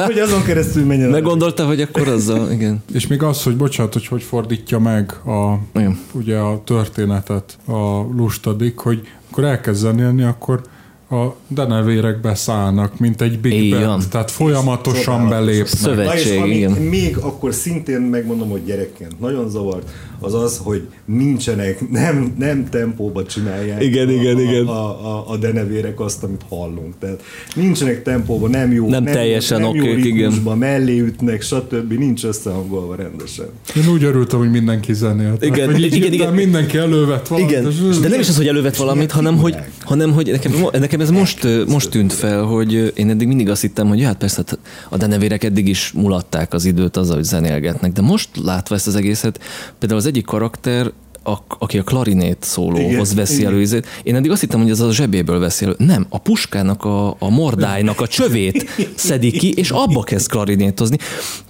Hogy 0.06 0.18
azon 0.20 0.44
keresztül 0.44 0.86
menjen. 0.86 1.10
Meggondolta, 1.10 1.66
hogy 1.66 1.82
akkor 1.82 2.08
azzal, 2.08 2.52
igen. 2.52 2.84
és 2.94 3.08
még 3.08 3.24
az, 3.24 3.44
hogy 3.44 3.51
bocsánat, 3.56 3.94
hogy 3.94 4.08
hogy 4.08 4.24
fordítja 4.24 4.80
meg 4.80 5.12
a, 5.26 5.54
Igen. 5.76 6.00
ugye 6.12 6.38
a 6.38 6.62
történetet 6.64 7.58
a 7.68 8.02
lustadik, 8.16 8.78
hogy 8.78 9.02
akkor 9.32 9.44
elkezd 9.44 9.82
zenélni, 9.82 10.24
akkor 10.24 10.62
a 11.10 11.26
denevérek 11.48 12.22
beszállnak, 12.22 13.00
mint 13.00 13.22
egy 13.22 13.40
big 13.40 13.72
band, 13.80 14.04
tehát 14.10 14.32
folyamatosan 14.32 15.30
belépnek. 15.30 15.68
Szövet- 15.68 16.06
Na 16.06 16.14
és 16.16 16.22
Szövetség, 16.22 16.42
ami 16.42 16.56
igen. 16.56 16.72
még 16.72 17.18
akkor 17.18 17.54
szintén 17.54 18.02
megmondom, 18.02 18.50
hogy 18.50 18.64
gyerekként 18.66 19.20
nagyon 19.20 19.50
zavart, 19.50 19.90
az 20.24 20.34
az, 20.34 20.60
hogy 20.64 20.88
nincsenek, 21.06 21.90
nem, 21.90 22.34
nem 22.38 22.70
tempóba 22.70 23.26
csinálják 23.26 23.84
Igen, 23.84 24.08
a, 24.08 24.12
igen, 24.12 24.36
a, 24.36 24.42
igen. 24.42 24.66
A, 24.66 25.18
a, 25.18 25.30
a 25.30 25.38
denevérek 25.38 26.00
azt, 26.00 26.24
amit 26.24 26.42
hallunk. 26.50 26.94
Tehát 27.00 27.24
nincsenek 27.56 28.04
tempóba, 28.04 28.48
nem 28.48 28.72
jó, 28.72 28.90
Nem 28.90 29.04
teljesen 29.06 29.62
nem 29.62 29.76
jó 29.76 29.82
okék, 29.82 30.06
igen. 30.06 30.16
ritmusba, 30.18 30.56
mellé 30.56 31.00
ütnek, 31.00 31.42
stb. 31.42 31.94
Nincs 31.94 32.24
összehangolva 32.24 32.96
rendesen. 32.96 33.46
Én 33.76 33.88
úgy 33.94 34.04
örültem, 34.04 34.40
hogy 34.40 34.52
mindenki 34.52 34.94
zenélt. 34.94 35.44
Igen, 35.46 35.76
így 35.76 35.84
igen, 35.84 35.98
igen, 35.98 36.14
igen. 36.14 36.34
mindenki 36.34 36.78
elővett 36.78 37.28
valamit. 37.28 37.52
Igen, 37.52 37.66
és- 37.66 38.00
de 38.00 38.08
nem 38.08 38.20
is 38.20 38.30
az, 38.30 38.38
hogy 38.38 38.48
elővett 38.48 38.76
valamit, 38.76 39.12
hanem 39.12 39.38
hogy, 39.38 39.56
hanem, 39.82 40.12
hogy 40.14 40.32
nekem, 40.32 40.52
nekem 40.72 41.00
ez 41.02 41.10
most, 41.10 41.48
most 41.68 41.90
tűnt 41.90 42.14
fel, 42.14 42.44
hogy 42.44 42.94
én 42.96 43.10
eddig 43.10 43.28
mindig 43.28 43.50
azt 43.50 43.62
hittem, 43.62 43.88
hogy 43.88 44.04
hát 44.04 44.18
persze 44.18 44.44
hát 44.48 44.60
a 44.90 44.98
denevérek 44.98 45.44
eddig 45.44 45.68
is 45.68 45.92
mulatták 45.92 46.54
az 46.54 46.66
időt 46.66 46.98
azzal, 46.98 47.16
hogy 47.16 47.24
zenélgetnek, 47.24 47.92
de 47.92 48.02
most 48.02 48.30
látva 48.44 48.76
ezt 48.76 48.88
az 48.88 48.96
egészet, 48.96 49.40
például 49.80 50.00
az 50.00 50.06
egyik 50.12 50.26
karakter, 50.26 50.92
a, 51.24 51.34
aki 51.48 51.78
a 51.78 51.84
klarinét 51.84 52.38
szólóhoz 52.40 53.14
veszi 53.14 53.40
igen. 53.40 53.52
elő 53.52 53.62
izét. 53.62 53.88
Én 54.04 54.16
eddig 54.16 54.32
azt 54.32 54.42
hittem, 54.42 54.62
hogy 54.62 54.72
az 54.72 54.80
a 54.80 54.92
zsebéből 54.92 55.40
veszi 55.40 55.66
elő. 55.66 55.76
Nem, 55.78 56.06
a 56.10 56.18
puskának, 56.18 56.84
a, 56.84 57.16
a 57.20 57.30
mordájnak 57.30 58.02
a 58.02 58.08
csövét 58.08 58.70
szedi 58.96 59.32
ki, 59.32 59.54
és 59.54 59.72
abba 59.72 60.04
kezd 60.04 60.30
klarinétozni. 60.30 60.98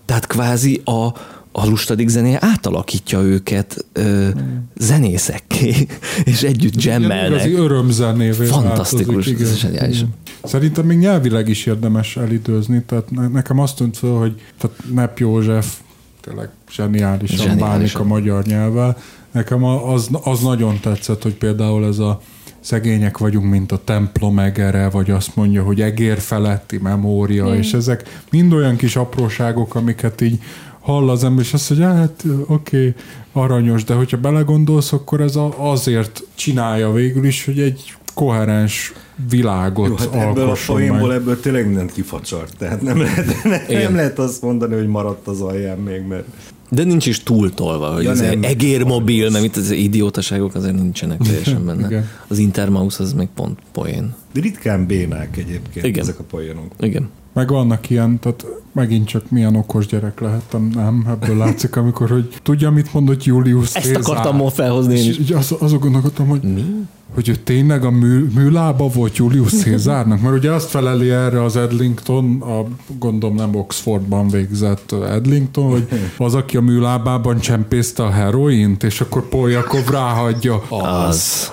Tehát 0.05 0.27
kvázi 0.27 0.81
a, 0.85 1.05
a 1.51 1.65
lustadik 1.65 2.07
zenéje 2.07 2.37
átalakítja 2.41 3.19
őket 3.21 3.85
ö, 3.93 4.27
zenészekké, 4.75 5.73
és 6.31 6.43
együtt 6.43 6.83
Ilyen 6.83 7.01
jammelnek. 7.01 7.45
Igazi 7.45 7.53
örömzenévé 7.53 8.45
Fantasztikus, 8.45 9.25
változik, 9.25 9.69
igen. 9.69 9.83
ez. 9.83 10.01
Szerintem 10.43 10.85
még 10.85 10.97
nyelvileg 10.97 11.49
is 11.49 11.65
érdemes 11.65 12.17
elidőzni, 12.17 12.83
tehát 12.85 13.11
ne- 13.11 13.27
nekem 13.27 13.59
azt 13.59 13.75
tűnt 13.75 13.97
fel, 13.97 14.09
hogy 14.09 14.33
tehát 14.57 14.77
Nep 14.93 15.19
József 15.19 15.77
tényleg 16.21 16.49
zseniálisan, 16.71 17.37
Zseniálisan. 17.37 17.69
bánik 17.69 17.99
a 17.99 18.03
magyar 18.03 18.43
nyelvvel. 18.43 18.97
Nekem 19.31 19.63
az, 19.63 20.09
az 20.23 20.39
nagyon 20.39 20.79
tetszett, 20.79 21.23
hogy 21.23 21.33
például 21.33 21.85
ez 21.85 21.99
a 21.99 22.21
szegények 22.59 23.17
vagyunk, 23.17 23.49
mint 23.49 23.71
a 23.71 23.83
templom 23.83 24.39
egere, 24.39 24.89
vagy 24.89 25.11
azt 25.11 25.35
mondja, 25.35 25.63
hogy 25.63 25.81
egér 25.81 26.19
feletti 26.19 26.77
memória, 26.77 27.45
Igen. 27.45 27.57
és 27.57 27.73
ezek 27.73 28.21
mind 28.31 28.53
olyan 28.53 28.75
kis 28.75 28.95
apróságok, 28.95 29.75
amiket 29.75 30.21
így 30.21 30.39
hall 30.79 31.09
az 31.09 31.23
ember, 31.23 31.43
és 31.43 31.53
azt 31.53 31.69
mondja, 31.69 31.93
hát 31.93 32.23
oké, 32.47 32.77
okay, 32.77 32.93
aranyos, 33.31 33.83
de 33.83 33.93
hogyha 33.93 34.17
belegondolsz, 34.17 34.93
akkor 34.93 35.21
ez 35.21 35.35
a, 35.35 35.71
azért 35.71 36.23
csinálja 36.35 36.91
végül 36.91 37.25
is, 37.25 37.45
hogy 37.45 37.59
egy 37.59 37.93
koherens 38.13 38.93
világot 39.29 39.87
Jó, 39.87 39.95
hát 39.95 40.13
ebből 40.29 40.49
a 40.49 40.55
poénból 40.65 41.07
meg. 41.07 41.17
ebből 41.17 41.39
tényleg 41.39 41.65
mindent 41.65 41.91
kifacsart. 41.91 42.57
Tehát 42.57 42.81
nem 42.81 42.97
lehet, 43.01 43.43
nem, 43.43 43.61
nem 43.67 43.95
lehet 43.95 44.19
azt 44.19 44.41
mondani, 44.41 44.75
hogy 44.75 44.87
maradt 44.87 45.27
az 45.27 45.41
alján 45.41 45.77
még, 45.77 46.01
mert 46.07 46.23
De 46.69 46.83
nincs 46.83 47.05
is 47.05 47.23
túltolva, 47.23 47.93
hogy 47.93 48.03
Ja, 48.03 48.13
ja, 48.15 48.21
nem. 48.29 48.43
egérmobil, 48.43 49.29
mert 49.29 49.43
itt 49.43 49.55
az 49.55 49.71
idiótaságok 49.71 50.55
azért 50.55 50.75
nincsenek 50.75 51.17
teljesen 51.17 51.65
benne. 51.65 51.85
Igen. 51.87 52.09
Az 52.27 52.37
Intermouse 52.37 53.03
az 53.03 53.13
még 53.13 53.27
pont 53.35 53.59
poén. 53.71 54.13
de 54.33 54.41
ritkán 54.41 54.85
bénák 54.85 55.37
egyébként 55.37 55.85
Igen. 55.85 55.99
ezek 56.01 56.19
a 56.19 56.23
poénok. 56.23 56.65
Igen. 56.79 57.09
Meg 57.33 57.49
vannak 57.49 57.89
ilyen, 57.89 58.19
tehát 58.19 58.45
megint 58.71 59.07
csak 59.07 59.29
milyen 59.29 59.55
okos 59.55 59.85
gyerek 59.85 60.19
lehettem, 60.19 60.71
nem? 60.75 61.05
Ebből 61.07 61.37
látszik, 61.37 61.75
amikor, 61.75 62.09
hogy 62.09 62.37
tudja, 62.43 62.71
mit 62.71 62.93
mondott 62.93 63.23
Julius 63.23 63.75
Ezt 63.75 63.85
Cézár. 63.85 64.01
akartam 64.01 64.35
ma 64.35 64.49
felhozni 64.49 64.93
én 64.93 64.99
És 64.99 65.07
is. 65.07 65.19
így 65.19 65.33
az, 65.33 65.55
azon 65.59 65.79
gondolkodtam, 65.79 66.27
hogy 66.27 66.41
Mi? 66.41 66.65
hogy 67.13 67.29
ő 67.29 67.35
tényleg 67.35 67.83
a 67.83 67.89
mű, 67.89 68.27
műlába 68.35 68.87
volt 68.87 69.17
Julius 69.17 69.51
Cézárnak, 69.51 70.21
mert 70.21 70.35
ugye 70.35 70.51
azt 70.51 70.69
feleli 70.69 71.09
erre 71.09 71.43
az 71.43 71.55
Edlington, 71.55 72.41
a 72.41 72.63
gondolom 72.99 73.35
nem 73.35 73.55
Oxfordban 73.55 74.27
végzett 74.27 74.91
Edlington, 74.91 75.69
hogy 75.69 75.87
az, 76.17 76.33
aki 76.35 76.57
a 76.57 76.61
műlábában 76.61 77.39
csempészte 77.39 78.03
a 78.03 78.09
heroint, 78.09 78.83
és 78.83 79.01
akkor 79.01 79.29
Poljakov 79.29 79.87
ráhagyja. 79.89 80.61
Az. 80.69 81.51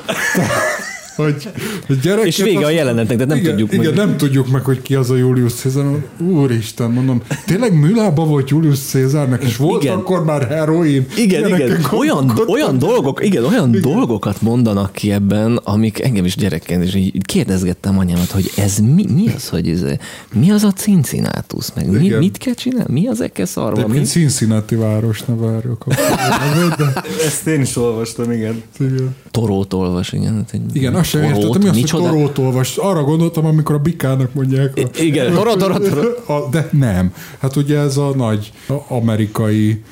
Hogy, 1.18 1.48
hogy 1.86 2.00
gyerek, 2.00 2.26
És 2.26 2.36
vége 2.36 2.64
a 2.64 2.70
jelenetnek, 2.70 3.16
de 3.16 3.24
nem 3.24 3.36
igen, 3.36 3.50
tudjuk 3.50 3.72
igen, 3.72 3.84
meg. 3.84 4.06
nem 4.06 4.16
tudjuk 4.16 4.48
meg, 4.48 4.64
hogy 4.64 4.82
ki 4.82 4.94
az 4.94 5.10
a 5.10 5.16
Julius 5.16 5.52
Cézár. 5.52 5.84
Úristen, 6.20 6.90
mondom, 6.90 7.22
tényleg 7.46 7.72
műlába 7.78 8.24
volt 8.24 8.50
Julius 8.50 8.78
Cézárnak, 8.78 9.44
és 9.44 9.56
volt 9.56 9.82
Igen. 9.82 9.96
akkor 9.96 10.24
már 10.24 10.48
heroin. 10.48 11.06
Igen, 11.16 11.48
igen. 11.48 11.86
Olyan, 11.92 12.32
olyan 12.46 12.78
dolgok, 12.78 13.24
igen, 13.24 13.44
olyan 13.44 13.68
igen. 13.68 13.80
dolgokat 13.80 14.40
mondanak 14.40 14.92
ki 14.92 15.12
ebben, 15.12 15.56
amik 15.56 16.02
engem 16.02 16.24
is 16.24 16.36
gyerekként 16.36 16.84
is 16.84 16.94
így 16.94 17.26
kérdezgettem 17.26 17.98
anyámat, 17.98 18.30
hogy 18.30 18.50
ez 18.56 18.78
mi, 18.78 19.04
mi 19.14 19.28
az, 19.36 19.48
hogy 19.48 19.68
ez, 19.68 19.84
mi 20.32 20.50
az 20.50 20.62
a 20.62 20.72
Cincinnati, 20.72 21.56
meg 21.74 21.90
mi, 21.90 22.04
Igen. 22.04 22.18
mit 22.18 22.38
kell 22.38 22.54
csinálni, 22.54 23.00
mi 23.00 23.06
az 23.08 23.20
eke 23.20 23.44
szarva, 23.44 23.76
mi? 23.76 23.82
Egyébként 23.82 24.06
Cincinnati 24.06 24.74
város 24.74 25.22
neve 25.22 25.46
erről 25.46 25.78
kapcsolatban, 25.78 26.74
de 26.78 27.02
Ezt 27.26 27.46
én 27.46 27.60
is 27.60 27.76
olvastam, 27.76 28.30
igen. 28.32 28.62
igen. 28.78 29.16
Torót 29.40 29.74
olvas, 29.74 30.12
igen. 30.12 30.34
Hát 30.34 30.50
egy 30.52 30.76
Igen, 30.76 30.94
azt 30.94 31.08
sem 31.08 31.22
értettem, 31.22 31.60
mi 31.60 31.68
az, 31.68 31.90
hogy 31.90 32.02
torót 32.02 32.38
olvas. 32.38 32.76
Arra 32.76 33.02
gondoltam, 33.02 33.46
amikor 33.46 33.74
a 33.74 33.78
bikának 33.78 34.34
mondják. 34.34 34.72
A, 34.76 35.00
igen, 35.00 35.34
toró, 35.34 35.54
toró, 35.54 36.48
de 36.50 36.68
nem. 36.72 37.12
Hát 37.38 37.56
ugye 37.56 37.78
ez 37.78 37.96
a 37.96 38.12
nagy 38.16 38.52
amerikai 38.88 39.82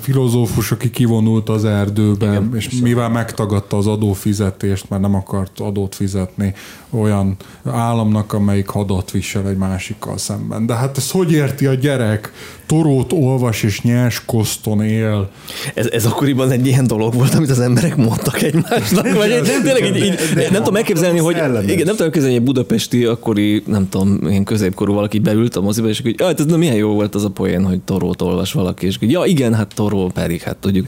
filozófus, 0.00 0.72
aki 0.72 0.90
kivonult 0.90 1.48
az 1.48 1.64
erdőbe, 1.64 2.26
Igen, 2.26 2.50
és 2.54 2.68
mivel 2.82 3.08
megtagadta 3.08 3.76
az 3.76 3.86
adófizetést, 3.86 4.88
mert 4.88 5.02
nem 5.02 5.14
akart 5.14 5.60
adót 5.60 5.94
fizetni 5.94 6.54
olyan 6.94 7.36
államnak, 7.64 8.32
amelyik 8.32 8.68
hadat 8.68 9.10
visel 9.10 9.48
egy 9.48 9.56
másikkal 9.56 10.18
szemben. 10.18 10.66
De 10.66 10.74
hát 10.74 10.96
ezt 10.96 11.10
hogy 11.10 11.32
érti 11.32 11.66
a 11.66 11.74
gyerek? 11.74 12.32
Torót 12.66 13.12
olvas 13.12 13.62
és 13.62 13.80
nyers 13.80 14.24
koszton 14.24 14.82
él. 14.82 15.30
Ez, 15.74 15.86
ez 15.86 16.06
akkoriban 16.06 16.50
egy 16.50 16.66
ilyen 16.66 16.86
dolog 16.86 17.14
volt, 17.14 17.34
amit 17.34 17.50
az 17.50 17.60
emberek 17.60 17.96
mondtak 17.96 18.42
egymásnak. 18.42 19.12
Vagy 19.12 19.30
egy, 19.30 19.42
tényleg 19.42 19.84
így, 19.84 20.04
így, 20.04 20.14
de 20.34 20.42
nem 20.50 20.62
tudom 20.62 20.76
elképzelni, 20.76 21.18
hogy 21.18 21.34
igen, 21.34 21.62
nem 21.62 21.66
tudom 21.66 21.96
elképzelni, 21.98 22.28
hogy 22.28 22.34
egy 22.34 22.42
budapesti 22.42 23.04
akkori, 23.04 23.62
nem 23.66 23.88
tudom, 23.88 24.18
ilyen 24.28 24.44
középkorú 24.44 24.94
valaki 24.94 25.18
beült 25.18 25.56
a 25.56 25.60
moziba, 25.60 25.88
és 25.88 26.00
hogy 26.00 26.14
jaj, 26.18 26.34
ez 26.36 26.44
na, 26.44 26.56
milyen 26.56 26.74
jó 26.74 26.94
volt 26.94 27.14
az 27.14 27.24
a 27.24 27.30
poén, 27.30 27.64
hogy 27.64 27.80
torót 27.80 28.22
olvas 28.22 28.52
valaki, 28.52 28.86
és 28.86 28.96
hogy 28.98 29.10
ja, 29.10 29.24
igen, 29.24 29.54
hát 29.54 29.74
toró, 29.74 30.10
pedig 30.14 30.42
hát 30.42 30.56
tudjuk. 30.56 30.86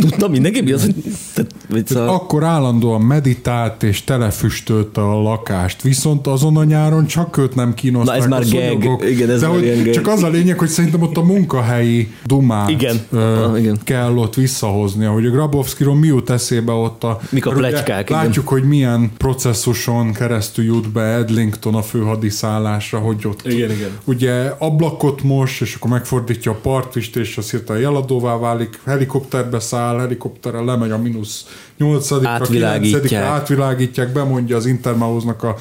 Tudtam 0.00 0.30
mindenki, 0.30 0.60
mi 0.60 0.72
az, 0.72 0.84
hogy... 0.84 0.94
Tehát, 1.34 1.86
szóval, 1.86 2.08
Akkor 2.08 2.44
állandóan 2.44 3.00
meditált 3.00 3.82
és 3.82 4.04
telefüstölte 4.92 5.00
a 5.00 5.22
lakást, 5.22 5.82
viszont 5.82 6.26
azon 6.26 6.56
a 6.56 6.64
nyáron 6.64 7.06
csak 7.06 7.36
őt 7.36 7.54
nem 7.54 7.74
kínozták 7.74 8.16
Na, 8.16 8.20
ez 8.20 8.24
a 8.24 8.28
már 8.28 8.40
gag. 8.40 8.48
szúnyogok. 8.50 9.10
Igen, 9.10 9.30
ez 9.30 9.40
De 9.40 9.46
már 9.46 9.56
hogy 9.58 9.82
gag. 9.84 9.94
csak 9.94 10.06
az 10.06 10.22
a 10.22 10.28
lényeg, 10.28 10.58
hogy 10.58 10.68
szerintem 10.68 11.02
ott 11.02 11.16
a 11.16 11.22
munkahelyi 11.22 12.12
dumát 12.24 12.68
Igen. 12.70 13.00
Ö, 13.10 13.32
Ah, 13.44 13.58
igen. 13.60 13.78
kell 13.84 14.16
ott 14.16 14.34
visszahozni. 14.34 15.04
Ahogy 15.04 15.26
a 15.26 15.30
Grabowskiról 15.30 15.94
mi 15.94 16.06
jut 16.06 16.30
eszébe 16.30 16.72
ott 16.72 17.04
a... 17.04 17.20
Mik 17.30 17.46
a 17.46 17.50
ugye 17.50 17.58
pletykák, 17.58 18.10
igen. 18.10 18.24
Látjuk, 18.24 18.48
hogy 18.48 18.62
milyen 18.64 19.10
processzuson 19.16 20.12
keresztül 20.12 20.64
jut 20.64 20.92
be 20.92 21.00
Edlington 21.02 21.74
a 21.74 21.82
főhadiszállásra, 21.82 22.98
hogy 22.98 23.26
ott 23.26 23.46
Igen, 23.46 23.70
igen. 23.70 23.90
ugye 24.04 24.52
ablakot 24.58 25.22
mos, 25.22 25.60
és 25.60 25.74
akkor 25.74 25.90
megfordítja 25.90 26.52
a 26.52 26.58
partvist, 26.62 27.16
és 27.16 27.36
az 27.36 27.50
hirtelen 27.50 27.82
jeladóvá 27.82 28.36
válik, 28.36 28.80
helikopterbe 28.86 29.60
száll, 29.60 29.98
helikopterrel 29.98 30.64
lemegy 30.64 30.90
a 30.90 30.98
mínusz 30.98 31.46
8 31.78 32.12
Átvilágítják. 32.24 33.02
9 33.02 33.24
átvilágítják, 33.24 34.12
bemondja 34.12 34.56
az 34.56 34.66
Intermausnak 34.66 35.42
a 35.42 35.56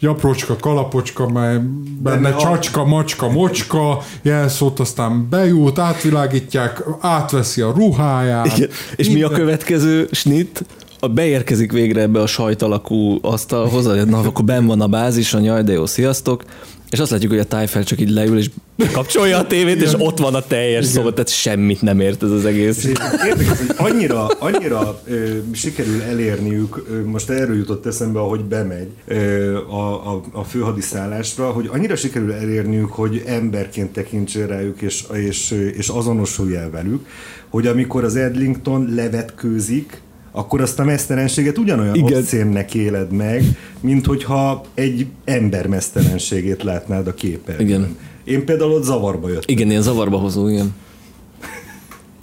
Japrócska, 0.00 0.56
kalapocska, 0.56 1.28
mely 1.28 1.60
benne 2.02 2.28
a- 2.28 2.38
csacska, 2.38 2.84
macska, 2.84 3.28
mocska, 3.30 4.02
jelszót, 4.22 4.80
aztán 4.80 5.26
bejut, 5.30 5.78
átvilágítják, 5.78 6.82
átveszi 7.00 7.60
a 7.60 7.72
ruháját. 7.76 8.56
igen. 8.56 8.68
És 8.96 9.06
mi 9.06 9.12
a 9.12 9.16
Minden- 9.16 9.38
következő 9.38 10.08
snit? 10.10 10.64
A 11.00 11.08
beérkezik 11.08 11.72
végre 11.72 12.00
ebbe 12.00 12.20
a 12.20 12.26
sajt 12.26 12.62
alakú 12.62 13.18
asztalhoz, 13.22 13.84
na, 14.06 14.18
akkor 14.18 14.44
ben 14.44 14.66
van 14.66 14.80
a 14.80 14.86
bázison, 14.86 15.42
jaj, 15.42 15.62
de 15.62 15.72
jó, 15.72 15.86
sziasztok. 15.86 16.44
És 16.90 16.98
azt 16.98 17.10
látjuk, 17.10 17.30
hogy 17.30 17.40
a 17.40 17.44
tájfel 17.44 17.84
csak 17.84 18.00
így 18.00 18.10
leül, 18.10 18.38
és 18.38 18.50
kapcsolja 18.92 19.38
a 19.38 19.46
tévét, 19.46 19.82
és 19.82 19.92
ott 19.98 20.18
van 20.18 20.34
a 20.34 20.40
teljes 20.40 20.84
szoba, 20.84 21.12
tehát 21.12 21.28
semmit 21.28 21.82
nem 21.82 22.00
ért 22.00 22.22
ez 22.22 22.30
az 22.30 22.44
egész. 22.44 22.84
És 22.84 22.98
Érdekes, 23.26 23.58
hogy 23.58 23.74
annyira, 23.76 24.26
annyira 24.26 25.00
ö, 25.04 25.28
sikerül 25.52 26.02
elérniük, 26.02 26.84
ö, 26.90 27.04
most 27.04 27.30
erről 27.30 27.56
jutott 27.56 27.86
eszembe, 27.86 28.18
ahogy 28.18 28.44
bemegy 28.44 28.88
ö, 29.06 29.56
a, 29.56 30.12
a, 30.14 30.22
a 30.32 30.44
főhadiszállásra, 30.44 31.50
hogy 31.50 31.68
annyira 31.72 31.96
sikerül 31.96 32.32
elérniük, 32.32 32.92
hogy 32.92 33.22
emberként 33.26 33.92
tekintsen 33.92 34.46
rájuk, 34.46 34.80
és, 34.80 35.04
és, 35.12 35.50
és 35.76 35.88
azonosulj 35.88 36.56
el 36.56 36.70
velük, 36.70 37.06
hogy 37.48 37.66
amikor 37.66 38.04
az 38.04 38.16
Edlington 38.16 38.94
levetkőzik, 38.94 40.00
akkor 40.36 40.60
azt 40.60 40.78
a 40.80 40.84
mesztelenséget 40.84 41.58
ugyanolyan 41.58 41.94
Igen. 41.94 42.18
obszénnek 42.18 42.74
éled 42.74 43.12
meg, 43.12 43.44
mint 43.80 44.06
hogyha 44.06 44.64
egy 44.74 45.06
ember 45.24 45.66
mesztelenségét 45.66 46.62
látnád 46.62 47.06
a 47.06 47.14
képernyőn. 47.14 47.66
Igen. 47.66 47.96
Én 48.24 48.44
például 48.44 48.72
ott 48.72 48.82
zavarba 48.82 49.28
jöttem. 49.28 49.42
Igen, 49.46 49.70
ilyen 49.70 49.82
zavarba 49.82 50.18
hozó, 50.18 50.48
igen. 50.48 50.74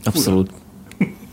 Abszolút. 0.03 0.51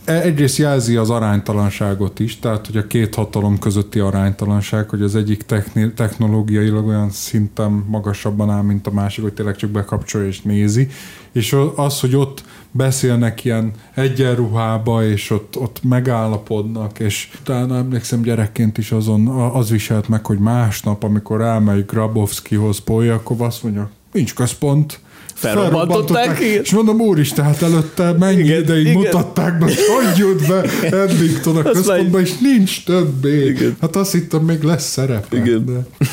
E- 0.05 0.21
Egyrészt 0.21 0.57
jelzi 0.57 0.95
az 0.95 1.09
aránytalanságot 1.09 2.19
is, 2.19 2.39
tehát 2.39 2.65
hogy 2.65 2.77
a 2.77 2.87
két 2.87 3.15
hatalom 3.15 3.59
közötti 3.59 3.99
aránytalanság, 3.99 4.89
hogy 4.89 5.01
az 5.01 5.15
egyik 5.15 5.41
techni- 5.41 5.93
technológiailag 5.93 6.87
olyan 6.87 7.09
szinten 7.09 7.71
magasabban 7.87 8.49
áll, 8.49 8.61
mint 8.61 8.87
a 8.87 8.91
másik, 8.91 9.23
hogy 9.23 9.33
tényleg 9.33 9.55
csak 9.55 9.69
bekapcsolja 9.69 10.27
és 10.27 10.41
nézi, 10.41 10.87
és 11.31 11.55
az, 11.75 11.99
hogy 11.99 12.15
ott 12.15 12.43
beszélnek 12.71 13.43
ilyen 13.45 13.71
egyenruhába, 13.93 15.05
és 15.05 15.29
ott, 15.29 15.57
ott 15.57 15.79
megállapodnak, 15.83 16.99
és 16.99 17.29
utána 17.41 17.77
emlékszem 17.77 18.21
gyerekként 18.21 18.77
is 18.77 18.91
azon 18.91 19.27
az 19.27 19.69
viselt 19.69 20.07
meg, 20.07 20.25
hogy 20.25 20.39
másnap, 20.39 21.03
amikor 21.03 21.41
elmegy 21.41 21.85
Grabowskihoz 21.85 22.79
Poljakov, 22.79 23.41
azt 23.41 23.63
mondja, 23.63 23.89
nincs 24.11 24.33
központ, 24.33 24.99
Felrobbantották, 25.41 26.39
és 26.39 26.71
mondom, 26.71 26.99
úristen, 26.99 27.45
hát 27.45 27.61
előtte 27.61 28.11
mennyi 28.11 28.39
Igen, 28.39 28.61
ideig 28.61 28.85
igen. 28.85 28.97
mutatták 28.97 29.57
be, 29.57 29.65
hogy 29.65 30.17
jut 30.17 30.47
be 30.47 30.61
Edlington 30.97 31.57
a 31.57 31.61
központba, 31.61 32.19
és 32.19 32.37
nincs 32.37 32.83
többé. 32.85 33.45
Igen. 33.45 33.75
Hát 33.81 33.95
azt 33.95 34.11
hittem, 34.11 34.41
még 34.41 34.61
lesz 34.61 34.89
szerepe. 34.89 35.37
Igen. 35.37 35.65
De... 35.65 36.07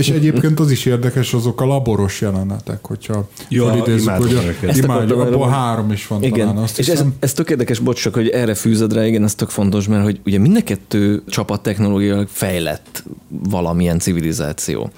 És 0.00 0.08
egyébként 0.08 0.60
az 0.60 0.70
is 0.70 0.84
érdekes, 0.84 1.34
azok 1.34 1.60
a 1.60 1.64
laboros 1.64 2.20
jelenetek, 2.20 2.86
hogyha 2.86 3.28
Ja, 3.48 3.66
felidézzük, 3.66 4.10
hogy 4.10 4.34
a, 4.34 4.76
imádjuk, 4.76 5.20
abból 5.20 5.48
három 5.48 5.92
is 5.92 6.06
van 6.06 6.22
Igen, 6.22 6.46
talán. 6.46 6.62
Azt 6.62 6.78
és 6.78 6.86
ez, 6.88 6.92
hiszem, 6.92 7.14
ez 7.18 7.32
tök 7.32 7.50
érdekes, 7.50 7.78
bocs, 7.78 8.00
csak 8.00 8.14
hogy 8.14 8.28
erre 8.28 8.54
fűzed 8.54 8.92
rá, 8.92 9.06
igen, 9.06 9.24
ez 9.24 9.34
tök 9.34 9.48
fontos, 9.48 9.88
mert 9.88 10.02
hogy 10.04 10.20
ugye 10.24 10.38
mind 10.38 10.56
a 10.56 10.62
kettő 10.62 11.22
csapat 11.28 11.62
technológiailag 11.62 12.28
fejlett 12.30 13.04
valamilyen 13.28 13.98
civilizáció. 13.98 14.90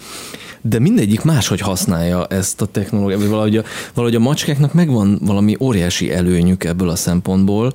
De 0.69 0.79
mindegyik 0.79 1.23
máshogy 1.23 1.61
használja 1.61 2.27
ezt 2.27 2.61
a 2.61 2.67
technológiát, 2.67 3.27
valahogy 3.27 3.57
a, 3.57 3.63
valahogy 3.95 4.17
a 4.17 4.21
macskáknak 4.21 4.73
megvan 4.73 5.19
valami 5.23 5.57
óriási 5.61 6.13
előnyük 6.13 6.65
ebből 6.65 6.89
a 6.89 6.97
szempontból, 6.97 7.73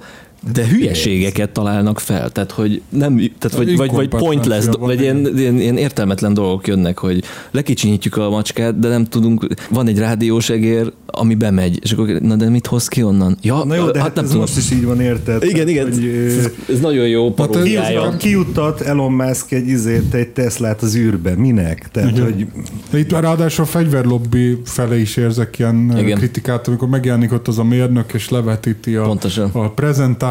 de 0.53 0.67
hülyeségeket 0.67 1.49
találnak 1.49 1.99
fel, 1.99 2.29
tehát 2.29 2.51
hogy 2.51 2.81
nem, 2.89 3.17
tehát 3.39 3.57
vagy, 3.57 3.77
vagy, 3.77 3.91
vagy 3.91 4.07
pointless, 4.07 4.65
vagy 4.79 5.01
ilyen, 5.01 5.37
ilyen, 5.37 5.59
ilyen, 5.59 5.77
értelmetlen 5.77 6.33
dolgok 6.33 6.67
jönnek, 6.67 6.97
hogy 6.97 7.23
lekicsinyítjük 7.51 8.17
a 8.17 8.29
macskát, 8.29 8.79
de 8.79 8.87
nem 8.87 9.05
tudunk, 9.05 9.47
van 9.69 9.87
egy 9.87 9.97
rádiós 9.97 10.49
egér, 10.49 10.91
ami 11.05 11.35
bemegy, 11.35 11.79
és 11.81 11.91
akkor 11.91 12.07
na 12.07 12.35
de 12.35 12.49
mit 12.49 12.67
hoz 12.67 12.87
ki 12.87 13.03
onnan? 13.03 13.37
Ja, 13.41 13.63
Na 13.63 13.75
jó, 13.75 13.91
de 13.91 14.01
hát, 14.01 14.15
nem 14.15 14.23
ez 14.23 14.29
tudom. 14.29 14.45
most 14.45 14.57
is 14.57 14.71
így 14.71 14.85
van, 14.85 15.01
érted? 15.01 15.43
Igen, 15.43 15.67
igen, 15.67 15.91
Hogy, 15.91 16.05
ez, 16.05 16.49
ez 16.69 16.79
nagyon 16.79 17.07
jó 17.07 17.33
paródiája. 17.33 17.99
Kijuttat, 17.99 18.17
kijuttat 18.17 18.81
Elon 18.81 19.11
Musk 19.11 19.51
egy, 19.51 19.67
izét, 19.67 20.13
egy 20.13 20.27
Teslát 20.27 20.81
az 20.81 20.95
űrbe. 20.95 21.35
Minek? 21.35 21.89
Tehát, 21.91 22.19
hogy 22.19 22.47
Itt 22.93 23.11
ráadásul 23.11 23.63
a 23.63 23.67
fegyverlobbi 23.67 24.61
fele 24.63 24.99
is 24.99 25.17
érzek 25.17 25.59
ilyen 25.59 25.87
Igen. 25.91 26.03
Igen. 26.03 26.17
kritikát, 26.17 26.67
amikor 26.67 26.87
megjelenik 26.87 27.31
ott 27.31 27.47
az 27.47 27.59
a 27.59 27.63
mérnök, 27.63 28.13
és 28.13 28.29
levetíti 28.29 28.95
a, 28.95 29.03
Pontosan. 29.03 29.49
a 29.53 29.69
prezentációt, 29.69 30.30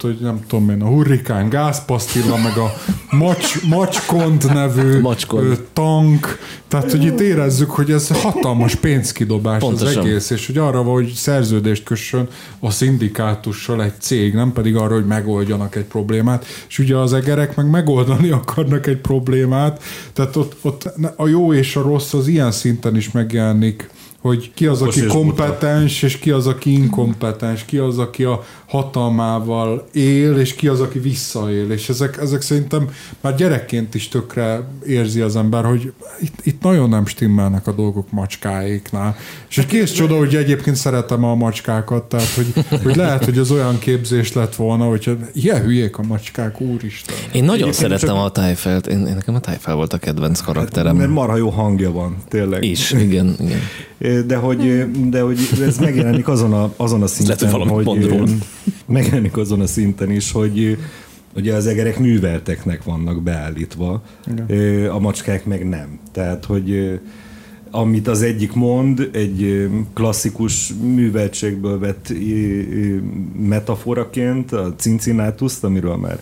hogy 0.00 0.18
nem 0.20 0.40
tudom 0.48 0.70
én, 0.70 0.82
a 0.82 0.86
hurrikán 0.86 1.48
gázpasztilla, 1.48 2.36
meg 2.36 2.56
a 2.56 2.74
macs, 3.10 3.62
macskont 3.62 4.52
nevű 4.52 5.00
Macskont. 5.00 5.44
ö, 5.44 5.52
tank, 5.72 6.38
tehát 6.68 6.90
hogy 6.90 7.04
itt 7.04 7.20
érezzük, 7.20 7.70
hogy 7.70 7.90
ez 7.90 8.08
hatalmas 8.08 8.74
pénzkidobás 8.74 9.58
Pontosan. 9.58 9.98
az 9.98 10.06
egész, 10.06 10.30
és 10.30 10.46
hogy 10.46 10.58
arra 10.58 10.82
van, 10.82 10.92
hogy 10.94 11.12
szerződést 11.12 11.84
kössön 11.84 12.28
a 12.60 12.70
szindikátussal 12.70 13.82
egy 13.82 14.00
cég, 14.00 14.34
nem 14.34 14.52
pedig 14.52 14.76
arra, 14.76 14.94
hogy 14.94 15.06
megoldjanak 15.06 15.74
egy 15.74 15.84
problémát, 15.84 16.46
és 16.68 16.78
ugye 16.78 16.96
az 16.96 17.12
egerek 17.12 17.56
meg 17.56 17.70
megoldani 17.70 18.30
akarnak 18.40 18.86
egy 18.86 18.98
problémát, 18.98 19.82
tehát 20.12 20.36
ott, 20.36 20.56
ott 20.60 20.84
a 21.16 21.26
jó 21.26 21.52
és 21.52 21.76
a 21.76 21.82
rossz 21.82 22.14
az 22.14 22.26
ilyen 22.26 22.52
szinten 22.52 22.96
is 22.96 23.10
megjelenik, 23.10 23.90
hogy 24.22 24.50
ki 24.54 24.66
az, 24.66 24.82
aki 24.82 25.06
kompetens, 25.06 26.02
és 26.02 26.18
ki 26.18 26.30
az, 26.30 26.46
aki 26.46 26.72
inkompetens, 26.72 27.64
ki 27.64 27.76
az, 27.76 27.98
aki 27.98 28.24
a 28.24 28.44
hatalmával 28.66 29.86
él, 29.92 30.36
és 30.38 30.54
ki 30.54 30.68
az, 30.68 30.80
aki 30.80 30.98
visszaél. 30.98 31.70
És 31.70 31.88
ezek, 31.88 32.18
ezek 32.20 32.40
szerintem 32.40 32.88
már 33.20 33.34
gyerekként 33.34 33.94
is 33.94 34.08
tökre 34.08 34.68
érzi 34.86 35.20
az 35.20 35.36
ember, 35.36 35.64
hogy 35.64 35.92
itt, 36.20 36.34
itt 36.42 36.62
nagyon 36.62 36.88
nem 36.88 37.06
stimmelnek 37.06 37.66
a 37.66 37.72
dolgok 37.72 38.10
macskáéknál. 38.10 39.16
És 39.48 39.58
egy 39.58 39.66
kész 39.66 39.92
csoda, 39.92 40.16
hogy 40.16 40.34
egyébként 40.34 40.76
szeretem 40.76 41.24
a 41.24 41.34
macskákat, 41.34 42.02
tehát 42.02 42.28
hogy, 42.28 42.64
hogy 42.82 42.96
lehet, 42.96 43.24
hogy 43.24 43.38
az 43.38 43.50
olyan 43.50 43.78
képzés 43.78 44.32
lett 44.32 44.54
volna, 44.54 44.84
hogy 44.84 45.16
ilyen 45.32 45.62
hülyék 45.62 45.98
a 45.98 46.02
macskák, 46.02 46.60
úristen. 46.60 47.16
Én 47.32 47.44
nagyon 47.44 47.68
Egyébként 47.68 47.74
szeretem 47.74 48.08
csak- 48.08 48.24
a 48.26 48.30
tájfelt. 48.30 48.86
Én, 48.86 49.06
én 49.06 49.14
nekem 49.14 49.34
a 49.34 49.40
tájfel 49.40 49.74
volt 49.74 49.92
a 49.92 49.98
kedvenc 49.98 50.40
karakterem. 50.40 50.96
mert 50.96 51.10
marha 51.10 51.36
jó 51.36 51.48
hangja 51.48 51.90
van, 51.92 52.16
tényleg. 52.28 52.64
is, 52.64 52.90
igen, 52.92 53.36
igen. 53.40 53.58
De 54.26 54.36
hogy, 54.36 54.90
de 55.10 55.20
hogy 55.20 55.38
ez 55.60 55.78
megjelenik 55.78 56.28
azon 56.28 56.52
a, 56.52 56.72
azon 56.76 57.02
a 57.02 57.06
szinten, 57.06 57.36
Lehet, 57.40 57.68
hogy 57.68 58.08
hogy 58.10 58.34
megjelenik 58.86 59.36
azon 59.36 59.60
a 59.60 59.66
szinten 59.66 60.10
is, 60.10 60.32
hogy 60.32 60.78
ugye 61.36 61.54
az 61.54 61.66
egerek 61.66 61.98
művelteknek 61.98 62.84
vannak 62.84 63.22
beállítva, 63.22 64.02
Igen. 64.32 64.88
a 64.90 64.98
macskák 64.98 65.44
meg 65.44 65.68
nem. 65.68 65.98
Tehát, 66.12 66.44
hogy 66.44 67.00
amit 67.70 68.08
az 68.08 68.22
egyik 68.22 68.52
mond, 68.52 69.08
egy 69.12 69.68
klasszikus 69.94 70.72
műveltségből 70.82 71.78
vett 71.78 72.12
metaforaként, 73.38 74.52
a 74.52 74.74
Cincinnatuszt, 74.76 75.64
amiről 75.64 75.96
már 75.96 76.18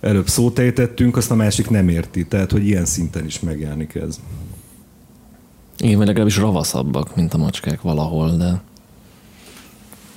előbb 0.00 0.28
szót 0.28 0.58
ejtettünk, 0.58 1.16
azt 1.16 1.30
a 1.30 1.34
másik 1.34 1.70
nem 1.70 1.88
érti. 1.88 2.26
Tehát, 2.26 2.50
hogy 2.50 2.66
ilyen 2.66 2.84
szinten 2.84 3.24
is 3.24 3.40
megjelenik 3.40 3.94
ez. 3.94 4.20
Igen, 5.78 5.96
vagy 5.96 6.06
legalábbis 6.06 6.36
ravaszabbak, 6.36 7.16
mint 7.16 7.34
a 7.34 7.38
macskák 7.38 7.80
valahol, 7.80 8.30
de... 8.30 8.60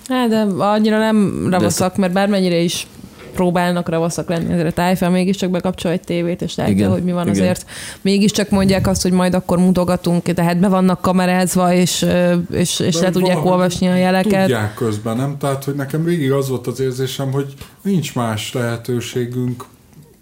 Hát, 0.07 0.29
de 0.29 0.39
annyira 0.57 0.97
nem 0.97 1.47
ravaszak, 1.49 1.97
mert 1.97 2.13
bármennyire 2.13 2.57
is 2.57 2.87
próbálnak 3.33 3.89
ravaszak 3.89 4.29
lenni, 4.29 4.53
ezért 4.53 4.67
a 4.67 4.71
tájfel 4.71 5.09
mégiscsak 5.09 5.49
bekapcsol 5.49 5.91
egy 5.91 6.01
tévét, 6.01 6.41
és 6.41 6.55
látja, 6.55 6.73
Igen, 6.73 6.91
hogy 6.91 7.03
mi 7.03 7.11
van 7.11 7.27
igen. 7.27 7.41
azért. 7.41 7.65
Mégiscsak 8.01 8.49
mondják 8.49 8.87
azt, 8.87 9.01
hogy 9.01 9.11
majd 9.11 9.33
akkor 9.33 9.57
mutogatunk, 9.57 10.23
tehát 10.23 10.59
be 10.59 10.67
vannak 10.67 11.01
kamerázva, 11.01 11.73
és, 11.73 12.05
és, 12.51 12.79
és 12.79 12.95
De 12.95 13.01
le 13.01 13.09
tudják 13.09 13.45
olvasni 13.45 13.87
a 13.87 13.95
jeleket. 13.95 14.41
Tudják 14.41 14.73
közben, 14.73 15.17
nem? 15.17 15.37
Tehát, 15.37 15.63
hogy 15.63 15.75
nekem 15.75 16.03
végig 16.03 16.31
az 16.31 16.49
volt 16.49 16.67
az 16.67 16.79
érzésem, 16.79 17.31
hogy 17.31 17.53
nincs 17.81 18.15
más 18.15 18.53
lehetőségünk, 18.53 19.65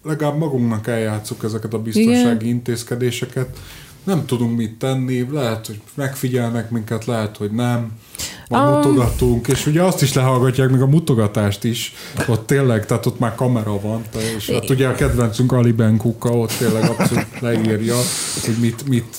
legalább 0.03 0.37
magunknak 0.37 0.87
eljátszuk 0.87 1.43
ezeket 1.43 1.73
a 1.73 1.79
biztonsági 1.79 2.45
Igen. 2.45 2.55
intézkedéseket. 2.55 3.57
Nem 4.07 4.25
tudunk 4.25 4.57
mit 4.57 4.77
tenni, 4.77 5.27
lehet, 5.31 5.65
hogy 5.65 5.81
megfigyelnek 5.93 6.69
minket, 6.69 7.05
lehet, 7.05 7.37
hogy 7.37 7.51
nem. 7.51 7.91
Vagy 8.47 8.59
Ah. 8.59 8.75
mutogatunk, 8.75 9.47
és 9.47 9.65
ugye 9.65 9.83
azt 9.83 10.01
is 10.01 10.13
lehallgatják, 10.13 10.69
még 10.69 10.81
a 10.81 10.87
mutogatást 10.87 11.63
is, 11.63 11.93
ott 12.27 12.47
tényleg, 12.47 12.85
tehát 12.85 13.05
ott 13.05 13.19
már 13.19 13.35
kamera 13.35 13.79
van, 13.81 14.01
és 14.37 14.49
hát 14.49 14.69
ugye 14.69 14.87
a 14.87 14.95
kedvencünk 14.95 15.51
Ali 15.51 15.71
Ben 15.71 15.97
Kuka 15.97 16.29
ott 16.29 16.51
tényleg 16.51 16.89
abszolút 16.89 17.39
leírja, 17.39 17.95
hogy 18.45 18.55
mit, 18.59 18.87
mit 18.87 19.17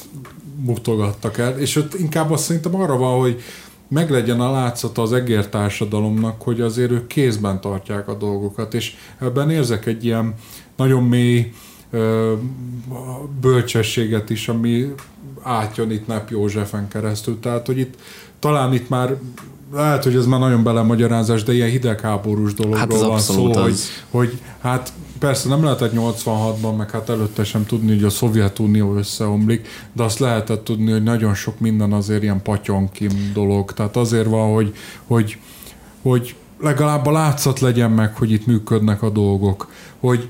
mutogattak 0.60 1.39
el, 1.39 1.59
és 1.59 1.77
ott 1.77 1.94
inkább 1.94 2.31
azt 2.31 2.44
szerintem 2.44 2.74
arra 2.74 2.97
van, 2.97 3.20
hogy 3.20 3.43
meglegyen 3.89 4.40
a 4.40 4.51
látszata 4.51 5.02
az 5.02 5.12
egér 5.12 5.48
társadalomnak, 5.48 6.43
hogy 6.43 6.60
azért 6.60 6.90
ők 6.90 7.06
kézben 7.06 7.60
tartják 7.60 8.09
a 8.09 8.15
dolgokat, 8.15 8.74
és 8.74 8.94
ebben 9.20 9.51
érzek 9.51 9.86
egy 9.86 10.05
ilyen 10.05 10.35
nagyon 10.77 11.02
mély 11.02 11.52
bölcsességet 13.40 14.31
is, 14.31 14.48
ami 14.48 14.94
átjön 15.43 15.90
itt 15.90 16.06
Nep 16.06 16.31
Józsefen 16.31 16.89
keresztül. 16.89 17.40
Tehát, 17.40 17.66
hogy 17.66 17.78
itt 17.78 17.94
talán 18.39 18.73
itt 18.73 18.89
már 18.89 19.16
lehet, 19.73 20.05
hogy 20.05 20.16
ez 20.16 20.27
már 20.27 20.40
nagyon 20.40 20.62
belemagyarázás, 20.62 21.43
de 21.43 21.52
ilyen 21.52 21.69
hidegháborús 21.69 22.55
dologról 22.55 22.81
Hát 22.81 23.01
van 23.01 23.19
szó, 23.19 23.51
az. 23.51 23.56
hogy, 23.62 23.78
hogy 24.10 24.40
hát 24.60 24.93
persze 25.19 25.48
nem 25.48 25.65
lehetett 25.65 25.93
86-ban, 25.94 26.77
meg 26.77 26.90
hát 26.90 27.09
előtte 27.09 27.44
sem 27.44 27.66
tudni, 27.66 27.94
hogy 27.94 28.05
a 28.05 28.10
Szovjetunió 28.10 28.94
összeomlik, 28.94 29.69
de 29.93 30.02
azt 30.02 30.19
lehetett 30.19 30.65
tudni, 30.65 30.90
hogy 30.90 31.02
nagyon 31.02 31.35
sok 31.35 31.60
minden 31.60 31.93
azért 31.93 32.23
ilyen 32.23 32.43
patyonkim 32.43 33.31
dolog. 33.35 33.73
Tehát 33.73 33.97
azért 33.97 34.27
van, 34.27 34.52
hogy, 34.52 34.74
hogy, 35.06 35.39
hogy 36.02 36.35
legalább 36.60 37.06
a 37.06 37.10
látszat 37.10 37.60
legyen 37.60 37.90
meg, 37.90 38.16
hogy 38.16 38.31
itt 38.31 38.47
működnek 38.47 39.02
a 39.02 39.10
dolgok. 39.10 39.70
Hogy 40.01 40.28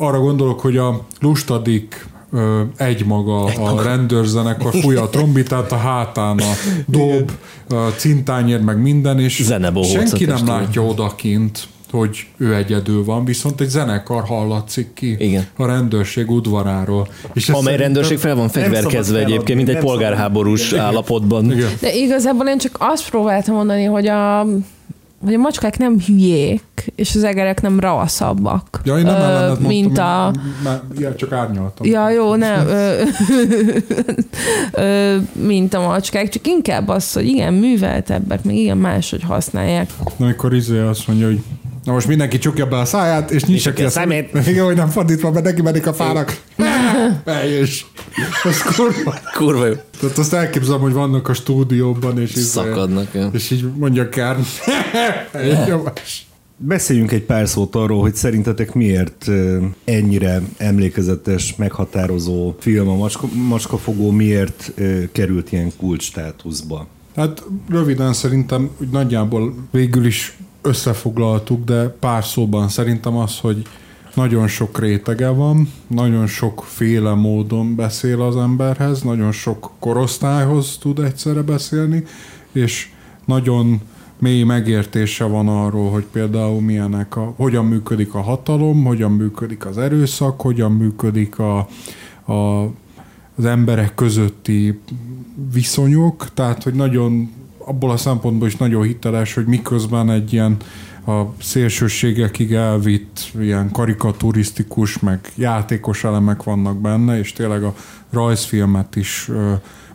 arra 0.00 0.20
gondolok, 0.20 0.60
hogy 0.60 0.76
a 0.76 1.00
lustadik 1.20 2.06
ö, 2.32 2.60
egy 2.76 3.06
maga 3.06 3.44
a 3.44 3.82
rendőrzenekar 3.82 4.74
fújja 4.74 5.02
a 5.02 5.08
trombitát 5.08 5.72
a 5.72 5.76
hátán, 5.76 6.38
a 6.38 6.52
dob, 6.86 7.30
a 7.68 7.74
cintányér, 7.96 8.60
meg 8.60 8.80
minden, 8.82 9.20
és 9.20 9.42
Zenebohóc 9.42 9.90
senki 9.90 10.24
nem 10.24 10.46
látja 10.46 10.84
odakint, 10.84 11.68
hogy 11.90 12.26
ő 12.36 12.54
egyedül 12.54 13.04
van, 13.04 13.24
viszont 13.24 13.60
egy 13.60 13.68
zenekar 13.68 14.24
hallatszik 14.24 14.92
ki 14.94 15.16
Igen. 15.18 15.46
a 15.56 15.66
rendőrség 15.66 16.30
udvaráról. 16.30 17.08
És 17.32 17.48
Amely 17.48 17.76
rendőrség 17.76 18.18
fel 18.18 18.34
van 18.34 18.48
fegyverkezve 18.48 19.18
egyébként, 19.18 19.56
mint 19.56 19.68
egy 19.68 19.84
polgárháborús 19.84 20.72
Igen. 20.72 20.84
állapotban. 20.84 21.52
Igen. 21.52 21.70
De 21.80 21.94
igazából 21.94 22.46
én 22.46 22.58
csak 22.58 22.76
azt 22.78 23.10
próbáltam 23.10 23.54
mondani, 23.54 23.84
hogy 23.84 24.06
a, 24.06 24.46
hogy 25.24 25.34
a 25.34 25.38
macskák 25.38 25.78
nem 25.78 26.00
hülyék, 26.06 26.92
és 26.94 27.14
az 27.14 27.24
egerek 27.24 27.60
nem 27.60 27.80
ravaszabbak. 27.80 28.80
Ja, 28.84 28.98
én 28.98 29.04
nem 29.04 29.14
Ö, 29.14 29.46
mondtam, 29.46 29.66
mint 29.66 29.98
a... 29.98 30.32
Már, 30.64 30.80
ja, 30.98 31.14
csak 31.14 31.32
árnyaltam. 31.32 31.86
Ja, 31.86 32.10
jó, 32.10 32.34
nem. 32.34 32.66
Ö, 32.66 33.02
ö, 34.72 35.16
mint 35.32 35.74
a 35.74 35.80
macskák, 35.80 36.28
csak 36.28 36.46
inkább 36.46 36.88
az, 36.88 37.12
hogy 37.12 37.26
igen, 37.26 37.54
műveltebbek, 37.54 38.44
meg 38.44 38.54
igen 38.54 38.78
máshogy 38.78 39.22
használják. 39.22 39.90
Na, 40.16 40.24
amikor 40.24 40.54
izé 40.54 40.78
azt 40.78 41.06
mondja, 41.06 41.26
hogy 41.26 41.42
na 41.90 41.96
most 41.96 42.08
mindenki 42.08 42.38
csukja 42.38 42.66
be 42.66 42.78
a 42.78 42.84
száját, 42.84 43.30
és 43.30 43.44
nyissa 43.44 43.72
ki 43.72 43.82
a 43.82 43.90
szemét. 43.90 44.30
Igen, 44.46 44.64
hogy 44.64 44.76
nem 44.76 44.88
fordítva, 44.88 45.30
mert 45.30 45.44
neki 45.44 45.62
medik 45.62 45.86
a 45.86 45.92
fának. 45.92 46.40
Bejössz. 47.24 47.80
Ez 48.44 48.62
kurva. 48.62 49.14
Kurva 49.34 49.66
jó. 49.66 49.74
Tehát 50.00 50.18
azt 50.18 50.32
elképzelem, 50.32 50.80
hogy 50.80 50.92
vannak 50.92 51.28
a 51.28 51.32
stúdióban, 51.34 52.20
és 52.20 52.30
izé- 52.34 52.46
Szakadnak. 52.46 53.08
ja. 53.14 53.30
És 53.32 53.50
így 53.50 53.64
mondja 53.76 54.08
Kern. 54.08 54.40
Nyomás. 55.66 56.26
Beszéljünk 56.56 57.12
egy 57.12 57.22
pár 57.22 57.48
szót 57.48 57.74
arról, 57.74 58.00
hogy 58.00 58.14
szerintetek 58.14 58.74
miért 58.74 59.26
ennyire 59.84 60.42
emlékezetes, 60.56 61.54
meghatározó 61.56 62.54
film 62.58 62.88
a 62.88 62.94
macska, 62.96 63.26
macskafogó, 63.48 64.10
miért 64.10 64.72
került 65.12 65.52
ilyen 65.52 65.72
kulcs 65.76 66.02
státuszba. 66.04 66.86
Hát 67.16 67.42
röviden 67.68 68.12
szerintem 68.12 68.70
úgy 68.80 68.88
nagyjából 68.88 69.54
végül 69.70 70.06
is 70.06 70.36
összefoglaltuk, 70.62 71.64
de 71.64 71.88
pár 71.88 72.24
szóban 72.24 72.68
szerintem 72.68 73.16
az, 73.16 73.38
hogy 73.38 73.62
nagyon 74.14 74.48
sok 74.48 74.78
rétege 74.78 75.28
van, 75.28 75.72
nagyon 75.86 76.26
sokféle 76.26 77.14
módon 77.14 77.74
beszél 77.74 78.22
az 78.22 78.36
emberhez, 78.36 79.02
nagyon 79.02 79.32
sok 79.32 79.70
korosztályhoz 79.78 80.78
tud 80.80 80.98
egyszerre 80.98 81.42
beszélni, 81.42 82.04
és 82.52 82.88
nagyon 83.24 83.80
mély 84.18 84.42
megértése 84.42 85.24
van 85.24 85.48
arról, 85.48 85.90
hogy 85.90 86.04
például 86.12 86.60
milyenek 86.60 87.16
a, 87.16 87.34
hogyan 87.36 87.64
működik 87.64 88.14
a 88.14 88.20
hatalom, 88.20 88.84
hogyan 88.84 89.12
működik 89.12 89.66
az 89.66 89.78
erőszak, 89.78 90.40
hogyan 90.40 90.72
működik 90.72 91.38
a, 91.38 91.58
a, 92.32 92.64
az 93.36 93.44
emberek 93.44 93.94
közötti 93.94 94.80
viszonyok, 95.52 96.34
tehát 96.34 96.62
hogy 96.62 96.74
nagyon 96.74 97.30
abból 97.70 97.90
a 97.90 97.96
szempontból 97.96 98.48
is 98.48 98.56
nagyon 98.56 98.82
hiteles, 98.82 99.34
hogy 99.34 99.46
miközben 99.46 100.10
egy 100.10 100.32
ilyen 100.32 100.56
a 101.06 101.22
szélsőségekig 101.42 102.52
elvitt 102.52 103.32
ilyen 103.40 103.70
karikaturisztikus, 103.70 104.98
meg 104.98 105.32
játékos 105.34 106.04
elemek 106.04 106.42
vannak 106.42 106.80
benne, 106.80 107.18
és 107.18 107.32
tényleg 107.32 107.62
a 107.62 107.74
rajzfilmet 108.10 108.96
is 108.96 109.30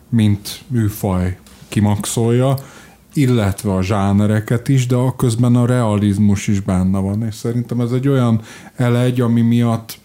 mint 0.09 0.61
műfaj 0.67 1.37
kimaxolja, 1.67 2.55
illetve 3.13 3.73
a 3.73 3.83
zsánereket 3.83 4.67
is, 4.67 4.87
de 4.87 4.95
a 4.95 5.15
közben 5.15 5.55
a 5.55 5.65
realizmus 5.65 6.47
is 6.47 6.59
benne 6.59 6.99
van, 6.99 7.23
és 7.23 7.35
szerintem 7.35 7.79
ez 7.79 7.91
egy 7.91 8.07
olyan 8.07 8.41
elegy, 8.75 9.21
ami 9.21 9.41
miatt 9.41 9.97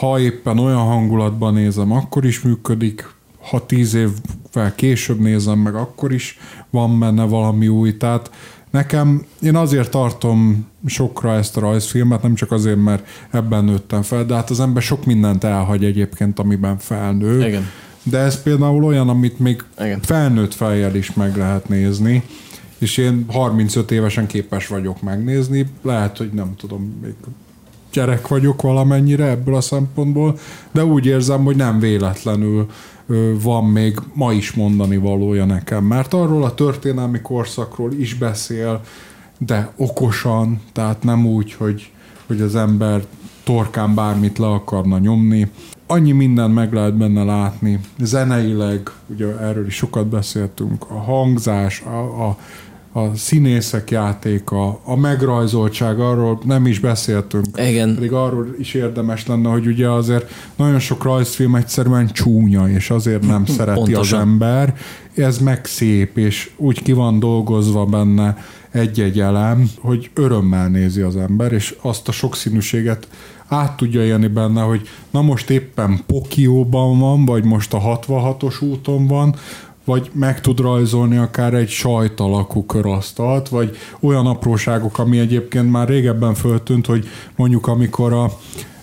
ha 0.00 0.20
éppen 0.20 0.58
olyan 0.58 0.86
hangulatban 0.86 1.54
nézem, 1.54 1.92
akkor 1.92 2.24
is 2.24 2.40
működik, 2.40 3.14
ha 3.50 3.66
tíz 3.66 3.94
évvel 3.94 4.74
később 4.74 5.20
nézem 5.20 5.58
meg, 5.58 5.74
akkor 5.74 6.12
is 6.12 6.38
van 6.70 6.98
benne 6.98 7.24
valami 7.24 7.68
új. 7.68 7.96
Tehát 7.96 8.30
nekem, 8.70 9.26
én 9.42 9.56
azért 9.56 9.90
tartom 9.90 10.66
sokra 10.86 11.34
ezt 11.34 11.56
a 11.56 11.60
rajzfilmet, 11.60 12.22
nem 12.22 12.34
csak 12.34 12.52
azért, 12.52 12.82
mert 12.82 13.06
ebben 13.30 13.64
nőttem 13.64 14.02
fel, 14.02 14.24
de 14.24 14.34
hát 14.34 14.50
az 14.50 14.60
ember 14.60 14.82
sok 14.82 15.04
mindent 15.04 15.44
elhagy 15.44 15.84
egyébként, 15.84 16.38
amiben 16.38 16.78
felnő. 16.78 17.46
Igen. 17.46 17.66
De 18.02 18.18
ez 18.18 18.42
például 18.42 18.84
olyan, 18.84 19.08
amit 19.08 19.38
még 19.38 19.64
Igen. 19.78 20.00
felnőtt 20.02 20.54
fejjel 20.54 20.94
is 20.94 21.12
meg 21.12 21.36
lehet 21.36 21.68
nézni, 21.68 22.22
és 22.78 22.96
én 22.96 23.24
35 23.28 23.90
évesen 23.90 24.26
képes 24.26 24.66
vagyok 24.66 25.02
megnézni, 25.02 25.66
lehet, 25.82 26.16
hogy 26.16 26.30
nem 26.32 26.54
tudom, 26.56 26.98
még 27.02 27.14
gyerek 27.92 28.28
vagyok 28.28 28.62
valamennyire 28.62 29.24
ebből 29.24 29.54
a 29.54 29.60
szempontból, 29.60 30.38
de 30.72 30.84
úgy 30.84 31.06
érzem, 31.06 31.44
hogy 31.44 31.56
nem 31.56 31.78
véletlenül 31.78 32.66
van 33.42 33.64
még 33.64 33.98
ma 34.12 34.32
is 34.32 34.52
mondani 34.52 34.96
valója 34.96 35.44
nekem, 35.44 35.84
mert 35.84 36.14
arról 36.14 36.44
a 36.44 36.54
történelmi 36.54 37.20
korszakról 37.20 37.92
is 37.92 38.14
beszél, 38.14 38.80
de 39.38 39.72
okosan, 39.76 40.60
tehát 40.72 41.02
nem 41.02 41.26
úgy, 41.26 41.52
hogy, 41.52 41.90
hogy 42.26 42.40
az 42.40 42.56
ember 42.56 43.04
torkán 43.44 43.94
bármit 43.94 44.38
le 44.38 44.46
akarna 44.46 44.98
nyomni. 44.98 45.50
Annyi 45.86 46.12
mindent 46.12 46.54
meg 46.54 46.72
lehet 46.72 46.96
benne 46.96 47.24
látni. 47.24 47.80
Zeneileg, 47.98 48.90
ugye 49.06 49.38
erről 49.38 49.66
is 49.66 49.74
sokat 49.74 50.06
beszéltünk, 50.06 50.84
a 50.90 50.98
hangzás, 50.98 51.82
a, 51.82 52.26
a, 52.26 52.38
a 52.96 53.16
színészek 53.16 53.90
játéka, 53.90 54.80
a 54.84 54.96
megrajzoltság, 54.96 56.00
arról 56.00 56.40
nem 56.44 56.66
is 56.66 56.78
beszéltünk. 56.78 57.46
Igen. 57.56 57.94
Pedig 57.94 58.12
arról 58.12 58.54
is 58.58 58.74
érdemes 58.74 59.26
lenne, 59.26 59.48
hogy 59.48 59.66
ugye 59.66 59.88
azért 59.88 60.30
nagyon 60.56 60.78
sok 60.78 61.02
rajzfilm 61.02 61.54
egyszerűen 61.54 62.10
csúnya, 62.12 62.68
és 62.68 62.90
azért 62.90 63.26
nem 63.26 63.44
szereti 63.56 63.80
az 63.80 63.84
Pontosan. 63.86 64.20
ember. 64.20 64.76
Ez 65.14 65.38
meg 65.38 65.64
szép, 65.64 66.18
és 66.18 66.50
úgy 66.56 66.82
ki 66.82 66.92
van 66.92 67.18
dolgozva 67.18 67.84
benne 67.84 68.36
egy-egy 68.70 69.20
elem, 69.20 69.70
hogy 69.80 70.10
örömmel 70.14 70.68
nézi 70.68 71.00
az 71.00 71.16
ember, 71.16 71.52
és 71.52 71.74
azt 71.80 72.08
a 72.08 72.12
sokszínűséget 72.12 73.08
át 73.48 73.76
tudja 73.76 74.04
élni 74.04 74.26
benne, 74.26 74.60
hogy 74.60 74.88
na 75.10 75.22
most 75.22 75.50
éppen 75.50 76.00
Pokióban 76.06 76.98
van, 76.98 77.24
vagy 77.24 77.44
most 77.44 77.74
a 77.74 77.80
66-os 77.80 78.62
úton 78.62 79.06
van, 79.06 79.34
vagy 79.86 80.10
meg 80.12 80.40
tud 80.40 80.60
rajzolni 80.60 81.16
akár 81.16 81.54
egy 81.54 81.68
sajt 81.68 82.20
alakú 82.20 82.64
körasztalt, 82.66 83.48
vagy 83.48 83.76
olyan 84.00 84.26
apróságok, 84.26 84.98
ami 84.98 85.18
egyébként 85.18 85.70
már 85.70 85.88
régebben 85.88 86.34
föltűnt, 86.34 86.86
hogy 86.86 87.08
mondjuk 87.36 87.66
amikor 87.66 88.12
a 88.12 88.30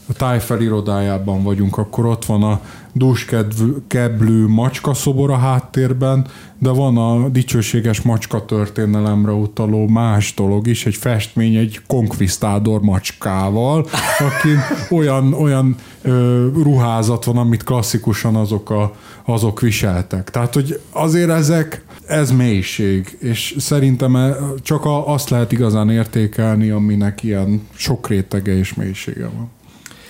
a 0.09 0.13
tájfel 0.13 0.61
irodájában 0.61 1.43
vagyunk, 1.43 1.77
akkor 1.77 2.05
ott 2.05 2.25
van 2.25 2.43
a 2.43 2.61
dúskeblő 2.93 4.47
macska 4.47 4.93
szobor 4.93 5.31
a 5.31 5.37
háttérben, 5.37 6.27
de 6.59 6.69
van 6.69 6.97
a 6.97 7.29
dicsőséges 7.29 8.01
macska 8.01 8.45
történelemre 8.45 9.31
utaló 9.31 9.87
más 9.87 10.33
dolog 10.33 10.67
is, 10.67 10.85
egy 10.85 10.95
festmény 10.95 11.55
egy 11.55 11.81
konkvisztádor 11.87 12.81
macskával, 12.81 13.85
aki 14.19 14.49
olyan, 14.89 15.33
olyan 15.33 15.75
ö, 16.01 16.47
ruházat 16.53 17.23
van, 17.23 17.37
amit 17.37 17.63
klasszikusan 17.63 18.35
azok, 18.35 18.69
a, 18.69 18.95
azok 19.25 19.61
viseltek. 19.61 20.29
Tehát, 20.29 20.53
hogy 20.53 20.79
azért 20.91 21.29
ezek, 21.29 21.85
ez 22.05 22.31
mélység, 22.31 23.17
és 23.19 23.55
szerintem 23.57 24.15
e- 24.15 24.35
csak 24.61 24.81
azt 25.05 25.29
lehet 25.29 25.51
igazán 25.51 25.89
értékelni, 25.89 26.69
aminek 26.69 27.23
ilyen 27.23 27.67
sok 27.75 28.07
rétege 28.07 28.57
és 28.57 28.73
mélysége 28.73 29.29
van. 29.35 29.49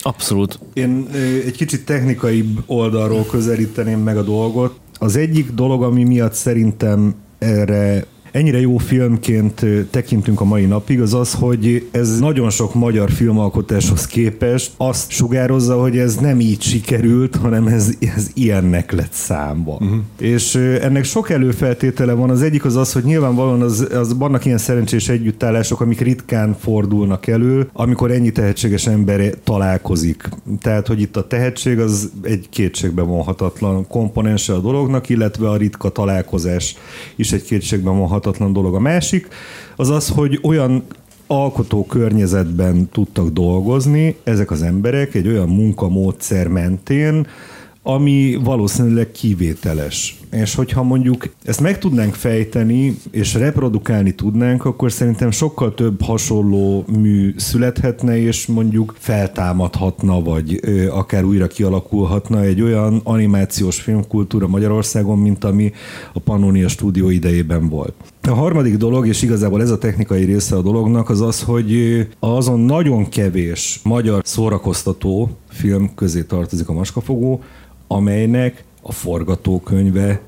Abszolút. 0.06 0.58
Én 0.72 1.08
egy 1.44 1.56
kicsit 1.56 1.84
technikai 1.84 2.44
oldalról 2.66 3.24
közelíteném 3.30 4.00
meg 4.00 4.16
a 4.16 4.22
dolgot. 4.22 4.80
Az 4.98 5.16
egyik 5.16 5.50
dolog, 5.50 5.82
ami 5.82 6.04
miatt 6.04 6.32
szerintem 6.32 7.14
erre 7.38 8.04
ennyire 8.34 8.60
jó 8.60 8.76
filmként 8.76 9.66
tekintünk 9.90 10.40
a 10.40 10.44
mai 10.44 10.64
napig, 10.64 11.00
az 11.00 11.14
az, 11.14 11.34
hogy 11.34 11.88
ez 11.90 12.18
nagyon 12.18 12.50
sok 12.50 12.74
magyar 12.74 13.10
filmalkotáshoz 13.10 14.06
képest 14.06 14.72
azt 14.76 15.10
sugározza, 15.10 15.80
hogy 15.80 15.98
ez 15.98 16.16
nem 16.16 16.40
így 16.40 16.62
sikerült, 16.62 17.36
hanem 17.36 17.66
ez, 17.66 17.94
ez 18.16 18.30
ilyennek 18.34 18.92
lett 18.92 19.12
számba. 19.12 19.72
Uh-huh. 19.72 19.98
És 20.18 20.54
ennek 20.54 21.04
sok 21.04 21.30
előfeltétele 21.30 22.12
van. 22.12 22.30
Az 22.30 22.42
egyik 22.42 22.64
az 22.64 22.76
az, 22.76 22.92
hogy 22.92 23.04
nyilvánvalóan 23.04 23.62
az, 23.62 23.88
az 23.92 24.18
vannak 24.18 24.44
ilyen 24.44 24.58
szerencsés 24.58 25.08
együttállások, 25.08 25.80
amik 25.80 26.00
ritkán 26.00 26.56
fordulnak 26.60 27.26
elő, 27.26 27.68
amikor 27.72 28.10
ennyi 28.10 28.32
tehetséges 28.32 28.86
ember 28.86 29.34
találkozik. 29.44 30.28
Tehát, 30.60 30.86
hogy 30.86 31.00
itt 31.00 31.16
a 31.16 31.26
tehetség 31.26 31.78
az 31.78 32.10
egy 32.22 32.46
kétségbe 32.50 33.02
vonhatatlan 33.02 33.86
komponense 33.86 34.52
a 34.52 34.60
dolognak, 34.60 35.08
illetve 35.08 35.50
a 35.50 35.56
ritka 35.56 35.88
találkozás 35.88 36.76
is 37.16 37.32
egy 37.32 37.42
kétségbe 37.42 37.90
vonhatatlan 37.90 38.22
dolog. 38.52 38.74
A 38.74 38.78
másik 38.78 39.28
az 39.76 39.90
az, 39.90 40.08
hogy 40.08 40.38
olyan 40.42 40.84
alkotó 41.26 41.86
környezetben 41.86 42.88
tudtak 42.92 43.28
dolgozni 43.28 44.16
ezek 44.24 44.50
az 44.50 44.62
emberek 44.62 45.14
egy 45.14 45.28
olyan 45.28 45.48
munkamódszer 45.48 46.48
mentén, 46.48 47.26
ami 47.82 48.38
valószínűleg 48.42 49.10
kivételes. 49.10 50.18
És 50.34 50.54
hogyha 50.54 50.82
mondjuk 50.82 51.28
ezt 51.44 51.60
meg 51.60 51.78
tudnánk 51.78 52.14
fejteni, 52.14 52.96
és 53.10 53.34
reprodukálni 53.34 54.14
tudnánk, 54.14 54.64
akkor 54.64 54.92
szerintem 54.92 55.30
sokkal 55.30 55.74
több 55.74 56.02
hasonló 56.02 56.84
mű 56.98 57.34
születhetne, 57.36 58.18
és 58.18 58.46
mondjuk 58.46 58.94
feltámadhatna, 58.98 60.22
vagy 60.22 60.58
ö, 60.62 60.90
akár 60.90 61.24
újra 61.24 61.46
kialakulhatna 61.46 62.40
egy 62.40 62.62
olyan 62.62 63.00
animációs 63.04 63.80
filmkultúra 63.80 64.46
Magyarországon, 64.46 65.18
mint 65.18 65.44
ami 65.44 65.72
a 66.12 66.18
Pannonia 66.18 66.68
stúdió 66.68 67.08
idejében 67.08 67.68
volt. 67.68 67.94
A 68.22 68.34
harmadik 68.34 68.76
dolog, 68.76 69.06
és 69.06 69.22
igazából 69.22 69.62
ez 69.62 69.70
a 69.70 69.78
technikai 69.78 70.24
része 70.24 70.56
a 70.56 70.62
dolognak, 70.62 71.10
az 71.10 71.20
az, 71.20 71.42
hogy 71.42 71.76
azon 72.18 72.60
nagyon 72.60 73.08
kevés 73.08 73.80
magyar 73.84 74.22
szórakoztató 74.24 75.30
film 75.48 75.94
közé 75.94 76.22
tartozik 76.22 76.68
a 76.68 76.72
Maskafogó, 76.72 77.42
amelynek 77.86 78.64
a 78.86 78.92
forgatókönyve 78.92 80.20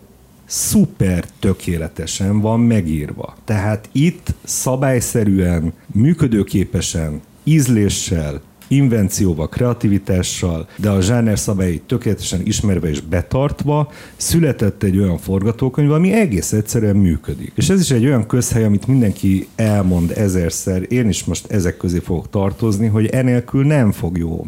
szuper 0.44 1.24
tökéletesen 1.40 2.40
van 2.40 2.60
megírva. 2.60 3.34
Tehát 3.44 3.88
itt 3.92 4.34
szabályszerűen, 4.44 5.72
működőképesen, 5.86 7.20
ízléssel, 7.44 8.40
invencióval, 8.68 9.48
kreativitással, 9.48 10.68
de 10.76 10.90
a 10.90 11.00
zsáner 11.00 11.38
szabályait 11.38 11.82
tökéletesen 11.82 12.40
ismerve 12.44 12.88
és 12.88 13.00
betartva 13.00 13.92
született 14.16 14.82
egy 14.82 14.98
olyan 14.98 15.18
forgatókönyv, 15.18 15.92
ami 15.92 16.12
egész 16.12 16.52
egyszerűen 16.52 16.96
működik. 16.96 17.52
És 17.54 17.68
ez 17.68 17.80
is 17.80 17.90
egy 17.90 18.04
olyan 18.04 18.26
közhely, 18.26 18.64
amit 18.64 18.86
mindenki 18.86 19.48
elmond 19.56 20.12
ezerszer, 20.16 20.82
én 20.88 21.08
is 21.08 21.24
most 21.24 21.50
ezek 21.50 21.76
közé 21.76 21.98
fogok 21.98 22.30
tartozni, 22.30 22.86
hogy 22.86 23.06
enélkül 23.06 23.64
nem 23.64 23.92
fog 23.92 24.18
jó 24.18 24.46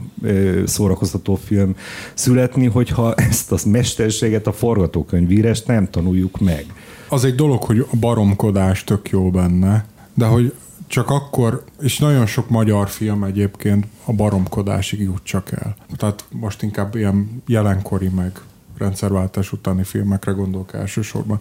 szórakoztató 0.65 1.35
film 1.35 1.77
születni, 2.15 2.67
hogyha 2.67 3.15
ezt 3.15 3.53
a 3.53 3.59
mesterséget, 3.67 4.47
a 4.47 4.53
forgatókönyvírást 4.53 5.67
nem 5.67 5.91
tanuljuk 5.91 6.41
meg. 6.41 6.67
Az 7.09 7.25
egy 7.25 7.35
dolog, 7.35 7.63
hogy 7.63 7.79
a 7.79 7.97
baromkodás 7.97 8.85
tök 8.85 9.11
jó 9.11 9.31
benne, 9.31 9.87
de 10.15 10.25
hogy 10.25 10.53
csak 10.89 11.11
akkor, 11.11 11.65
és 11.81 11.99
nagyon 11.99 12.27
sok 12.27 12.49
magyar 12.49 12.89
film 12.89 13.25
egyébként 13.25 13.87
a 14.05 14.13
baromkodásig 14.13 15.01
jut 15.01 15.23
csak 15.23 15.53
el. 15.53 15.77
Tehát 15.97 16.25
most 16.31 16.63
inkább 16.63 16.95
ilyen 16.95 17.43
jelenkori 17.47 18.09
meg 18.09 18.41
rendszerváltás 18.79 19.53
utáni 19.53 19.85
filmekre 19.85 20.33
gondolok 20.33 20.75
elsősorban. 20.75 21.39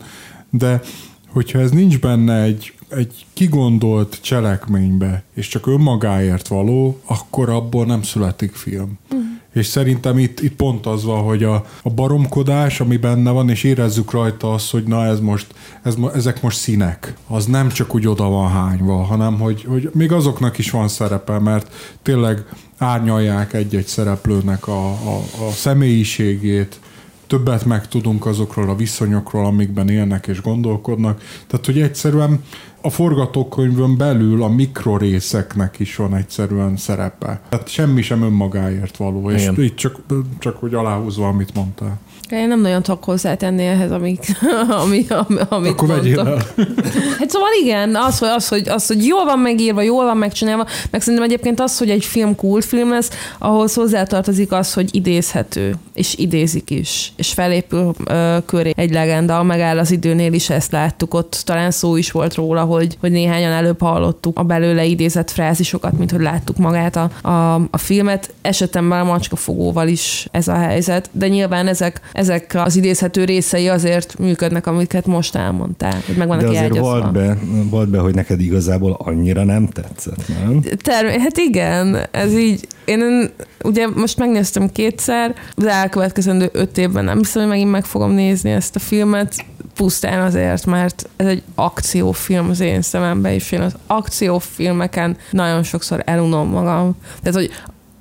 De 0.49 0.81
hogyha 1.29 1.59
ez 1.59 1.71
nincs 1.71 1.99
benne 1.99 2.41
egy, 2.41 2.73
egy 2.89 3.25
kigondolt 3.33 4.21
cselekménybe, 4.21 5.23
és 5.33 5.47
csak 5.47 5.67
önmagáért 5.67 6.47
való, 6.47 7.01
akkor 7.05 7.49
abból 7.49 7.85
nem 7.85 8.01
születik 8.01 8.55
film. 8.55 8.97
Uh-huh. 9.11 9.25
És 9.57 9.65
szerintem 9.65 10.17
itt, 10.17 10.39
itt 10.39 10.55
pont 10.55 10.85
az 10.85 11.03
van, 11.03 11.23
hogy 11.23 11.43
a, 11.43 11.65
a 11.83 11.89
baromkodás, 11.89 12.79
ami 12.79 12.97
benne 12.97 13.31
van, 13.31 13.49
és 13.49 13.63
érezzük 13.63 14.11
rajta 14.11 14.53
azt, 14.53 14.71
hogy 14.71 14.83
na 14.83 15.05
ez 15.05 15.19
most, 15.19 15.47
ez, 15.83 15.95
ezek 16.13 16.41
most 16.41 16.57
színek. 16.57 17.13
Az 17.27 17.45
nem 17.45 17.69
csak 17.69 17.95
úgy 17.95 18.07
oda 18.07 18.29
van 18.29 18.51
hányva, 18.51 19.03
hanem 19.03 19.39
hogy, 19.39 19.65
hogy 19.67 19.89
még 19.93 20.11
azoknak 20.11 20.57
is 20.57 20.71
van 20.71 20.87
szerepe, 20.87 21.39
mert 21.39 21.71
tényleg 22.01 22.45
árnyalják 22.77 23.53
egy-egy 23.53 23.87
szereplőnek 23.87 24.67
a, 24.67 24.87
a, 24.89 25.15
a 25.47 25.51
személyiségét, 25.51 26.79
többet 27.27 27.65
megtudunk 27.65 28.25
azokról 28.25 28.69
a 28.69 28.75
viszonyokról, 28.75 29.45
amikben 29.45 29.89
élnek 29.89 30.27
és 30.27 30.41
gondolkodnak. 30.41 31.21
Tehát, 31.47 31.65
hogy 31.65 31.81
egyszerűen 31.81 32.43
a 32.81 32.89
forgatókönyvön 32.89 33.97
belül 33.97 34.43
a 34.43 34.47
mikrorészeknek 34.47 35.79
is 35.79 35.95
van 35.95 36.15
egyszerűen 36.15 36.77
szerepe. 36.77 37.41
Tehát 37.49 37.67
semmi 37.67 38.01
sem 38.01 38.21
önmagáért 38.21 38.97
való. 38.97 39.31
És 39.31 39.41
Igen. 39.41 39.61
így 39.61 39.75
csak, 39.75 39.99
csak 40.39 40.57
hogy 40.57 40.73
aláhúzva, 40.73 41.27
amit 41.27 41.53
mondtál. 41.53 41.99
Én 42.29 42.47
nem 42.47 42.61
nagyon 42.61 42.83
tudok 42.83 43.03
hozzátenni 43.03 43.65
ehhez, 43.65 43.91
amik, 43.91 44.25
ami, 44.83 45.05
ami, 45.09 45.39
amit 45.49 45.71
Akkor 45.71 45.89
el. 45.89 46.37
Hát 47.19 47.29
szóval 47.29 47.49
igen, 47.61 47.95
az 47.95 48.19
hogy, 48.19 48.29
az, 48.29 48.47
hogy, 48.47 48.69
az, 48.69 48.87
hogy 48.87 49.05
jól 49.05 49.25
van 49.25 49.39
megírva, 49.39 49.81
jól 49.81 50.05
van 50.05 50.17
megcsinálva, 50.17 50.65
meg 50.89 51.01
szerintem 51.01 51.23
egyébként 51.23 51.59
az, 51.59 51.77
hogy 51.77 51.89
egy 51.89 52.05
film 52.05 52.35
kultfilm 52.35 52.89
lesz, 52.89 53.09
ahhoz 53.37 53.73
hozzátartozik 53.73 54.51
az, 54.51 54.73
hogy 54.73 54.95
idézhető, 54.95 55.75
és 55.93 56.15
idézik 56.17 56.69
is, 56.69 57.13
és 57.15 57.33
felépül 57.33 57.93
ö, 58.05 58.37
köré 58.45 58.71
egy 58.75 58.91
legenda, 58.91 59.43
megáll 59.43 59.77
az 59.77 59.91
időnél 59.91 60.33
is 60.33 60.49
ezt 60.49 60.71
láttuk, 60.71 61.13
ott 61.13 61.41
talán 61.45 61.71
szó 61.71 61.95
is 61.95 62.11
volt 62.11 62.35
róla, 62.35 62.63
hogy, 62.63 62.97
hogy 62.99 63.11
néhányan 63.11 63.51
előbb 63.51 63.81
hallottuk 63.81 64.39
a 64.39 64.43
belőle 64.43 64.85
idézett 64.85 65.31
frázisokat, 65.31 65.97
mint 65.97 66.11
hogy 66.11 66.21
láttuk 66.21 66.57
magát 66.57 66.95
a, 66.95 67.29
a, 67.29 67.53
a 67.53 67.77
filmet. 67.77 68.33
Esetemben 68.41 68.99
a 68.99 69.03
macskafogóval 69.03 69.87
is 69.87 70.27
ez 70.31 70.47
a 70.47 70.55
helyzet, 70.55 71.09
de 71.11 71.27
nyilván 71.27 71.67
ezek, 71.67 72.01
ezek 72.17 72.51
az 72.53 72.75
idézhető 72.75 73.23
részei 73.23 73.67
azért 73.67 74.19
működnek, 74.19 74.67
amiket 74.67 75.05
most 75.05 75.35
elmondtál, 75.35 76.01
hogy 76.05 76.15
meg 76.15 76.27
De 76.27 76.47
azért 76.47 76.77
volt 76.77 77.11
be, 77.11 77.37
volt 77.69 77.89
be, 77.89 77.99
hogy 77.99 78.15
neked 78.15 78.41
igazából 78.41 78.97
annyira 78.99 79.43
nem 79.43 79.67
tetszett, 79.67 80.23
nem? 80.27 80.61
Term- 80.61 81.21
hát 81.21 81.37
igen, 81.37 82.07
ez 82.11 82.37
így, 82.37 82.67
én 82.85 83.31
ugye 83.63 83.87
most 83.87 84.17
megnéztem 84.17 84.71
kétszer, 84.71 85.35
az 85.55 85.65
elkövetkezendő 85.65 86.49
öt 86.51 86.77
évben 86.77 87.03
nem 87.03 87.17
hiszem, 87.17 87.41
hogy 87.41 87.51
megint 87.51 87.71
meg 87.71 87.85
fogom 87.85 88.11
nézni 88.11 88.51
ezt 88.51 88.75
a 88.75 88.79
filmet, 88.79 89.45
pusztán 89.75 90.19
azért, 90.19 90.65
mert 90.65 91.09
ez 91.15 91.27
egy 91.27 91.43
akciófilm 91.55 92.49
az 92.49 92.59
én 92.59 92.81
szememben, 92.81 93.31
és 93.31 93.51
én 93.51 93.61
az 93.61 93.75
akciófilmeken 93.87 95.17
nagyon 95.31 95.63
sokszor 95.63 96.01
elunom 96.05 96.49
magam. 96.49 96.95
Tehát, 97.21 97.39
hogy 97.39 97.51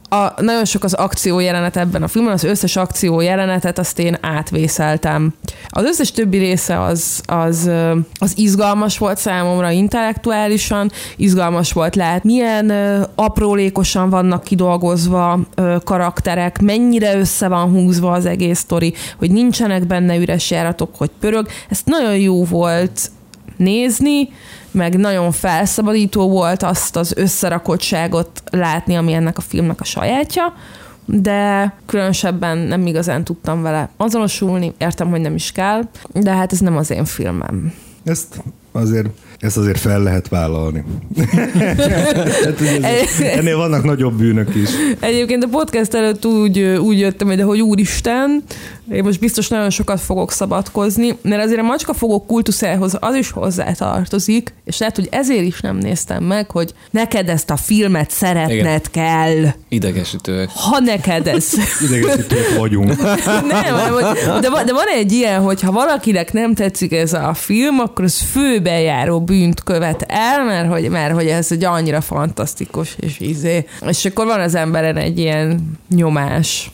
a, 0.09 0.43
nagyon 0.43 0.65
sok 0.65 0.85
az 0.85 0.93
akció 0.93 1.39
jelenet 1.39 1.77
ebben 1.77 2.03
a 2.03 2.09
filmben, 2.09 2.35
az 2.35 2.45
összes 2.45 2.77
akció 2.77 3.21
jelenetet 3.21 3.79
azt 3.79 3.99
én 3.99 4.17
átvészeltem. 4.21 5.35
Az 5.69 5.85
összes 5.85 6.11
többi 6.11 6.39
része 6.39 6.81
az, 6.81 7.21
az, 7.27 7.71
az 8.19 8.33
izgalmas 8.37 8.99
volt 8.99 9.19
számomra 9.19 9.71
intellektuálisan, 9.71 10.91
izgalmas 11.17 11.73
volt 11.73 11.97
lehet, 11.97 12.25
milyen 12.25 12.71
ö, 12.71 13.03
aprólékosan 13.15 14.11
vannak 14.11 14.45
kidolgozva 14.45 15.39
ö, 15.55 15.77
karakterek, 15.85 16.61
mennyire 16.61 17.19
össze 17.19 17.49
van 17.49 17.71
húzva 17.71 18.13
az 18.13 18.27
egész 18.27 18.59
sztori, 18.59 18.95
hogy 19.19 19.31
nincsenek 19.31 19.87
benne 19.87 20.17
üres 20.17 20.51
járatok, 20.51 20.97
hogy 20.97 21.11
pörög. 21.21 21.49
Ez 21.69 21.81
nagyon 21.85 22.17
jó 22.17 22.45
volt 22.45 23.11
nézni, 23.57 24.29
meg 24.77 24.97
nagyon 24.97 25.33
felszabadító 25.33 26.29
volt 26.29 26.63
azt 26.63 26.97
az 26.97 27.13
összerakottságot 27.17 28.43
látni, 28.51 28.97
ami 28.97 29.13
ennek 29.13 29.39
a 29.39 29.41
filmnek 29.41 29.81
a 29.81 29.85
sajátja, 29.85 30.55
de 31.05 31.73
különösebben 31.87 32.59
nem 32.59 32.87
igazán 32.87 33.25
tudtam 33.25 33.63
vele 33.63 33.89
azonosulni, 33.97 34.75
értem, 34.79 35.11
hogy 35.11 35.21
nem 35.21 35.35
is 35.35 35.53
kell, 35.53 35.83
de 36.13 36.33
hát 36.33 36.53
ez 36.53 36.59
nem 36.59 36.77
az 36.77 36.91
én 36.91 37.05
filmem. 37.05 37.73
Ezt 38.05 38.43
azért 38.73 39.09
Ezt 39.39 39.57
azért 39.57 39.79
fel 39.79 40.03
lehet 40.03 40.29
vállalni. 40.29 40.85
hát, 42.83 43.21
ennél 43.21 43.57
vannak 43.57 43.85
nagyobb 43.85 44.19
bűnök 44.19 44.55
is. 44.55 44.69
Egyébként 45.01 45.45
a 45.45 45.49
podcast 45.49 45.95
előtt 45.95 46.27
úgy, 46.27 46.61
úgy 46.61 46.99
jöttem 46.99 47.41
hogy 47.41 47.61
úristen, 47.61 48.43
én 48.93 49.03
most 49.03 49.21
biztos 49.21 49.49
nagyon 49.49 49.71
sokat 49.71 50.01
fogok 50.01 50.33
szabadkozni, 50.33 51.17
mert 51.23 51.43
azért 51.45 51.61
a 51.61 51.63
macskafogók 51.63 52.27
kultuszához 52.27 52.97
az 53.01 53.15
is 53.15 53.31
hozzá 53.31 53.73
tartozik, 53.73 54.55
és 54.65 54.79
lehet, 54.79 54.97
hogy 54.97 55.09
ezért 55.11 55.45
is 55.45 55.61
nem 55.61 55.77
néztem 55.77 56.25
meg, 56.25 56.51
hogy 56.51 56.75
neked 56.91 57.29
ezt 57.29 57.51
a 57.51 57.57
filmet 57.57 58.11
szeretned 58.11 58.59
Igen. 58.59 58.81
kell. 58.91 59.45
Idegesítőek. 59.69 60.49
Ha 60.55 60.79
neked 60.79 61.27
ez... 61.27 61.53
Idegesítők 61.89 62.59
vagyunk. 62.59 62.97
nem, 63.49 63.75
hanem, 63.75 64.41
de, 64.41 64.51
van, 64.51 64.67
de 64.67 64.73
van 64.73 64.87
egy 64.95 65.13
ilyen, 65.13 65.41
hogy 65.41 65.61
ha 65.61 65.73
valakinek 65.73 66.33
nem 66.33 66.55
tetszik 66.55 66.93
ez 66.93 67.13
a 67.13 67.35
film, 67.35 67.79
akkor 67.79 68.05
az 68.05 68.21
főbejáró 68.21 69.21
bűnt 69.27 69.63
követ 69.63 70.03
el, 70.09 70.45
mert 70.45 70.69
hogy, 70.69 70.91
mert 70.91 71.15
hogy 71.15 71.27
ez 71.27 71.53
egy 71.53 71.65
annyira 71.65 72.01
fantasztikus, 72.01 72.97
és 73.01 73.21
izé. 73.21 73.67
És 73.89 74.05
akkor 74.05 74.27
van 74.27 74.41
az 74.41 74.55
emberen 74.55 74.97
egy 74.97 75.19
ilyen 75.19 75.79
nyomás. 75.89 76.71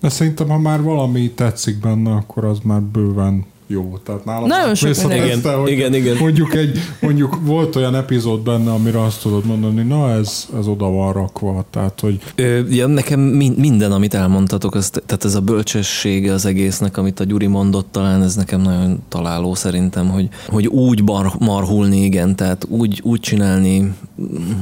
De 0.00 0.08
szerintem, 0.08 0.48
ha 0.48 0.58
már 0.58 0.82
valami 0.82 1.30
tetszik 1.30 1.80
benne, 1.80 2.10
akkor 2.10 2.44
az 2.44 2.58
már 2.62 2.80
bőven 2.80 3.44
jó. 3.66 3.98
Tehát 4.04 4.24
nálam 4.24 4.46
Nagyon 4.48 4.74
sok 4.74 5.08
minden. 5.08 5.60
hogy 5.60 5.70
Igen, 5.70 5.94
igen. 5.94 6.16
Mondjuk, 6.16 6.54
egy, 6.54 6.78
mondjuk 7.00 7.38
volt 7.42 7.76
olyan 7.76 7.94
epizód 7.94 8.40
benne, 8.40 8.70
amire 8.70 9.02
azt 9.02 9.22
tudod 9.22 9.44
mondani, 9.44 9.82
na 9.82 10.10
ez, 10.10 10.48
ez 10.58 10.66
oda 10.66 10.90
van 10.90 11.12
rakva. 11.12 11.64
Tehát, 11.70 12.00
hogy 12.00 12.20
Ö, 12.34 12.60
ja, 12.70 12.86
nekem 12.86 13.20
min- 13.20 13.56
minden, 13.56 13.92
amit 13.92 14.14
elmondtatok, 14.14 14.74
az, 14.74 14.90
tehát 15.06 15.24
ez 15.24 15.34
a 15.34 15.40
bölcsessége 15.40 16.32
az 16.32 16.46
egésznek, 16.46 16.96
amit 16.96 17.20
a 17.20 17.24
Gyuri 17.24 17.46
mondott, 17.46 17.86
talán 17.90 18.22
ez 18.22 18.34
nekem 18.34 18.60
nagyon 18.60 19.02
találó 19.08 19.54
szerintem, 19.54 20.08
hogy, 20.08 20.28
hogy 20.48 20.66
úgy 20.66 21.04
bar, 21.04 21.32
marhulni, 21.38 22.02
igen, 22.04 22.36
tehát 22.36 22.66
úgy, 22.68 23.00
úgy 23.04 23.20
csinálni 23.20 23.92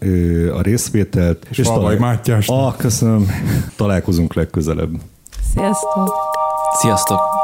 a 0.57 0.63
részvételt. 0.63 1.47
És 1.51 1.61
Falvai 1.63 1.97
Mátyásnak. 1.97 2.84
Köszönöm. 2.85 3.27
Találkozunk 3.77 4.35
legközelebb. 4.35 4.91
Sziasztok! 5.53 6.11
Sziasztok! 6.81 7.44